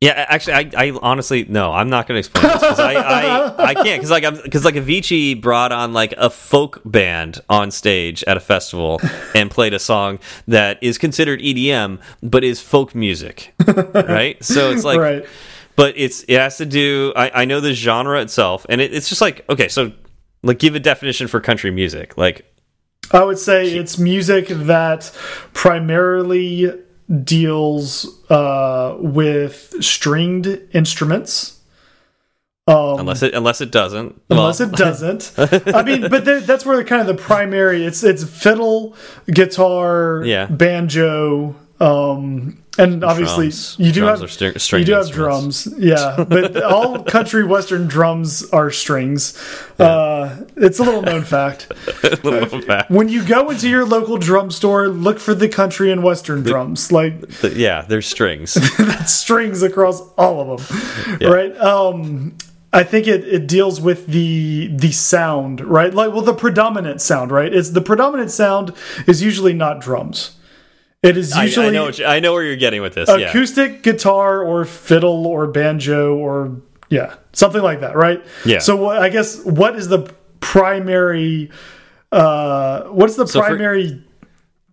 yeah 0.03 0.25
actually 0.27 0.53
i, 0.53 0.69
I 0.75 0.99
honestly 1.01 1.45
no 1.47 1.71
i'm 1.71 1.89
not 1.89 2.07
going 2.07 2.15
to 2.15 2.19
explain 2.19 2.43
this 2.43 2.61
because 2.61 2.79
I, 2.79 2.93
I 2.93 3.63
i 3.69 3.73
can't 3.73 3.99
because 4.01 4.11
like 4.11 4.25
i'm 4.25 4.35
because 4.41 4.65
like 4.65 4.75
avicii 4.75 5.41
brought 5.41 5.71
on 5.71 5.93
like 5.93 6.13
a 6.17 6.29
folk 6.29 6.81
band 6.83 7.41
on 7.49 7.71
stage 7.71 8.23
at 8.25 8.35
a 8.35 8.41
festival 8.41 8.99
and 9.33 9.49
played 9.49 9.73
a 9.73 9.79
song 9.79 10.19
that 10.47 10.77
is 10.83 10.97
considered 10.97 11.39
edm 11.39 12.01
but 12.21 12.43
is 12.43 12.59
folk 12.59 12.93
music 12.93 13.53
right 13.93 14.43
so 14.43 14.71
it's 14.71 14.83
like 14.83 14.99
right. 14.99 15.25
but 15.77 15.93
it's 15.97 16.23
it 16.27 16.37
has 16.37 16.57
to 16.57 16.65
do 16.65 17.13
I, 17.15 17.41
I 17.41 17.45
know 17.45 17.61
the 17.61 17.73
genre 17.73 18.21
itself 18.21 18.65
and 18.67 18.81
it, 18.81 18.93
it's 18.93 19.07
just 19.07 19.21
like 19.21 19.45
okay 19.49 19.69
so 19.69 19.93
like 20.43 20.59
give 20.59 20.75
a 20.75 20.79
definition 20.81 21.27
for 21.27 21.39
country 21.39 21.71
music 21.71 22.17
like 22.17 22.45
I 23.11 23.23
would 23.23 23.37
say 23.37 23.67
it's 23.67 23.97
music 23.97 24.47
that 24.47 25.11
primarily 25.53 26.82
deals 27.23 28.23
uh, 28.29 28.95
with 28.99 29.75
stringed 29.83 30.59
instruments. 30.71 31.59
Um, 32.65 32.99
unless 33.01 33.21
it 33.23 33.33
unless 33.33 33.59
it 33.59 33.71
doesn't 33.71 34.21
unless 34.29 34.61
well, 34.61 34.69
it 34.69 34.75
doesn't. 34.75 35.33
I 35.75 35.83
mean, 35.83 36.09
but 36.09 36.23
that's 36.23 36.65
where 36.65 36.77
the, 36.77 36.85
kind 36.85 37.01
of 37.01 37.07
the 37.07 37.21
primary. 37.21 37.83
It's 37.83 38.03
it's 38.05 38.23
fiddle, 38.23 38.95
guitar, 39.27 40.23
Yeah. 40.25 40.45
banjo, 40.45 41.55
um, 41.79 42.59
and 42.77 43.03
obviously 43.03 43.45
Drums. 43.49 43.75
you 43.77 43.91
do 43.91 43.99
Drums 44.01 44.19
have 44.21 44.55
are 44.55 44.59
string- 44.59 44.79
you 44.81 44.85
do 44.85 44.93
have 44.93 45.11
drums, 45.11 45.67
yeah. 45.77 46.23
But 46.27 46.61
all 46.63 47.03
country 47.03 47.43
western 47.43 47.87
drums 47.87 48.49
are 48.51 48.71
strings. 48.71 49.37
Uh, 49.77 50.45
it's 50.55 50.79
a 50.79 50.83
little 50.83 51.01
known 51.03 51.23
fact. 51.23 51.71
little 52.23 52.31
known 52.49 52.61
fact. 52.63 52.89
When 52.89 53.09
you 53.09 53.23
go 53.23 53.49
into 53.51 53.69
your 53.69 53.85
local 53.85 54.17
drum 54.17 54.49
store, 54.49 54.87
look 54.87 55.19
for 55.19 55.35
the 55.35 55.47
country 55.49 55.91
and 55.91 56.03
western 56.03 56.41
drums. 56.41 56.91
Like 56.91 57.29
Th- 57.41 57.53
yeah 57.55 57.81
there's 57.83 58.07
strings 58.07 58.53
that's 58.77 59.13
strings 59.13 59.61
across 59.61 60.01
all 60.17 60.53
of 60.53 60.67
them, 60.67 61.29
right? 61.31 61.55
Um, 61.57 62.35
I 62.71 62.81
think 62.83 63.05
it, 63.05 63.27
it 63.27 63.45
deals 63.47 63.79
with 63.79 64.07
the 64.07 64.67
the 64.75 64.91
sound, 64.91 65.61
right? 65.61 65.93
Like, 65.93 66.11
well, 66.11 66.23
the 66.23 66.33
predominant 66.33 67.01
sound, 67.01 67.29
right? 67.29 67.53
It's 67.53 67.69
the 67.69 67.81
predominant 67.81 68.31
sound 68.31 68.73
is 69.05 69.21
usually 69.21 69.53
not 69.53 69.79
drums. 69.79 70.37
It 71.03 71.17
is 71.17 71.35
usually 71.35 71.67
I 71.67 71.69
know 71.71 71.83
what 71.83 71.99
you, 71.99 72.05
I 72.05 72.19
know 72.21 72.31
where 72.33 72.43
you're 72.43 72.55
getting 72.55 72.81
with 72.81 72.93
this 72.95 73.09
yeah 73.09 73.29
acoustic 73.29 73.83
guitar 73.83 74.41
or 74.41 74.63
fiddle 74.65 75.27
or 75.27 75.47
banjo 75.47 76.15
or 76.15 76.61
yeah, 76.89 77.15
something 77.33 77.61
like 77.61 77.81
that, 77.81 77.95
right? 77.95 78.23
Yeah. 78.45 78.59
So 78.59 78.75
what, 78.77 78.97
I 79.01 79.09
guess 79.09 79.43
what 79.43 79.75
is 79.75 79.87
the 79.87 80.13
primary? 80.39 81.51
Uh, 82.11 82.83
what's 82.83 83.15
the 83.15 83.27
for- 83.27 83.41
primary 83.41 84.03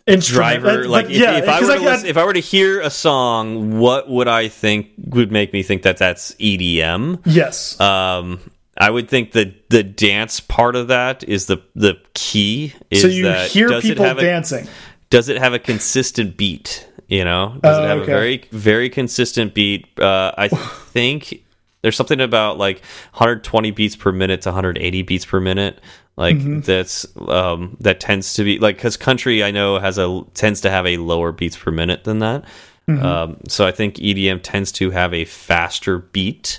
instrument? 0.06 0.60
driver 0.62 0.84
Uh, 0.84 0.88
like 0.88 1.06
but 1.06 1.12
if, 1.14 1.20
yeah, 1.20 1.38
if 1.38 1.48
I 1.48 1.60
were 1.60 1.66
to 1.66 1.74
got- 1.78 1.84
listen, 1.84 2.08
if 2.08 2.16
I 2.16 2.24
were 2.24 2.32
to 2.32 2.40
hear 2.40 2.80
a 2.80 2.90
song 2.90 3.78
what 3.78 4.08
would 4.08 4.28
I 4.28 4.48
think 4.48 4.88
would 4.98 5.32
make 5.32 5.52
me 5.52 5.62
think 5.62 5.82
that 5.82 5.96
that's 5.96 6.32
EDM 6.34 7.20
yes, 7.24 7.80
um 7.80 8.40
I 8.76 8.88
would 8.90 9.08
think 9.08 9.32
that 9.32 9.68
the 9.68 9.82
dance 9.82 10.40
part 10.40 10.74
of 10.76 10.88
that 10.88 11.22
is 11.24 11.46
the 11.46 11.58
the 11.74 11.98
key 12.14 12.74
is 12.90 13.02
so 13.02 13.08
you 13.08 13.24
that 13.24 13.50
hear 13.50 13.68
does 13.68 13.82
people 13.82 14.04
it 14.04 14.08
have 14.08 14.18
a, 14.18 14.22
dancing. 14.22 14.66
Does 15.10 15.28
it 15.28 15.38
have 15.38 15.52
a 15.52 15.58
consistent 15.58 16.36
beat 16.36 16.88
you 17.08 17.24
know 17.24 17.58
does 17.62 17.78
Oh, 17.78 17.84
it 17.84 17.86
have 17.88 17.98
okay. 17.98 18.12
a 18.12 18.14
very 18.14 18.44
very 18.52 18.88
consistent 18.90 19.54
beat 19.54 19.86
uh 20.00 20.32
i 20.38 20.48
think 20.92 21.44
there's 21.82 21.96
something 21.96 22.20
about 22.20 22.58
like 22.58 22.80
120 23.12 23.70
beats 23.72 23.96
per 23.96 24.12
minute 24.12 24.42
to 24.42 24.48
180 24.50 25.02
beats 25.02 25.24
per 25.24 25.40
minute 25.40 25.80
like 26.16 26.36
Mm-hmm. 26.36 26.60
that's 26.60 27.06
um 27.28 27.76
that 27.80 28.00
tends 28.00 28.34
to 28.34 28.44
be 28.44 28.58
like 28.58 28.76
because 28.76 28.96
country 28.96 29.42
i 29.42 29.50
know 29.50 29.78
has 29.78 29.96
a 29.98 30.22
tends 30.34 30.60
to 30.62 30.70
have 30.70 30.86
a 30.86 30.96
lower 30.98 31.32
beats 31.32 31.56
per 31.56 31.70
minute 31.70 32.04
than 32.04 32.18
that 32.20 32.44
Mm-hmm. 32.88 33.04
um 33.04 33.36
so 33.48 33.66
i 33.66 33.70
think 33.72 33.96
edm 33.96 34.40
tends 34.42 34.72
to 34.72 34.90
have 34.90 35.14
a 35.14 35.24
faster 35.24 35.98
beat 35.98 36.58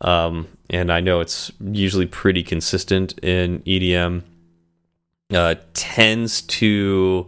um 0.00 0.48
and 0.68 0.90
i 0.92 1.00
know 1.00 1.20
it's 1.20 1.52
usually 1.60 2.06
pretty 2.06 2.42
consistent 2.42 3.18
in 3.22 3.60
edm 3.62 4.22
uh, 5.32 5.54
tends 5.74 6.42
to 6.42 7.26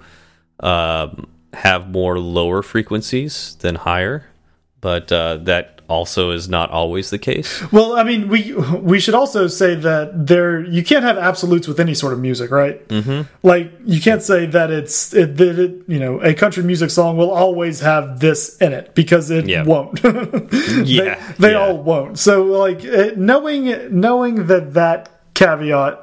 um, 0.62 1.26
have 1.52 1.88
more 1.90 2.18
lower 2.18 2.62
frequencies 2.62 3.56
than 3.60 3.74
higher, 3.74 4.26
but 4.80 5.10
uh, 5.12 5.36
that 5.38 5.80
also 5.88 6.30
is 6.30 6.48
not 6.48 6.70
always 6.70 7.10
the 7.10 7.18
case. 7.18 7.60
Well, 7.70 7.94
I 7.96 8.02
mean, 8.04 8.28
we 8.28 8.54
we 8.54 8.98
should 8.98 9.14
also 9.14 9.46
say 9.48 9.74
that 9.74 10.26
there 10.26 10.64
you 10.64 10.82
can't 10.82 11.04
have 11.04 11.18
absolutes 11.18 11.68
with 11.68 11.78
any 11.80 11.92
sort 11.92 12.14
of 12.14 12.20
music, 12.20 12.50
right? 12.50 12.86
Mm-hmm. 12.88 13.22
Like 13.46 13.70
you 13.84 14.00
can't 14.00 14.22
say 14.22 14.46
that 14.46 14.70
it's 14.70 15.12
it, 15.12 15.36
that 15.36 15.58
it, 15.58 15.82
you 15.88 15.98
know 15.98 16.20
a 16.22 16.32
country 16.32 16.62
music 16.62 16.88
song 16.90 17.18
will 17.18 17.30
always 17.30 17.80
have 17.80 18.20
this 18.20 18.56
in 18.58 18.72
it 18.72 18.94
because 18.94 19.30
it 19.30 19.46
Yeah. 19.48 19.64
won't. 19.64 20.00
Yeah, 20.84 21.14
they, 21.14 21.34
they 21.38 21.52
yeah. 21.52 21.58
all 21.58 21.76
won't. 21.82 22.18
So 22.18 22.44
like 22.44 22.84
uh, 22.86 23.10
knowing 23.16 23.64
knowing 24.00 24.46
that 24.46 24.72
that 24.74 25.10
caveat 25.34 25.98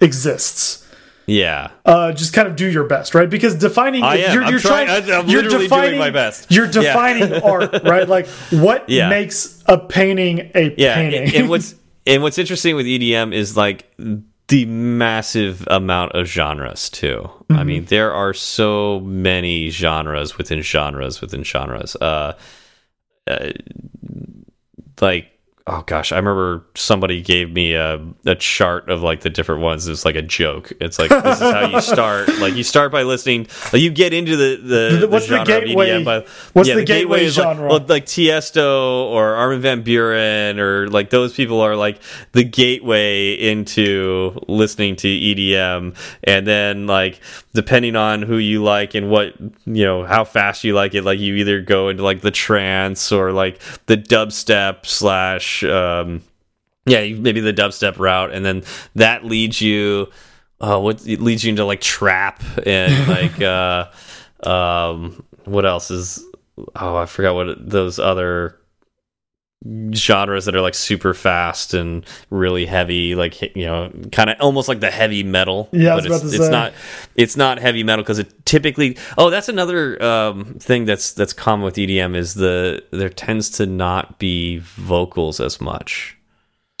exists. 0.00 0.86
Yeah, 1.30 1.70
Uh, 1.84 2.10
just 2.12 2.32
kind 2.32 2.48
of 2.48 2.56
do 2.56 2.66
your 2.68 2.84
best, 2.84 3.14
right? 3.14 3.30
Because 3.30 3.54
defining, 3.54 4.02
I 4.02 4.16
am. 4.16 4.34
you're, 4.34 4.50
you're 4.50 4.58
trying- 4.58 4.86
trying, 4.88 5.10
I'm 5.12 5.28
you're 5.28 5.42
literally 5.44 5.68
doing 5.68 5.98
my 5.98 6.10
best. 6.10 6.50
You're 6.50 6.66
Yeah. 6.66 6.72
defining 6.72 7.34
art, 7.44 7.84
right? 7.84 8.08
Like 8.08 8.26
what 8.50 8.88
Yeah. 8.88 9.08
makes 9.08 9.62
a 9.66 9.78
painting 9.78 10.50
a 10.56 10.74
yeah. 10.76 10.96
painting? 10.96 11.22
And, 11.24 11.34
and 11.34 11.48
what's 11.48 11.74
and 12.06 12.22
what's 12.22 12.36
interesting 12.38 12.74
with 12.74 12.86
EDM 12.86 13.32
is 13.32 13.56
like 13.56 13.88
the 14.48 14.64
massive 14.64 15.64
amount 15.70 16.12
of 16.12 16.26
genres 16.26 16.90
too. 16.90 17.30
I 17.50 17.62
mean, 17.62 17.84
there 17.84 18.12
are 18.12 18.34
so 18.34 18.98
many 19.00 19.70
genres 19.70 20.36
within 20.36 20.60
genres 20.62 21.20
within 21.20 21.44
genres. 21.44 21.94
Uh, 21.96 22.32
uh 23.28 23.50
like 25.00 25.28
oh 25.72 25.84
gosh, 25.86 26.10
I 26.12 26.16
remember 26.16 26.64
somebody 26.74 27.22
gave 27.22 27.52
me 27.52 27.74
a, 27.74 28.04
a 28.26 28.34
chart 28.34 28.90
of 28.90 29.02
like 29.02 29.20
the 29.20 29.30
different 29.30 29.60
ones. 29.62 29.86
It's 29.86 30.04
like 30.04 30.16
a 30.16 30.22
joke. 30.22 30.72
It's 30.80 30.98
like 30.98 31.10
this 31.10 31.40
is 31.40 31.52
how 31.52 31.66
you 31.68 31.80
start. 31.94 32.28
like 32.38 32.54
you 32.54 32.62
start 32.64 32.90
by 32.90 33.02
listening. 33.04 33.46
Like 33.72 33.80
you 33.82 33.90
get 33.90 34.12
into 34.12 34.36
the 34.36 34.56
the, 35.00 35.08
What's 35.08 35.28
the 35.28 35.40
of 35.40 35.46
gateway- 35.46 36.02
by, 36.02 36.26
what's 36.54 36.68
yeah, 36.68 36.74
the 36.74 36.84
gateway 36.84 37.24
is 37.24 37.38
like- 37.38 37.44
genre? 37.56 37.68
well, 37.68 37.84
like 37.88 38.06
Tiesto 38.06 39.04
or 39.06 39.34
Armin 39.36 39.60
van 39.60 39.84
Buuren 39.84 40.58
or 40.58 40.88
like 40.88 41.10
those 41.10 41.32
people 41.34 41.60
are 41.60 41.76
like 41.76 42.00
the 42.32 42.42
gateway 42.44 43.34
into 43.34 44.38
listening 44.48 44.96
to 44.96 45.08
EDM, 45.08 45.94
and 46.24 46.46
then 46.46 46.86
like 46.86 47.20
depending 47.52 47.96
on 47.96 48.22
who 48.22 48.36
you 48.38 48.62
like 48.62 48.94
and 48.94 49.10
what 49.10 49.34
you 49.66 49.84
know 49.84 50.04
how 50.04 50.24
fast 50.24 50.64
you 50.64 50.74
like 50.74 50.94
it, 50.94 51.02
like 51.02 51.18
you 51.20 51.34
either 51.36 51.60
go 51.60 51.88
into 51.88 52.02
like 52.02 52.20
the 52.22 52.30
trance 52.30 53.12
or 53.12 53.32
like 53.32 53.60
the 53.86 53.96
dubstep 53.96 54.86
slash 54.86 55.59
um 55.64 56.22
yeah 56.86 57.12
maybe 57.14 57.40
the 57.40 57.52
dubstep 57.52 57.98
route, 57.98 58.32
and 58.32 58.44
then 58.44 58.62
that 58.94 59.24
leads 59.24 59.60
you. 59.60 60.08
Uh, 60.62 60.78
what 60.78 61.06
it 61.06 61.22
leads 61.22 61.42
you 61.42 61.48
into 61.48 61.64
like 61.64 61.80
trap 61.80 62.42
and 62.66 63.08
like 63.08 63.40
uh 63.40 63.88
um 64.42 65.24
what 65.46 65.64
else 65.64 65.90
is 65.90 66.22
oh 66.76 66.96
i 66.96 67.06
forgot 67.06 67.34
what 67.34 67.70
those 67.70 67.98
other 67.98 68.59
genres 69.92 70.46
that 70.46 70.56
are 70.56 70.62
like 70.62 70.74
super 70.74 71.12
fast 71.12 71.74
and 71.74 72.06
really 72.30 72.64
heavy 72.64 73.14
like 73.14 73.42
you 73.54 73.66
know 73.66 73.92
kind 74.10 74.30
of 74.30 74.36
almost 74.40 74.68
like 74.68 74.80
the 74.80 74.90
heavy 74.90 75.22
metal 75.22 75.68
Yeah, 75.70 75.96
but 75.96 76.06
it's, 76.06 76.32
it's 76.32 76.48
not 76.48 76.72
it's 77.14 77.36
not 77.36 77.58
heavy 77.58 77.84
metal 77.84 78.02
because 78.02 78.18
it 78.18 78.46
typically 78.46 78.96
oh 79.18 79.28
that's 79.28 79.50
another 79.50 80.02
um 80.02 80.54
thing 80.54 80.86
that's 80.86 81.12
that's 81.12 81.34
common 81.34 81.62
with 81.62 81.74
edm 81.74 82.16
is 82.16 82.34
the 82.34 82.82
there 82.90 83.10
tends 83.10 83.50
to 83.50 83.66
not 83.66 84.18
be 84.18 84.58
vocals 84.58 85.40
as 85.40 85.60
much 85.60 86.16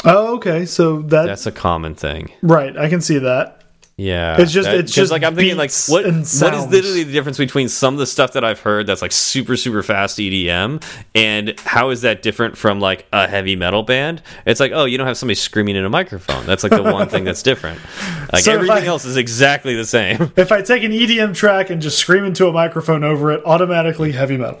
Oh, 0.04 0.36
okay. 0.36 0.64
So 0.64 1.02
that 1.02 1.26
that's 1.26 1.46
a 1.46 1.52
common 1.52 1.94
thing 1.94 2.32
right. 2.42 2.76
I 2.76 2.88
can 2.88 3.00
see 3.00 3.18
that. 3.18 3.59
Yeah, 4.00 4.40
It's 4.40 4.52
just- 4.52 4.68
That- 4.70 4.78
it's 4.78 4.92
just 4.92 5.12
like 5.12 5.22
I'm 5.22 5.34
thinking 5.34 5.56
like 5.58 5.70
what 5.88 6.04
what 6.04 6.14
is 6.14 6.42
literally 6.42 7.02
the 7.02 7.12
difference 7.12 7.36
between 7.38 7.68
some 7.68 7.94
of 7.94 7.98
the 8.00 8.06
stuff 8.06 8.32
that 8.32 8.44
I've 8.44 8.60
heard 8.60 8.86
that's 8.86 9.02
like 9.02 9.12
super 9.12 9.56
super 9.56 9.82
fast 9.82 10.18
EDM 10.18 10.82
and 11.14 11.58
how 11.60 11.90
is 11.90 12.00
that 12.02 12.22
different 12.22 12.56
from 12.56 12.80
like 12.80 13.06
a 13.12 13.28
heavy 13.28 13.56
metal 13.56 13.82
band? 13.82 14.22
It's 14.46 14.60
like 14.60 14.72
oh 14.74 14.84
you 14.86 14.96
don't 14.96 15.06
have 15.06 15.18
somebody 15.18 15.34
screaming 15.34 15.76
in 15.76 15.84
a 15.84 15.90
microphone. 15.90 16.46
That's 16.46 16.62
like 16.62 16.72
the 16.72 16.82
one 16.82 17.08
thing 17.08 17.24
that's 17.24 17.42
different. 17.42 17.78
Like 18.32 18.44
So 18.44 18.52
everything 18.52 18.84
I- 18.84 18.86
else 18.86 19.04
is 19.04 19.16
exactly 19.16 19.74
the 19.74 19.84
same. 19.84 20.32
If 20.36 20.52
I 20.52 20.62
take 20.62 20.84
an 20.84 20.92
EDM 20.92 21.34
track 21.34 21.68
and 21.70 21.82
just 21.82 21.98
scream 21.98 22.24
into 22.24 22.46
a 22.46 22.52
microphone 22.52 23.02
over 23.02 23.32
it, 23.32 23.42
automatically 23.44 24.12
heavy 24.12 24.36
metal. 24.36 24.60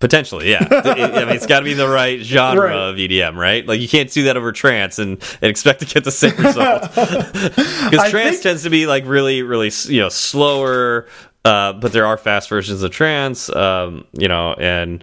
Potentially, 0.00 0.50
yeah. 0.50 0.66
I 0.70 1.24
mean, 1.26 1.28
it's 1.36 1.46
got 1.46 1.58
to 1.60 1.64
be 1.64 1.74
the 1.74 1.88
right 1.88 2.20
genre 2.20 2.68
Right. 2.68 2.74
of 2.74 2.96
EDM, 2.96 3.36
right? 3.36 3.66
Like 3.66 3.80
you 3.80 3.88
can't 3.88 4.10
do 4.10 4.24
that 4.24 4.36
over 4.38 4.50
trance 4.50 4.98
and, 4.98 5.22
and 5.42 5.50
expect 5.50 5.80
to 5.80 5.86
get 5.86 6.04
the 6.04 6.10
same 6.10 6.34
result. 6.38 6.82
Because 6.94 8.10
trance 8.10 8.30
think- 8.36 8.42
tends 8.42 8.62
to 8.64 8.70
be 8.70 8.86
like 8.86 9.04
really, 9.06 9.42
really, 9.42 9.70
you 9.88 10.00
know, 10.00 10.08
slower. 10.08 11.06
Uh, 11.44 11.72
but 11.74 11.92
there 11.92 12.06
are 12.06 12.16
fast 12.18 12.48
versions 12.48 12.82
of 12.82 12.90
trance, 12.90 13.48
um, 13.54 14.04
you 14.12 14.28
know, 14.28 14.52
and 14.54 15.02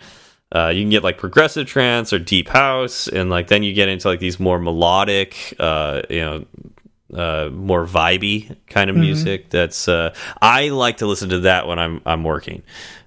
uh, 0.51 0.67
you 0.69 0.81
can 0.83 0.89
get 0.89 1.03
like 1.03 1.17
progressive 1.17 1.67
trance 1.67 2.13
or 2.13 2.19
deep 2.19 2.47
house, 2.47 3.07
and 3.07 3.29
like 3.29 3.47
then 3.47 3.63
you 3.63 3.73
get 3.73 3.89
into 3.89 4.07
like 4.07 4.19
these 4.19 4.39
more 4.39 4.59
melodic, 4.59 5.53
uh, 5.59 6.01
you 6.09 6.19
know, 6.21 6.45
uh, 7.13 7.49
more 7.51 7.85
vibey 7.85 8.55
kind 8.67 8.89
of 8.89 8.95
Mm-hmm. 8.95 9.05
music. 9.05 9.49
That's 9.49 9.88
uh, 9.88 10.13
I 10.41 10.69
like 10.69 10.97
to 10.97 11.05
listen 11.07 11.29
to 11.29 11.39
that 11.41 11.67
when 11.67 11.79
I'm 11.79 12.01
I'm 12.05 12.23
working. 12.23 12.63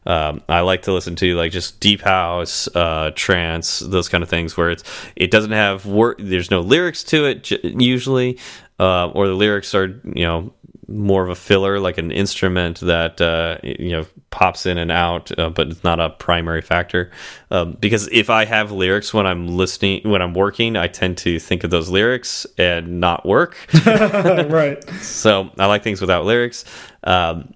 Um, 0.07 0.41
I 0.49 0.61
like 0.61 0.83
to 0.83 0.93
listen 0.93 1.15
to 1.17 1.37
like 1.37 1.53
just 1.53 1.79
deep 1.79 2.01
house, 2.01 2.69
uh, 2.75 3.11
trance, 3.15 3.81
those 3.81 4.09
kind 4.09 4.23
of 4.23 4.31
things 4.31 4.57
where 4.57 4.71
it's 4.71 4.83
it 5.17 5.31
doesn't 5.31 5.53
have 5.53 5.85
work. 5.85 6.17
There's 6.19 6.51
no 6.51 6.61
lyrics 6.61 7.05
to 7.05 7.27
it 7.27 7.45
j- 7.45 7.61
usually, 7.63 8.39
uh, 8.79 9.09
or 9.09 9.27
the 9.29 9.35
lyrics 9.35 9.75
are 9.75 10.01
you 10.15 10.25
know 10.25 10.53
more 10.91 11.23
of 11.23 11.31
a 11.31 11.35
filler, 11.35 11.79
like 11.79 11.99
an 11.99 12.11
instrument 12.11 12.81
that 12.81 13.21
uh, 13.21 13.59
you 13.63 13.91
know 13.91 14.07
pops 14.31 14.67
in 14.67 14.77
and 14.77 14.91
out, 14.91 15.37
uh, 15.39 15.49
but 15.51 15.69
it's 15.69 15.85
not 15.85 16.01
a 16.01 16.11
primary 16.11 16.61
factor. 16.61 17.11
Um, 17.51 17.77
because 17.81 18.09
if 18.13 18.29
I 18.29 18.45
have 18.45 18.73
lyrics 18.73 19.15
when 19.15 19.27
I'm 19.27 19.47
listening, 19.49 20.09
when 20.09 20.21
I'm 20.21 20.35
working, 20.35 20.77
I 20.77 20.89
tend 20.89 21.19
to 21.19 21.39
think 21.39 21.65
of 21.65 21.71
those 21.71 21.89
lyrics 21.89 22.47
and 22.59 23.01
not 23.01 23.25
work. 23.25 23.57
right. 23.87 24.83
so 25.01 25.51
I 25.59 25.67
like 25.67 25.83
things 25.83 26.01
without 26.01 26.25
lyrics. 26.25 26.65
Um, 27.05 27.55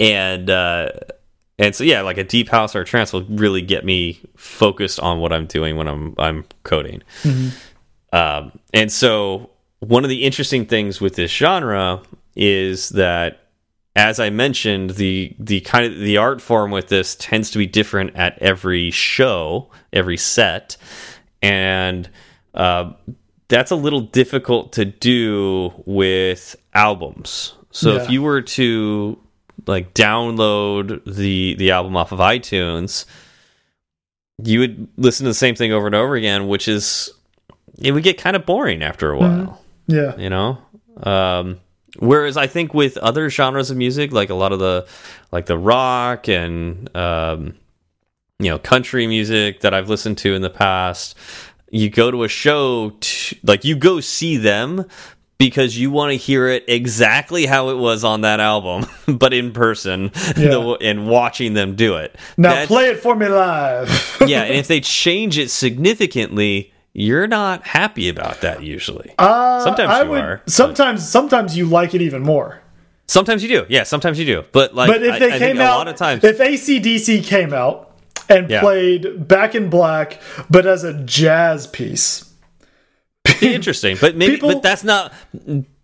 and 0.00 0.48
uh, 0.48 0.90
and 1.58 1.74
so 1.74 1.84
yeah, 1.84 2.02
like 2.02 2.18
a 2.18 2.24
deep 2.24 2.48
house 2.48 2.74
or 2.74 2.80
a 2.82 2.84
trance 2.84 3.12
will 3.12 3.24
really 3.24 3.62
get 3.62 3.84
me 3.84 4.20
focused 4.36 5.00
on 5.00 5.20
what 5.20 5.32
I'm 5.32 5.46
doing 5.46 5.76
when 5.76 5.88
I'm 5.88 6.14
I'm 6.18 6.44
coding. 6.62 7.02
Um, 8.12 8.52
and 8.72 8.92
so 8.92 9.50
one 9.80 10.04
of 10.04 10.10
the 10.10 10.24
interesting 10.24 10.66
things 10.66 11.00
with 11.00 11.16
this 11.16 11.30
genre 11.30 12.00
is 12.36 12.90
that 12.90 13.40
as 13.96 14.18
I 14.18 14.30
mentioned, 14.30 14.90
the 14.90 15.34
the 15.38 15.60
kind 15.60 15.86
of 15.86 15.98
the 15.98 16.16
art 16.16 16.40
form 16.40 16.70
with 16.72 16.88
this 16.88 17.14
tends 17.14 17.50
to 17.52 17.58
be 17.58 17.66
different 17.66 18.16
at 18.16 18.36
every 18.42 18.90
show, 18.90 19.70
every 19.92 20.16
set, 20.16 20.76
and 21.40 22.08
uh, 22.54 22.92
that's 23.48 23.70
a 23.70 23.76
little 23.76 24.00
difficult 24.00 24.72
to 24.72 24.84
do 24.84 25.72
with 25.86 26.56
albums. 26.74 27.54
So 27.70 27.96
if 27.96 28.10
you 28.10 28.22
were 28.22 28.42
to 28.42 29.18
like 29.66 29.94
download 29.94 31.02
the 31.06 31.54
the 31.54 31.70
album 31.70 31.96
off 31.96 32.10
of 32.10 32.18
iTunes, 32.18 33.04
you 34.42 34.58
would 34.60 34.88
listen 34.96 35.24
to 35.24 35.30
the 35.30 35.34
same 35.34 35.54
thing 35.54 35.72
over 35.72 35.86
and 35.86 35.94
over 35.94 36.16
again, 36.16 36.48
which 36.48 36.66
is 36.66 37.12
it 37.80 37.92
would 37.92 38.02
get 38.02 38.18
kind 38.18 38.34
of 38.34 38.44
boring 38.44 38.82
after 38.82 39.10
a 39.12 39.18
while 39.18 39.60
Yeah. 39.86 40.16
you 40.16 40.30
know 40.30 40.58
um 41.02 41.60
whereas 41.98 42.36
i 42.36 42.46
think 42.46 42.74
with 42.74 42.96
other 42.98 43.30
genres 43.30 43.70
of 43.70 43.76
music 43.76 44.12
like 44.12 44.30
a 44.30 44.34
lot 44.34 44.52
of 44.52 44.58
the 44.58 44.86
like 45.32 45.46
the 45.46 45.56
rock 45.58 46.28
and 46.28 46.94
um 46.96 47.54
you 48.40 48.50
know 48.50 48.58
country 48.58 49.06
music 49.06 49.60
that 49.60 49.72
i've 49.74 49.88
listened 49.88 50.18
to 50.18 50.34
in 50.34 50.42
the 50.42 50.50
past 50.50 51.16
you 51.70 51.88
go 51.90 52.10
to 52.10 52.22
a 52.24 52.28
show 52.28 52.90
to, 53.00 53.36
like 53.44 53.64
you 53.64 53.74
go 53.76 54.00
see 54.00 54.36
them 54.36 54.84
because 55.38 55.76
you 55.76 55.90
want 55.90 56.10
to 56.10 56.16
hear 56.16 56.46
it 56.48 56.64
exactly 56.68 57.46
how 57.46 57.68
it 57.70 57.74
was 57.76 58.04
on 58.04 58.20
that 58.20 58.38
album 58.40 58.86
but 59.18 59.32
in 59.32 59.52
person 59.52 60.10
Yeah. 60.36 60.48
the- 60.50 60.78
and 60.80 61.08
watching 61.08 61.54
them 61.54 61.74
do 61.76 61.96
it 61.96 62.16
Now 62.36 62.50
That's- 62.50 62.68
play 62.68 62.86
it 62.90 63.00
for 63.00 63.14
me 63.16 63.28
live. 63.28 64.18
yeah 64.26 64.42
and 64.42 64.54
if 64.54 64.66
they 64.68 64.80
change 64.80 65.38
it 65.38 65.50
significantly 65.50 66.72
you're 66.94 67.26
not 67.26 67.66
happy 67.66 68.08
about 68.08 68.40
that 68.42 68.62
usually 68.62 69.12
Uh, 69.18 69.60
Sometimes 69.64 69.90
I 69.90 70.02
you 70.04 70.10
would, 70.10 70.20
are, 70.24 70.42
Sometimes, 70.46 71.06
sometimes 71.08 71.56
you 71.56 71.66
like 71.66 71.92
it 71.94 72.00
even 72.00 72.22
more. 72.22 72.60
Sometimes 73.06 73.42
you 73.42 73.48
do. 73.50 73.66
Yeah, 73.68 73.82
sometimes 73.82 74.18
you 74.18 74.24
do. 74.24 74.44
But 74.52 74.74
like 74.74 74.88
But 74.88 75.02
if 75.02 75.18
they 75.18 75.26
I 75.26 75.38
came 75.38 75.56
think 75.56 75.60
out, 75.60 75.74
a 75.74 75.78
lot 75.78 75.88
of 75.88 75.96
times 75.96 76.24
if 76.24 76.38
ACDC 76.38 77.24
came 77.24 77.52
out 77.52 77.90
and 78.30 78.48
Yeah. 78.48 78.60
played 78.60 79.28
Back 79.28 79.54
in 79.54 79.68
Black, 79.68 80.20
but 80.48 80.64
as 80.66 80.84
a 80.84 80.94
jazz 81.04 81.66
piece, 81.66 82.24
be 83.40 83.52
interesting. 83.54 83.96
But 84.00 84.16
maybe 84.16 84.34
People- 84.34 84.52
but 84.54 84.62
that's 84.62 84.84
not 84.84 85.12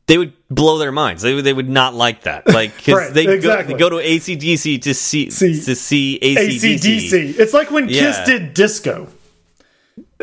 they 0.07 0.17
would 0.19 0.33
blow 0.49 0.79
their 0.79 0.91
minds. 0.93 1.23
They 1.23 1.35
would 1.35 1.45
they 1.45 1.53
would 1.53 1.69
not 1.69 1.95
like 1.95 2.23
that. 2.23 2.49
Like 2.49 2.77
cuz 2.79 2.95
Right, 2.95 3.13
they 3.15 3.27
exactly. 3.33 3.75
go 3.75 3.91
they 3.91 3.97
go 3.97 4.01
to 4.01 4.09
ACDC 4.09 4.79
to 4.83 4.95
see, 4.95 5.29
See, 5.31 5.61
to 5.61 5.75
see 5.75 6.19
ACDC. 6.23 6.75
ACDC. 6.79 7.39
It's 7.39 7.53
like 7.53 7.71
when 7.71 7.89
Kiss 7.89 8.19
did 8.27 8.55
disco. 8.55 9.09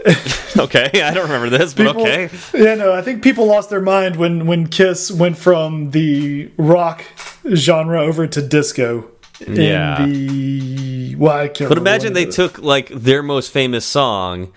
Okay, 0.57 0.89
I 1.03 1.13
don't 1.13 1.29
remember 1.29 1.55
this, 1.55 1.75
but 1.75 1.85
People- 1.85 2.01
okay. 2.01 2.29
Yeah, 2.51 2.73
no, 2.73 2.91
I 2.91 3.03
think 3.03 3.21
people 3.21 3.45
lost 3.45 3.69
their 3.69 3.81
mind 3.81 4.15
when 4.15 4.47
when 4.47 4.65
Kiss 4.65 5.11
went 5.11 5.37
from 5.37 5.91
the 5.91 6.51
rock 6.57 7.03
genre 7.53 8.01
over 8.01 8.25
to 8.25 8.41
disco. 8.41 9.11
Yeah. 9.47 10.01
In 10.01 10.09
the 10.09 11.15
well, 11.15 11.37
I 11.37 11.47
can't. 11.47 11.69
But 11.69 11.77
imagine 11.77 12.13
they 12.13 12.25
took 12.25 12.57
like 12.57 12.89
their 12.89 13.21
most 13.21 13.51
famous 13.51 13.85
song 13.85 14.51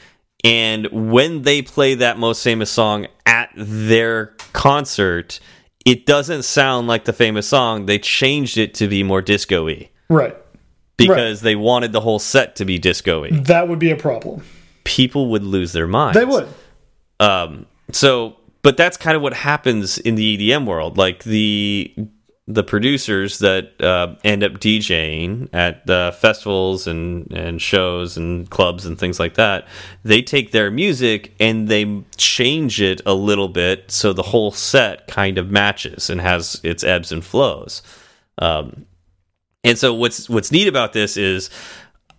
and 0.45 0.87
when 0.91 1.43
they 1.43 1.63
play 1.63 1.95
that 1.95 2.19
most 2.19 2.43
famous 2.43 2.71
song 2.71 3.07
at 3.27 3.51
their 3.57 4.35
concert, 4.53 5.41
it 5.85 6.07
doesn't 6.07 6.45
sound 6.45 6.87
like 6.89 7.05
the 7.05 7.13
famous 7.13 7.49
song. 7.49 7.87
They 7.87 7.99
changed 7.99 8.57
it 8.57 8.75
to 8.75 8.89
be 8.89 9.03
more 9.03 9.21
disco-y 9.21 9.91
right. 10.09 10.37
because 10.97 11.43
they 11.43 11.57
wanted 11.57 11.93
the 11.93 12.01
whole 12.01 12.19
set 12.19 12.57
to 12.57 12.65
be 12.65 12.79
disco-y. 12.79 13.31
That 13.33 13.69
would 13.69 13.79
be 13.79 13.91
a 13.91 13.97
problem. 13.97 14.43
People 14.91 15.29
would 15.29 15.45
lose 15.45 15.73
their 15.73 15.87
minds. 15.87 16.19
They 16.19 16.25
would. 16.25 16.49
Um, 17.21 17.67
so, 17.93 18.37
but 18.63 18.77
that's 18.77 18.97
kind 18.97 19.17
of 19.17 19.23
what 19.23 19.33
happens 19.33 19.99
in 19.99 20.17
the 20.17 20.37
EDM 20.37 20.67
world. 20.67 20.99
Like 20.99 21.23
the 21.23 21.95
the 22.49 22.65
producers 22.65 23.39
that 23.39 23.81
uh, 23.81 24.17
end 24.25 24.43
up 24.43 24.55
DJing 24.55 25.49
at 25.53 25.87
the 25.87 26.13
festivals 26.19 26.89
and 26.89 27.31
and 27.31 27.63
shows 27.63 28.17
and 28.17 28.51
clubs 28.51 28.85
and 28.85 28.99
things 28.99 29.21
like 29.21 29.35
that, 29.35 29.69
they 30.03 30.23
take 30.23 30.51
their 30.51 30.73
music 30.73 31.33
and 31.39 31.69
they 31.69 32.03
change 32.17 32.81
it 32.81 33.01
a 33.07 33.15
little 33.15 33.49
bit 33.49 33.93
so 33.93 34.13
the 34.13 34.25
whole 34.25 34.51
set 34.51 35.07
kind 35.07 35.39
of 35.39 35.53
matches 35.53 36.11
and 36.11 36.21
has 36.21 36.61
its 36.65 36.83
ebbs 36.83 37.13
and 37.13 37.25
flows. 37.25 37.81
Um, 38.39 38.87
and 39.63 39.79
so 39.79 39.95
what's 39.95 40.29
what's 40.29 40.51
neat 40.51 40.67
about 40.67 40.93
this 40.93 41.17
is 41.17 41.49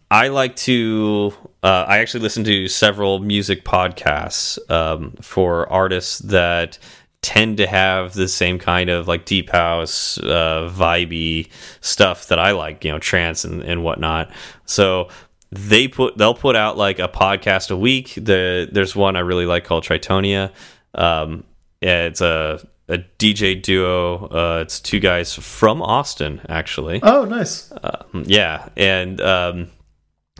I 0.09 0.29
like 0.29 0.55
to 0.57 1.33
uh, 1.63 1.85
I 1.87 1.99
actually 1.99 2.21
listen 2.21 2.43
to 2.45 2.67
several 2.67 3.19
music 3.19 3.63
podcasts 3.63 4.57
um, 4.71 5.13
for 5.21 5.71
artists 5.71 6.19
that 6.19 6.79
tend 7.21 7.57
to 7.57 7.67
have 7.67 8.13
the 8.13 8.27
same 8.27 8.57
kind 8.57 8.89
of 8.89 9.07
like 9.07 9.25
deep 9.25 9.51
house, 9.51 10.17
uh, 10.19 10.69
vibey 10.73 11.49
stuff 11.79 12.27
that 12.27 12.39
I 12.39 12.51
like, 12.51 12.83
you 12.83 12.91
know, 12.91 12.97
trance 12.99 13.45
and, 13.45 13.61
and 13.61 13.83
whatnot. 13.83 14.31
So 14.65 15.09
they 15.51 15.87
put 15.87 16.17
they'll 16.17 16.33
put 16.33 16.55
out 16.55 16.77
like 16.77 16.97
a 16.99 17.07
podcast 17.07 17.69
a 17.69 17.77
week. 17.77 18.15
The 18.15 18.67
there's 18.71 18.95
one 18.95 19.15
I 19.15 19.19
really 19.19 19.45
like 19.45 19.65
called 19.65 19.83
Tritonal. 19.83 20.51
Um, 20.95 21.43
yeah, 21.81 22.05
it's 22.05 22.21
a 22.21 22.65
a 22.87 22.99
DJ 23.19 23.61
duo. 23.61 24.27
Uh, 24.27 24.59
it's 24.61 24.79
two 24.79 24.99
guys 24.99 25.33
from 25.35 25.81
Austin, 25.81 26.41
actually. 26.49 26.99
Oh, 27.03 27.25
nice. 27.25 27.71
Uh, 27.71 28.03
yeah, 28.25 28.67
and 28.75 29.21
um, 29.21 29.67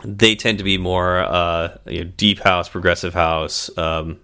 they 0.04 0.34
tend 0.34 0.58
to 0.58 0.64
be 0.64 0.78
more 0.78 1.18
uh, 1.18 1.76
you 1.86 2.04
know, 2.04 2.10
deep 2.16 2.38
house, 2.40 2.68
progressive 2.68 3.14
house 3.14 3.76
um, 3.78 4.18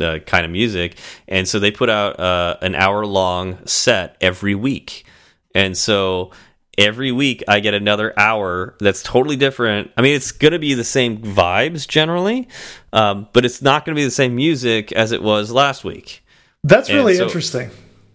uh, 0.00 0.18
kind 0.20 0.44
of 0.44 0.50
music, 0.50 0.96
and 1.26 1.48
so 1.48 1.58
they 1.58 1.70
put 1.70 1.90
out 1.90 2.18
uh, 2.20 2.56
an 2.62 2.74
hour 2.74 3.04
long 3.06 3.64
set 3.66 4.16
every 4.20 4.54
week, 4.54 5.04
and 5.54 5.76
so 5.76 6.32
every 6.78 7.10
week 7.10 7.42
I 7.48 7.60
get 7.60 7.74
another 7.74 8.18
hour 8.18 8.76
that's 8.80 9.02
totally 9.02 9.36
different. 9.36 9.90
I 9.96 10.02
mean, 10.02 10.14
it's 10.14 10.30
going 10.30 10.52
to 10.52 10.58
be 10.58 10.74
the 10.74 10.84
same 10.84 11.18
vibes 11.18 11.86
generally, 11.86 12.48
um, 12.92 13.28
but 13.32 13.44
it's 13.44 13.60
not 13.60 13.84
going 13.84 13.96
to 13.96 14.00
be 14.00 14.04
the 14.04 14.10
same 14.10 14.36
music 14.36 14.92
as 14.92 15.12
it 15.12 15.22
was 15.22 15.50
last 15.50 15.84
week. 15.84 16.24
That's 16.64 16.90
really 16.90 17.16
so, 17.16 17.24
interesting. 17.24 17.70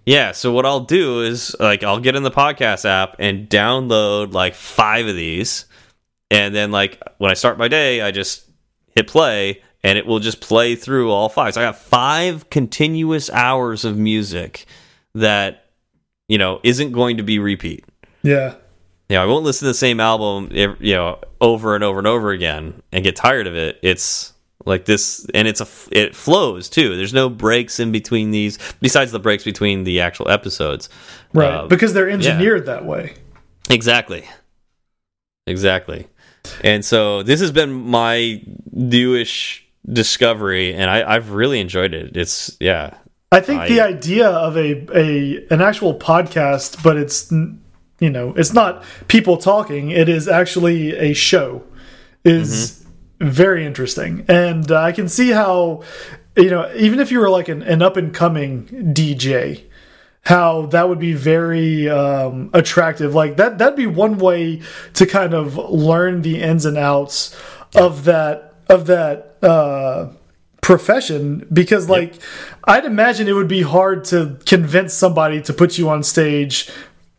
Yeah, 0.05 0.31
so 0.31 0.51
what 0.51 0.65
I'll 0.65 0.81
do 0.81 1.21
is 1.21 1.55
like 1.59 1.83
I'll 1.83 1.99
get 1.99 2.15
in 2.15 2.23
the 2.23 2.31
podcast 2.31 2.85
app 2.85 3.17
and 3.19 3.47
download 3.47 4.33
like 4.33 4.55
5 4.55 5.07
of 5.07 5.15
these 5.15 5.65
and 6.33 6.55
then 6.55 6.71
like 6.71 6.99
when 7.19 7.31
I 7.31 7.35
start 7.35 7.57
my 7.57 7.67
day, 7.67 8.01
I 8.01 8.11
just 8.11 8.49
hit 8.95 9.07
play 9.07 9.61
and 9.83 9.97
it 9.97 10.05
will 10.05 10.19
just 10.19 10.41
play 10.41 10.75
through 10.75 11.11
all 11.11 11.29
five. 11.29 11.53
So 11.53 11.61
I 11.61 11.65
got 11.65 11.77
5 11.77 12.49
continuous 12.49 13.29
hours 13.29 13.85
of 13.85 13.97
music 13.97 14.65
that 15.13 15.65
you 16.27 16.37
know 16.37 16.59
isn't 16.63 16.91
going 16.91 17.17
to 17.17 17.23
be 17.23 17.37
repeat. 17.39 17.85
Yeah. 18.23 18.55
You 19.09 19.17
know, 19.17 19.23
I 19.23 19.25
won't 19.27 19.43
listen 19.43 19.65
to 19.65 19.69
the 19.69 19.73
same 19.75 19.99
album 19.99 20.49
you 20.51 20.95
know 20.95 21.19
over 21.39 21.75
and 21.75 21.83
over 21.83 21.99
and 21.99 22.07
over 22.07 22.31
again 22.31 22.81
and 22.91 23.03
get 23.03 23.15
tired 23.15 23.45
of 23.45 23.55
it. 23.55 23.77
It's 23.83 24.33
like 24.65 24.85
this 24.85 25.27
and 25.33 25.47
it's 25.47 25.61
a 25.61 25.67
it 25.91 26.15
flows 26.15 26.69
too 26.69 26.95
there's 26.95 27.13
no 27.13 27.29
breaks 27.29 27.81
in 27.81 27.91
between 27.91 28.31
these 28.31 28.57
besides 28.79 29.11
the 29.11 29.19
breaks 29.19 29.43
between 29.43 29.83
the 29.83 29.99
actual 29.99 30.29
episodes 30.29 30.87
right 31.33 31.51
uh, 31.51 31.67
because 31.67 31.93
they're 31.93 32.09
engineered 32.09 32.61
yeah. 32.61 32.73
that 32.75 32.85
way 32.85 33.13
exactly 33.69 34.25
exactly 35.47 36.07
and 36.63 36.83
so 36.83 37.23
this 37.23 37.39
has 37.39 37.51
been 37.51 37.71
my 37.71 38.41
newish 38.71 39.65
discovery 39.91 40.73
and 40.73 40.89
I, 40.89 41.15
i've 41.15 41.31
really 41.31 41.59
enjoyed 41.59 41.93
it. 41.93 42.15
It's 42.15 42.55
yeah. 42.59 42.97
I 43.31 43.41
think 43.41 43.61
I, 43.61 43.67
the 43.67 43.81
idea 43.81 44.29
of 44.29 44.55
a 44.55 44.85
a 44.95 45.45
an 45.49 45.61
actual 45.61 45.97
podcast 45.97 46.83
but 46.83 46.97
it's 46.97 47.31
you 47.31 48.09
know 48.09 48.33
it's 48.35 48.53
not 48.53 48.83
people 49.07 49.37
talking. 49.37 49.91
It 49.91 50.07
is 50.09 50.27
actually 50.27 50.95
a 50.95 51.13
show 51.13 51.63
is 52.23 52.49
mm 52.49 52.77
-hmm 52.77 52.83
very 53.23 53.65
interesting. 53.65 54.25
And 54.27 54.69
uh, 54.71 54.81
I 54.81 54.91
can 54.91 55.09
see 55.09 55.31
how, 55.31 55.83
you 56.35 56.49
know, 56.49 56.71
even 56.75 56.99
if 56.99 57.11
you 57.11 57.19
were 57.19 57.29
like 57.29 57.47
an, 57.47 57.63
an 57.63 57.81
up 57.81 57.97
and 57.97 58.13
coming 58.13 58.65
DJ, 58.93 59.63
how 60.23 60.67
that 60.67 60.89
would 60.89 60.99
be 60.99 61.13
very 61.13 61.89
um, 61.89 62.49
attractive. 62.53 63.13
Like 63.13 63.37
that, 63.37 63.57
that'd 63.57 63.75
be 63.75 63.87
one 63.87 64.17
way 64.17 64.61
to 64.93 65.05
kind 65.05 65.33
of 65.33 65.57
learn 65.57 66.21
the 66.21 66.41
ins 66.41 66.65
and 66.65 66.77
outs 66.77 67.37
of 67.75 68.05
that 68.05 68.55
of 68.69 68.87
that 68.87 69.37
uh, 69.41 70.09
profession. 70.61 71.47
Because, 71.51 71.89
like. 71.89 72.15
I'd 72.65 72.85
imagine 72.85 73.27
it 73.27 73.33
would 73.33 73.47
be 73.47 73.61
hard 73.61 74.05
to 74.05 74.37
convince 74.45 74.93
somebody 74.93 75.41
to 75.43 75.53
put 75.53 75.77
you 75.77 75.89
on 75.89 76.03
stage 76.03 76.69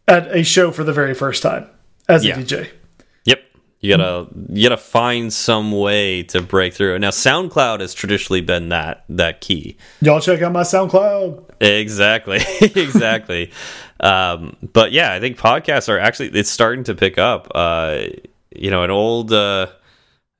at 0.08 0.34
a 0.34 0.42
show 0.42 0.70
for 0.70 0.84
the 0.84 0.92
very 0.92 1.14
first 1.14 1.42
time 1.42 1.68
as 2.08 2.24
yeah. 2.24 2.38
a 2.38 2.42
DJ. 2.42 2.70
Yep. 3.24 3.42
You 3.80 3.96
gotta 3.96 4.28
you 4.48 4.68
gotta 4.68 4.80
find 4.80 5.32
some 5.32 5.70
way 5.72 6.22
to 6.24 6.40
break 6.40 6.72
through. 6.72 6.98
Now 6.98 7.10
SoundCloud 7.10 7.80
has 7.80 7.92
traditionally 7.92 8.40
been 8.40 8.70
that 8.70 9.04
that 9.10 9.42
key. 9.42 9.76
Y'all 10.00 10.20
check 10.20 10.40
out 10.40 10.52
my 10.52 10.62
SoundCloud. 10.62 11.53
Exactly, 11.64 12.40
exactly. 12.60 13.50
um, 14.00 14.56
but 14.72 14.92
yeah, 14.92 15.12
I 15.12 15.20
think 15.20 15.38
podcasts 15.38 15.88
are 15.88 15.98
actually 15.98 16.28
it's 16.30 16.50
starting 16.50 16.84
to 16.84 16.94
pick 16.94 17.18
up. 17.18 17.50
Uh, 17.54 18.04
you 18.54 18.70
know, 18.70 18.82
an 18.82 18.90
old 18.90 19.32
uh, 19.32 19.68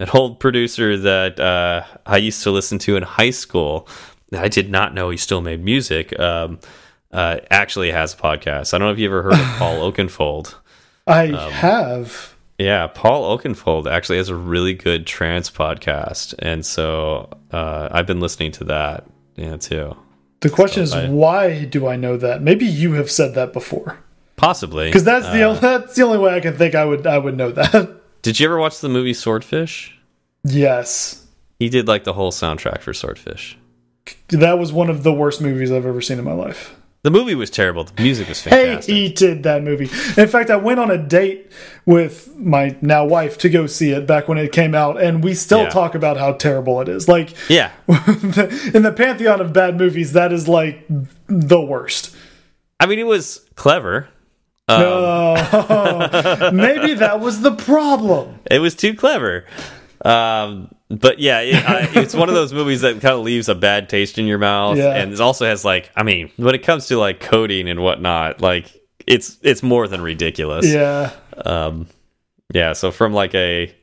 an 0.01 0.09
old 0.13 0.41
producer 0.41 0.97
that 0.99 1.41
uh, 1.41 1.85
I 2.07 2.19
used 2.19 2.43
to 2.45 2.51
listen 2.51 2.79
to 2.81 2.97
in 2.97 3.03
high 3.03 3.31
school. 3.31 3.89
I 4.33 4.49
did 4.49 4.71
not 4.71 4.95
know 4.95 5.11
he 5.11 5.17
still 5.17 5.41
made 5.41 5.63
music. 5.63 6.19
Um, 6.19 6.59
uh, 7.13 7.39
actually 7.51 7.93
has 7.93 8.13
a 8.13 8.17
podcast. 8.17 8.75
I 8.75 8.79
don't 8.79 8.89
know 8.89 8.93
if 8.93 8.99
you 8.99 9.07
ever 9.07 9.23
heard 9.23 9.35
of 9.35 9.39
Paul 9.59 9.93
Oakenfold. 9.93 10.57
I 11.07 11.29
um, 11.29 11.53
have. 11.53 12.35
Yeah, 12.59 12.89
Paul 12.89 13.39
Oakenfold 13.39 13.91
actually 13.91 14.19
has 14.19 14.29
a 14.29 14.35
really 14.35 14.75
good 14.75 15.07
trance 15.07 15.51
podcast, 15.51 16.35
and 16.39 16.65
so 16.65 17.31
uh, 17.53 17.89
I've 17.91 18.07
been 18.07 18.21
listening 18.21 18.53
to 18.53 18.65
that, 18.65 19.07
yeah, 19.37 19.57
too. 19.57 19.97
The 20.45 20.51
question 20.51 20.87
so 20.87 20.99
is, 20.99 21.05
I, 21.07 21.09
why 21.09 21.65
do 21.65 21.89
I 21.89 21.97
know 21.97 22.19
that? 22.19 22.43
Maybe 22.43 22.67
you 22.67 22.93
have 22.93 23.11
said 23.11 23.35
that 23.35 23.55
before. 23.55 23.99
Possibly, 24.37 24.89
because 24.89 25.03
that's 25.03 25.25
the 25.31 25.43
uh, 25.43 25.55
that's 25.55 25.95
the 25.95 26.03
only 26.03 26.19
way 26.19 26.35
I 26.35 26.41
can 26.41 26.55
think 26.55 26.75
I 26.75 26.85
would 26.85 27.07
I 27.07 27.17
would 27.17 27.35
know 27.35 27.51
that. 27.53 27.97
Did 28.23 28.39
you 28.39 28.45
ever 28.45 28.59
watch 28.59 28.81
the 28.81 28.91
movie 28.91 29.15
Swordfish? 29.15 29.99
Yes. 30.43 31.27
He 31.59 31.71
did 31.71 31.89
like 31.89 32.05
the 32.05 32.13
whole 32.13 32.31
soundtrack 32.31 32.83
for 32.83 32.93
Swordfish. 32.93 33.57
That 34.29 34.59
was 34.59 34.71
one 34.71 34.91
of 34.91 35.03
the 35.03 35.15
worst 35.15 35.41
movies 35.41 35.73
I've 35.73 35.87
ever 35.87 36.03
seen 36.03 36.19
in 36.19 36.27
my 36.27 36.35
life. 36.35 36.77
The 37.05 37.11
movie 37.11 37.35
was 37.35 37.51
terrible. 37.51 37.85
The 37.85 38.03
music 38.03 38.31
was 38.31 38.41
fantastic. 38.41 38.95
Hated 38.95 39.43
that 39.43 39.63
movie. 39.63 39.91
In 40.19 40.27
fact, 40.27 40.49
I 40.49 40.57
went 40.57 40.81
on 40.81 40.91
a 40.91 40.97
date 40.97 41.53
with 41.85 42.35
my 42.35 42.79
now 42.81 43.05
wife 43.05 43.37
to 43.39 43.51
go 43.51 43.67
see 43.67 43.91
it 43.91 44.07
back 44.07 44.27
when 44.27 44.39
it 44.39 44.53
came 44.53 44.75
out, 44.75 44.99
and 44.99 45.23
we 45.23 45.35
still 45.35 45.65
yeah. 45.65 45.69
talk 45.69 45.95
about 45.95 46.17
how 46.17 46.33
terrible 46.33 46.81
it 46.81 46.89
is. 46.89 47.07
Like, 47.07 47.35
yeah, 47.51 47.73
in 47.89 48.83
the 48.83 48.95
pantheon 48.97 49.43
of 49.43 49.53
bad 49.53 49.77
movies, 49.77 50.15
that 50.15 50.33
is 50.33 50.49
like 50.49 50.87
the 51.27 51.61
worst. 51.61 52.17
I 52.81 52.87
mean, 52.87 52.99
it 52.99 53.07
was 53.07 53.47
clever. 53.55 54.09
Um, 54.67 54.81
uh, 54.83 56.51
maybe 56.55 56.95
that 56.95 57.21
was 57.21 57.43
the 57.43 57.55
problem. 57.55 58.41
It 58.51 58.61
was 58.61 58.75
too 58.75 58.95
clever. 58.95 59.45
Um, 60.03 60.74
but 61.01 61.19
yeah, 61.19 61.41
it, 61.41 61.69
I, 61.69 61.89
it's 62.01 62.15
one 62.15 62.29
of 62.29 62.35
those 62.35 62.53
movies 62.53 62.83
that 62.83 63.01
kind 63.01 63.15
of 63.15 63.21
leaves 63.21 63.49
a 63.49 63.55
bad 63.55 63.89
taste 63.89 64.19
in 64.19 64.27
your 64.27 64.39
mouth, 64.39 64.77
yeah. 64.77 64.95
and 64.95 65.13
it 65.13 65.21
also 65.21 65.47
has 65.47 65.65
like, 65.65 65.91
I 65.97 66.03
mean, 66.03 66.31
when 66.37 66.55
it 66.55 66.63
comes 66.63 66.87
to 66.87 66.99
like 66.99 67.21
coding 67.21 67.69
and 67.69 67.81
whatnot, 67.81 68.41
like 68.41 68.71
it's 69.07 69.39
it's 69.43 69.63
more 69.63 69.89
than 69.89 70.01
ridiculous. 70.01 70.67
Yeah. 70.67 71.13
Um, 71.45 71.87
yeah. 72.53 72.73
So 72.73 72.91
from 72.91 73.13
like 73.13 73.35
a 73.35 73.75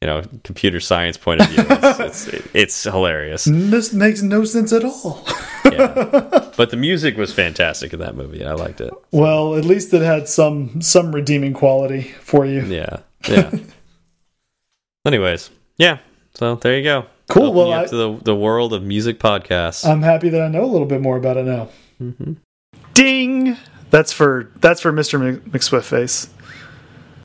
you 0.00 0.06
know 0.06 0.22
computer 0.44 0.80
science 0.80 1.16
point 1.16 1.40
of 1.40 1.48
view, 1.48 1.64
it's, 1.68 2.26
it's, 2.28 2.48
it's 2.54 2.82
hilarious. 2.84 3.44
This 3.44 3.92
makes 3.92 4.22
no 4.22 4.44
sense 4.44 4.72
at 4.72 4.84
all. 4.84 5.26
yeah. 5.64 6.42
But 6.56 6.70
the 6.70 6.78
music 6.78 7.18
was 7.18 7.34
fantastic 7.34 7.92
in 7.92 7.98
that 7.98 8.16
movie. 8.16 8.42
I 8.42 8.52
liked 8.52 8.80
it. 8.80 8.90
Well, 9.10 9.56
at 9.56 9.66
least 9.66 9.92
it 9.92 10.00
had 10.00 10.26
some 10.26 10.80
some 10.80 11.14
redeeming 11.14 11.52
quality 11.52 12.02
for 12.20 12.46
you. 12.46 12.62
Yeah. 12.62 13.00
Yeah. 13.28 13.50
Anyways, 15.04 15.50
yeah. 15.76 15.98
So 16.36 16.56
there 16.56 16.76
you 16.76 16.84
go. 16.84 17.06
Cool. 17.28 17.54
well, 17.54 17.72
I, 17.72 17.86
to 17.86 17.96
the, 17.96 18.20
the 18.22 18.36
world 18.36 18.74
of 18.74 18.82
music 18.82 19.18
podcasts. 19.18 19.88
I'm 19.88 20.02
happy 20.02 20.28
that 20.28 20.42
I 20.42 20.48
know 20.48 20.64
a 20.64 20.66
little 20.66 20.86
bit 20.86 21.00
more 21.00 21.16
about 21.16 21.38
it 21.38 21.46
now. 21.46 21.68
Mm 22.00 22.14
-hmm. 22.18 22.36
Ding. 22.92 23.56
That's 23.90 24.12
for 24.12 24.50
that's 24.60 24.80
for 24.82 24.92
Mr. 24.92 25.40
McSwift 25.50 25.84
face. 25.84 26.28